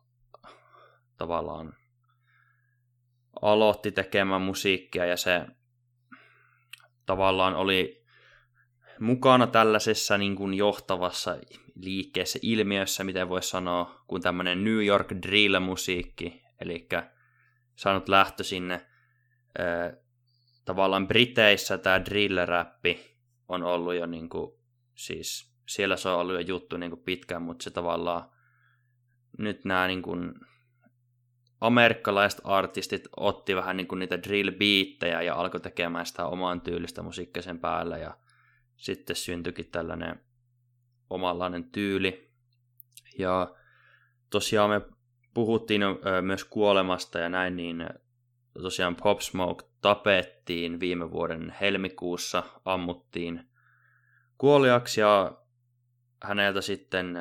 tavallaan 1.17 1.75
aloitti 3.43 3.93
tekemään 3.93 4.43
musiikkia 4.43 5.07
ja 5.07 5.17
se 5.17 5.47
tavallaan 7.07 7.55
oli 7.55 8.05
mukana 9.01 9.47
tällaisessa 9.47 10.19
niin 10.19 10.37
kuin 10.37 10.55
johtavassa 10.55 11.39
liikkeessä, 11.75 12.39
ilmiössä, 12.43 13.05
miten 13.05 13.29
voisi 13.29 13.49
sanoa, 13.49 14.05
kuin 14.07 14.23
tämmöinen 14.23 14.65
New 14.65 14.87
York 14.87 15.13
drill-musiikki, 15.13 16.43
eli 16.61 16.89
saanut 17.77 18.09
lähtö 18.09 18.45
sinne 18.45 18.87
tavallaan 20.65 21.09
Briteissä 21.09 21.79
tämä 21.79 21.99
drill-räppi 21.99 23.19
on 23.49 23.63
ollut 23.63 23.95
jo 23.95 24.07
niin 24.07 24.29
kuin, 24.29 24.53
siis 24.95 25.58
siellä 25.69 25.97
se 25.97 26.09
on 26.09 26.21
ollut 26.21 26.35
jo 26.35 26.41
juttu 26.41 26.77
niin 26.77 26.91
kuin 26.91 27.03
pitkään, 27.03 27.43
mutta 27.43 27.63
se 27.63 27.71
tavallaan 27.71 28.31
nyt 29.39 29.65
nämä 29.65 29.87
niin 29.87 30.03
kuin, 30.03 30.35
amerikkalaiset 31.61 32.41
artistit 32.45 33.09
otti 33.17 33.57
vähän 33.57 33.77
niin 33.77 33.87
kuin 33.87 33.99
niitä 33.99 34.23
drill 34.23 34.51
beattejä 34.51 35.23
ja 35.23 35.35
alkoi 35.35 35.61
tekemään 35.61 36.07
sitä 36.07 36.27
oman 36.27 36.61
tyylistä 36.61 37.03
musiikkia 37.03 37.43
sen 37.43 37.59
päällä 37.59 37.99
ja 37.99 38.19
sitten 38.77 39.17
syntyikin 39.17 39.71
tällainen 39.71 40.21
omanlainen 41.11 41.65
tyyli. 41.65 42.31
Ja 43.19 43.55
tosiaan 44.31 44.71
me 44.71 44.81
puhuttiin 45.35 45.83
myös 46.23 46.45
kuolemasta 46.45 47.19
ja 47.19 47.29
näin, 47.29 47.57
niin 47.57 47.89
tosiaan 48.63 48.97
Pop 48.97 49.21
Smoke 49.21 49.65
tapettiin 49.81 50.81
viime 50.81 51.11
vuoden 51.11 51.55
helmikuussa, 51.61 52.43
ammuttiin 52.65 53.51
kuoliaksi 54.39 55.01
ja 55.01 55.38
häneltä 56.23 56.61
sitten 56.61 57.17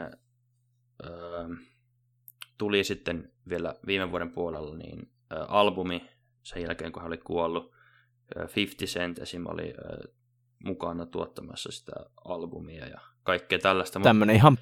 öö, 1.05 1.47
tuli 2.57 2.83
sitten 2.83 3.31
vielä 3.49 3.75
viime 3.87 4.11
vuoden 4.11 4.31
puolella 4.31 4.77
niin 4.77 5.11
öö, 5.33 5.43
albumi 5.47 6.09
sen 6.43 6.61
jälkeen, 6.61 6.91
kun 6.91 7.01
hän 7.01 7.07
oli 7.07 7.17
kuollut. 7.17 7.73
Öö, 8.37 8.47
50 8.55 8.99
Cent 8.99 9.19
esim. 9.19 9.45
oli 9.45 9.73
öö, 9.77 10.13
mukana 10.63 11.05
tuottamassa 11.05 11.71
sitä 11.71 11.93
albumia 12.25 12.87
ja 12.87 12.99
kaikkea 13.23 13.59
tällaista. 13.59 13.99
Tämmöinen 13.99 14.35
ihan 14.35 14.57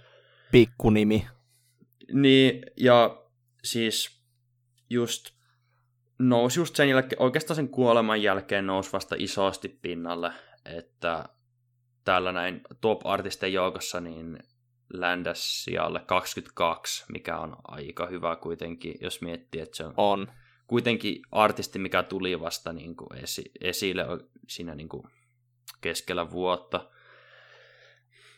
pikkunimi. 0.51 1.27
Niin, 2.13 2.65
ja 2.77 3.25
siis 3.63 4.21
just 4.89 5.29
nousi 6.19 6.59
just 6.59 6.75
sen 6.75 6.89
jälkeen, 6.89 7.21
oikeastaan 7.21 7.55
sen 7.55 7.69
kuoleman 7.69 8.21
jälkeen 8.21 8.67
nousi 8.67 8.93
vasta 8.93 9.15
isosti 9.19 9.69
pinnalle, 9.69 10.31
että 10.65 11.29
täällä 12.05 12.31
näin 12.31 12.61
top-artisten 12.81 13.53
joukossa 13.53 14.01
niin 14.01 14.39
ländäs 14.93 15.63
sijalle 15.63 15.99
22, 15.99 17.05
mikä 17.11 17.37
on 17.37 17.55
aika 17.63 18.05
hyvä 18.05 18.35
kuitenkin, 18.35 18.95
jos 19.01 19.21
miettii, 19.21 19.61
että 19.61 19.77
se 19.77 19.85
on, 19.85 19.93
on. 19.97 20.27
kuitenkin 20.67 21.21
artisti, 21.31 21.79
mikä 21.79 22.03
tuli 22.03 22.39
vasta 22.39 22.73
niin 22.73 22.95
kuin 22.95 23.17
esi- 23.17 23.51
esille 23.61 24.05
siinä 24.47 24.75
niin 24.75 24.89
kuin 24.89 25.03
keskellä 25.81 26.31
vuotta. 26.31 26.89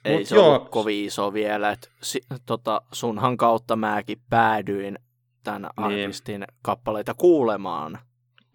Ei 0.05 0.17
Mut 0.17 0.27
se 0.27 0.35
joo. 0.35 0.55
ollut 0.55 0.69
kovin 0.69 1.05
iso 1.05 1.33
vielä, 1.33 1.71
että 1.71 1.89
si, 2.01 2.21
tota, 2.45 2.81
sunhan 2.91 3.37
kautta 3.37 3.75
mäkin 3.75 4.21
päädyin 4.29 4.99
tämän 5.43 5.61
niin. 5.61 5.85
artistin 5.85 6.45
kappaleita 6.61 7.13
kuulemaan. 7.13 7.99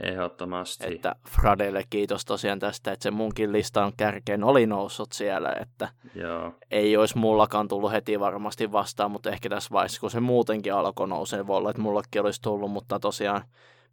Ehdottomasti. 0.02 0.94
Että 0.94 1.14
Fradelle 1.28 1.84
kiitos 1.90 2.24
tosiaan 2.24 2.58
tästä, 2.58 2.92
että 2.92 3.02
se 3.02 3.10
munkin 3.10 3.52
listan 3.52 3.92
kärkeen 3.96 4.44
oli 4.44 4.66
noussut 4.66 5.12
siellä, 5.12 5.52
että 5.60 5.88
Joo. 6.14 6.54
ei 6.70 6.96
olisi 6.96 7.18
mullakaan 7.18 7.68
tullut 7.68 7.92
heti 7.92 8.20
varmasti 8.20 8.72
vastaan, 8.72 9.10
mutta 9.10 9.30
ehkä 9.30 9.48
tässä 9.48 9.70
vaiheessa, 9.72 10.00
kun 10.00 10.10
se 10.10 10.20
muutenkin 10.20 10.74
alkoi 10.74 11.08
nousee, 11.08 11.46
voi 11.46 11.56
olla, 11.56 11.70
että 11.70 11.82
mullakin 11.82 12.22
olisi 12.22 12.42
tullut, 12.42 12.70
mutta 12.70 13.00
tosiaan 13.00 13.42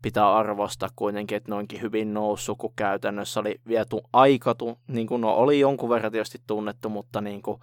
pitää 0.01 0.35
arvostaa 0.35 0.89
kuitenkin, 0.95 1.35
että 1.35 1.51
noinkin 1.51 1.81
hyvin 1.81 2.13
noussut, 2.13 2.57
kun 2.57 2.73
käytännössä 2.75 3.39
oli 3.39 3.59
viety 3.67 3.97
aikatu, 4.13 4.79
niin 4.87 5.07
kuin 5.07 5.21
no, 5.21 5.33
oli 5.33 5.59
jonkun 5.59 5.89
verran 5.89 6.11
tietysti 6.11 6.37
tunnettu, 6.47 6.89
mutta 6.89 7.21
niin 7.21 7.41
kuin 7.41 7.59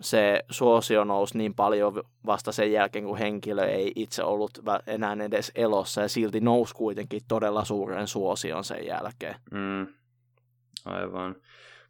se 0.00 0.44
suosio 0.50 1.04
nousi 1.04 1.38
niin 1.38 1.54
paljon 1.54 2.02
vasta 2.26 2.52
sen 2.52 2.72
jälkeen, 2.72 3.04
kun 3.04 3.18
henkilö 3.18 3.64
ei 3.64 3.92
itse 3.96 4.22
ollut 4.22 4.50
enää 4.86 5.16
edes 5.24 5.52
elossa 5.54 6.00
ja 6.00 6.08
silti 6.08 6.40
nousi 6.40 6.74
kuitenkin 6.74 7.20
todella 7.28 7.64
suuren 7.64 8.06
suosion 8.06 8.64
sen 8.64 8.86
jälkeen. 8.86 9.34
Mm, 9.50 9.86
aivan. 10.84 11.36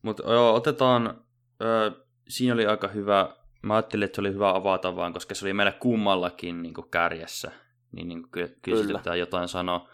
Mutta 0.02 0.32
joo, 0.32 0.54
otetaan, 0.54 1.20
ö, 1.62 1.92
siinä 2.28 2.54
oli 2.54 2.66
aika 2.66 2.88
hyvä, 2.88 3.34
mä 3.62 3.74
ajattelin, 3.74 4.04
että 4.04 4.16
se 4.16 4.20
oli 4.20 4.32
hyvä 4.32 4.54
avata 4.54 4.96
vaan, 4.96 5.12
koska 5.12 5.34
se 5.34 5.44
oli 5.44 5.52
meille 5.52 5.72
kummallakin 5.72 6.62
niin 6.62 6.74
kuin 6.74 6.90
kärjessä, 6.90 7.50
niin, 7.92 8.08
niin 8.08 8.22
kuin 8.22 8.30
ky- 8.30 8.58
kyllä 8.62 9.16
jotain 9.16 9.48
sanoa. 9.48 9.88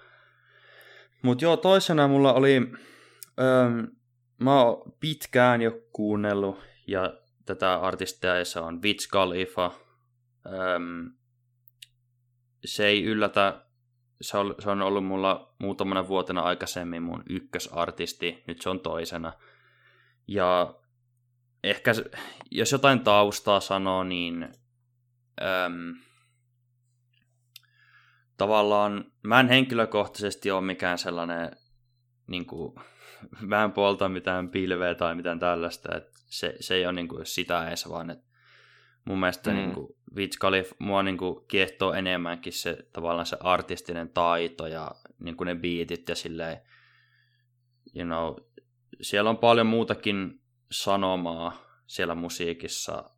Mutta 1.23 1.45
joo, 1.45 1.57
toisena 1.57 2.09
mulla 2.09 2.33
oli, 2.33 2.73
ö, 3.39 3.43
mä 4.39 4.63
oon 4.63 4.93
pitkään 5.01 5.63
jo 5.63 5.73
kuunnellut 5.93 6.59
ja 6.87 7.15
tätä 7.47 7.75
artistia 7.75 8.39
ja 8.39 8.45
se 8.45 8.61
on 8.61 8.83
Wiz 8.83 9.09
Khalifa. 9.09 9.73
Öm, 10.47 11.13
se 12.65 12.87
ei 12.87 13.05
yllätä, 13.05 13.65
se 14.21 14.39
on, 14.39 14.55
se 14.59 14.71
on 14.71 14.83
ollut 14.83 15.05
mulla 15.05 15.55
muutamana 15.59 16.09
vuotena 16.09 16.41
aikaisemmin 16.41 17.03
mun 17.03 17.23
ykkösartisti, 17.31 18.45
nyt 18.47 18.63
se 18.63 18.71
on 18.71 18.81
toisena. 18.81 19.33
Ja 20.29 20.75
ehkä, 21.65 21.93
jos 22.51 22.73
jotain 22.73 23.01
taustaa 23.01 23.61
sanoo, 23.61 24.05
niin 24.05 24.49
öm, 25.43 25.95
tavallaan 28.37 29.13
mä 29.23 29.41
en 29.41 29.49
henkilökohtaisesti 29.49 30.51
ole 30.51 30.61
mikään 30.61 30.99
sellainen 30.99 31.51
niin 32.27 32.47
kuin, 32.47 32.75
mä 33.41 33.65
en 33.65 33.73
puolta 33.73 34.09
mitään 34.09 34.49
pilveä 34.49 34.95
tai 34.95 35.15
mitään 35.15 35.39
tällaista, 35.39 35.97
että 35.97 36.16
se, 36.37 36.55
se 36.61 36.75
ei 36.75 36.87
ole 36.87 36.93
niin 36.93 37.09
kuin 37.09 37.27
sitä 37.27 37.69
edes, 37.69 37.89
vaan 37.89 38.11
että 38.11 38.25
mun 39.05 39.21
mielestä 39.21 39.51
mm. 39.51 39.57
niin 39.57 39.73
kuin, 39.73 39.97
Wiz 40.17 40.37
Khalif, 40.39 40.73
mua 40.79 41.03
niin 41.03 41.19
kuin, 41.19 41.47
kiehtoo 41.49 41.93
enemmänkin 41.93 42.53
se 42.53 42.79
tavallaan 42.93 43.27
se 43.27 43.37
artistinen 43.41 44.09
taito 44.09 44.67
ja 44.67 44.91
niin 45.19 45.37
kuin 45.37 45.47
ne 45.47 45.55
biitit 45.55 46.09
ja 46.09 46.15
silleen, 46.15 46.61
you 47.95 48.05
know, 48.05 48.35
siellä 49.01 49.31
on 49.31 49.39
paljon 49.39 49.67
muutakin 49.67 50.41
sanomaa 50.71 51.57
siellä 51.87 52.15
musiikissa 52.15 53.11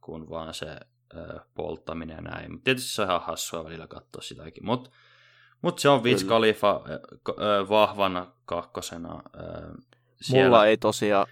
kuin 0.00 0.30
vaan 0.30 0.54
se 0.54 0.66
ö, 1.14 1.40
polttaminen 1.54 2.14
ja 2.16 2.22
näin. 2.22 2.62
Tietysti 2.62 2.88
se 2.90 3.02
on 3.02 3.08
ihan 3.08 3.22
hassua 3.22 3.64
välillä 3.64 3.86
katsoa 3.86 4.22
sitäkin. 4.22 4.66
Mutta 4.66 4.90
Mutta 5.62 5.82
se 5.82 5.88
on 5.88 6.02
Wiz. 6.02 6.24
Khalifa 6.24 6.84
ö, 7.28 7.68
vahvana 7.68 8.32
kakkosena. 8.44 9.22
ö, 9.34 9.40
siellä. 10.20 10.44
Mulla 10.44 10.66
ei 10.66 10.76
tosiaan, 10.76 11.26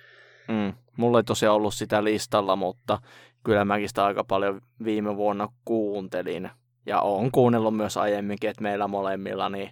mm, 0.49 0.72
mulla 0.97 1.18
ei 1.18 1.24
tosiaan 1.24 1.57
ollut 1.57 1.74
sitä 1.74 2.05
listalla, 2.05 2.57
mutta 2.57 2.99
kyllä 3.45 3.64
mäkin 3.64 3.88
sitä 3.88 4.05
aika 4.05 4.24
paljon 4.24 4.61
viime 4.84 5.16
vuonna 5.16 5.49
kuuntelin. 5.64 6.51
Ja 6.86 7.01
oon 7.01 7.30
kuunnellut 7.32 7.76
myös 7.76 7.97
aiemminkin, 7.97 8.51
että 8.51 8.62
meillä 8.62 8.88
molemmilla 8.88 9.49
niin 9.49 9.70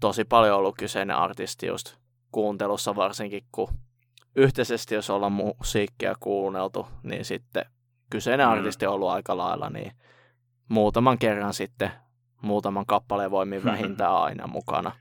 tosi 0.00 0.24
paljon 0.24 0.56
ollut 0.58 0.76
kyseinen 0.78 1.16
artisti 1.16 1.66
just 1.66 1.96
kuuntelussa, 2.32 2.96
varsinkin 2.96 3.44
kun 3.52 3.68
yhteisesti, 4.36 4.94
jos 4.94 5.10
ollaan 5.10 5.32
musiikkia 5.32 6.14
kuunneltu, 6.20 6.86
niin 7.02 7.24
sitten 7.24 7.64
kyseinen 8.10 8.46
Mm. 8.46 8.52
artisti 8.52 8.86
on 8.86 8.94
ollut 8.94 9.08
aika 9.08 9.36
lailla, 9.36 9.70
niin 9.70 9.92
muutaman 10.68 11.18
kerran 11.18 11.54
sitten 11.54 11.90
muutaman 12.42 12.86
kappaleen 12.86 13.30
voimin 13.30 13.64
vähintään 13.72 14.14
aina 14.14 14.46
mukana. 14.46 14.92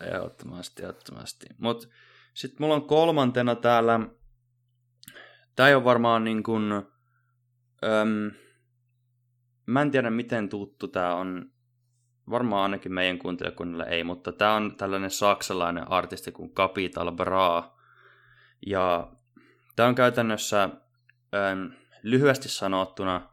Ehdottomasti, 0.00 0.82
ehdottomasti. 0.82 1.46
Mutta 1.58 1.88
sitten 2.34 2.56
mulla 2.60 2.74
on 2.74 2.86
kolmantena 2.86 3.54
täällä, 3.54 4.00
tämä 5.56 5.76
ole 5.76 5.84
varmaan 5.84 6.24
niin 6.24 6.42
kuin, 6.42 6.72
öm, 7.84 8.30
mä 9.66 9.82
en 9.82 9.90
tiedä 9.90 10.10
miten 10.10 10.48
tuttu 10.48 10.88
tämä 10.88 11.14
on, 11.14 11.52
varmaan 12.30 12.62
ainakin 12.62 12.92
meidän 12.92 13.18
kuuntelijakunnille 13.18 13.84
ei, 13.88 14.04
mutta 14.04 14.32
tämä 14.32 14.54
on 14.54 14.76
tällainen 14.76 15.10
saksalainen 15.10 15.90
artisti 15.90 16.32
kuin 16.32 16.54
Capital 16.54 17.12
Bra. 17.12 17.74
Ja 18.66 19.12
tämä 19.76 19.88
on 19.88 19.94
käytännössä 19.94 20.62
öm, 21.34 21.70
lyhyesti 22.02 22.48
sanottuna, 22.48 23.28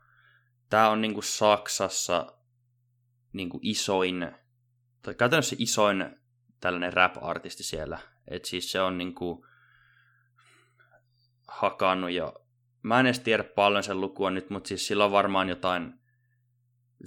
tämä 0.70 0.90
on 0.90 1.02
niin 1.02 1.14
kuin 1.14 1.24
Saksassa 1.24 2.34
niin 3.34 3.50
kuin 3.50 3.62
isoin, 3.64 4.32
tai 5.02 5.16
käytännössä 5.16 5.56
isoin 5.60 6.16
tällainen 6.60 6.94
rap-artisti 6.94 7.64
siellä. 7.64 8.00
Et 8.28 8.46
siis 8.46 8.72
se 8.72 8.82
on 8.82 8.98
niinku 8.98 9.46
hakannut 11.52 12.12
jo, 12.12 12.34
mä 12.84 13.00
en 13.00 13.06
edes 13.06 13.20
tiedä 13.20 13.44
paljon 13.44 13.84
sen 13.84 14.02
lukua 14.02 14.32
nyt, 14.32 14.50
mutta 14.50 14.68
siis 14.68 14.88
sillä 14.88 15.06
on 15.06 15.12
varmaan 15.12 15.50
jotain 15.50 15.94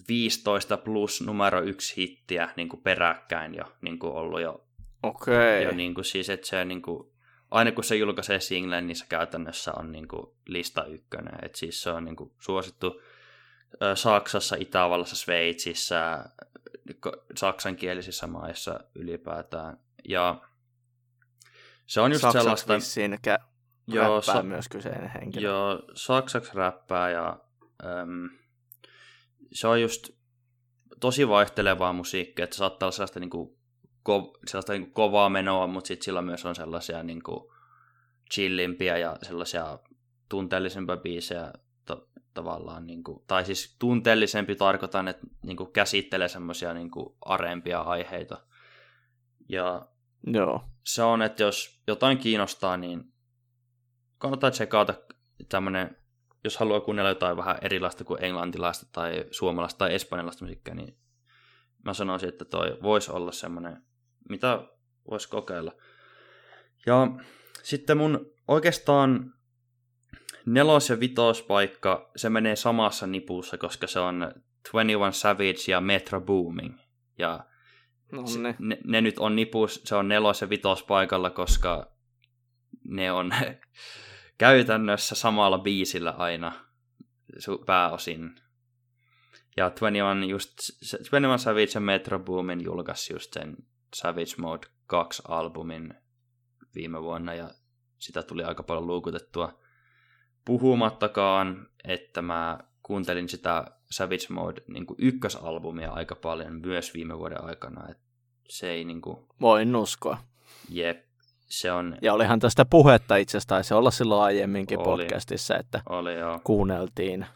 15 0.09 0.77
plus 0.77 1.23
numero 1.23 1.63
yksi 1.63 1.97
hittiä 1.97 2.49
niin 2.57 2.69
kuin 2.69 2.83
peräkkäin 2.83 3.55
jo 3.55 3.65
niin 3.81 3.99
kuin 3.99 4.13
ollut 4.13 4.41
jo. 4.41 4.67
Okei. 5.03 5.65
jo 5.65 5.73
niin 5.73 5.95
kuin 5.95 6.05
siis, 6.05 6.31
että 6.31 6.47
se 6.47 6.65
niin 6.65 6.83
kuin, 6.83 7.13
aina 7.51 7.73
kun 7.73 7.85
se 7.85 7.97
julkaisee 7.97 8.41
singlen, 8.41 8.87
niin 8.87 8.97
se 8.97 9.07
käytännössä 9.09 9.73
on 9.77 9.93
niin 9.93 10.09
kuin 10.09 10.27
lista 10.47 10.85
ykkönen. 10.85 11.39
Et 11.43 11.55
siis 11.55 11.83
se 11.83 11.91
on 11.91 12.05
niin 12.05 12.17
kuin 12.17 12.33
suosittu 12.41 13.03
Saksassa, 13.95 14.57
Itävallassa, 14.57 15.17
Sveitsissä, 15.17 16.25
saksankielisissä 17.37 18.27
maissa 18.27 18.81
ylipäätään. 18.95 19.79
Ja 20.09 20.41
se 21.87 22.01
on 22.01 22.13
just 22.13 22.23
Saksaksi 22.23 22.43
sellaista... 22.43 22.75
vissiin 22.75 23.19
kä- 23.29 23.45
Joo, 23.87 24.23
sa- 24.23 24.43
myös 24.43 24.69
kyseinen 24.69 25.11
henkilö. 25.11 25.49
Joo, 25.49 25.83
saksaksi 25.95 26.51
räppää 26.55 27.11
ja 27.11 27.41
äm, 27.85 28.31
se 29.53 29.69
on 29.69 29.81
just 29.83 30.11
tosi 31.01 31.29
vaihtelevaa 31.29 31.93
musiikkia, 31.93 32.45
että 32.45 32.57
saattaa 32.57 32.87
olla 32.87 32.93
sellaista, 32.93 33.21
niinku, 33.21 33.59
ko- 34.09 34.39
sellaista 34.47 34.73
niinku 34.73 34.91
kovaa 34.93 35.29
menoa, 35.29 35.67
mutta 35.67 35.89
sitten 35.89 36.05
sillä 36.05 36.23
myös 36.23 36.47
on 36.47 36.55
sellaisia 36.55 37.03
niinku, 37.03 37.53
chillimpiä 38.35 38.99
ja 38.99 39.17
sellaisia 39.23 39.79
tunteellisempia 40.29 40.97
biisejä 40.97 41.53
to- 41.87 42.09
tavallaan, 42.35 42.87
niinku, 42.87 43.25
tai 43.27 43.45
siis 43.45 43.77
tunteellisempi 43.79 44.57
tarkoitan, 44.57 45.09
että 45.09 45.27
niinku, 45.43 45.67
käsittelee 45.67 46.29
semmoisia 46.29 46.75
niinku, 46.75 47.17
arempia 47.25 47.81
aiheita. 47.81 48.47
Ja 49.49 49.89
Joo. 50.27 50.65
se 50.85 51.03
on, 51.03 51.23
että 51.23 51.43
jos 51.43 51.83
jotain 51.87 52.19
kiinnostaa, 52.19 52.77
niin 52.77 53.14
kannattaa 54.25 54.51
tsekata 54.51 54.95
tämmönen, 55.49 55.97
jos 56.45 56.57
haluaa 56.57 56.81
kuunnella 56.81 57.09
jotain 57.11 57.37
vähän 57.37 57.59
erilaista 57.63 58.05
kuin 58.05 58.25
englantilaista 58.25 58.87
tai 58.93 59.25
suomalaista 59.31 59.79
tai 59.79 59.95
espanjalaista 59.95 60.45
musiikkia, 60.45 60.75
niin 60.75 60.99
mä 61.85 61.95
sanoisin, 61.95 62.29
että 62.29 62.45
toi 62.45 62.79
voisi 62.83 63.13
olla 63.13 63.33
semmoinen, 63.33 63.83
mitä 64.29 64.59
voisi 65.11 65.29
kokeilla. 65.29 65.73
Ja 66.87 67.09
sitten 67.63 67.97
mun 67.97 68.27
oikeastaan 68.49 69.35
nelos- 70.47 70.91
ja 70.91 71.01
vitospaikka, 71.01 72.11
se 72.17 72.29
menee 72.31 72.57
samassa 72.57 73.07
nipussa, 73.07 73.59
koska 73.59 73.87
se 73.87 73.99
on 74.01 74.33
21 74.73 75.21
Savage 75.21 75.65
ja 75.69 75.81
Metro 75.81 76.21
Booming. 76.21 76.79
Ja 77.19 77.41
No 78.13 78.27
se- 78.27 78.39
ne, 78.39 78.79
ne 78.85 79.01
nyt 79.01 79.19
on 79.19 79.37
nipus, 79.37 79.81
se 79.85 79.95
on 79.95 80.09
nelos- 80.09 80.41
ja 80.41 80.49
vitospaikalla, 80.49 81.31
koska 81.31 81.93
ne 82.85 83.13
on 83.13 83.31
käytännössä 84.39 85.15
samalla 85.15 85.59
biisillä 85.59 86.11
aina 86.11 86.53
pääosin. 87.67 88.35
Ja 89.57 89.71
21, 89.71 90.31
just, 90.31 90.51
se- 90.61 90.99
21 90.99 91.45
Savage 91.45 91.71
ja 91.75 91.81
Metro 91.81 92.19
Boomin 92.19 92.65
julkaisi 92.65 93.13
just 93.13 93.33
sen 93.33 93.57
Savage 93.95 94.35
Mode 94.39 94.67
2 94.87 95.23
albumin 95.29 95.95
viime 96.75 97.03
vuonna 97.03 97.35
ja 97.35 97.51
sitä 97.99 98.23
tuli 98.23 98.45
aika 98.45 98.63
paljon 98.63 98.87
luukutettua. 98.87 99.59
Puhumattakaan, 100.45 101.67
että 101.85 102.23
mä 102.23 102.59
kuuntelin 102.83 103.29
sitä 103.29 103.65
Savage 103.91 104.27
Mode 104.31 104.63
niin 104.69 104.87
ykkösalbumia 104.99 105.93
aika 105.93 106.15
paljon 106.15 106.61
myös 106.67 106.95
viime 106.95 107.19
vuoden 107.19 107.45
aikana. 107.45 107.89
Et 107.91 107.99
se 108.49 108.71
ei 108.71 108.85
niin 108.85 109.01
kuin, 109.01 109.27
Voin 109.41 109.77
uskoa. 109.77 110.19
jep, 110.69 111.05
se 111.47 111.73
on, 111.73 111.97
Ja 112.03 112.15
olihan 112.15 112.39
tästä 112.39 112.65
puhetta 112.65 113.17
itse 113.17 113.31
asiassa, 113.31 113.49
taisi 113.49 113.75
olla 113.75 113.91
silloin 113.91 114.23
aiemminkin 114.23 114.79
Oli. 114.79 114.85
podcastissa, 114.85 115.57
että 115.57 115.83
oli 115.89 116.15
joo. 116.15 116.41
kuunneltiin. 116.45 117.27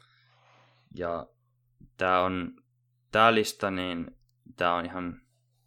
Ja 0.94 1.26
tää 1.96 2.20
on, 2.22 2.52
tää 3.12 3.34
lista, 3.34 3.70
niin 3.70 4.16
tää 4.56 4.74
on 4.74 4.84
ihan, 4.84 5.20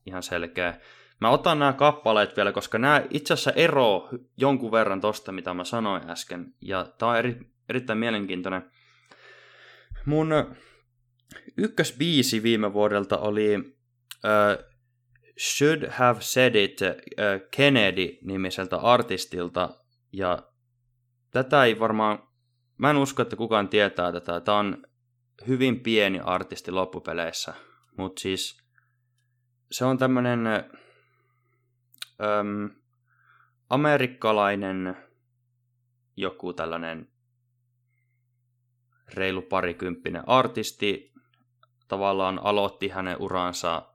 ihan 0.05 0.23
selkeä. 0.23 0.79
Mä 1.21 1.29
otan 1.29 1.59
nämä 1.59 1.73
kappaleet 1.73 2.37
vielä, 2.37 2.51
koska 2.51 2.77
nämä 2.77 3.03
itse 3.09 3.33
asiassa 3.33 3.51
eroo 3.51 4.09
jonkun 4.37 4.71
verran 4.71 5.01
tosta, 5.01 5.31
mitä 5.31 5.53
mä 5.53 5.63
sanoin 5.63 6.09
äsken. 6.09 6.53
Ja 6.61 6.85
tää 6.97 7.09
on 7.09 7.17
eri, 7.17 7.39
erittäin 7.69 7.99
mielenkiintoinen. 7.99 8.71
Mun 10.05 10.29
ykkösbiisi 11.57 12.43
viime 12.43 12.73
vuodelta 12.73 13.17
oli 13.17 13.57
uh, 13.57 14.70
Should 15.41 15.89
Have 15.89 16.21
Said 16.21 16.55
It 16.55 16.79
uh, 16.81 16.87
Kennedy-nimiseltä 17.51 18.77
artistilta. 18.77 19.69
Ja 20.13 20.39
tätä 21.31 21.63
ei 21.63 21.79
varmaan, 21.79 22.27
mä 22.77 22.89
en 22.89 22.97
usko, 22.97 23.21
että 23.21 23.35
kukaan 23.35 23.69
tietää 23.69 24.11
tätä. 24.11 24.39
Tämä 24.39 24.57
on 24.57 24.83
hyvin 25.47 25.79
pieni 25.79 26.19
artisti 26.19 26.71
loppupeleissä, 26.71 27.53
mutta 27.97 28.21
siis 28.21 28.57
se 29.71 29.85
on 29.85 29.97
tämmönen 29.97 30.47
äm, 30.47 32.69
amerikkalainen 33.69 34.97
joku 36.17 36.53
tällainen 36.53 37.11
reilu 39.13 39.41
parikymppinen 39.41 40.29
artisti 40.29 41.13
tavallaan 41.87 42.39
aloitti 42.43 42.87
hänen 42.87 43.17
uransa 43.19 43.90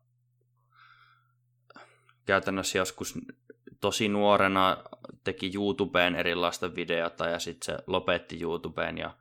käytännössä 2.27 2.79
joskus 2.79 3.15
tosi 3.81 4.09
nuorena 4.09 4.77
teki 5.25 5.51
YouTubeen 5.55 6.15
erilaista 6.15 6.75
videota 6.75 7.27
ja 7.27 7.39
sitten 7.39 7.67
se 7.67 7.83
lopetti 7.87 8.43
YouTubeen 8.43 8.99
ja 8.99 9.17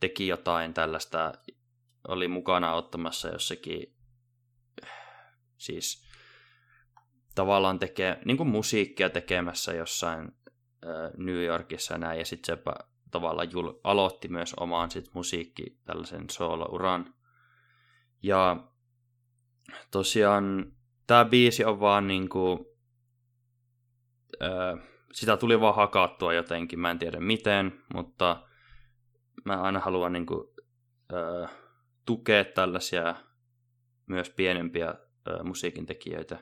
teki 0.00 0.28
jotain 0.28 0.74
tällaista, 0.74 1.32
oli 2.08 2.28
mukana 2.28 2.74
ottamassa 2.74 3.28
jossakin, 3.28 3.94
siis 5.56 6.06
tavallaan 7.34 7.78
tekee, 7.78 8.20
niin 8.24 8.36
kuin 8.36 8.48
musiikkia 8.48 9.10
tekemässä 9.10 9.72
jossain 9.74 10.32
New 11.16 11.44
Yorkissa 11.44 11.98
näin, 11.98 12.18
ja 12.18 12.24
sitten 12.24 12.56
se 12.56 12.62
tavallaan 13.10 13.52
jul, 13.52 13.72
aloitti 13.84 14.28
myös 14.28 14.54
omaan 14.54 14.90
sit 14.90 15.10
musiikki 15.14 15.78
tällaisen 15.84 16.30
soolouran. 16.30 17.14
Ja 18.22 18.68
tosiaan 19.90 20.72
tämä 21.06 21.24
biisi 21.24 21.64
on 21.64 21.80
vaan 21.80 22.06
niinku, 22.06 22.76
ö, 24.42 24.76
sitä 25.12 25.36
tuli 25.36 25.60
vaan 25.60 25.76
hakattua 25.76 26.34
jotenkin, 26.34 26.80
mä 26.80 26.90
en 26.90 26.98
tiedä 26.98 27.20
miten, 27.20 27.82
mutta 27.94 28.48
mä 29.44 29.60
aina 29.62 29.80
haluan 29.80 30.12
niinku, 30.12 30.54
ö, 31.12 31.48
tukea 32.06 32.44
tällaisia 32.44 33.14
myös 34.06 34.30
pienempiä 34.30 34.94
ö, 35.28 35.42
musiikintekijöitä, 35.42 36.38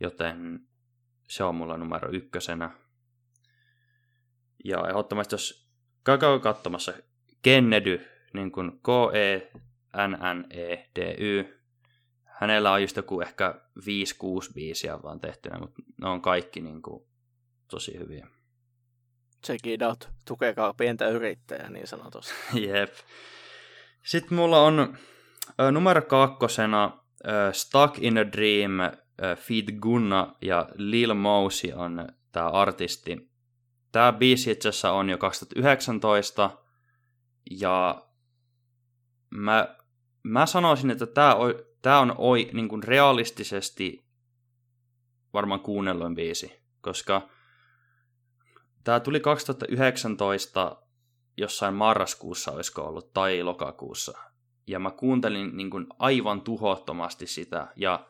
joten 0.00 0.60
se 1.28 1.44
on 1.44 1.54
mulla 1.54 1.76
numero 1.76 2.10
ykkösenä. 2.12 2.70
Ja 4.64 4.88
ehdottomasti 4.88 5.34
jos 5.34 5.68
käykää 6.04 6.38
katsomassa 6.38 6.92
Kennedy, 7.42 8.06
niin 8.34 8.52
kuin 8.52 8.72
K-E-N-N-E-D-Y, 8.72 9.56
hänellä 12.40 12.72
on 12.72 12.82
just 12.82 12.96
joku 12.96 13.20
ehkä 13.20 13.54
5-6 13.80 13.82
biisiä 14.54 15.02
vaan 15.02 15.20
tehtynä, 15.20 15.58
mutta 15.58 15.82
ne 16.02 16.08
on 16.08 16.22
kaikki 16.22 16.60
niin 16.60 16.82
kuin, 16.82 17.06
tosi 17.70 17.98
hyviä. 17.98 18.26
Check 19.46 19.66
it 19.66 19.82
out. 19.82 20.08
Tukekaa 20.24 20.74
pientä 20.74 21.08
yrittäjää 21.08 21.70
niin 21.70 21.86
sanotusti. 21.86 22.34
Jep. 22.68 22.94
Sitten 24.04 24.38
mulla 24.38 24.62
on 24.62 24.98
ö, 25.60 25.72
numero 25.72 26.02
kakkosena 26.02 26.98
ö, 27.28 27.52
Stuck 27.52 27.98
in 27.98 28.18
a 28.18 28.32
Dream, 28.32 28.80
ö, 28.80 29.36
Feed 29.36 29.78
Gunna 29.80 30.34
ja 30.42 30.68
Lil 30.74 31.14
Mosey 31.14 31.72
on 31.72 32.08
tämä 32.32 32.48
artisti. 32.48 33.30
Tämä 33.92 34.12
biisi 34.12 34.50
itse 34.50 34.68
asiassa 34.68 34.92
on 34.92 35.10
jo 35.10 35.18
2019 35.18 36.50
ja 37.50 38.06
mä, 39.30 39.76
mä 40.22 40.46
sanoisin, 40.46 40.90
että 40.90 41.06
tämä 41.06 41.34
tää 41.86 42.00
on 42.00 42.14
oi, 42.18 42.50
niin 42.52 42.68
kuin 42.68 42.82
realistisesti 42.82 44.04
varmaan 45.32 45.60
kuunnelluin 45.60 46.14
biisi, 46.14 46.62
koska 46.80 47.28
tämä 48.84 49.00
tuli 49.00 49.20
2019 49.20 50.82
jossain 51.36 51.74
marraskuussa 51.74 52.52
olisiko 52.52 52.82
ollut, 52.82 53.12
tai 53.12 53.42
lokakuussa. 53.42 54.18
Ja 54.66 54.78
mä 54.78 54.90
kuuntelin 54.90 55.56
niin 55.56 55.70
kuin 55.70 55.86
aivan 55.98 56.40
tuhottomasti 56.40 57.26
sitä, 57.26 57.66
ja 57.76 58.06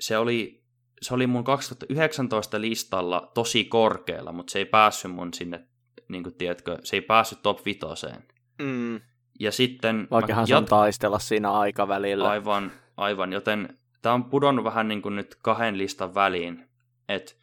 se 0.00 0.18
oli, 0.18 0.64
se 1.00 1.14
oli 1.14 1.26
mun 1.26 1.44
2019 1.44 2.60
listalla 2.60 3.30
tosi 3.34 3.64
korkealla, 3.64 4.32
mutta 4.32 4.50
se 4.50 4.58
ei 4.58 4.66
päässyt 4.66 5.12
mun 5.12 5.34
sinne, 5.34 5.66
niin 6.08 6.22
kuin 6.22 6.34
tiedätkö, 6.34 6.78
se 6.84 6.96
ei 6.96 7.02
päässyt 7.02 7.42
top 7.42 7.64
vitoseen. 7.64 8.24
Mm. 8.58 9.00
Ja 9.40 9.52
sitten... 9.52 10.08
Vaikkahan 10.10 10.46
se 10.46 10.56
on 10.56 10.64
taistella 10.64 11.18
siinä 11.18 11.52
aikavälillä. 11.52 12.30
Aivan, 12.30 12.72
aivan, 12.96 13.32
joten 13.32 13.78
tämä 14.02 14.14
on 14.14 14.24
pudonnut 14.24 14.64
vähän 14.64 14.88
niin 14.88 15.02
kuin 15.02 15.16
nyt 15.16 15.34
kahden 15.42 15.78
listan 15.78 16.14
väliin. 16.14 16.68
Et 17.08 17.40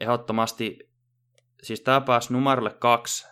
ehdottomasti, 0.00 0.90
siis 1.62 1.80
tämä 1.80 2.00
pääsi 2.00 2.32
numerolle 2.32 2.70
kaksi, 2.70 3.26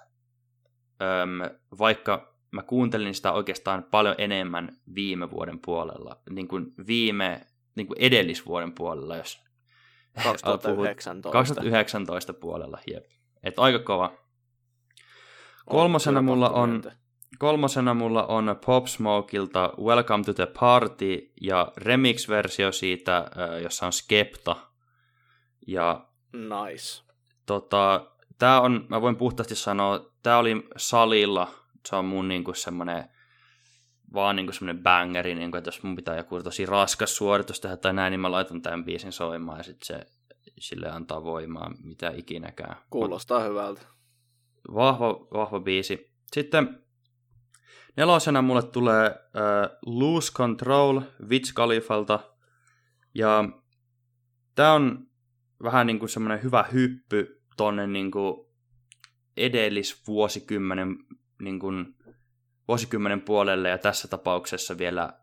öm, 1.03 1.59
vaikka 1.79 2.35
mä 2.51 2.63
kuuntelin 2.63 3.15
sitä 3.15 3.33
oikeastaan 3.33 3.83
paljon 3.91 4.15
enemmän 4.19 4.77
viime 4.95 5.31
vuoden 5.31 5.59
puolella, 5.59 6.21
niin 6.31 6.49
kuin 6.49 6.75
viime, 6.87 7.47
niin 7.75 7.87
kuin 7.87 7.99
edellisvuoden 8.01 8.73
puolella, 8.73 9.17
jos 9.17 9.45
2019. 10.25 11.31
2019 11.31 12.35
puolella, 12.35 12.79
jep. 12.91 13.05
Et 13.43 13.55
aika 13.57 13.79
kova. 13.79 14.13
Kolmosena 15.67 16.23
mulla 16.23 16.51
on, 16.51 16.83
kolmosena 17.43 17.95
mulla 17.95 18.27
on 18.27 18.57
Pop 18.67 18.87
Smokeilta 18.87 19.73
Welcome 19.81 20.25
to 20.25 20.35
the 20.35 20.47
Party 20.61 21.33
ja 21.41 21.73
remix-versio 21.77 22.73
siitä, 22.73 23.31
jossa 23.63 23.87
on 23.87 23.93
Skepta. 23.93 24.57
Ja 25.67 26.07
Nice. 26.33 27.03
tota, 27.47 28.11
tää 28.39 28.61
on, 28.61 28.87
mä 28.89 29.01
voin 29.01 29.17
puhtaasti 29.17 29.55
sanoa, 29.55 30.13
tää 30.23 30.39
oli 30.39 30.69
salilla, 30.77 31.51
se 31.89 31.97
on 31.97 32.05
mun 32.05 32.29
niinku 32.29 32.55
semmonen 32.55 33.09
vaan 34.15 34.37
niinku 34.37 34.53
semmonen 34.53 34.83
bangeri, 34.83 35.35
niinku, 35.35 35.57
että 35.57 35.69
jos 35.69 35.83
mun 35.83 35.97
pitää 35.97 36.17
joku 36.17 36.43
tosi 36.43 36.67
raskas 36.67 37.17
suoritus 37.17 37.61
tehdä 37.61 37.77
tai 37.77 37.93
näin, 37.93 38.11
niin 38.11 38.21
mä 38.21 38.31
laitan 38.31 38.63
tämän 38.63 38.85
biisin 38.85 39.13
soimaan 39.13 39.59
ja 39.59 39.65
sit 39.65 39.83
se 39.83 40.01
sille 40.59 40.91
antaa 40.91 41.25
voimaa, 41.25 41.71
mitä 41.85 42.13
ikinäkään. 42.17 42.77
Kuulostaa 42.91 43.41
Mut, 43.41 43.49
hyvältä. 43.49 43.83
Vahva, 44.75 45.09
vahva 45.35 45.61
biisi. 45.61 46.13
Sitten 46.33 46.82
nelosena 47.97 48.43
mulle 48.43 48.63
tulee 48.63 49.11
uh, 49.11 49.77
Lose 49.87 50.33
Control 50.33 51.01
Witch 51.29 51.55
Khalifalta. 51.55 52.21
Ja 53.15 53.45
tää 54.55 54.73
on 54.73 55.07
vähän 55.63 55.87
niin 55.87 55.99
kuin 55.99 56.09
semmoinen 56.09 56.43
hyvä 56.43 56.65
hyppy 56.73 57.43
tonne 57.57 57.87
niin 57.87 58.11
kuin 58.11 58.47
edellisvuosikymmenen 59.37 60.97
niin 61.43 61.59
kuin 61.59 61.97
vuosikymmenen 62.69 63.21
puolelle 63.21 63.69
ja 63.69 63.79
tässä 63.79 64.09
tapauksessa 64.09 64.79
vielä 64.79 65.19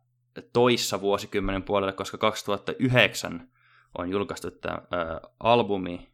toissa 0.53 1.01
vuosikymmenen 1.01 1.63
puolelle, 1.63 1.93
koska 1.93 2.17
2009 2.17 3.49
on 3.97 4.09
julkaistu 4.09 4.51
tämä 4.51 4.81
ää, 4.91 5.21
albumi, 5.39 6.09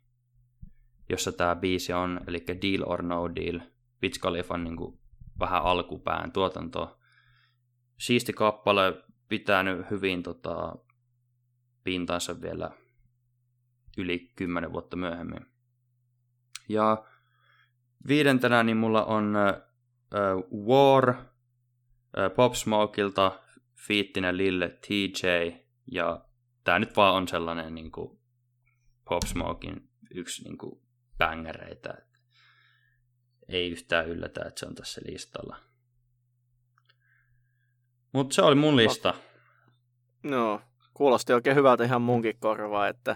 jossa 1.10 1.32
tämä 1.32 1.56
biisi 1.56 1.93
on, 1.93 2.22
eli 2.28 2.43
Deal 2.47 2.91
or 2.91 3.03
No 3.03 3.36
Deal, 3.36 3.60
Pitch 3.99 4.20
Khalifan 4.20 4.64
niin 4.64 4.76
kuin 4.76 4.99
vähän 5.40 5.64
alkupään 5.64 6.32
tuotanto. 6.32 7.00
Siisti 8.00 8.34
kappale, 8.34 9.04
pitänyt 9.28 9.90
hyvin 9.92 10.24
tota, 10.24 10.76
pintansa 11.84 12.42
vielä 12.42 12.72
yli 13.98 14.32
kymmenen 14.36 14.74
vuotta 14.74 14.96
myöhemmin. 14.98 15.46
Ja 16.70 17.06
viidentenä 18.08 18.64
niin 18.64 18.78
mulla 18.78 19.06
on 19.06 19.36
uh, 19.36 20.68
War 20.68 21.10
uh, 21.10 22.36
Pop 22.36 22.54
Smokeilta 22.54 23.40
fiittinen 23.88 24.38
Lille 24.38 24.70
TJ 24.70 25.28
ja 25.92 26.26
tää 26.64 26.80
nyt 26.80 26.96
vaan 26.96 27.16
on 27.16 27.28
sellainen 27.28 27.76
niin 27.76 27.92
kuin 27.92 28.20
Pop 29.10 29.24
Smokein 29.26 29.90
yksi 30.12 30.44
niin 30.44 30.58
kuin 30.58 30.82
bängereitä. 31.18 32.05
Ei 33.50 33.72
yhtään 33.72 34.08
yllätä, 34.08 34.41
että 34.48 34.60
se 34.60 34.66
on 34.66 34.76
tässä 34.76 35.02
listalla. 35.06 35.58
Mutta 38.12 38.36
se 38.36 38.41
oli 38.41 38.56
mun 38.56 38.76
lista. 38.76 39.14
No, 40.24 40.62
kuulosti 40.93 41.34
oikein 41.34 41.56
hyvältä 41.56 41.84
ihan 41.84 42.02
munkin 42.02 42.38
korvaa, 42.39 42.88
että 42.88 43.16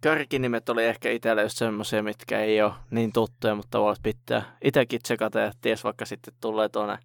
kärkinimet 0.00 0.68
oli 0.68 0.84
ehkä 0.84 1.10
itselle 1.10 1.42
just 1.42 1.58
semmoisia, 1.58 2.02
mitkä 2.02 2.40
ei 2.40 2.62
ole 2.62 2.72
niin 2.90 3.12
tuttuja, 3.12 3.54
mutta 3.54 3.80
voit 3.80 4.02
pitää 4.02 4.56
itsekin 4.64 5.02
tsekata 5.02 5.40
ja 5.40 5.52
ties 5.60 5.84
vaikka 5.84 6.04
sitten 6.04 6.34
tulee 6.40 6.68
tuonne 6.68 6.98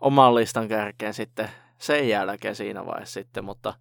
oman 0.00 0.34
listan 0.34 0.68
kärkeen 0.68 1.14
sitten 1.14 1.50
sen 1.78 2.08
jälkeen 2.08 2.56
siinä 2.56 2.86
vaiheessa 2.86 3.14
sitten, 3.14 3.44
mutta 3.44 3.74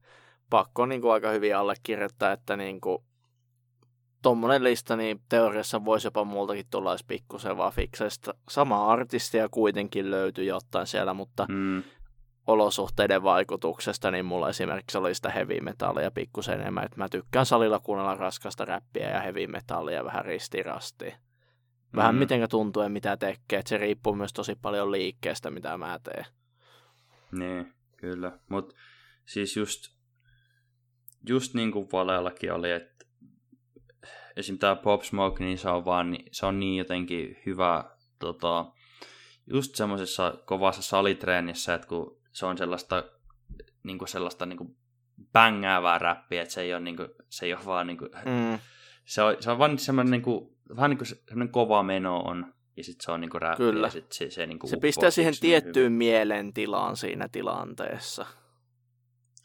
pakko 0.50 0.86
niin 0.86 1.02
kuin 1.02 1.14
aika 1.14 1.30
hyvin 1.30 1.56
allekirjoittaa, 1.56 2.32
että 2.32 2.58
niin 2.58 2.82
kuin 2.82 3.04
tommonen 4.26 4.64
lista, 4.64 4.96
niin 4.96 5.22
teoriassa 5.30 5.86
voisi 5.86 6.08
jopa 6.08 6.24
multakin 6.24 6.66
tulla 6.70 6.92
edes 6.92 7.04
pikkusen 7.04 7.58
vaan 7.58 7.74
fikseistä. 7.74 8.34
Sama 8.50 8.88
artistia 8.88 9.50
kuitenkin 9.50 10.12
löytyy 10.12 10.46
jotain 10.46 10.88
siellä, 10.88 11.14
mutta 11.14 11.46
mm 11.50 11.84
olosuhteiden 12.48 13.24
vaikutuksesta, 13.24 14.12
niin 14.12 14.26
mulla 14.26 14.50
esimerkiksi 14.50 14.98
oli 14.98 15.16
sitä 15.16 15.30
heavy 15.30 15.62
metallia 15.62 16.12
pikkusen 16.12 16.62
enemmän. 16.62 16.84
Että 16.84 16.98
mä 16.98 17.10
tykkään 17.10 17.46
salilla 17.46 17.80
kuunnella 17.80 18.16
raskasta 18.16 18.66
räppiä 18.66 19.10
ja 19.10 19.20
heavy 19.20 19.48
metallia 19.48 20.06
vähän 20.06 20.26
ristirastia. 20.26 21.18
Vähän 21.96 22.16
mm. 22.16 22.20
mitenkä 22.20 22.48
tuntuu 22.48 22.84
ja 22.84 22.90
mitä 22.90 23.18
tekee. 23.18 23.60
Että 23.60 23.70
se 23.70 23.78
riippuu 23.78 24.16
myös 24.16 24.34
tosi 24.34 24.56
paljon 24.62 24.92
liikkeestä, 24.92 25.52
mitä 25.52 25.78
mä 25.78 26.00
teen. 26.04 26.26
Niin, 27.32 27.74
kyllä. 27.98 28.32
Mutta 28.50 28.76
siis 29.26 29.58
just, 29.58 29.96
just 31.30 31.54
niin 31.54 31.72
kuin 31.72 31.88
Valeellakin 31.92 32.54
oli, 32.54 32.72
että 32.72 32.95
esim. 34.38 34.58
tämä 34.58 34.76
Pop 34.76 35.04
Smoke, 35.04 35.44
niin 35.44 35.58
se 35.58 35.70
on 35.70 35.86
vaan 35.86 36.18
se 36.32 36.46
on 36.46 36.60
niin 36.60 36.78
jotenkin 36.78 37.38
hyvä 37.46 37.84
tota, 38.20 38.66
just 39.48 39.76
semmoisessa 39.76 40.38
kovassa 40.46 40.82
salitreenissä, 40.82 41.74
että 41.74 41.88
kun 41.88 42.18
se 42.32 42.46
on 42.46 42.58
sellaista, 42.58 43.04
niin 43.84 43.98
kuin 43.98 44.08
sellaista 44.08 44.46
niin 44.46 44.58
kuin 44.58 44.78
bängäävää 45.34 46.00
räppiä, 46.00 46.42
että 46.42 46.54
se 46.54 46.62
ei 46.62 46.74
ole, 46.74 46.82
niin 46.82 46.96
kuin, 46.96 47.10
se 47.30 47.46
ei 47.46 47.54
ole 47.54 47.66
vaan 47.66 47.88
niin 47.88 47.98
kuin, 47.98 48.10
mm. 48.26 48.60
se, 49.06 49.22
on, 49.22 49.36
se 49.40 49.52
on 49.52 49.58
vaan 49.58 49.80
semmoinen, 49.80 50.12
niin 50.12 50.22
kuin, 50.22 50.56
vähän 50.76 50.90
niin 50.90 50.98
kuin 50.98 51.08
semmoinen 51.08 51.52
kova 51.52 51.84
meno 51.84 52.20
on, 52.20 52.54
ja 52.78 52.84
sitten 52.84 53.06
se 53.06 53.12
on 53.12 53.22
niin 53.22 53.32
kuin 53.32 53.42
räppi, 53.42 53.58
Kyllä. 53.58 53.88
ja 53.88 53.92
sit 53.92 54.12
se, 54.12 54.30
se, 54.30 54.46
niin 54.46 54.60
kuin 54.60 54.70
se 54.70 54.78
pistää 54.78 55.12
siihen 55.12 55.34
tiettyyn 55.42 55.76
hyvin. 55.76 55.92
mielentilaan 55.92 56.98
siinä 56.98 57.28
tilanteessa. 57.28 58.26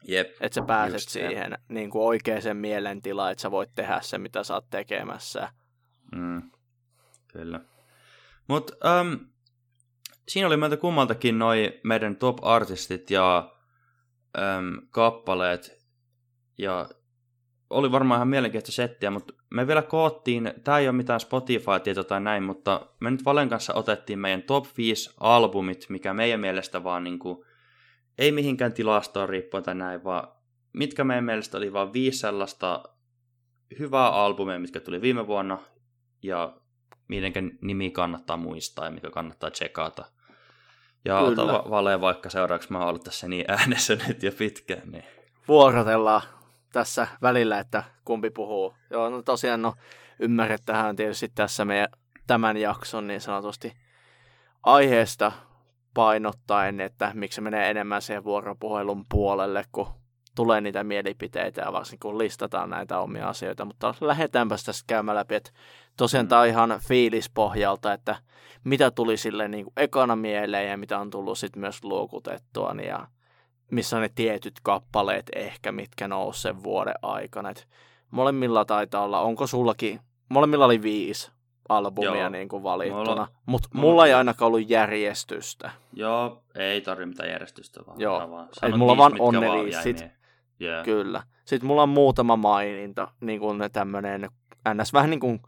Jep, 0.09 0.28
että 0.40 0.55
sä 0.55 0.62
pääset 0.62 1.09
siihen 1.09 1.59
niin 1.68 1.90
kuin 1.90 2.02
oikeaan 2.02 2.56
mielentilaan, 2.56 3.32
että 3.32 3.43
sä 3.43 3.51
voit 3.51 3.70
tehdä 3.74 4.01
se, 4.01 4.18
mitä 4.18 4.44
sä 4.44 4.55
oot 4.55 4.70
tekemässä. 4.70 5.48
Mm, 6.14 6.43
kyllä. 7.32 7.60
Mutta 8.48 8.74
um, 9.01 9.18
siinä 10.28 10.47
oli 10.47 10.56
meiltä 10.56 10.77
kummaltakin 10.77 11.39
noi 11.39 11.81
meidän 11.85 12.16
top-artistit 12.16 13.10
ja 13.10 13.52
äm, 14.39 14.77
kappaleet. 14.90 15.81
Ja 16.59 16.89
oli 17.70 17.93
varmaan 17.93 18.18
ihan 18.18 18.28
mielenkiintoista 18.28 18.77
settiä, 18.77 19.10
mutta 19.10 19.35
me 19.51 19.66
vielä 19.66 19.82
koottiin, 19.82 20.52
tämä 20.64 20.78
ei 20.78 20.89
ole 20.89 20.97
mitään 20.97 21.20
Spotify-tietoa 21.20 22.05
tai 22.05 22.20
näin, 22.20 22.43
mutta 22.43 22.86
me 23.01 23.10
nyt 23.10 23.24
Valen 23.24 23.48
kanssa 23.48 23.74
otettiin 23.74 24.18
meidän 24.18 24.43
top 24.43 24.66
5 24.77 25.10
albumit, 25.20 25.86
mikä 25.89 26.14
meidän 26.14 26.40
mielestä 26.40 26.85
vaan 26.85 27.05
niin 27.05 27.18
kuin, 27.18 27.44
ei 28.19 28.32
mihinkään 28.32 28.73
tilastoon 28.73 29.28
riippuen 29.28 29.62
tai 29.65 29.74
näin, 29.74 30.05
vaan 30.05 30.28
mitkä 30.73 31.05
meidän 31.05 31.24
mielestä 31.24 31.57
oli 31.59 31.73
vaan 31.73 31.93
viisi 31.93 32.19
sellaista 32.19 32.82
hyvää 33.78 34.09
albumia, 34.11 34.59
mitkä 34.59 34.81
tuli 34.81 35.01
viime 35.01 35.27
vuonna, 35.27 35.59
ja 36.23 36.53
miten 37.09 37.59
nimi 37.61 37.91
kannattaa 37.91 38.37
muistaa 38.37 38.85
ja 38.85 38.91
mikä 38.91 39.11
kannattaa 39.11 39.51
tsekata. 39.51 40.05
Ja 41.05 41.19
Kyllä. 41.19 41.43
ota 41.43 41.47
va- 41.47 41.70
Vale 41.70 42.01
vaikka 42.01 42.31
seuraavaksi, 42.31 42.73
mä 42.73 42.78
oon 42.78 42.89
ollut 42.89 43.05
tässä 43.05 43.28
niin 43.28 43.45
äänessä 43.49 43.97
nyt 44.09 44.23
jo 44.23 44.32
pitkään. 44.32 44.91
Niin. 44.91 45.05
vuorotellaan 45.49 46.23
tässä 46.73 47.09
välillä, 47.23 47.59
että 47.59 47.85
kumpi 48.05 48.31
puhuu. 48.31 48.74
Joo, 48.91 49.11
no 49.11 49.23
tosiaan 49.23 49.62
no, 49.62 49.74
ymmärrettähän 50.19 50.97
tietysti 50.97 51.28
tässä 51.35 51.65
meidän 51.65 51.89
tämän 52.27 52.57
jakson 52.57 53.07
niin 53.07 53.20
sanotusti 53.20 53.73
aiheesta 54.62 55.32
painottaen, 55.94 56.80
että 56.80 57.10
miksi 57.14 57.34
se 57.34 57.40
menee 57.40 57.70
enemmän 57.70 58.02
siihen 58.02 58.24
vuoropuhelun 58.24 59.06
puolelle, 59.08 59.64
kun 59.72 59.86
tulee 60.34 60.60
niitä 60.60 60.84
mielipiteitä 60.84 61.60
ja 61.60 61.72
varsinkin 61.72 62.10
kun 62.10 62.18
listataan 62.18 62.70
näitä 62.70 62.98
omia 62.98 63.28
asioita, 63.28 63.64
mutta 63.64 63.94
lähdetäänpä 64.00 64.56
tästä 64.66 64.84
käymään 64.86 65.16
läpi, 65.16 65.34
että 65.34 65.50
tosiaan 65.96 66.26
mm. 66.26 66.28
tämä 66.28 66.40
on 66.40 66.46
ihan 66.46 66.80
fiilispohjalta, 66.88 67.92
että 67.92 68.16
mitä 68.64 68.90
tuli 68.90 69.16
sille 69.16 69.48
niin 69.48 69.64
kuin 69.64 69.74
ekana 69.76 70.16
mieleen 70.16 70.70
ja 70.70 70.76
mitä 70.76 70.98
on 70.98 71.10
tullut 71.10 71.38
sitten 71.38 71.60
myös 71.60 71.84
luokutettua 71.84 72.74
niin 72.74 72.88
ja 72.88 73.06
missä 73.70 73.96
on 73.96 74.02
ne 74.02 74.10
tietyt 74.14 74.54
kappaleet 74.62 75.30
ehkä, 75.34 75.72
mitkä 75.72 76.08
nousi 76.08 76.40
sen 76.40 76.62
vuoden 76.62 76.94
aikana. 77.02 77.50
Et 77.50 77.68
molemmilla 78.10 78.64
taitaa 78.64 79.04
olla, 79.04 79.20
onko 79.20 79.46
sullakin, 79.46 80.00
molemmilla 80.28 80.64
oli 80.64 80.82
viisi 80.82 81.30
albumia 81.70 82.30
niin 82.30 82.48
kuin 82.48 82.62
valittuna, 82.62 83.28
mutta 83.47 83.68
mulla 83.72 84.06
ei 84.06 84.12
ainakaan 84.12 84.47
ollut 84.47 84.70
järjestystä. 84.70 85.70
Joo, 85.92 86.42
ei 86.55 86.80
tarvi 86.80 87.06
mitään 87.06 87.28
järjestystä, 87.30 87.80
vaan, 87.86 88.01
Joo. 88.01 88.30
vaan 88.30 88.48
Et 88.62 88.76
mulla 88.76 88.92
on 88.92 88.98
vaan 88.98 89.12
mitkä 89.12 89.24
onneli, 89.24 89.72
jäi, 89.72 89.82
sit- 89.82 90.01
niin- 90.01 90.12
yeah. 90.60 90.84
Kyllä. 90.84 91.22
Sitten 91.44 91.66
mulla 91.66 91.82
on 91.82 91.88
muutama 91.88 92.36
maininta, 92.36 93.09
niin 93.20 93.40
kuin 93.40 93.60
tämmöinen 93.72 94.28
ns. 94.74 94.92
vähän 94.92 95.10
niin 95.10 95.20
kuin 95.20 95.40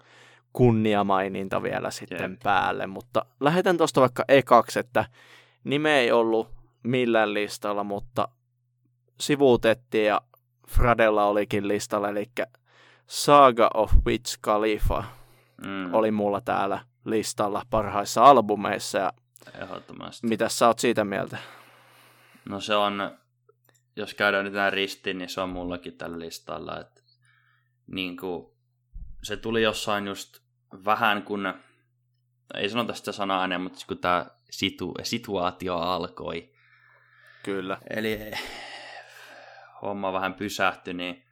kunniamaininta 0.53 1.63
vielä 1.63 1.91
sitten 1.91 2.31
Jep. 2.31 2.41
päälle, 2.43 2.87
mutta 2.87 3.25
lähetän 3.41 3.77
tuosta 3.77 4.01
vaikka 4.01 4.25
ekaksi, 4.29 4.79
että 4.79 5.05
nime 5.65 5.99
ei 6.01 6.13
ollut 6.13 6.49
millään 6.83 7.35
listalla, 7.35 7.85
mutta 7.85 8.29
sivuutettiin 9.21 10.07
ja 10.07 10.21
Fradella 10.69 11.25
olikin 11.25 11.69
listalla, 11.69 12.09
eli 12.09 12.31
Saga 13.07 13.71
of 13.75 13.93
Witch 14.07 14.39
Khalifa 14.43 15.05
mm, 15.67 15.95
oli 15.95 16.11
mulla 16.11 16.41
täällä 16.41 16.85
listalla 17.05 17.63
parhaissa 17.71 18.25
albumeissa, 18.25 18.99
ja 18.99 19.13
Ehdottomasti. 19.63 20.27
mitä 20.27 20.49
sä 20.49 20.67
oot 20.67 20.79
siitä 20.79 21.05
mieltä? 21.05 21.39
No 22.49 22.61
se 22.61 22.75
on, 22.75 23.19
jos 23.97 24.15
käydään 24.15 24.45
nyt 24.45 24.55
näin 24.55 24.73
ristiin, 24.73 25.19
niin 25.19 25.29
se 25.29 25.41
on 25.41 25.49
mullakin 25.49 25.99
tällä 25.99 26.19
listalla. 26.19 26.81
Että 26.81 27.03
niin 27.87 28.17
kuin, 28.17 28.53
se 29.23 29.37
tuli 29.37 29.63
jossain 29.63 30.07
just 30.07 30.39
vähän 30.85 31.23
kun, 31.23 31.55
ei 32.55 32.69
sanota 32.69 32.95
sitä 32.95 33.13
sanaa 33.13 33.41
ääneen, 33.41 33.61
mutta 33.61 33.85
kun 33.89 33.99
tämä 33.99 34.27
situ, 34.51 34.95
situaatio 35.03 35.77
alkoi. 35.77 36.53
Kyllä. 37.43 37.79
Eli 37.91 38.31
homma 39.83 40.13
vähän 40.13 40.35
pysähtyi, 40.35 40.95
niin 40.95 41.25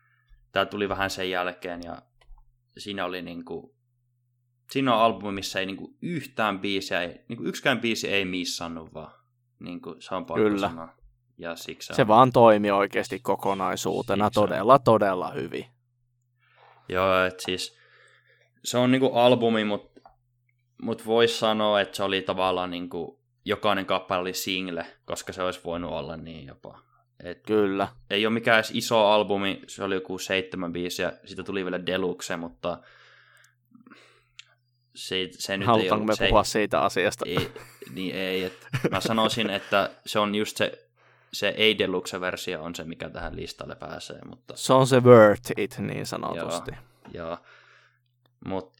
tämä 0.52 0.66
tuli 0.66 0.88
vähän 0.88 1.10
sen 1.10 1.30
jälkeen 1.30 1.80
ja 1.84 2.02
siinä 2.78 3.04
oli 3.04 3.22
niin 3.22 3.44
kuin, 3.44 3.74
siinä 4.72 4.94
on 4.94 5.00
albumi, 5.00 5.32
missä 5.32 5.60
ei 5.60 5.66
niin 5.66 5.76
kuin 5.76 5.96
yhtään 6.02 6.60
biisiä, 6.60 7.02
ei, 7.02 7.24
niin 7.28 7.36
kuin 7.36 7.46
yksikään 7.46 7.80
biisi 7.80 8.08
ei 8.08 8.24
missannut 8.24 8.94
vaan. 8.94 9.12
Niin 9.58 9.80
kuin, 9.80 10.02
se 10.02 10.14
on 10.14 10.26
pakko 10.26 10.42
Kyllä. 10.42 10.68
sanoa. 10.68 10.88
Ja 11.38 11.56
siksi 11.56 11.94
Se 11.94 12.06
vaan 12.06 12.32
toimi 12.32 12.70
oikeasti 12.70 13.18
kokonaisuutena 13.18 14.24
Siksi 14.24 14.40
on. 14.40 14.48
todella, 14.48 14.78
todella 14.78 15.30
hyvin. 15.30 15.66
Joo, 16.88 17.24
että 17.24 17.42
siis 17.44 17.78
se 18.64 18.78
on 18.78 18.90
niinku 18.90 19.12
albumi, 19.14 19.64
mutta 19.64 20.00
mut 20.82 21.06
voisi 21.06 21.38
sanoa, 21.38 21.80
että 21.80 21.96
se 21.96 22.02
oli 22.02 22.22
tavallaan 22.22 22.70
niinku, 22.70 23.20
jokainen 23.44 23.86
kappale 23.86 24.20
oli 24.20 24.34
single, 24.34 24.86
koska 25.04 25.32
se 25.32 25.42
olisi 25.42 25.60
voinut 25.64 25.90
olla 25.90 26.16
niin 26.16 26.46
jopa. 26.46 26.78
Et 27.24 27.42
Kyllä. 27.46 27.88
ei 28.10 28.26
ole 28.26 28.34
mikään 28.34 28.64
iso 28.72 29.06
albumi, 29.06 29.62
se 29.68 29.84
oli 29.84 29.94
joku 29.94 30.18
seitsemän 30.18 30.72
biisiä, 30.72 31.12
siitä 31.24 31.42
tuli 31.42 31.64
vielä 31.64 31.86
deluxe, 31.86 32.36
mutta 32.36 32.78
se, 34.94 35.28
se 35.30 35.56
nyt 35.56 35.62
ei 35.62 35.66
Halutaanko 35.66 35.94
ollut, 35.94 36.06
me 36.06 36.16
se 36.16 36.26
puhua 36.26 36.44
siitä 36.44 36.80
asiasta? 36.80 37.24
ei, 37.28 37.36
ei, 37.36 37.50
niin 37.94 38.14
ei, 38.14 38.44
että 38.44 38.66
mä 38.90 39.00
sanoisin, 39.00 39.50
että 39.50 39.90
se 40.06 40.18
on 40.18 40.34
just 40.34 40.56
se, 40.56 40.88
se 41.32 41.48
ei 41.48 41.78
deluxe-versio 41.78 42.62
on 42.62 42.74
se, 42.74 42.84
mikä 42.84 43.10
tähän 43.10 43.36
listalle 43.36 43.74
pääsee, 43.74 44.18
mutta 44.26 44.56
Se 44.56 44.72
on 44.72 44.86
se 44.86 45.00
worth 45.00 45.52
it 45.56 45.78
niin 45.78 46.06
sanotusti. 46.06 46.70
Joo. 47.12 47.38
Mut 48.46 48.72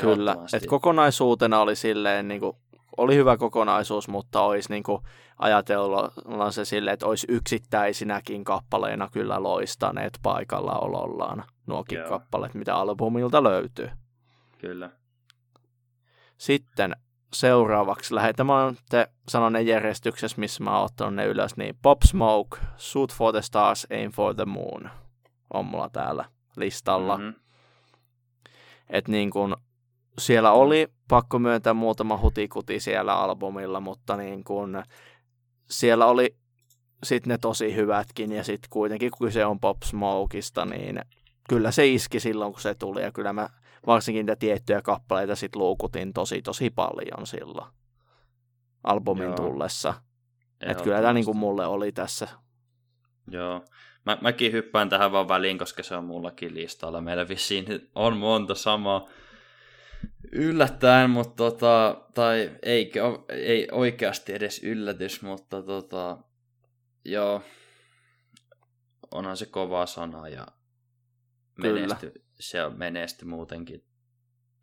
Kyllä, 0.00 0.36
että 0.54 0.68
kokonaisuutena 0.68 1.60
oli 1.60 1.76
silleen, 1.76 2.28
niin 2.28 2.40
kuin, 2.40 2.56
oli 2.96 3.14
hyvä 3.14 3.36
kokonaisuus, 3.36 4.08
mutta 4.08 4.42
olisi 4.42 4.70
niin 4.72 4.82
kuin, 4.82 5.02
ajatellaan 5.38 6.52
se 6.52 6.64
silleen, 6.64 6.94
että 6.94 7.06
olisi 7.06 7.26
yksittäisinäkin 7.30 8.44
kappaleina 8.44 9.08
kyllä 9.12 9.42
loistaneet 9.42 10.18
paikalla 10.22 10.78
olollaan 10.78 11.44
nuokin 11.66 11.98
Joo. 11.98 12.08
kappaleet, 12.08 12.54
mitä 12.54 12.76
albumilta 12.76 13.42
löytyy. 13.42 13.90
Kyllä. 14.58 14.90
Sitten 16.40 16.96
seuraavaksi 17.32 18.14
lähdetään, 18.14 18.46
mä 18.46 18.64
oon 18.64 18.76
te 18.90 19.08
sanon 19.28 19.52
ne 19.52 19.62
järjestyksessä, 19.62 20.40
missä 20.40 20.64
mä 20.64 20.76
oon 20.76 20.84
ottanut 20.84 21.14
ne 21.14 21.26
ylös, 21.26 21.56
niin 21.56 21.78
Pop 21.82 21.98
Smoke, 22.04 22.58
Shoot 22.78 23.14
for 23.14 23.32
the 23.32 23.42
Stars, 23.42 23.86
Aim 23.90 24.12
for 24.12 24.34
the 24.34 24.44
Moon 24.44 24.90
on 25.54 25.64
mulla 25.64 25.88
täällä 25.88 26.24
listalla. 26.56 27.18
Mhm. 27.18 27.28
Et 28.90 29.08
niin 29.08 29.30
kun, 29.30 29.56
siellä 30.18 30.52
oli 30.52 30.88
pakko 31.08 31.38
myöntää 31.38 31.74
muutama 31.74 32.18
hutikuti 32.18 32.80
siellä 32.80 33.14
albumilla, 33.14 33.80
mutta 33.80 34.16
niin 34.16 34.44
kun, 34.44 34.82
siellä 35.70 36.06
oli 36.06 36.36
sitten 37.04 37.30
ne 37.30 37.38
tosi 37.38 37.74
hyvätkin 37.74 38.32
ja 38.32 38.44
sitten 38.44 38.70
kuitenkin 38.70 39.10
kun 39.10 39.26
kyse 39.26 39.46
on 39.46 39.60
Pop 39.60 39.76
Smokeista, 39.84 40.64
niin 40.64 41.00
kyllä 41.48 41.70
se 41.70 41.86
iski 41.86 42.20
silloin 42.20 42.52
kun 42.52 42.62
se 42.62 42.74
tuli 42.74 43.02
ja 43.02 43.12
kyllä 43.12 43.32
mä 43.32 43.48
varsinkin 43.86 44.26
niitä 44.26 44.36
tiettyjä 44.36 44.82
kappaleita 44.82 45.36
sit 45.36 45.56
luukutin 45.56 46.12
tosi 46.12 46.42
tosi 46.42 46.70
paljon 46.70 47.26
silloin 47.26 47.70
albumin 48.84 49.24
Joo. 49.24 49.34
tullessa. 49.34 49.94
Et 50.60 50.82
kyllä 50.82 51.00
tämä 51.00 51.12
niinku 51.12 51.34
mulle 51.34 51.66
oli 51.66 51.92
tässä. 51.92 52.28
Joo. 53.30 53.64
Mä, 54.06 54.18
mäkin 54.20 54.52
hyppään 54.52 54.88
tähän 54.88 55.12
vaan 55.12 55.28
väliin, 55.28 55.58
koska 55.58 55.82
se 55.82 55.96
on 55.96 56.04
mullakin 56.04 56.54
listalla. 56.54 57.00
Meillä 57.00 57.28
vissiin 57.28 57.66
on 57.94 58.16
monta 58.16 58.54
samaa 58.54 59.08
yllättäen, 60.32 61.10
mutta 61.10 61.36
tota, 61.36 62.02
tai 62.14 62.50
ei, 62.62 62.92
ei 63.28 63.68
oikeasti 63.72 64.32
edes 64.32 64.64
yllätys, 64.64 65.22
mutta 65.22 65.62
tota, 65.62 66.18
joo, 67.04 67.42
onhan 69.14 69.36
se 69.36 69.46
kova 69.46 69.86
sana 69.86 70.28
ja 70.28 70.46
Kyllä. 71.62 71.96
Se 72.40 72.64
on 72.64 72.78
menesty 72.78 73.24
muutenkin 73.24 73.84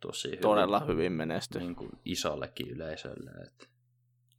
tosi 0.00 0.28
hyvin. 0.28 0.40
Todella 0.40 0.80
hyvin 0.80 1.12
menesty. 1.12 1.58
Niin 1.58 1.76
kuin 1.76 1.90
isollekin 2.04 2.70
yleisölle, 2.70 3.30
että 3.30 3.66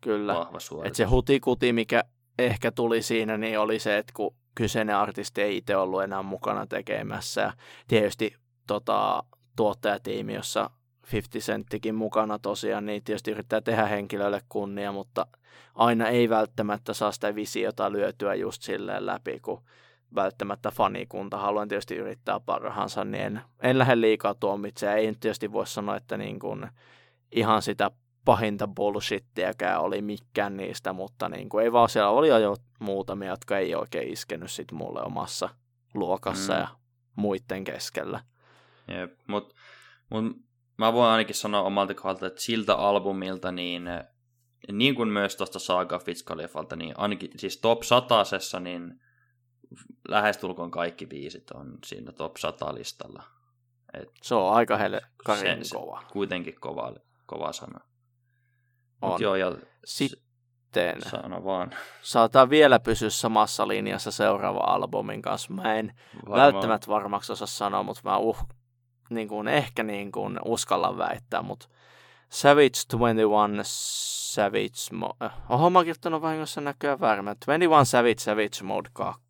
Kyllä. 0.01 0.35
vahva 0.35 0.59
suoritus. 0.59 0.91
Et 0.91 0.95
se 0.95 1.03
hutikuti, 1.03 1.73
mikä 1.73 2.03
ehkä 2.39 2.71
tuli 2.71 3.01
siinä, 3.01 3.37
niin 3.37 3.59
oli 3.59 3.79
se, 3.79 3.97
että 3.97 4.13
kun 4.15 4.35
kyseinen 4.55 4.95
artisti 4.95 5.41
ei 5.41 5.57
itse 5.57 5.75
ollut 5.75 6.03
enää 6.03 6.23
mukana 6.23 6.67
tekemässä. 6.67 7.41
Ja 7.41 7.53
tietysti 7.87 8.35
tota, 8.67 9.23
tuottajatiimi, 9.55 10.33
jossa 10.33 10.69
50 11.13 11.45
Centtikin 11.45 11.95
mukana 11.95 12.39
tosiaan, 12.39 12.85
niin 12.85 13.03
tietysti 13.03 13.31
yrittää 13.31 13.61
tehdä 13.61 13.85
henkilölle 13.85 14.41
kunnia, 14.49 14.91
mutta 14.91 15.27
aina 15.75 16.07
ei 16.07 16.29
välttämättä 16.29 16.93
saa 16.93 17.11
sitä 17.11 17.35
visiota 17.35 17.91
lyötyä 17.91 18.35
just 18.35 18.61
silleen 18.61 19.05
läpi, 19.05 19.39
kun 19.39 19.63
välttämättä 20.15 20.71
fanikunta 20.71 21.37
haluan 21.37 21.67
tietysti 21.67 21.95
yrittää 21.95 22.39
parhaansa, 22.39 23.03
niin 23.03 23.23
en, 23.23 23.41
en 23.61 23.77
lähde 23.77 24.01
liikaa 24.01 24.33
tuomitsemaan. 24.33 24.97
Ei 24.97 25.15
tietysti 25.19 25.51
voi 25.51 25.67
sanoa, 25.67 25.95
että 25.95 26.17
niin 26.17 26.39
kuin 26.39 26.67
ihan 27.31 27.61
sitä 27.61 27.91
pahinta 28.25 28.67
bullshittiäkään 28.67 29.81
oli 29.81 30.01
mikään 30.01 30.57
niistä, 30.57 30.93
mutta 30.93 31.29
niin 31.29 31.49
kuin 31.49 31.63
ei 31.63 31.71
vaan 31.71 31.89
siellä 31.89 32.09
oli 32.09 32.27
jo 32.27 32.55
muutamia, 32.79 33.29
jotka 33.29 33.57
ei 33.57 33.75
oikein 33.75 34.13
iskenyt 34.13 34.51
sit 34.51 34.71
mulle 34.71 35.01
omassa 35.01 35.49
luokassa 35.93 36.53
Mm. 36.53 36.59
ja 36.59 36.67
muiden 37.15 37.63
keskellä. 37.63 38.23
Jep, 38.87 39.13
mut, 39.27 39.55
mut 40.09 40.25
mä 40.77 40.93
voin 40.93 41.11
ainakin 41.11 41.35
sanoa 41.35 41.61
omalta 41.61 41.93
kohdalta, 41.93 42.27
että 42.27 42.41
siltä 42.41 42.75
albumilta, 42.75 43.51
niin, 43.51 43.83
niin 44.71 44.95
kuin 44.95 45.09
myös 45.09 45.35
tuosta 45.35 45.59
Saga 45.59 45.99
Fitz 45.99 46.23
Khalifalta, 46.23 46.75
niin 46.75 46.93
ainakin 46.97 47.31
siis 47.37 47.57
top 47.57 47.83
100 47.83 48.23
niin 48.59 49.01
lähestulkoon 50.07 50.71
kaikki 50.71 51.05
biisit 51.05 51.51
on 51.51 51.77
siinä 51.85 52.11
top 52.11 52.37
100 52.37 52.73
listalla. 52.75 53.23
Et 53.93 54.09
Se 54.21 54.35
on 54.35 54.53
aika 54.53 54.77
helkkarin 54.77 55.65
se- 55.65 55.75
kova. 55.75 56.03
kuitenkin 56.11 56.55
kova, 56.59 56.93
kova 57.25 57.53
sana. 57.53 57.79
On. 59.01 59.11
Mut 59.11 59.21
joo, 59.21 59.35
ja 59.35 59.55
Sitten 59.85 61.01
sano 61.09 61.43
vaan. 61.43 61.71
saattaa 62.01 62.49
vielä 62.49 62.79
pysyä 62.79 63.09
samassa 63.09 63.67
linjassa 63.67 64.11
seuraava 64.11 64.59
albumin 64.59 65.21
kanssa. 65.21 65.53
Mä 65.53 65.75
en 65.75 65.93
Varmaan. 66.29 66.53
välttämättä 66.53 66.87
varmaksi 66.87 67.31
osaa 67.31 67.47
sanoa, 67.47 67.83
mutta 67.83 68.01
mä 68.03 68.17
uh, 68.17 68.37
niin 69.09 69.27
kuin, 69.27 69.47
ehkä 69.47 69.83
niin 69.83 70.11
kuin 70.11 70.39
uskallan 70.45 70.97
väittää, 70.97 71.41
mutta 71.41 71.67
Savage 72.29 72.79
21 72.91 73.63
Savage 74.33 74.91
Mode. 74.91 75.31
Oho, 75.49 75.69
mä 75.69 75.79
oon 75.79 75.85
kirjoittanut 75.85 76.21
vahingossa 76.21 76.61
näköjään 76.61 76.99
väärin. 76.99 77.25
21 77.25 77.91
Savage 77.91 78.19
Savage 78.19 78.63
Mode 78.63 78.89
2. 78.93 79.21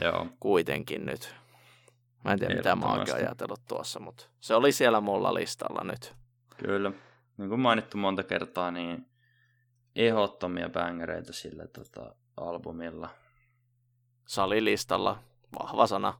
Joo. 0.00 0.26
Kuitenkin 0.40 1.06
nyt. 1.06 1.34
Mä 2.24 2.32
en 2.32 2.38
tiedä, 2.38 2.54
mitä 2.54 2.76
mä 2.76 2.86
oon 2.86 3.06
ajatellut 3.14 3.60
tuossa, 3.68 4.00
mutta 4.00 4.26
se 4.40 4.54
oli 4.54 4.72
siellä 4.72 5.00
mulla 5.00 5.34
listalla 5.34 5.84
nyt. 5.84 6.14
Kyllä. 6.56 6.92
Niin 7.36 7.48
kuin 7.48 7.60
mainittu 7.60 7.96
monta 7.96 8.22
kertaa, 8.22 8.70
niin 8.70 9.06
ehdottomia 9.96 10.68
bängereitä 10.68 11.32
sillä 11.32 11.66
tota, 11.66 12.14
albumilla. 12.36 13.08
Salilistalla. 14.26 15.18
Vahva 15.58 15.86
sana. 15.86 16.14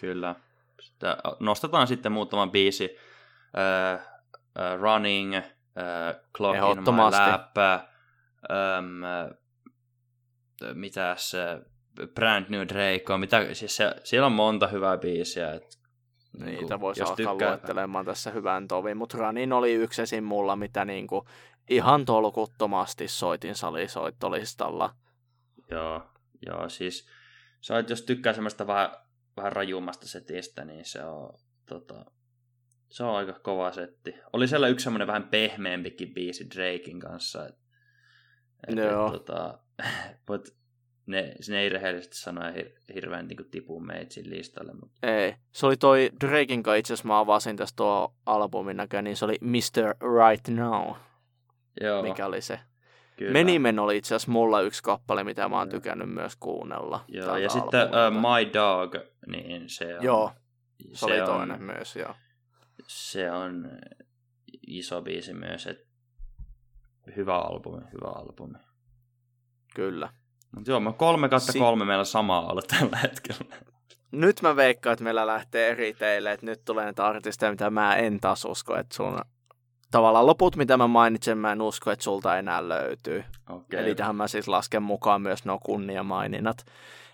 Kyllä. 0.00 0.34
Sitten 0.80 1.16
nostetaan 1.40 1.86
sitten 1.86 2.12
muutama 2.12 2.46
biisi. 2.46 2.84
Uh, 2.84 4.19
uh, 4.58 4.80
running, 4.80 5.36
uh, 5.36 5.44
Clock 6.36 6.56
in 6.56 6.94
my 6.94 7.00
lap, 7.00 7.56
um, 8.48 9.02
mitäs, 10.74 11.32
Brand 12.14 12.46
New 12.48 12.68
Drake 12.68 13.12
on, 13.12 13.20
mitä, 13.20 13.54
siis 13.54 13.76
se, 13.76 13.94
siellä 14.04 14.26
on 14.26 14.32
monta 14.32 14.66
hyvää 14.66 14.98
biisiä. 14.98 15.52
Et, 15.52 15.78
niin 16.38 16.46
Niitä 16.46 16.68
kuin, 16.68 16.80
voisi 16.80 17.02
alkaa 17.02 17.16
tykkää... 17.16 17.48
luettelemaan 17.48 18.04
tässä 18.04 18.30
hyvän 18.30 18.68
tovin, 18.68 18.96
mutta 18.96 19.18
Running 19.18 19.52
oli 19.52 19.72
yksi 19.72 20.02
esim. 20.02 20.24
mulla, 20.24 20.56
mitä 20.56 20.84
niin 20.84 21.06
kuin 21.06 21.26
ihan 21.70 22.04
tolkuttomasti 22.04 23.08
soitin 23.08 23.54
salisoittolistalla. 23.54 24.94
Joo, 25.70 26.02
joo 26.46 26.68
siis 26.68 27.08
se 27.60 27.74
on, 27.74 27.84
jos 27.88 28.02
tykkää 28.02 28.32
semmoista 28.32 28.66
vähän, 28.66 28.90
vähän 29.36 29.52
rajummasta 29.52 30.08
setistä, 30.08 30.64
niin 30.64 30.84
se 30.84 31.04
on, 31.04 31.38
tota, 31.66 32.04
se 32.90 33.04
on 33.04 33.16
aika 33.16 33.32
kova 33.32 33.72
setti. 33.72 34.14
Oli 34.32 34.48
siellä 34.48 34.68
yksi 34.68 34.84
semmoinen 34.84 35.06
vähän 35.06 35.28
pehmeämpikin 35.28 36.14
biisi 36.14 36.46
Drakein 36.50 37.00
kanssa. 37.00 37.46
Et, 37.46 37.54
et, 38.68 38.76
Joo. 38.76 39.06
Et, 39.06 39.12
tota, 39.12 39.58
but 40.26 40.48
ne, 41.06 41.34
ne 41.48 41.60
ei 41.60 41.68
rehellisesti 41.68 42.16
sanoa 42.16 42.50
hir- 42.50 42.94
hirveän 42.94 43.28
niin 43.28 43.50
tipu 43.50 43.80
meitsin 43.80 44.30
listalle. 44.30 44.72
Mutta... 44.72 45.06
Ei. 45.06 45.34
Se 45.52 45.66
oli 45.66 45.76
toi 45.76 46.10
Drakein 46.20 46.62
kanssa 46.62 46.76
itse 46.76 46.94
asiassa 46.94 47.08
mä 47.08 47.18
avasin 47.18 47.56
tästä 47.56 47.76
tuo 47.76 48.14
albumin 48.26 48.76
näköjään, 48.76 49.04
niin 49.04 49.16
se 49.16 49.24
oli 49.24 49.38
Mr. 49.40 49.94
Right 50.00 50.48
Now. 50.48 50.94
Joo. 51.80 52.02
Mikä 52.02 52.26
oli 52.26 52.40
se? 52.40 52.60
Kyllä. 53.16 53.32
Menimen 53.32 53.78
oli 53.78 53.96
itse 53.96 54.14
asiassa 54.14 54.32
mulla 54.32 54.60
yksi 54.60 54.82
kappale, 54.82 55.24
mitä 55.24 55.48
mä 55.48 55.58
oon 55.58 55.68
tykännyt 55.68 56.08
myös 56.10 56.36
kuunnella. 56.36 57.04
Joo, 57.08 57.36
ja 57.36 57.48
sitten 57.48 57.82
uh, 57.82 58.20
My 58.20 58.52
Dog, 58.54 58.94
niin 59.26 59.68
se 59.68 59.98
on... 59.98 60.04
Joo, 60.04 60.32
se, 60.92 60.98
se 60.98 61.06
oli 61.06 61.20
on, 61.20 61.26
toinen 61.26 61.62
myös, 61.62 61.96
joo. 61.96 62.14
Se 62.90 63.30
on 63.30 63.70
iso 64.66 65.02
biisi 65.02 65.34
myös, 65.34 65.66
että 65.66 65.86
hyvä 67.16 67.38
albumi, 67.38 67.82
hyvä 67.92 68.08
albumi. 68.08 68.58
Kyllä. 69.74 70.08
Mutta 70.56 70.70
joo, 70.70 70.80
mä 70.80 70.92
kolme 70.92 71.28
kautta 71.28 71.52
si- 71.52 71.58
kolme 71.58 71.84
meillä 71.84 72.04
samaa 72.04 72.50
ollut 72.50 72.66
tällä 72.66 72.96
hetkellä. 72.96 73.56
Nyt 74.10 74.42
mä 74.42 74.56
veikkaan, 74.56 74.92
että 74.92 75.04
meillä 75.04 75.26
lähtee 75.26 75.70
eri 75.70 75.94
teille, 75.94 76.32
että 76.32 76.46
nyt 76.46 76.64
tulee 76.64 76.84
näitä 76.84 77.06
artisteja, 77.06 77.50
mitä 77.50 77.70
mä 77.70 77.96
en 77.96 78.20
taas 78.20 78.44
usko, 78.44 78.76
että 78.76 78.94
sun 78.96 79.20
tavallaan 79.90 80.26
loput, 80.26 80.56
mitä 80.56 80.76
mä 80.76 80.86
mainitsen, 80.86 81.38
mä 81.38 81.52
en 81.52 81.62
usko, 81.62 81.90
että 81.90 82.02
sulta 82.02 82.38
enää 82.38 82.68
löytyy. 82.68 83.24
Okay. 83.50 83.80
Eli 83.80 83.94
tähän 83.94 84.16
mä 84.16 84.28
siis 84.28 84.48
lasken 84.48 84.82
mukaan 84.82 85.22
myös 85.22 85.44
nuo 85.44 85.58
kunniamaininnat. 85.58 86.64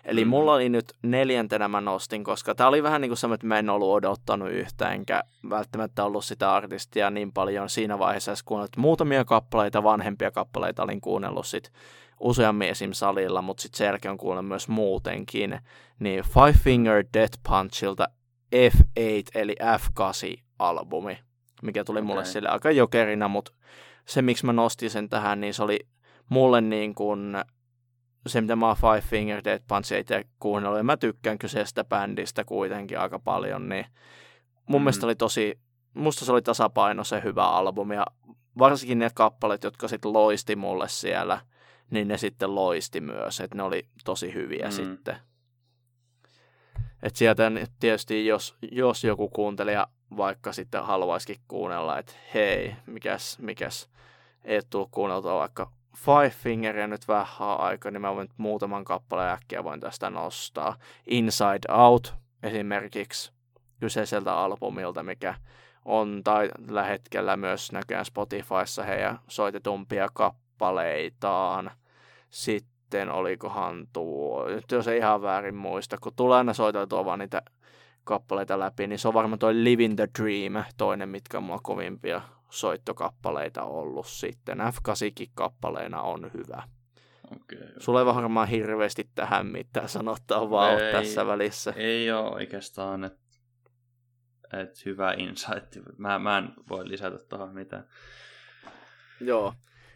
Eli 0.05 0.25
mm. 0.25 0.29
mulla 0.29 0.53
oli 0.53 0.69
nyt 0.69 0.93
neljäntenä 1.01 1.67
mä 1.67 1.81
nostin, 1.81 2.23
koska 2.23 2.55
tää 2.55 2.67
oli 2.67 2.83
vähän 2.83 3.01
niin 3.01 3.09
kuin 3.09 3.17
semmoinen, 3.17 3.35
että 3.35 3.47
mä 3.47 3.59
en 3.59 3.69
ollut 3.69 3.89
odottanut 3.89 4.49
yhtään, 4.49 4.93
enkä 4.93 5.23
välttämättä 5.49 6.03
ollut 6.03 6.25
sitä 6.25 6.53
artistia 6.53 7.09
niin 7.09 7.31
paljon 7.33 7.69
siinä 7.69 7.99
vaiheessa, 7.99 8.33
kuunnellut 8.45 8.77
muutamia 8.77 9.25
kappaleita, 9.25 9.83
vanhempia 9.83 10.31
kappaleita 10.31 10.83
olin 10.83 11.01
kuunnellut 11.01 11.47
sit 11.47 11.71
useammin 12.19 12.69
esim. 12.69 12.93
salilla, 12.93 13.41
mutta 13.41 13.61
sitten 13.61 13.77
sen 13.77 13.85
jälkeen 13.85 14.11
on 14.11 14.17
kuunnellut 14.17 14.47
myös 14.47 14.67
muutenkin. 14.67 15.59
Niin 15.99 16.23
Five 16.23 16.53
Finger 16.63 17.03
Death 17.13 17.39
Punchilta 17.49 18.07
F8 18.55 19.23
eli 19.35 19.55
F8-albumi 19.61 21.26
mikä 21.61 21.83
tuli 21.83 21.99
okay. 21.99 22.07
mulle 22.07 22.25
sille 22.25 22.49
aika 22.49 22.71
jokerina, 22.71 23.27
mutta 23.27 23.51
se, 24.05 24.21
miksi 24.21 24.45
mä 24.45 24.53
nostin 24.53 24.89
sen 24.89 25.09
tähän, 25.09 25.41
niin 25.41 25.53
se 25.53 25.63
oli 25.63 25.79
mulle 26.29 26.61
niin 26.61 26.95
kuin 26.95 27.37
se, 28.27 28.41
mitä 28.41 28.55
mä 28.55 28.67
oon 28.67 28.75
Five 28.75 29.01
Finger 29.01 29.41
Dead 29.43 29.61
Punch 29.67 29.93
itse 29.93 30.23
kuunnellut, 30.39 30.77
ja 30.77 30.83
mä 30.83 30.97
tykkään 30.97 31.39
kyseisestä 31.39 31.83
bändistä 31.83 32.43
kuitenkin 32.43 32.99
aika 32.99 33.19
paljon, 33.19 33.69
niin 33.69 33.85
mun 34.67 34.81
mm. 34.81 34.83
mielestä 34.83 35.05
oli 35.05 35.15
tosi, 35.15 35.59
musta 35.93 36.25
se 36.25 36.31
oli 36.31 36.41
tasapaino 36.41 37.03
se 37.03 37.21
hyvä 37.23 37.49
albumi, 37.49 37.95
ja 37.95 38.05
varsinkin 38.57 38.99
ne 38.99 39.09
kappaleet, 39.13 39.63
jotka 39.63 39.87
sitten 39.87 40.13
loisti 40.13 40.55
mulle 40.55 40.89
siellä, 40.89 41.41
niin 41.89 42.07
ne 42.07 42.17
sitten 42.17 42.55
loisti 42.55 43.01
myös, 43.01 43.39
että 43.39 43.57
ne 43.57 43.63
oli 43.63 43.87
tosi 44.05 44.33
hyviä 44.33 44.65
mm. 44.65 44.71
sitten. 44.71 45.17
Et 47.03 47.15
sieltä 47.15 47.51
tietysti, 47.79 48.25
jos, 48.25 48.57
jos 48.71 49.03
joku 49.03 49.29
kuuntelija 49.29 49.87
vaikka 50.17 50.53
sitten 50.53 50.83
haluaisikin 50.83 51.43
kuunnella, 51.47 51.99
että 51.99 52.13
hei, 52.33 52.75
mikäs, 52.85 53.39
mikäs, 53.39 53.89
ei 54.43 54.61
tule 54.69 54.87
kuunneltua 54.91 55.39
vaikka 55.39 55.71
Five 55.97 56.29
Fingeria 56.29 56.87
nyt 56.87 57.07
vähän 57.07 57.59
aikaa, 57.59 57.91
niin 57.91 58.01
mä 58.01 58.15
voin 58.15 58.29
muutaman 58.37 58.85
kappaleen 58.85 59.33
äkkiä 59.33 59.63
voin 59.63 59.79
tästä 59.79 60.09
nostaa. 60.09 60.77
Inside 61.07 61.73
Out 61.73 62.13
esimerkiksi 62.43 63.31
kyseiseltä 63.79 64.33
albumilta, 64.33 65.03
mikä 65.03 65.35
on 65.85 66.21
tällä 66.23 66.83
hetkellä 66.83 67.37
myös 67.37 67.71
näköjään 67.71 68.05
Spotifyssa 68.05 68.83
heidän 68.83 69.19
soitetumpia 69.27 70.07
kappaleitaan. 70.13 71.71
Sitten 72.29 73.11
olikohan 73.11 73.87
tuo, 73.93 74.45
nyt 74.47 74.71
jos 74.71 74.87
ei 74.87 74.97
ihan 74.97 75.21
väärin 75.21 75.55
muista, 75.55 75.97
kun 76.01 76.13
tulee 76.15 76.37
aina 76.37 76.53
soiteltua 76.53 77.05
vaan 77.05 77.19
niitä 77.19 77.41
kappaleita 78.07 78.59
läpi, 78.59 78.87
niin 78.87 78.99
se 78.99 79.07
on 79.07 79.13
varmaan 79.13 79.39
toi 79.39 79.63
Living 79.63 79.95
the 79.95 80.07
Dream, 80.19 80.63
toinen, 80.77 81.09
mitkä 81.09 81.37
on 81.37 81.43
mulla 81.43 81.59
kovimpia 81.63 82.21
soittokappaleita 82.49 83.63
ollut 83.63 84.07
sitten. 84.07 84.57
F8 84.57 85.31
kappaleena 85.33 86.01
on 86.01 86.31
hyvä. 86.33 86.63
Okay. 87.31 87.67
Sulla 87.79 87.99
ei 87.99 88.05
varmaan 88.05 88.47
hirveästi 88.47 89.09
tähän 89.15 89.47
mitään 89.47 89.89
sanottaa 89.89 90.49
vaan 90.49 90.81
ei, 90.81 90.91
tässä 90.91 91.25
välissä. 91.25 91.73
Ei 91.75 92.11
ole 92.11 92.29
oikeastaan, 92.29 93.03
että 93.03 93.19
et 94.53 94.85
hyvä 94.85 95.13
insight. 95.17 95.75
Mä, 95.97 96.19
mä 96.19 96.37
en 96.37 96.49
voi 96.69 96.89
lisätä 96.89 97.17
tuohon 97.29 97.53
mitään. 97.53 97.87
Joo. 99.21 99.53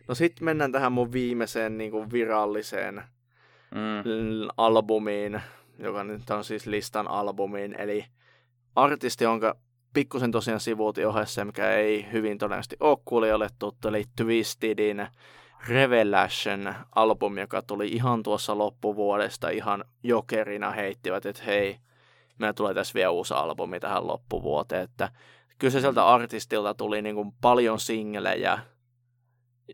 No 0.08 0.16
sitten 0.16 0.46
mennään 0.46 0.72
tähän 0.72 0.92
mun 0.92 1.12
viimeiseen 1.12 1.78
niin 1.78 1.92
kuin 1.92 2.12
viralliseen 2.12 2.96
mm. 3.72 4.50
albumiin, 4.58 5.42
joka 5.82 6.04
nyt 6.04 6.30
on 6.30 6.44
siis 6.44 6.68
listan 6.68 7.08
albumiin, 7.08 7.76
eli 7.80 8.06
artisti, 8.76 9.24
jonka 9.24 9.56
pikkusen 9.94 10.32
tosiaan 10.32 10.60
sivuutin 10.60 11.08
ohessa, 11.08 11.46
mikä 11.46 11.72
ei 11.72 12.12
hyvin 12.12 12.38
todennäköisesti 12.38 12.78
ole 12.80 12.98
kuulijoille 13.06 13.50
tuttu, 13.60 13.88
eli 13.88 14.06
Twistedin 14.16 15.08
Revelation 15.68 16.76
albumi, 16.96 17.42
joka 17.42 17.62
tuli 17.62 17.88
ihan 17.88 18.24
tuossa 18.24 18.58
loppuvuodesta 18.58 19.50
ihan 19.50 19.86
jokerina 20.04 20.72
heittivät, 20.72 21.26
että 21.26 21.44
hei, 21.44 21.78
meillä 22.40 22.54
tulee 22.54 22.74
tässä 22.74 22.94
vielä 22.94 23.12
uusi 23.12 23.34
albumi 23.34 23.80
tähän 23.80 24.08
loppuvuoteen, 24.08 24.84
että 24.84 25.10
kyseiseltä 25.60 26.08
artistilta 26.08 26.74
tuli 26.74 27.02
niin 27.02 27.16
kuin 27.16 27.32
paljon 27.42 27.80
singlejä, 27.80 28.60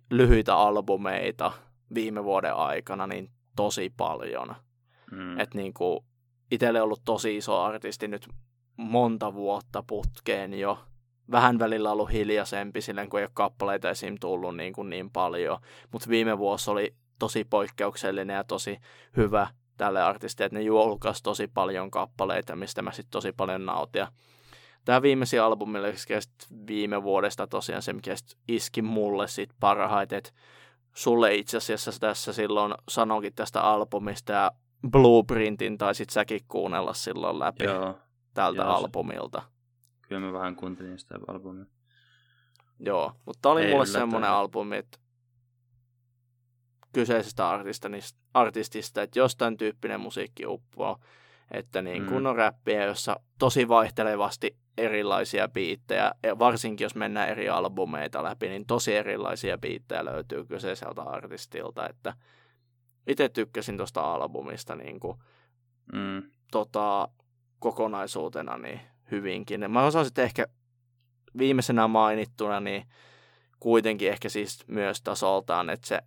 lyhyitä 0.09 0.55
albumeita 0.55 1.51
viime 1.93 2.23
vuoden 2.23 2.53
aikana, 2.53 3.07
niin 3.07 3.29
tosi 3.55 3.93
paljon. 3.97 4.55
Mm. 5.11 5.39
Että 5.39 5.57
niin 5.57 5.73
kuin 5.73 5.99
itselle 6.51 6.81
ollut 6.81 7.01
tosi 7.05 7.37
iso 7.37 7.61
artisti 7.61 8.07
nyt 8.07 8.27
monta 8.77 9.33
vuotta 9.33 9.83
putkeen 9.87 10.59
jo. 10.59 10.79
Vähän 11.31 11.59
välillä 11.59 11.91
ollut 11.91 12.11
hiljaisempi 12.11 12.81
silleen, 12.81 13.09
kun 13.09 13.19
ei 13.19 13.23
ole 13.23 13.31
kappaleita 13.33 13.89
esim. 13.89 14.15
tullut 14.19 14.57
niin, 14.57 14.73
kuin 14.73 14.89
niin 14.89 15.09
paljon. 15.11 15.59
Mutta 15.91 16.09
viime 16.09 16.37
vuosi 16.37 16.71
oli 16.71 16.95
tosi 17.19 17.43
poikkeuksellinen 17.43 18.35
ja 18.35 18.43
tosi 18.43 18.77
hyvä 19.17 19.47
tälle 19.77 20.03
artistille, 20.03 20.45
että 20.45 20.57
ne 20.59 20.63
julkaisi 20.63 21.23
tosi 21.23 21.47
paljon 21.47 21.91
kappaleita, 21.91 22.55
mistä 22.55 22.81
mä 22.81 22.91
sitten 22.91 23.11
tosi 23.11 23.31
paljon 23.31 23.65
nautin. 23.65 24.07
Tämä 24.85 25.01
viimeisin 25.01 25.41
albumi 25.41 25.79
viime 26.67 27.03
vuodesta 27.03 27.47
tosiaan 27.47 27.81
se, 27.81 27.93
mikä 27.93 28.15
iski 28.47 28.81
mulle 28.81 29.27
sit 29.27 29.49
parhaiten, 29.59 30.17
että 30.17 30.31
sulle 30.93 31.35
itse 31.35 31.57
asiassa 31.57 31.91
tässä 31.99 32.33
silloin 32.33 32.73
sanoinkin 32.89 33.33
tästä 33.35 33.61
albumista 33.61 34.33
ja 34.33 34.51
Blueprintin 34.91 35.77
taisit 35.77 36.09
säkin 36.09 36.41
kuunnella 36.47 36.93
silloin 36.93 37.39
läpi 37.39 37.63
Joo. 37.63 37.99
tältä 38.33 38.61
Joo, 38.61 38.71
albumilta. 38.71 39.41
Kyllä 40.01 40.21
mä 40.21 40.33
vähän 40.33 40.55
kuuntelin 40.55 40.99
sitä 40.99 41.15
albumia. 41.27 41.65
Joo, 42.79 43.13
mutta 43.25 43.49
oli 43.49 43.65
Ei 43.65 43.71
mulle 43.71 43.85
semmoinen 43.85 44.29
albumi, 44.29 44.77
että 44.77 44.97
kyseisestä 46.93 47.49
artistista, 47.49 47.89
artistista, 48.33 49.01
että 49.01 49.19
jostain 49.19 49.57
tyyppinen 49.57 49.99
musiikki 49.99 50.45
uppoo, 50.45 50.97
että 51.51 51.81
niin 51.81 52.05
kun 52.05 52.21
mm. 52.21 52.25
on 52.25 52.35
räppiä, 52.35 52.85
jossa 52.85 53.19
tosi 53.39 53.67
vaihtelevasti 53.67 54.57
erilaisia 54.77 55.47
biittejä, 55.47 56.11
varsinkin 56.39 56.85
jos 56.85 56.95
mennään 56.95 57.29
eri 57.29 57.49
albumeita 57.49 58.23
läpi, 58.23 58.49
niin 58.49 58.65
tosi 58.65 58.95
erilaisia 58.95 59.57
biittejä 59.57 60.05
löytyy 60.05 60.45
kyseiseltä 60.45 61.01
artistilta, 61.01 61.89
että 61.89 62.13
itse 63.07 63.29
tykkäsin 63.29 63.77
tuosta 63.77 64.13
albumista 64.13 64.75
niin 64.75 64.99
kuin, 64.99 65.17
mm. 65.93 66.23
tota, 66.51 67.09
kokonaisuutena 67.59 68.57
niin 68.57 68.81
hyvinkin. 69.11 69.71
Mä 69.71 69.85
osasin 69.85 70.13
ehkä 70.17 70.47
viimeisenä 71.37 71.87
mainittuna, 71.87 72.59
niin 72.59 72.83
kuitenkin 73.59 74.09
ehkä 74.09 74.29
siis 74.29 74.63
myös 74.67 75.01
tasoltaan, 75.01 75.69
että 75.69 75.87
se 75.87 76.01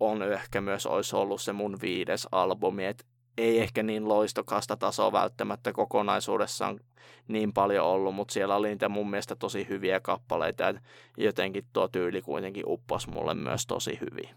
on 0.00 0.22
ehkä 0.22 0.60
myös 0.60 0.86
olisi 0.86 1.16
ollut 1.16 1.40
se 1.40 1.52
mun 1.52 1.78
viides 1.82 2.28
albumi, 2.32 2.84
että 2.84 3.04
ei 3.38 3.60
ehkä 3.60 3.82
niin 3.82 4.08
loistokasta 4.08 4.76
tasoa 4.76 5.12
välttämättä 5.12 5.72
kokonaisuudessaan 5.72 6.80
niin 7.28 7.52
paljon 7.52 7.86
ollut, 7.86 8.14
mutta 8.14 8.32
siellä 8.32 8.56
oli 8.56 8.68
niitä 8.68 8.88
mun 8.88 9.10
mielestä 9.10 9.36
tosi 9.36 9.68
hyviä 9.68 10.00
kappaleita, 10.00 10.62
ja 10.62 10.74
jotenkin 11.16 11.64
tuo 11.72 11.88
tyyli 11.88 12.22
kuitenkin 12.22 12.64
upposi 12.66 13.10
mulle 13.10 13.34
myös 13.34 13.66
tosi 13.66 13.98
hyvin. 14.00 14.28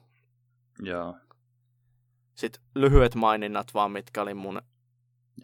Joo. 0.82 1.16
Sitten 2.36 2.62
lyhyet 2.76 3.16
maininnat 3.16 3.74
vaan, 3.74 3.92
mitkä 3.92 4.22
oli 4.22 4.34
mun 4.34 4.62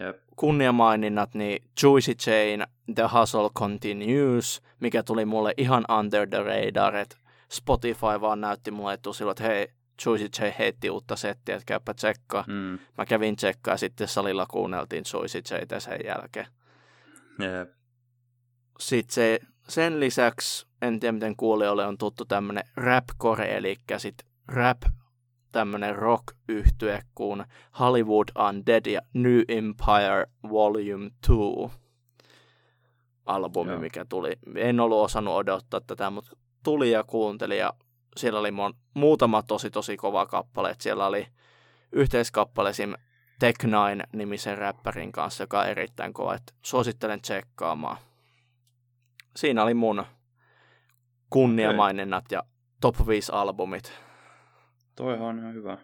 Yep. 0.01 0.17
kunniamaininnat, 0.35 1.33
niin 1.33 1.63
Juicy 1.83 2.13
Chain, 2.13 2.63
The 2.95 3.03
Hustle 3.13 3.49
Continues, 3.49 4.61
mikä 4.79 5.03
tuli 5.03 5.25
mulle 5.25 5.53
ihan 5.57 5.85
under 5.99 6.27
the 6.27 6.43
radar, 6.43 6.95
että 6.95 7.17
Spotify 7.51 8.21
vaan 8.21 8.41
näytti 8.41 8.71
mulle 8.71 8.93
etu 8.93 9.13
silloin, 9.13 9.33
että 9.33 9.43
hei, 9.43 9.67
Juicy 10.05 10.25
J 10.25 10.49
heitti 10.59 10.89
uutta 10.89 11.15
settiä, 11.15 11.55
että 11.55 11.65
käypä 11.65 11.93
tsekkaa. 11.93 12.43
Mm. 12.47 12.79
Mä 12.97 13.05
kävin 13.05 13.35
tsekkaa 13.35 13.73
ja 13.73 13.77
sitten 13.77 14.07
salilla 14.07 14.45
kuunneltiin 14.45 15.03
Juicy 15.13 15.37
J 15.37 15.79
sen 15.79 15.99
jälkeen. 16.05 16.47
Yep. 17.39 17.71
Sitten 18.79 19.13
se, 19.13 19.39
sen 19.67 19.99
lisäksi, 19.99 20.67
en 20.81 20.99
tiedä 20.99 21.11
miten 21.11 21.35
kuulijoille 21.35 21.85
on 21.85 21.97
tuttu 21.97 22.25
tämmönen 22.25 22.63
rapcore, 22.75 23.57
eli 23.57 23.77
sit 23.97 24.15
rap 24.47 24.81
tämmönen 25.51 25.95
rock 25.95 26.23
yhtye 26.49 27.01
kuin 27.15 27.45
Hollywood 27.79 28.27
Undead 28.49 28.85
ja 28.85 29.01
New 29.13 29.39
Empire 29.47 30.25
Volume 30.51 31.09
2 31.27 31.81
albumi, 33.25 33.71
Joo. 33.71 33.79
mikä 33.79 34.05
tuli. 34.05 34.33
En 34.55 34.79
ollut 34.79 34.99
osannut 34.99 35.35
odottaa 35.35 35.81
tätä, 35.81 36.09
mutta 36.09 36.31
tuli 36.63 36.91
ja 36.91 37.03
kuunteli 37.03 37.57
ja 37.57 37.73
siellä 38.17 38.39
oli 38.39 38.51
mon, 38.51 38.73
muutama 38.93 39.43
tosi 39.43 39.69
tosi 39.69 39.97
kova 39.97 40.25
kappale. 40.25 40.75
Siellä 40.79 41.05
oli 41.05 41.27
yhteiskappale 41.91 42.69
esim. 42.69 42.93
Tech 43.39 43.65
Nine 43.65 44.03
nimisen 44.13 44.57
räppärin 44.57 45.11
kanssa, 45.11 45.43
joka 45.43 45.59
on 45.59 45.67
erittäin 45.67 46.13
kova. 46.13 46.35
Et 46.35 46.55
suosittelen 46.65 47.21
tsekkaamaan. 47.21 47.97
Siinä 49.35 49.63
oli 49.63 49.73
mun 49.73 50.03
kunniamaininnat 51.29 52.25
ja 52.31 52.43
top 52.81 53.07
5 53.07 53.31
albumit. 53.31 53.93
Toihan 55.01 55.27
on 55.27 55.39
ihan 55.39 55.53
hyvä. 55.53 55.77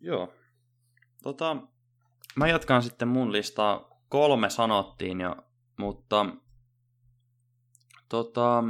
Joo. 0.00 0.32
Tota, 1.22 1.56
mä 2.36 2.48
jatkan 2.48 2.82
sitten 2.82 3.08
mun 3.08 3.32
listaa. 3.32 4.00
Kolme 4.08 4.50
sanottiin 4.50 5.20
jo, 5.20 5.36
mutta 5.76 6.26
tota, 8.08 8.64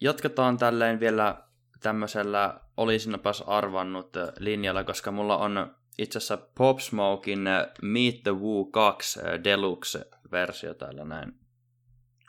jatketaan 0.00 0.56
tälleen 0.58 1.00
vielä 1.00 1.44
tämmöisellä 1.80 2.60
olisinpas 2.76 3.42
arvannut 3.46 4.12
linjalla, 4.38 4.84
koska 4.84 5.10
mulla 5.10 5.36
on 5.36 5.76
itse 5.98 6.18
asiassa 6.18 6.36
Pop 6.36 6.78
Smokein 6.78 7.44
Meet 7.82 8.22
the 8.22 8.32
Woo 8.32 8.64
2 8.64 9.20
Deluxe-versio 9.44 10.74
täällä 10.74 11.04
näin 11.04 11.40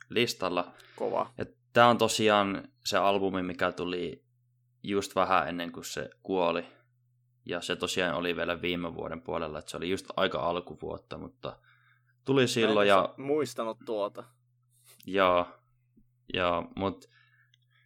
listalla. 0.09 0.73
Kova. 0.95 1.33
Ja 1.37 1.45
tää 1.73 1.87
on 1.87 1.97
tosiaan 1.97 2.67
se 2.85 2.97
albumi, 2.97 3.43
mikä 3.43 3.71
tuli 3.71 4.25
just 4.83 5.15
vähän 5.15 5.47
ennen 5.47 5.71
kuin 5.71 5.85
se 5.85 6.09
kuoli. 6.23 6.65
Ja 7.45 7.61
se 7.61 7.75
tosiaan 7.75 8.15
oli 8.15 8.35
vielä 8.35 8.61
viime 8.61 8.95
vuoden 8.95 9.21
puolella, 9.21 9.59
että 9.59 9.71
se 9.71 9.77
oli 9.77 9.89
just 9.89 10.05
aika 10.15 10.39
alkuvuotta, 10.39 11.17
mutta 11.17 11.59
tuli 12.25 12.47
silloin 12.47 12.87
ja... 12.87 13.13
muistanut 13.17 13.77
tuota. 13.85 14.23
Joo, 15.05 15.47
joo, 16.33 16.67
mutta 16.75 17.07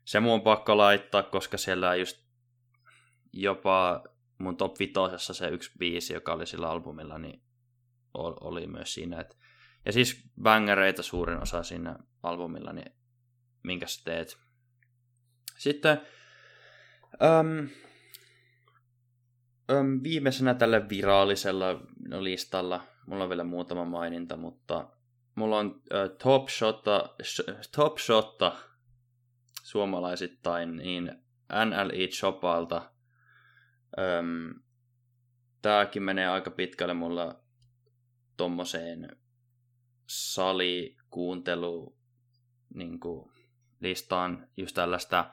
se 0.06 0.20
mun 0.20 0.34
on 0.34 0.42
pakko 0.42 0.78
laittaa, 0.78 1.24
koska 1.24 1.58
siellä 1.58 1.96
just 1.96 2.18
jopa 3.34 4.04
mun 4.38 4.58
top 4.58 4.80
vitosessa 4.80 5.34
se 5.34 5.48
yksi 5.48 5.72
biisi, 5.80 6.14
joka 6.14 6.34
oli 6.34 6.48
sillä 6.48 6.70
albumilla, 6.70 7.18
niin 7.18 7.44
oli 8.14 8.68
myös 8.68 8.94
siinä. 8.94 9.20
Et, 9.20 9.38
ja 9.86 9.92
siis 9.92 10.30
bangereita 10.42 11.04
suurin 11.04 11.42
osa 11.42 11.64
siinä 11.64 11.96
albumilla, 12.24 12.74
niin 12.74 12.92
minkä 13.68 13.88
sä 13.88 14.02
teet. 14.03 14.38
Sitten 15.57 16.02
um, 17.39 17.69
um, 19.77 20.03
viimeisenä 20.03 20.53
tällä 20.53 20.89
viraalisella 20.89 21.81
listalla, 22.19 22.84
mulla 23.07 23.23
on 23.23 23.30
vielä 23.30 23.44
muutama 23.44 23.85
maininta, 23.85 24.38
mutta 24.38 24.89
mulla 25.35 25.57
on 25.57 25.68
uh, 25.68 26.18
Top 26.23 26.48
Shotta, 26.49 27.10
sh- 27.23 27.69
Top 27.76 27.98
Shotta 27.98 28.56
suomalaisittain, 29.64 30.76
niin 30.76 31.11
NLI 31.65 32.07
Chopalta. 32.07 32.91
Öm, 33.99 34.53
tääkin 35.61 36.03
menee 36.03 36.27
aika 36.27 36.52
pitkälle 36.52 36.94
mulla 36.94 37.39
tommoseen 38.38 39.18
salikuuntelu 40.07 41.98
niin 42.73 42.99
kuin, 42.99 43.31
listaan 43.80 44.48
just 44.58 44.76
tällaista 44.76 45.32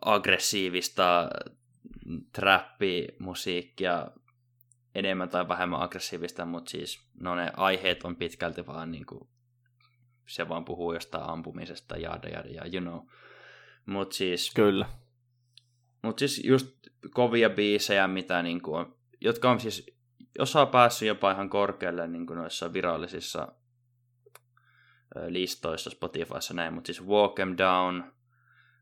aggressiivista 0.00 1.28
trappimusiikkia, 2.32 4.10
enemmän 4.94 5.28
tai 5.28 5.48
vähemmän 5.48 5.80
aggressiivista, 5.80 6.44
mutta 6.44 6.70
siis 6.70 7.08
no 7.20 7.34
ne 7.34 7.50
aiheet 7.56 8.04
on 8.04 8.16
pitkälti 8.16 8.66
vaan 8.66 8.90
niin 8.90 9.06
kuin, 9.06 9.28
se 10.26 10.48
vaan 10.48 10.64
puhuu 10.64 10.92
jostain 10.92 11.30
ampumisesta 11.30 11.96
ja 11.96 12.18
ja 12.32 12.40
ja 12.40 12.62
you 12.72 12.80
know. 12.80 13.06
Mut 13.86 14.12
siis... 14.12 14.52
Kyllä. 14.54 14.86
Mut 16.02 16.18
siis 16.18 16.44
just 16.44 16.76
kovia 17.14 17.50
biisejä, 17.50 18.08
mitä 18.08 18.42
niinku 18.42 18.74
on, 18.74 18.96
jotka 19.20 19.50
on 19.50 19.60
siis 19.60 19.98
osa 20.38 20.66
päässyt 20.66 21.08
jopa 21.08 21.30
ihan 21.30 21.50
korkealle 21.50 22.08
niin 22.08 22.26
kuin 22.26 22.36
noissa 22.36 22.72
virallisissa 22.72 23.52
listoissa 25.28 25.90
Spotifyssa 25.90 26.54
näin, 26.54 26.74
mutta 26.74 26.86
siis 26.86 27.06
Walk 27.06 27.38
Em 27.38 27.54
Down 27.58 28.02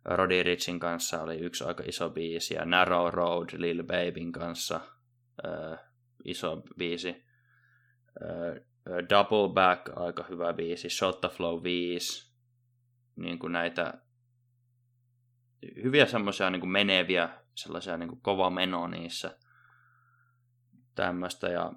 Roddy 0.05 0.43
Richin 0.43 0.81
kanssa 0.81 1.23
oli 1.23 1.39
yksi 1.39 1.65
aika 1.65 1.83
iso 1.87 2.11
biisi 2.11 2.55
ja 2.55 2.65
Narrow 2.65 3.11
Road 3.11 3.49
Lil 3.57 3.83
Babyn 3.83 4.33
kanssa 4.33 4.81
äh, 5.47 5.79
iso 6.25 6.63
biisi. 6.79 7.25
Äh, 8.23 8.63
Double 9.09 9.55
Back 9.55 9.99
aika 9.99 10.25
hyvä 10.29 10.53
biisi, 10.53 10.91
Shot 10.91 11.21
the 11.21 11.29
Flow 11.29 11.63
5, 11.63 12.33
niin 13.17 13.39
kuin 13.39 13.53
näitä 13.53 13.95
hyviä 15.83 16.07
semmoisia 16.07 16.51
niin 16.51 16.69
meneviä, 16.69 17.29
sellaisia 17.55 17.97
niin 17.97 18.21
kova 18.21 18.51
meno 18.51 18.87
niissä. 18.87 19.39
Tämmöistä 20.95 21.49
ja 21.49 21.73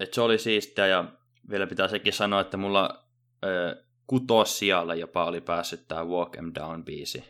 että 0.00 0.14
se 0.14 0.20
oli 0.20 0.38
siistiä 0.38 0.86
ja 0.86 1.04
vielä 1.50 1.66
pitää 1.66 1.88
sekin 1.88 2.12
sanoa, 2.12 2.40
että 2.40 2.56
mulla 2.56 3.08
ö, 3.44 3.84
kutosijalle 4.06 4.96
jopa 4.96 5.24
oli 5.24 5.40
päässyt 5.40 5.88
tämä 5.88 6.04
Walk 6.04 6.36
Em 6.36 6.52
Down 6.54 6.84
biisi 6.84 7.24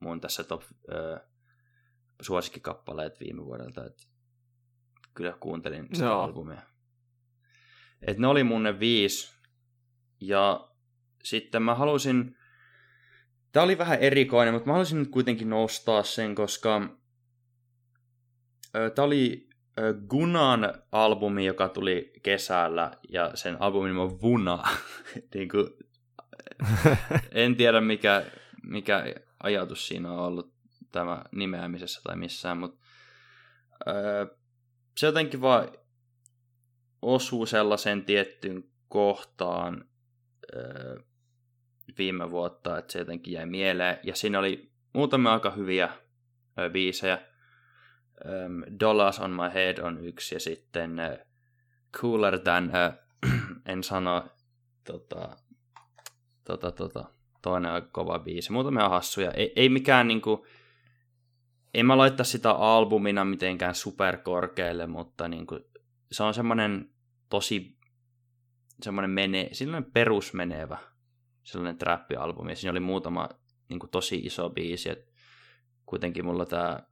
mun 0.00 0.20
tässä 0.20 0.44
top 0.44 0.62
ö, 0.92 1.20
suosikkikappaleet 2.20 3.20
viime 3.20 3.44
vuodelta. 3.44 3.84
Et 3.84 4.08
kyllä 5.14 5.36
kuuntelin 5.40 5.88
sitä 5.92 6.06
no. 6.06 6.20
albumia. 6.20 6.62
Et 8.02 8.18
ne 8.18 8.26
oli 8.26 8.44
mun 8.44 8.62
ne 8.62 8.80
viisi. 8.80 9.32
Ja 10.20 10.68
sitten 11.22 11.62
mä 11.62 11.74
halusin 11.74 12.36
Tämä 13.52 13.64
oli 13.64 13.78
vähän 13.78 13.98
erikoinen, 13.98 14.54
mutta 14.54 14.66
mä 14.66 14.72
haluaisin 14.72 14.98
nyt 14.98 15.10
kuitenkin 15.10 15.50
nostaa 15.50 16.02
sen, 16.02 16.34
koska 16.34 16.80
tämä 18.94 19.06
oli 19.06 19.49
Gunan 20.08 20.74
albumi, 20.92 21.46
joka 21.46 21.68
tuli 21.68 22.12
kesällä, 22.22 22.90
ja 23.08 23.30
sen 23.34 23.56
albumin 23.62 23.96
on 23.96 24.22
Vuna. 24.22 24.62
niin 25.34 25.48
kuin, 25.48 25.66
en 27.32 27.56
tiedä, 27.56 27.80
mikä, 27.80 28.24
mikä 28.62 29.04
ajatus 29.42 29.88
siinä 29.88 30.12
on 30.12 30.18
ollut 30.18 30.52
tämä 30.92 31.24
nimeämisessä 31.32 32.00
tai 32.04 32.16
missään, 32.16 32.58
mutta 32.58 32.86
se 34.96 35.06
jotenkin 35.06 35.40
vaan 35.40 35.68
osuu 37.02 37.46
sellaisen 37.46 38.04
tiettyyn 38.04 38.64
kohtaan, 38.88 39.84
viime 41.98 42.30
vuotta, 42.30 42.78
että 42.78 42.92
se 42.92 42.98
jotenkin 42.98 43.32
jäi 43.32 43.46
mieleen. 43.46 43.98
Ja 44.02 44.14
siinä 44.14 44.38
oli 44.38 44.72
muutamia 44.92 45.32
aika 45.32 45.50
hyviä 45.50 45.88
biisejä. 46.72 47.29
Um, 48.24 48.62
Dollars 48.80 49.18
on 49.18 49.30
my 49.30 49.54
head 49.54 49.78
on 49.78 50.04
yksi 50.04 50.34
ja 50.34 50.40
sitten 50.40 50.96
uh, 51.12 51.26
Cooler 52.00 52.38
than 52.38 52.64
uh, 52.64 53.30
en 53.72 53.84
sano, 53.84 54.28
tota, 54.84 55.36
tota, 56.44 56.72
tota, 56.72 57.04
toinen 57.42 57.72
on 57.72 57.88
kova 57.92 58.18
biisi. 58.18 58.52
Muutamia 58.52 58.88
hassuja. 58.88 59.30
Ei, 59.30 59.52
ei 59.56 59.68
mikään 59.68 60.08
niinku, 60.08 60.46
en 61.74 61.86
mä 61.86 61.98
laittaa 61.98 62.24
sitä 62.24 62.50
albumina 62.50 63.24
mitenkään 63.24 63.74
superkorkealle, 63.74 64.86
mutta 64.86 65.28
niinku, 65.28 65.58
se 66.12 66.22
on 66.22 66.34
semmoinen 66.34 66.90
tosi 67.28 67.80
semmoinen 68.82 69.10
mene, 69.10 69.48
sellainen 69.52 69.92
perusmenevä 69.92 70.78
sellainen 71.42 71.78
trappi-albumi. 71.78 72.56
Siinä 72.56 72.70
oli 72.70 72.80
muutama 72.80 73.28
niinku, 73.68 73.86
tosi 73.86 74.16
iso 74.16 74.50
biisi, 74.50 74.90
et 74.90 75.12
kuitenkin 75.86 76.24
mulla 76.24 76.46
tämä 76.46 76.82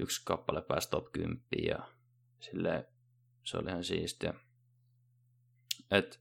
yksi 0.00 0.22
kappale 0.24 0.62
pääsi 0.62 0.90
top 0.90 1.12
10 1.12 1.42
ja 1.66 1.78
sille 2.40 2.88
se 3.44 3.56
oli 3.56 3.70
ihan 3.70 3.84
siistiä. 3.84 4.34
Et, 5.90 6.20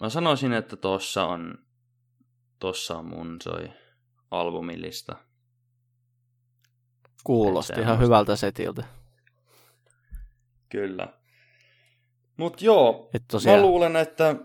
mä 0.00 0.08
sanoisin, 0.08 0.52
että 0.52 0.76
tossa 0.76 1.26
on, 1.26 1.58
tossa 2.58 2.98
on 2.98 3.06
mun 3.06 3.36
soi 3.42 3.72
albumilista. 4.30 5.16
Kuulosti 7.24 7.80
ihan 7.80 8.00
hyvältä 8.00 8.36
setiltä. 8.36 8.84
Kyllä. 10.68 11.18
Mut 12.36 12.62
joo, 12.62 13.10
Et 13.14 13.22
tosiaan... 13.30 13.58
mä 13.58 13.66
luulen, 13.66 13.96
että 13.96 14.36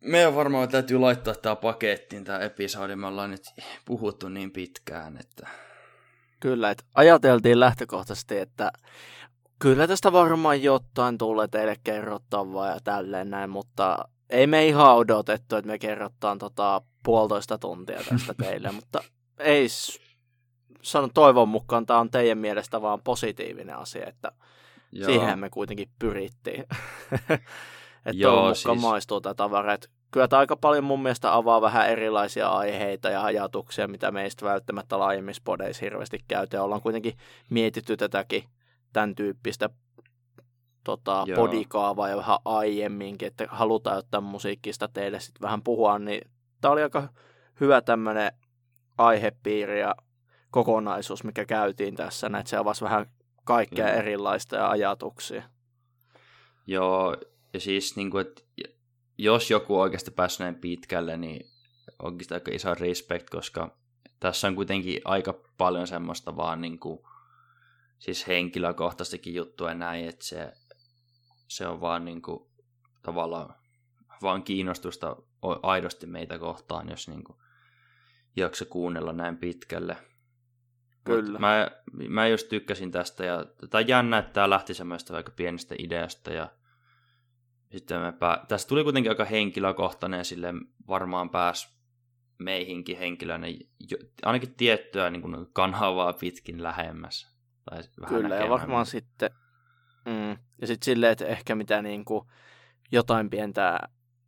meidän 0.00 0.34
varmaan 0.34 0.68
täytyy 0.68 0.98
laittaa 0.98 1.34
tää 1.34 1.56
pakettiin 1.56 2.24
tää 2.24 2.40
episodi. 2.40 2.96
Me 2.96 3.06
ollaan 3.06 3.30
nyt 3.30 3.42
puhuttu 3.84 4.28
niin 4.28 4.50
pitkään, 4.50 5.16
että... 5.16 5.48
Kyllä, 6.44 6.70
että 6.70 6.84
ajateltiin 6.94 7.60
lähtökohtaisesti, 7.60 8.38
että 8.38 8.72
kyllä 9.58 9.86
tästä 9.86 10.12
varmaan 10.12 10.62
jotain 10.62 11.18
tulee 11.18 11.48
teille 11.48 11.76
kerrottavaa 11.84 12.68
ja 12.68 12.78
tälleen 12.84 13.30
näin, 13.30 13.50
mutta 13.50 14.08
ei 14.30 14.46
me 14.46 14.66
ihan 14.66 14.96
odotettu, 14.96 15.56
että 15.56 15.70
me 15.70 15.78
kerrotaan 15.78 16.38
tota 16.38 16.82
puolitoista 17.02 17.58
tuntia 17.58 18.00
tästä 18.08 18.34
teille, 18.44 18.72
mutta 18.72 19.04
ei 19.38 19.66
sanon 20.82 21.10
toivon 21.14 21.48
mukaan 21.48 21.86
tämä 21.86 22.00
on 22.00 22.10
teidän 22.10 22.38
mielestä 22.38 22.82
vaan 22.82 23.02
positiivinen 23.02 23.76
asia, 23.76 24.06
että 24.06 24.32
Joo. 24.92 25.06
siihen 25.06 25.38
me 25.38 25.50
kuitenkin 25.50 25.88
pyrittiin. 25.98 26.60
että 27.30 27.42
Joo, 28.12 28.32
toivon 28.32 28.56
mukaan 28.56 28.56
siis... 28.76 28.80
maistuu 28.80 29.20
tätä 29.20 29.34
tavaraa. 29.34 29.76
Kyllä 30.14 30.28
tämä 30.28 30.40
aika 30.40 30.56
paljon 30.56 30.84
mun 30.84 31.02
mielestä 31.02 31.34
avaa 31.34 31.60
vähän 31.60 31.88
erilaisia 31.88 32.48
aiheita 32.48 33.10
ja 33.10 33.24
ajatuksia, 33.24 33.88
mitä 33.88 34.10
meistä 34.10 34.46
välttämättä 34.46 34.98
laajemmissa 34.98 35.42
podeissa 35.44 35.84
hirveästi 35.84 36.18
käytetään. 36.28 36.64
Ollaan 36.64 36.82
kuitenkin 36.82 37.16
mietitty 37.50 37.96
tätäkin 37.96 38.44
tämän 38.92 39.14
tyyppistä 39.14 39.70
tota, 40.84 41.26
podikaavaa 41.36 42.08
ja 42.08 42.16
vähän 42.16 42.38
aiemminkin, 42.44 43.28
että 43.28 43.46
halutaan 43.50 43.98
ottaa 43.98 44.20
musiikkista 44.20 44.88
teille 44.88 45.20
sitten 45.20 45.42
vähän 45.42 45.62
puhua, 45.62 45.98
niin 45.98 46.30
tämä 46.60 46.72
oli 46.72 46.82
aika 46.82 47.08
hyvä 47.60 47.80
tämmöinen 47.80 48.32
aihepiiri 48.98 49.80
ja 49.80 49.94
kokonaisuus, 50.50 51.24
mikä 51.24 51.44
käytiin 51.44 51.94
tässä, 51.94 52.26
että 52.26 52.50
se 52.50 52.56
avasi 52.56 52.84
vähän 52.84 53.06
kaikkea 53.44 53.88
Joo. 53.88 53.98
erilaista 53.98 54.56
ja 54.56 54.70
ajatuksia. 54.70 55.42
Joo, 56.66 57.16
ja 57.52 57.60
siis 57.60 57.96
niin 57.96 58.10
kuin, 58.10 58.26
että 58.26 58.43
jos 59.18 59.50
joku 59.50 59.80
oikeasti 59.80 60.10
päässyt 60.10 60.40
näin 60.40 60.54
pitkälle, 60.54 61.16
niin 61.16 61.50
onkin 61.98 62.26
aika 62.30 62.50
iso 62.54 62.74
respect, 62.74 63.30
koska 63.30 63.78
tässä 64.20 64.48
on 64.48 64.54
kuitenkin 64.54 65.00
aika 65.04 65.40
paljon 65.58 65.86
semmoista 65.86 66.36
vaan 66.36 66.60
niin 66.60 66.78
kuin, 66.78 66.98
siis 67.98 68.26
henkilökohtaistakin 68.26 69.34
juttua 69.34 69.68
ja 69.68 69.74
näin, 69.74 70.08
että 70.08 70.24
se, 70.24 70.52
se 71.48 71.66
on 71.66 71.80
vaan 71.80 72.04
niin 72.04 72.22
kuin, 72.22 72.50
tavallaan 73.02 73.54
vaan 74.22 74.42
kiinnostusta 74.42 75.16
aidosti 75.62 76.06
meitä 76.06 76.38
kohtaan, 76.38 76.88
jos 76.88 77.08
niin 77.08 77.24
kuin, 77.24 77.38
jaksa 78.36 78.64
kuunnella 78.64 79.12
näin 79.12 79.36
pitkälle. 79.36 79.96
Kyllä. 81.04 81.38
mä, 81.38 81.70
mä 82.08 82.28
just 82.28 82.48
tykkäsin 82.48 82.90
tästä, 82.90 83.24
ja 83.24 83.44
tai 83.70 83.84
jännä, 83.88 84.18
että 84.18 84.32
tämä 84.32 84.50
lähti 84.50 84.74
semmoista 84.74 85.16
aika 85.16 85.32
pienestä 85.36 85.74
ideasta, 85.78 86.32
ja 86.32 86.48
sitten 87.74 88.00
me 88.00 88.12
pää... 88.12 88.44
Tässä 88.48 88.68
tuli 88.68 88.84
kuitenkin 88.84 89.12
aika 89.12 89.24
henkilökohtainen, 89.24 90.24
sille 90.24 90.54
varmaan 90.88 91.30
pääs 91.30 91.74
meihinkin 92.38 92.98
henkilönä 92.98 93.46
ainakin 94.22 94.54
tiettyä 94.54 95.10
niin 95.10 95.22
kuin 95.22 95.46
kanavaa 95.52 96.12
pitkin 96.12 96.62
lähemmäs. 96.62 97.34
Tai 97.70 97.82
vähän 98.00 98.22
Kyllä, 98.22 98.34
ja 98.34 98.48
varmaan 98.48 98.86
sitten, 98.86 99.30
mm, 100.06 100.30
ja 100.60 100.66
sitten 100.66 100.84
silleen, 100.84 101.12
että 101.12 101.26
ehkä 101.26 101.54
mitä 101.54 101.82
niin 101.82 102.04
kuin 102.04 102.24
jotain 102.92 103.30
pientä 103.30 103.78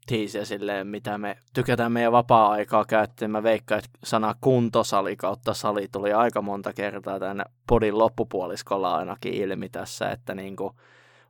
tiisiä 0.06 0.44
silleen, 0.44 0.86
mitä 0.86 1.18
me 1.18 1.36
tykätään 1.54 1.92
meidän 1.92 2.12
vapaa-aikaa 2.12 2.84
käyttää. 2.84 3.28
Mä 3.28 3.42
veikkaan, 3.42 3.78
että 3.78 3.90
sana 4.04 4.34
kuntosali 4.40 5.16
kautta 5.16 5.54
sali 5.54 5.88
tuli 5.92 6.12
aika 6.12 6.42
monta 6.42 6.72
kertaa 6.72 7.20
tänne 7.20 7.44
podin 7.68 7.98
loppupuoliskolla 7.98 8.96
ainakin 8.96 9.34
ilmi 9.34 9.68
tässä, 9.68 10.10
että 10.10 10.34
niin 10.34 10.56
kuin 10.56 10.74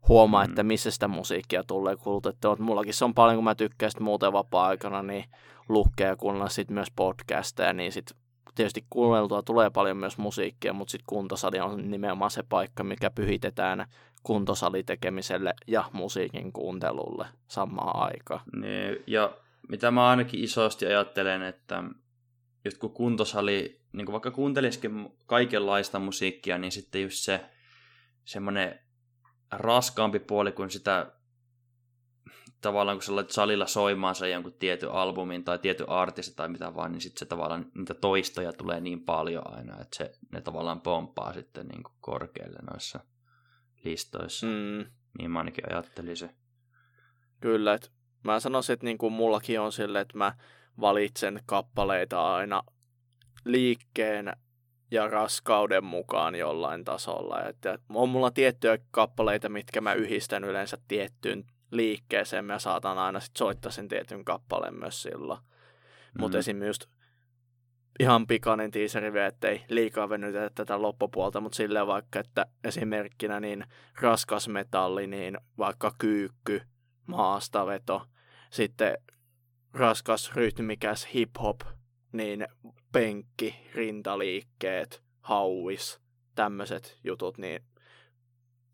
huomaa, 0.09 0.45
mm. 0.45 0.51
että 0.51 0.63
missä 0.63 0.91
sitä 0.91 1.09
musiikkia 1.09 1.63
tulee 1.65 1.97
kulutettua. 1.97 2.57
Mullakin 2.59 2.95
se 2.95 3.05
on 3.05 3.15
paljon, 3.15 3.37
kun 3.37 3.45
mä 3.45 3.55
tykkään 3.55 3.93
muuten 4.01 4.33
vapaa-aikana, 4.33 5.03
niin 5.03 5.25
lukea 5.69 6.09
ja 6.09 6.17
kuunnella 6.17 6.49
sitten 6.49 6.75
myös 6.75 6.91
podcasteja, 6.97 7.73
niin 7.73 7.93
sitten 7.93 8.17
tietysti 8.55 8.87
kuunneltua 8.91 9.43
tulee 9.43 9.71
paljon 9.71 9.97
myös 9.97 10.19
musiikkia, 10.19 10.73
mutta 10.73 10.93
sitten 10.93 11.07
kuntosali 11.07 11.61
on 11.61 11.91
nimenomaan 11.91 12.31
se 12.31 12.43
paikka, 12.49 12.85
mikä 12.85 13.11
pyhitetään 13.11 13.87
kuntosali-tekemiselle 14.23 15.55
ja 15.67 15.85
musiikin 15.93 16.53
kuuntelulle 16.53 17.27
samaan 17.49 17.97
aikaan. 17.97 18.41
Niin, 18.61 18.97
ja 19.07 19.37
mitä 19.69 19.91
mä 19.91 20.09
ainakin 20.09 20.45
isosti 20.45 20.87
ajattelen, 20.87 21.43
että 21.43 21.85
just 22.65 22.79
kun 22.79 22.93
kuntosali, 22.93 23.81
niin 23.93 24.07
kun 24.07 24.13
vaikka 24.13 24.31
kuuntelisikin 24.31 25.09
kaikenlaista 25.27 25.99
musiikkia, 25.99 26.59
niin 26.59 26.73
sitten 26.73 27.03
just 27.03 27.17
se 27.17 27.41
semmoinen 28.25 28.86
raskaampi 29.51 30.19
puoli 30.19 30.53
kuin 30.53 30.71
sitä 30.71 31.13
tavallaan 32.61 32.97
kun 32.97 33.03
sä 33.03 33.17
laitat 33.17 33.31
salilla 33.31 33.67
soimaan 33.67 34.15
se 34.15 34.31
jonkun 34.31 34.53
tietyn 34.53 34.91
albumin 34.91 35.45
tai 35.45 35.59
tietyn 35.59 35.89
artisti 35.89 36.37
tai 36.37 36.49
mitä 36.49 36.75
vaan, 36.75 36.93
niin 36.93 37.01
sitten 37.01 37.19
se 37.19 37.27
tavallaan 37.27 37.67
niitä 37.75 37.95
toistoja 37.95 38.53
tulee 38.53 38.81
niin 38.81 39.05
paljon 39.05 39.57
aina, 39.57 39.81
että 39.81 39.97
se, 39.97 40.13
ne 40.33 40.41
tavallaan 40.41 40.81
pomppaa 40.81 41.33
sitten 41.33 41.67
niin 41.67 41.83
kuin 41.83 41.95
korkealle 42.01 42.59
noissa 42.71 43.01
listoissa. 43.85 44.47
Mm. 44.47 44.85
Niin 45.19 45.31
mä 45.31 45.39
ainakin 45.39 45.73
ajattelin 45.73 46.17
se. 46.17 46.31
Kyllä, 47.41 47.75
että 47.75 47.89
mä 48.25 48.41
sanoisin, 48.41 48.73
että 48.73 48.85
niin 48.87 48.99
kuin 48.99 49.13
mullakin 49.13 49.61
on 49.61 49.73
sille, 49.73 50.01
että 50.01 50.19
mä 50.19 50.35
valitsen 50.81 51.41
kappaleita 51.47 52.35
aina 52.35 52.63
liikkeen 53.45 54.33
ja 54.91 55.09
raskauden 55.09 55.85
mukaan 55.85 56.35
jollain 56.35 56.85
tasolla. 56.85 57.43
Että 57.43 57.79
on 57.89 58.09
mulla 58.09 58.31
tiettyjä 58.31 58.79
kappaleita, 58.91 59.49
mitkä 59.49 59.81
mä 59.81 59.95
yhdistän 59.95 60.45
yleensä 60.45 60.79
tiettyyn 60.89 61.45
liikkeeseen. 61.71 62.45
Mä 62.45 62.59
saatan 62.59 62.99
aina 62.99 63.21
sit 63.21 63.37
soittaa 63.37 63.73
sen 63.73 63.89
tietyn 63.89 64.25
kappaleen 64.25 64.75
myös 64.75 65.03
silloin. 65.03 65.41
Mm. 65.41 66.21
Mutta 66.21 66.39
esim. 66.39 66.63
just 66.63 66.87
ihan 68.01 68.27
pikainen 68.27 68.71
tiiseri 68.71 69.13
vielä, 69.13 69.27
ettei 69.27 69.65
liikaa 69.69 70.09
venytetä 70.09 70.51
tätä 70.55 70.83
loppupuolta, 70.83 71.41
mutta 71.41 71.57
silleen 71.57 71.87
vaikka, 71.87 72.21
että 72.21 72.47
esimerkkinä 72.65 73.41
niin 73.41 73.65
raskas 74.01 74.49
metalli, 74.49 75.07
niin 75.07 75.39
vaikka 75.59 75.95
kyykky, 75.99 76.61
maastaveto, 77.07 78.07
sitten 78.51 78.99
raskas 79.73 80.33
rytmikäs 80.35 81.09
hip-hop, 81.15 81.76
niin 82.13 82.47
penkki, 82.93 83.57
rintaliikkeet, 83.75 85.03
hauis, 85.21 86.01
tämmöiset 86.35 86.99
jutut, 87.05 87.39
niin 87.39 87.63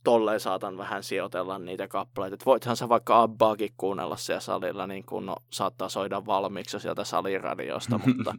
tolleen 0.05 0.41
saatan 0.41 0.79
vähän 0.79 1.03
sijoitella 1.03 1.59
niitä 1.59 1.89
kappaleita. 1.89 2.35
Et 2.35 2.47
voithan 2.47 2.77
sä 2.77 2.89
vaikka 2.89 3.23
Abbaakin 3.23 3.75
kuunnella 3.77 4.17
siellä 4.17 4.41
salilla, 4.41 4.87
niin 4.87 5.07
kun 5.07 5.27
no, 5.27 5.37
saattaa 5.51 5.89
soida 5.89 6.27
valmiiksi 6.27 6.81
sieltä 6.81 7.05
saliradiosta, 7.05 8.01
mutta 8.07 8.35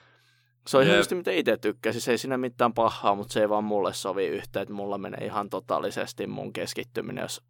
se 0.68 0.76
on 0.76 0.86
yep. 0.86 0.96
just 0.96 1.12
mitä 1.12 1.30
itse 1.30 1.56
tykkäsin. 1.56 2.00
Se 2.00 2.10
ei 2.10 2.18
siinä 2.18 2.38
mitään 2.38 2.74
pahaa, 2.74 3.14
mutta 3.14 3.32
se 3.32 3.40
ei 3.40 3.48
vaan 3.48 3.64
mulle 3.64 3.94
sovi 3.94 4.26
yhteen, 4.26 4.62
että 4.62 4.74
mulla 4.74 4.98
menee 4.98 5.24
ihan 5.24 5.50
totaalisesti 5.50 6.26
mun 6.26 6.52
keskittyminen, 6.52 7.22
jos 7.22 7.42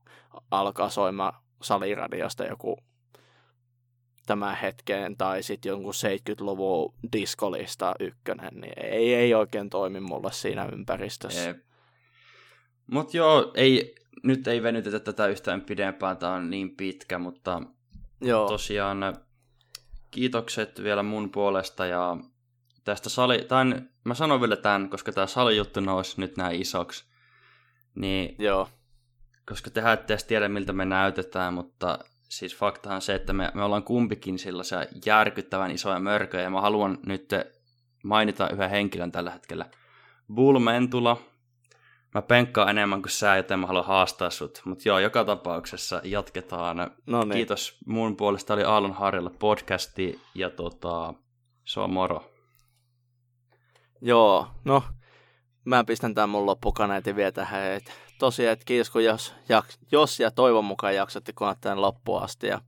alkaa 0.50 0.88
soimaan 0.88 1.32
saliradiosta 1.62 2.44
joku 2.44 2.76
tämä 4.28 4.54
hetkeen 4.54 5.16
tai 5.16 5.42
sitten 5.42 5.70
jonkun 5.70 5.92
70-luvun 5.94 6.94
diskolista 7.12 7.94
ykkönen, 8.00 8.60
niin 8.60 8.84
ei, 8.84 9.14
ei 9.14 9.34
oikein 9.34 9.70
toimi 9.70 10.00
mulle 10.00 10.32
siinä 10.32 10.68
ympäristössä. 10.72 11.54
Mutta 12.86 13.16
joo, 13.16 13.52
ei, 13.54 13.94
nyt 14.22 14.48
ei 14.48 14.62
venytetä 14.62 15.00
tätä 15.00 15.26
yhtään 15.26 15.60
pidempään, 15.60 16.16
tämä 16.16 16.32
on 16.32 16.50
niin 16.50 16.76
pitkä, 16.76 17.18
mutta 17.18 17.62
joo. 18.20 18.48
tosiaan 18.48 18.98
kiitokset 20.10 20.82
vielä 20.82 21.02
mun 21.02 21.30
puolesta 21.30 21.86
ja 21.86 22.16
tästä 22.84 23.08
sali, 23.08 23.44
tämän, 23.48 23.90
mä 24.04 24.14
sanon 24.14 24.40
vielä 24.40 24.56
tämän, 24.56 24.90
koska 24.90 25.12
tämä 25.12 25.26
salijuttu 25.26 25.80
nousi 25.80 26.20
nyt 26.20 26.36
näin 26.36 26.60
isoksi, 26.60 27.04
niin 27.94 28.36
joo. 28.38 28.68
koska 29.46 29.70
tehän 29.70 29.94
ette 29.94 30.12
edes 30.12 30.24
tiedä, 30.24 30.48
miltä 30.48 30.72
me 30.72 30.84
näytetään, 30.84 31.54
mutta 31.54 31.98
siis 32.28 32.56
faktahan 32.56 32.96
on 32.96 33.02
se, 33.02 33.14
että 33.14 33.32
me, 33.32 33.50
me 33.54 33.64
ollaan 33.64 33.82
kumpikin 33.82 34.38
sellaisia 34.38 34.86
järkyttävän 35.06 35.70
isoja 35.70 36.00
mörköjä, 36.00 36.42
ja 36.42 36.50
mä 36.50 36.60
haluan 36.60 36.98
nyt 37.06 37.30
mainita 38.04 38.48
yhden 38.48 38.70
henkilön 38.70 39.12
tällä 39.12 39.30
hetkellä. 39.30 39.66
Bull 40.34 40.58
Mentula. 40.58 41.22
Mä 42.14 42.22
penkkaan 42.22 42.68
enemmän 42.68 43.02
kuin 43.02 43.10
sä, 43.10 43.36
joten 43.36 43.58
mä 43.58 43.66
haluan 43.66 43.84
haastaa 43.84 44.30
sut. 44.30 44.62
Mutta 44.64 44.88
joo, 44.88 44.98
joka 44.98 45.24
tapauksessa 45.24 46.00
jatketaan. 46.04 46.90
No 47.06 47.24
niin. 47.24 47.32
Kiitos 47.32 47.78
mun 47.86 48.16
puolesta, 48.16 48.54
oli 48.54 48.64
Aallon 48.64 48.92
Harjalla 48.92 49.30
podcasti, 49.30 50.20
ja 50.34 50.50
tota, 50.50 51.14
se 51.64 51.80
on 51.80 51.92
moro. 51.92 52.30
Joo, 54.00 54.46
no 54.64 54.82
mä 55.64 55.84
pistän 55.84 56.14
tämän 56.14 56.28
mun 56.28 56.46
loppukaneetin 56.46 57.16
vielä 57.16 57.32
tähän. 57.32 57.62
Et 57.62 57.92
tosiaan, 58.18 58.52
että 58.52 58.64
kiitos 58.64 58.90
kun 58.90 59.04
jos, 59.04 59.34
jaks, 59.48 59.78
jos 59.92 60.20
ja 60.20 60.30
toivon 60.30 60.64
mukaan 60.64 60.94
jaksatte 60.94 61.32
kuunnella 61.32 61.58
tämän 61.60 61.82
loppuun 61.82 62.22
asti. 62.22 62.46
Ja 62.46 62.60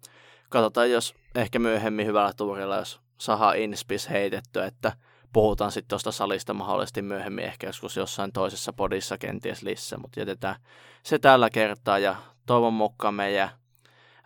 katsotaan, 0.48 0.90
jos 0.90 1.14
ehkä 1.34 1.58
myöhemmin 1.58 2.06
hyvällä 2.06 2.32
tuurilla, 2.36 2.76
jos 2.76 3.00
saadaan 3.18 3.58
inspis 3.58 4.10
heitetty, 4.10 4.62
että 4.62 4.92
puhutaan 5.32 5.72
sitten 5.72 5.88
tuosta 5.88 6.12
salista 6.12 6.54
mahdollisesti 6.54 7.02
myöhemmin 7.02 7.44
ehkä 7.44 7.66
joskus 7.66 7.96
jossain 7.96 8.32
toisessa 8.32 8.72
podissa 8.72 9.18
kenties 9.18 9.62
lisää, 9.62 9.98
mutta 9.98 10.20
jätetään 10.20 10.56
se 11.02 11.18
tällä 11.18 11.50
kertaa 11.50 11.98
ja 11.98 12.16
toivon 12.46 12.74
mukaan 12.74 13.14
meidän 13.14 13.50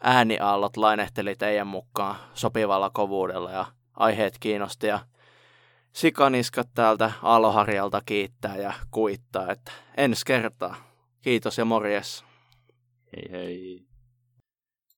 ääniaallot 0.01 0.76
lainehteli 0.76 1.36
teidän 1.36 1.66
mukaan 1.66 2.16
sopivalla 2.34 2.90
kovuudella 2.90 3.51
ja 3.51 3.66
aiheet 3.96 4.38
kiinnosti 4.40 4.86
ja 4.86 4.98
sikaniskat 5.92 6.68
täältä 6.74 7.12
Aloharjalta 7.22 8.02
kiittää 8.06 8.56
ja 8.56 8.72
kuittaa, 8.90 9.52
että 9.52 9.72
ensi 9.96 10.22
kertaa. 10.26 10.93
Kiitos 11.24 11.59
ja 11.59 11.64
morjes. 11.64 12.24
Hei 13.12 13.28
hei. 13.30 13.93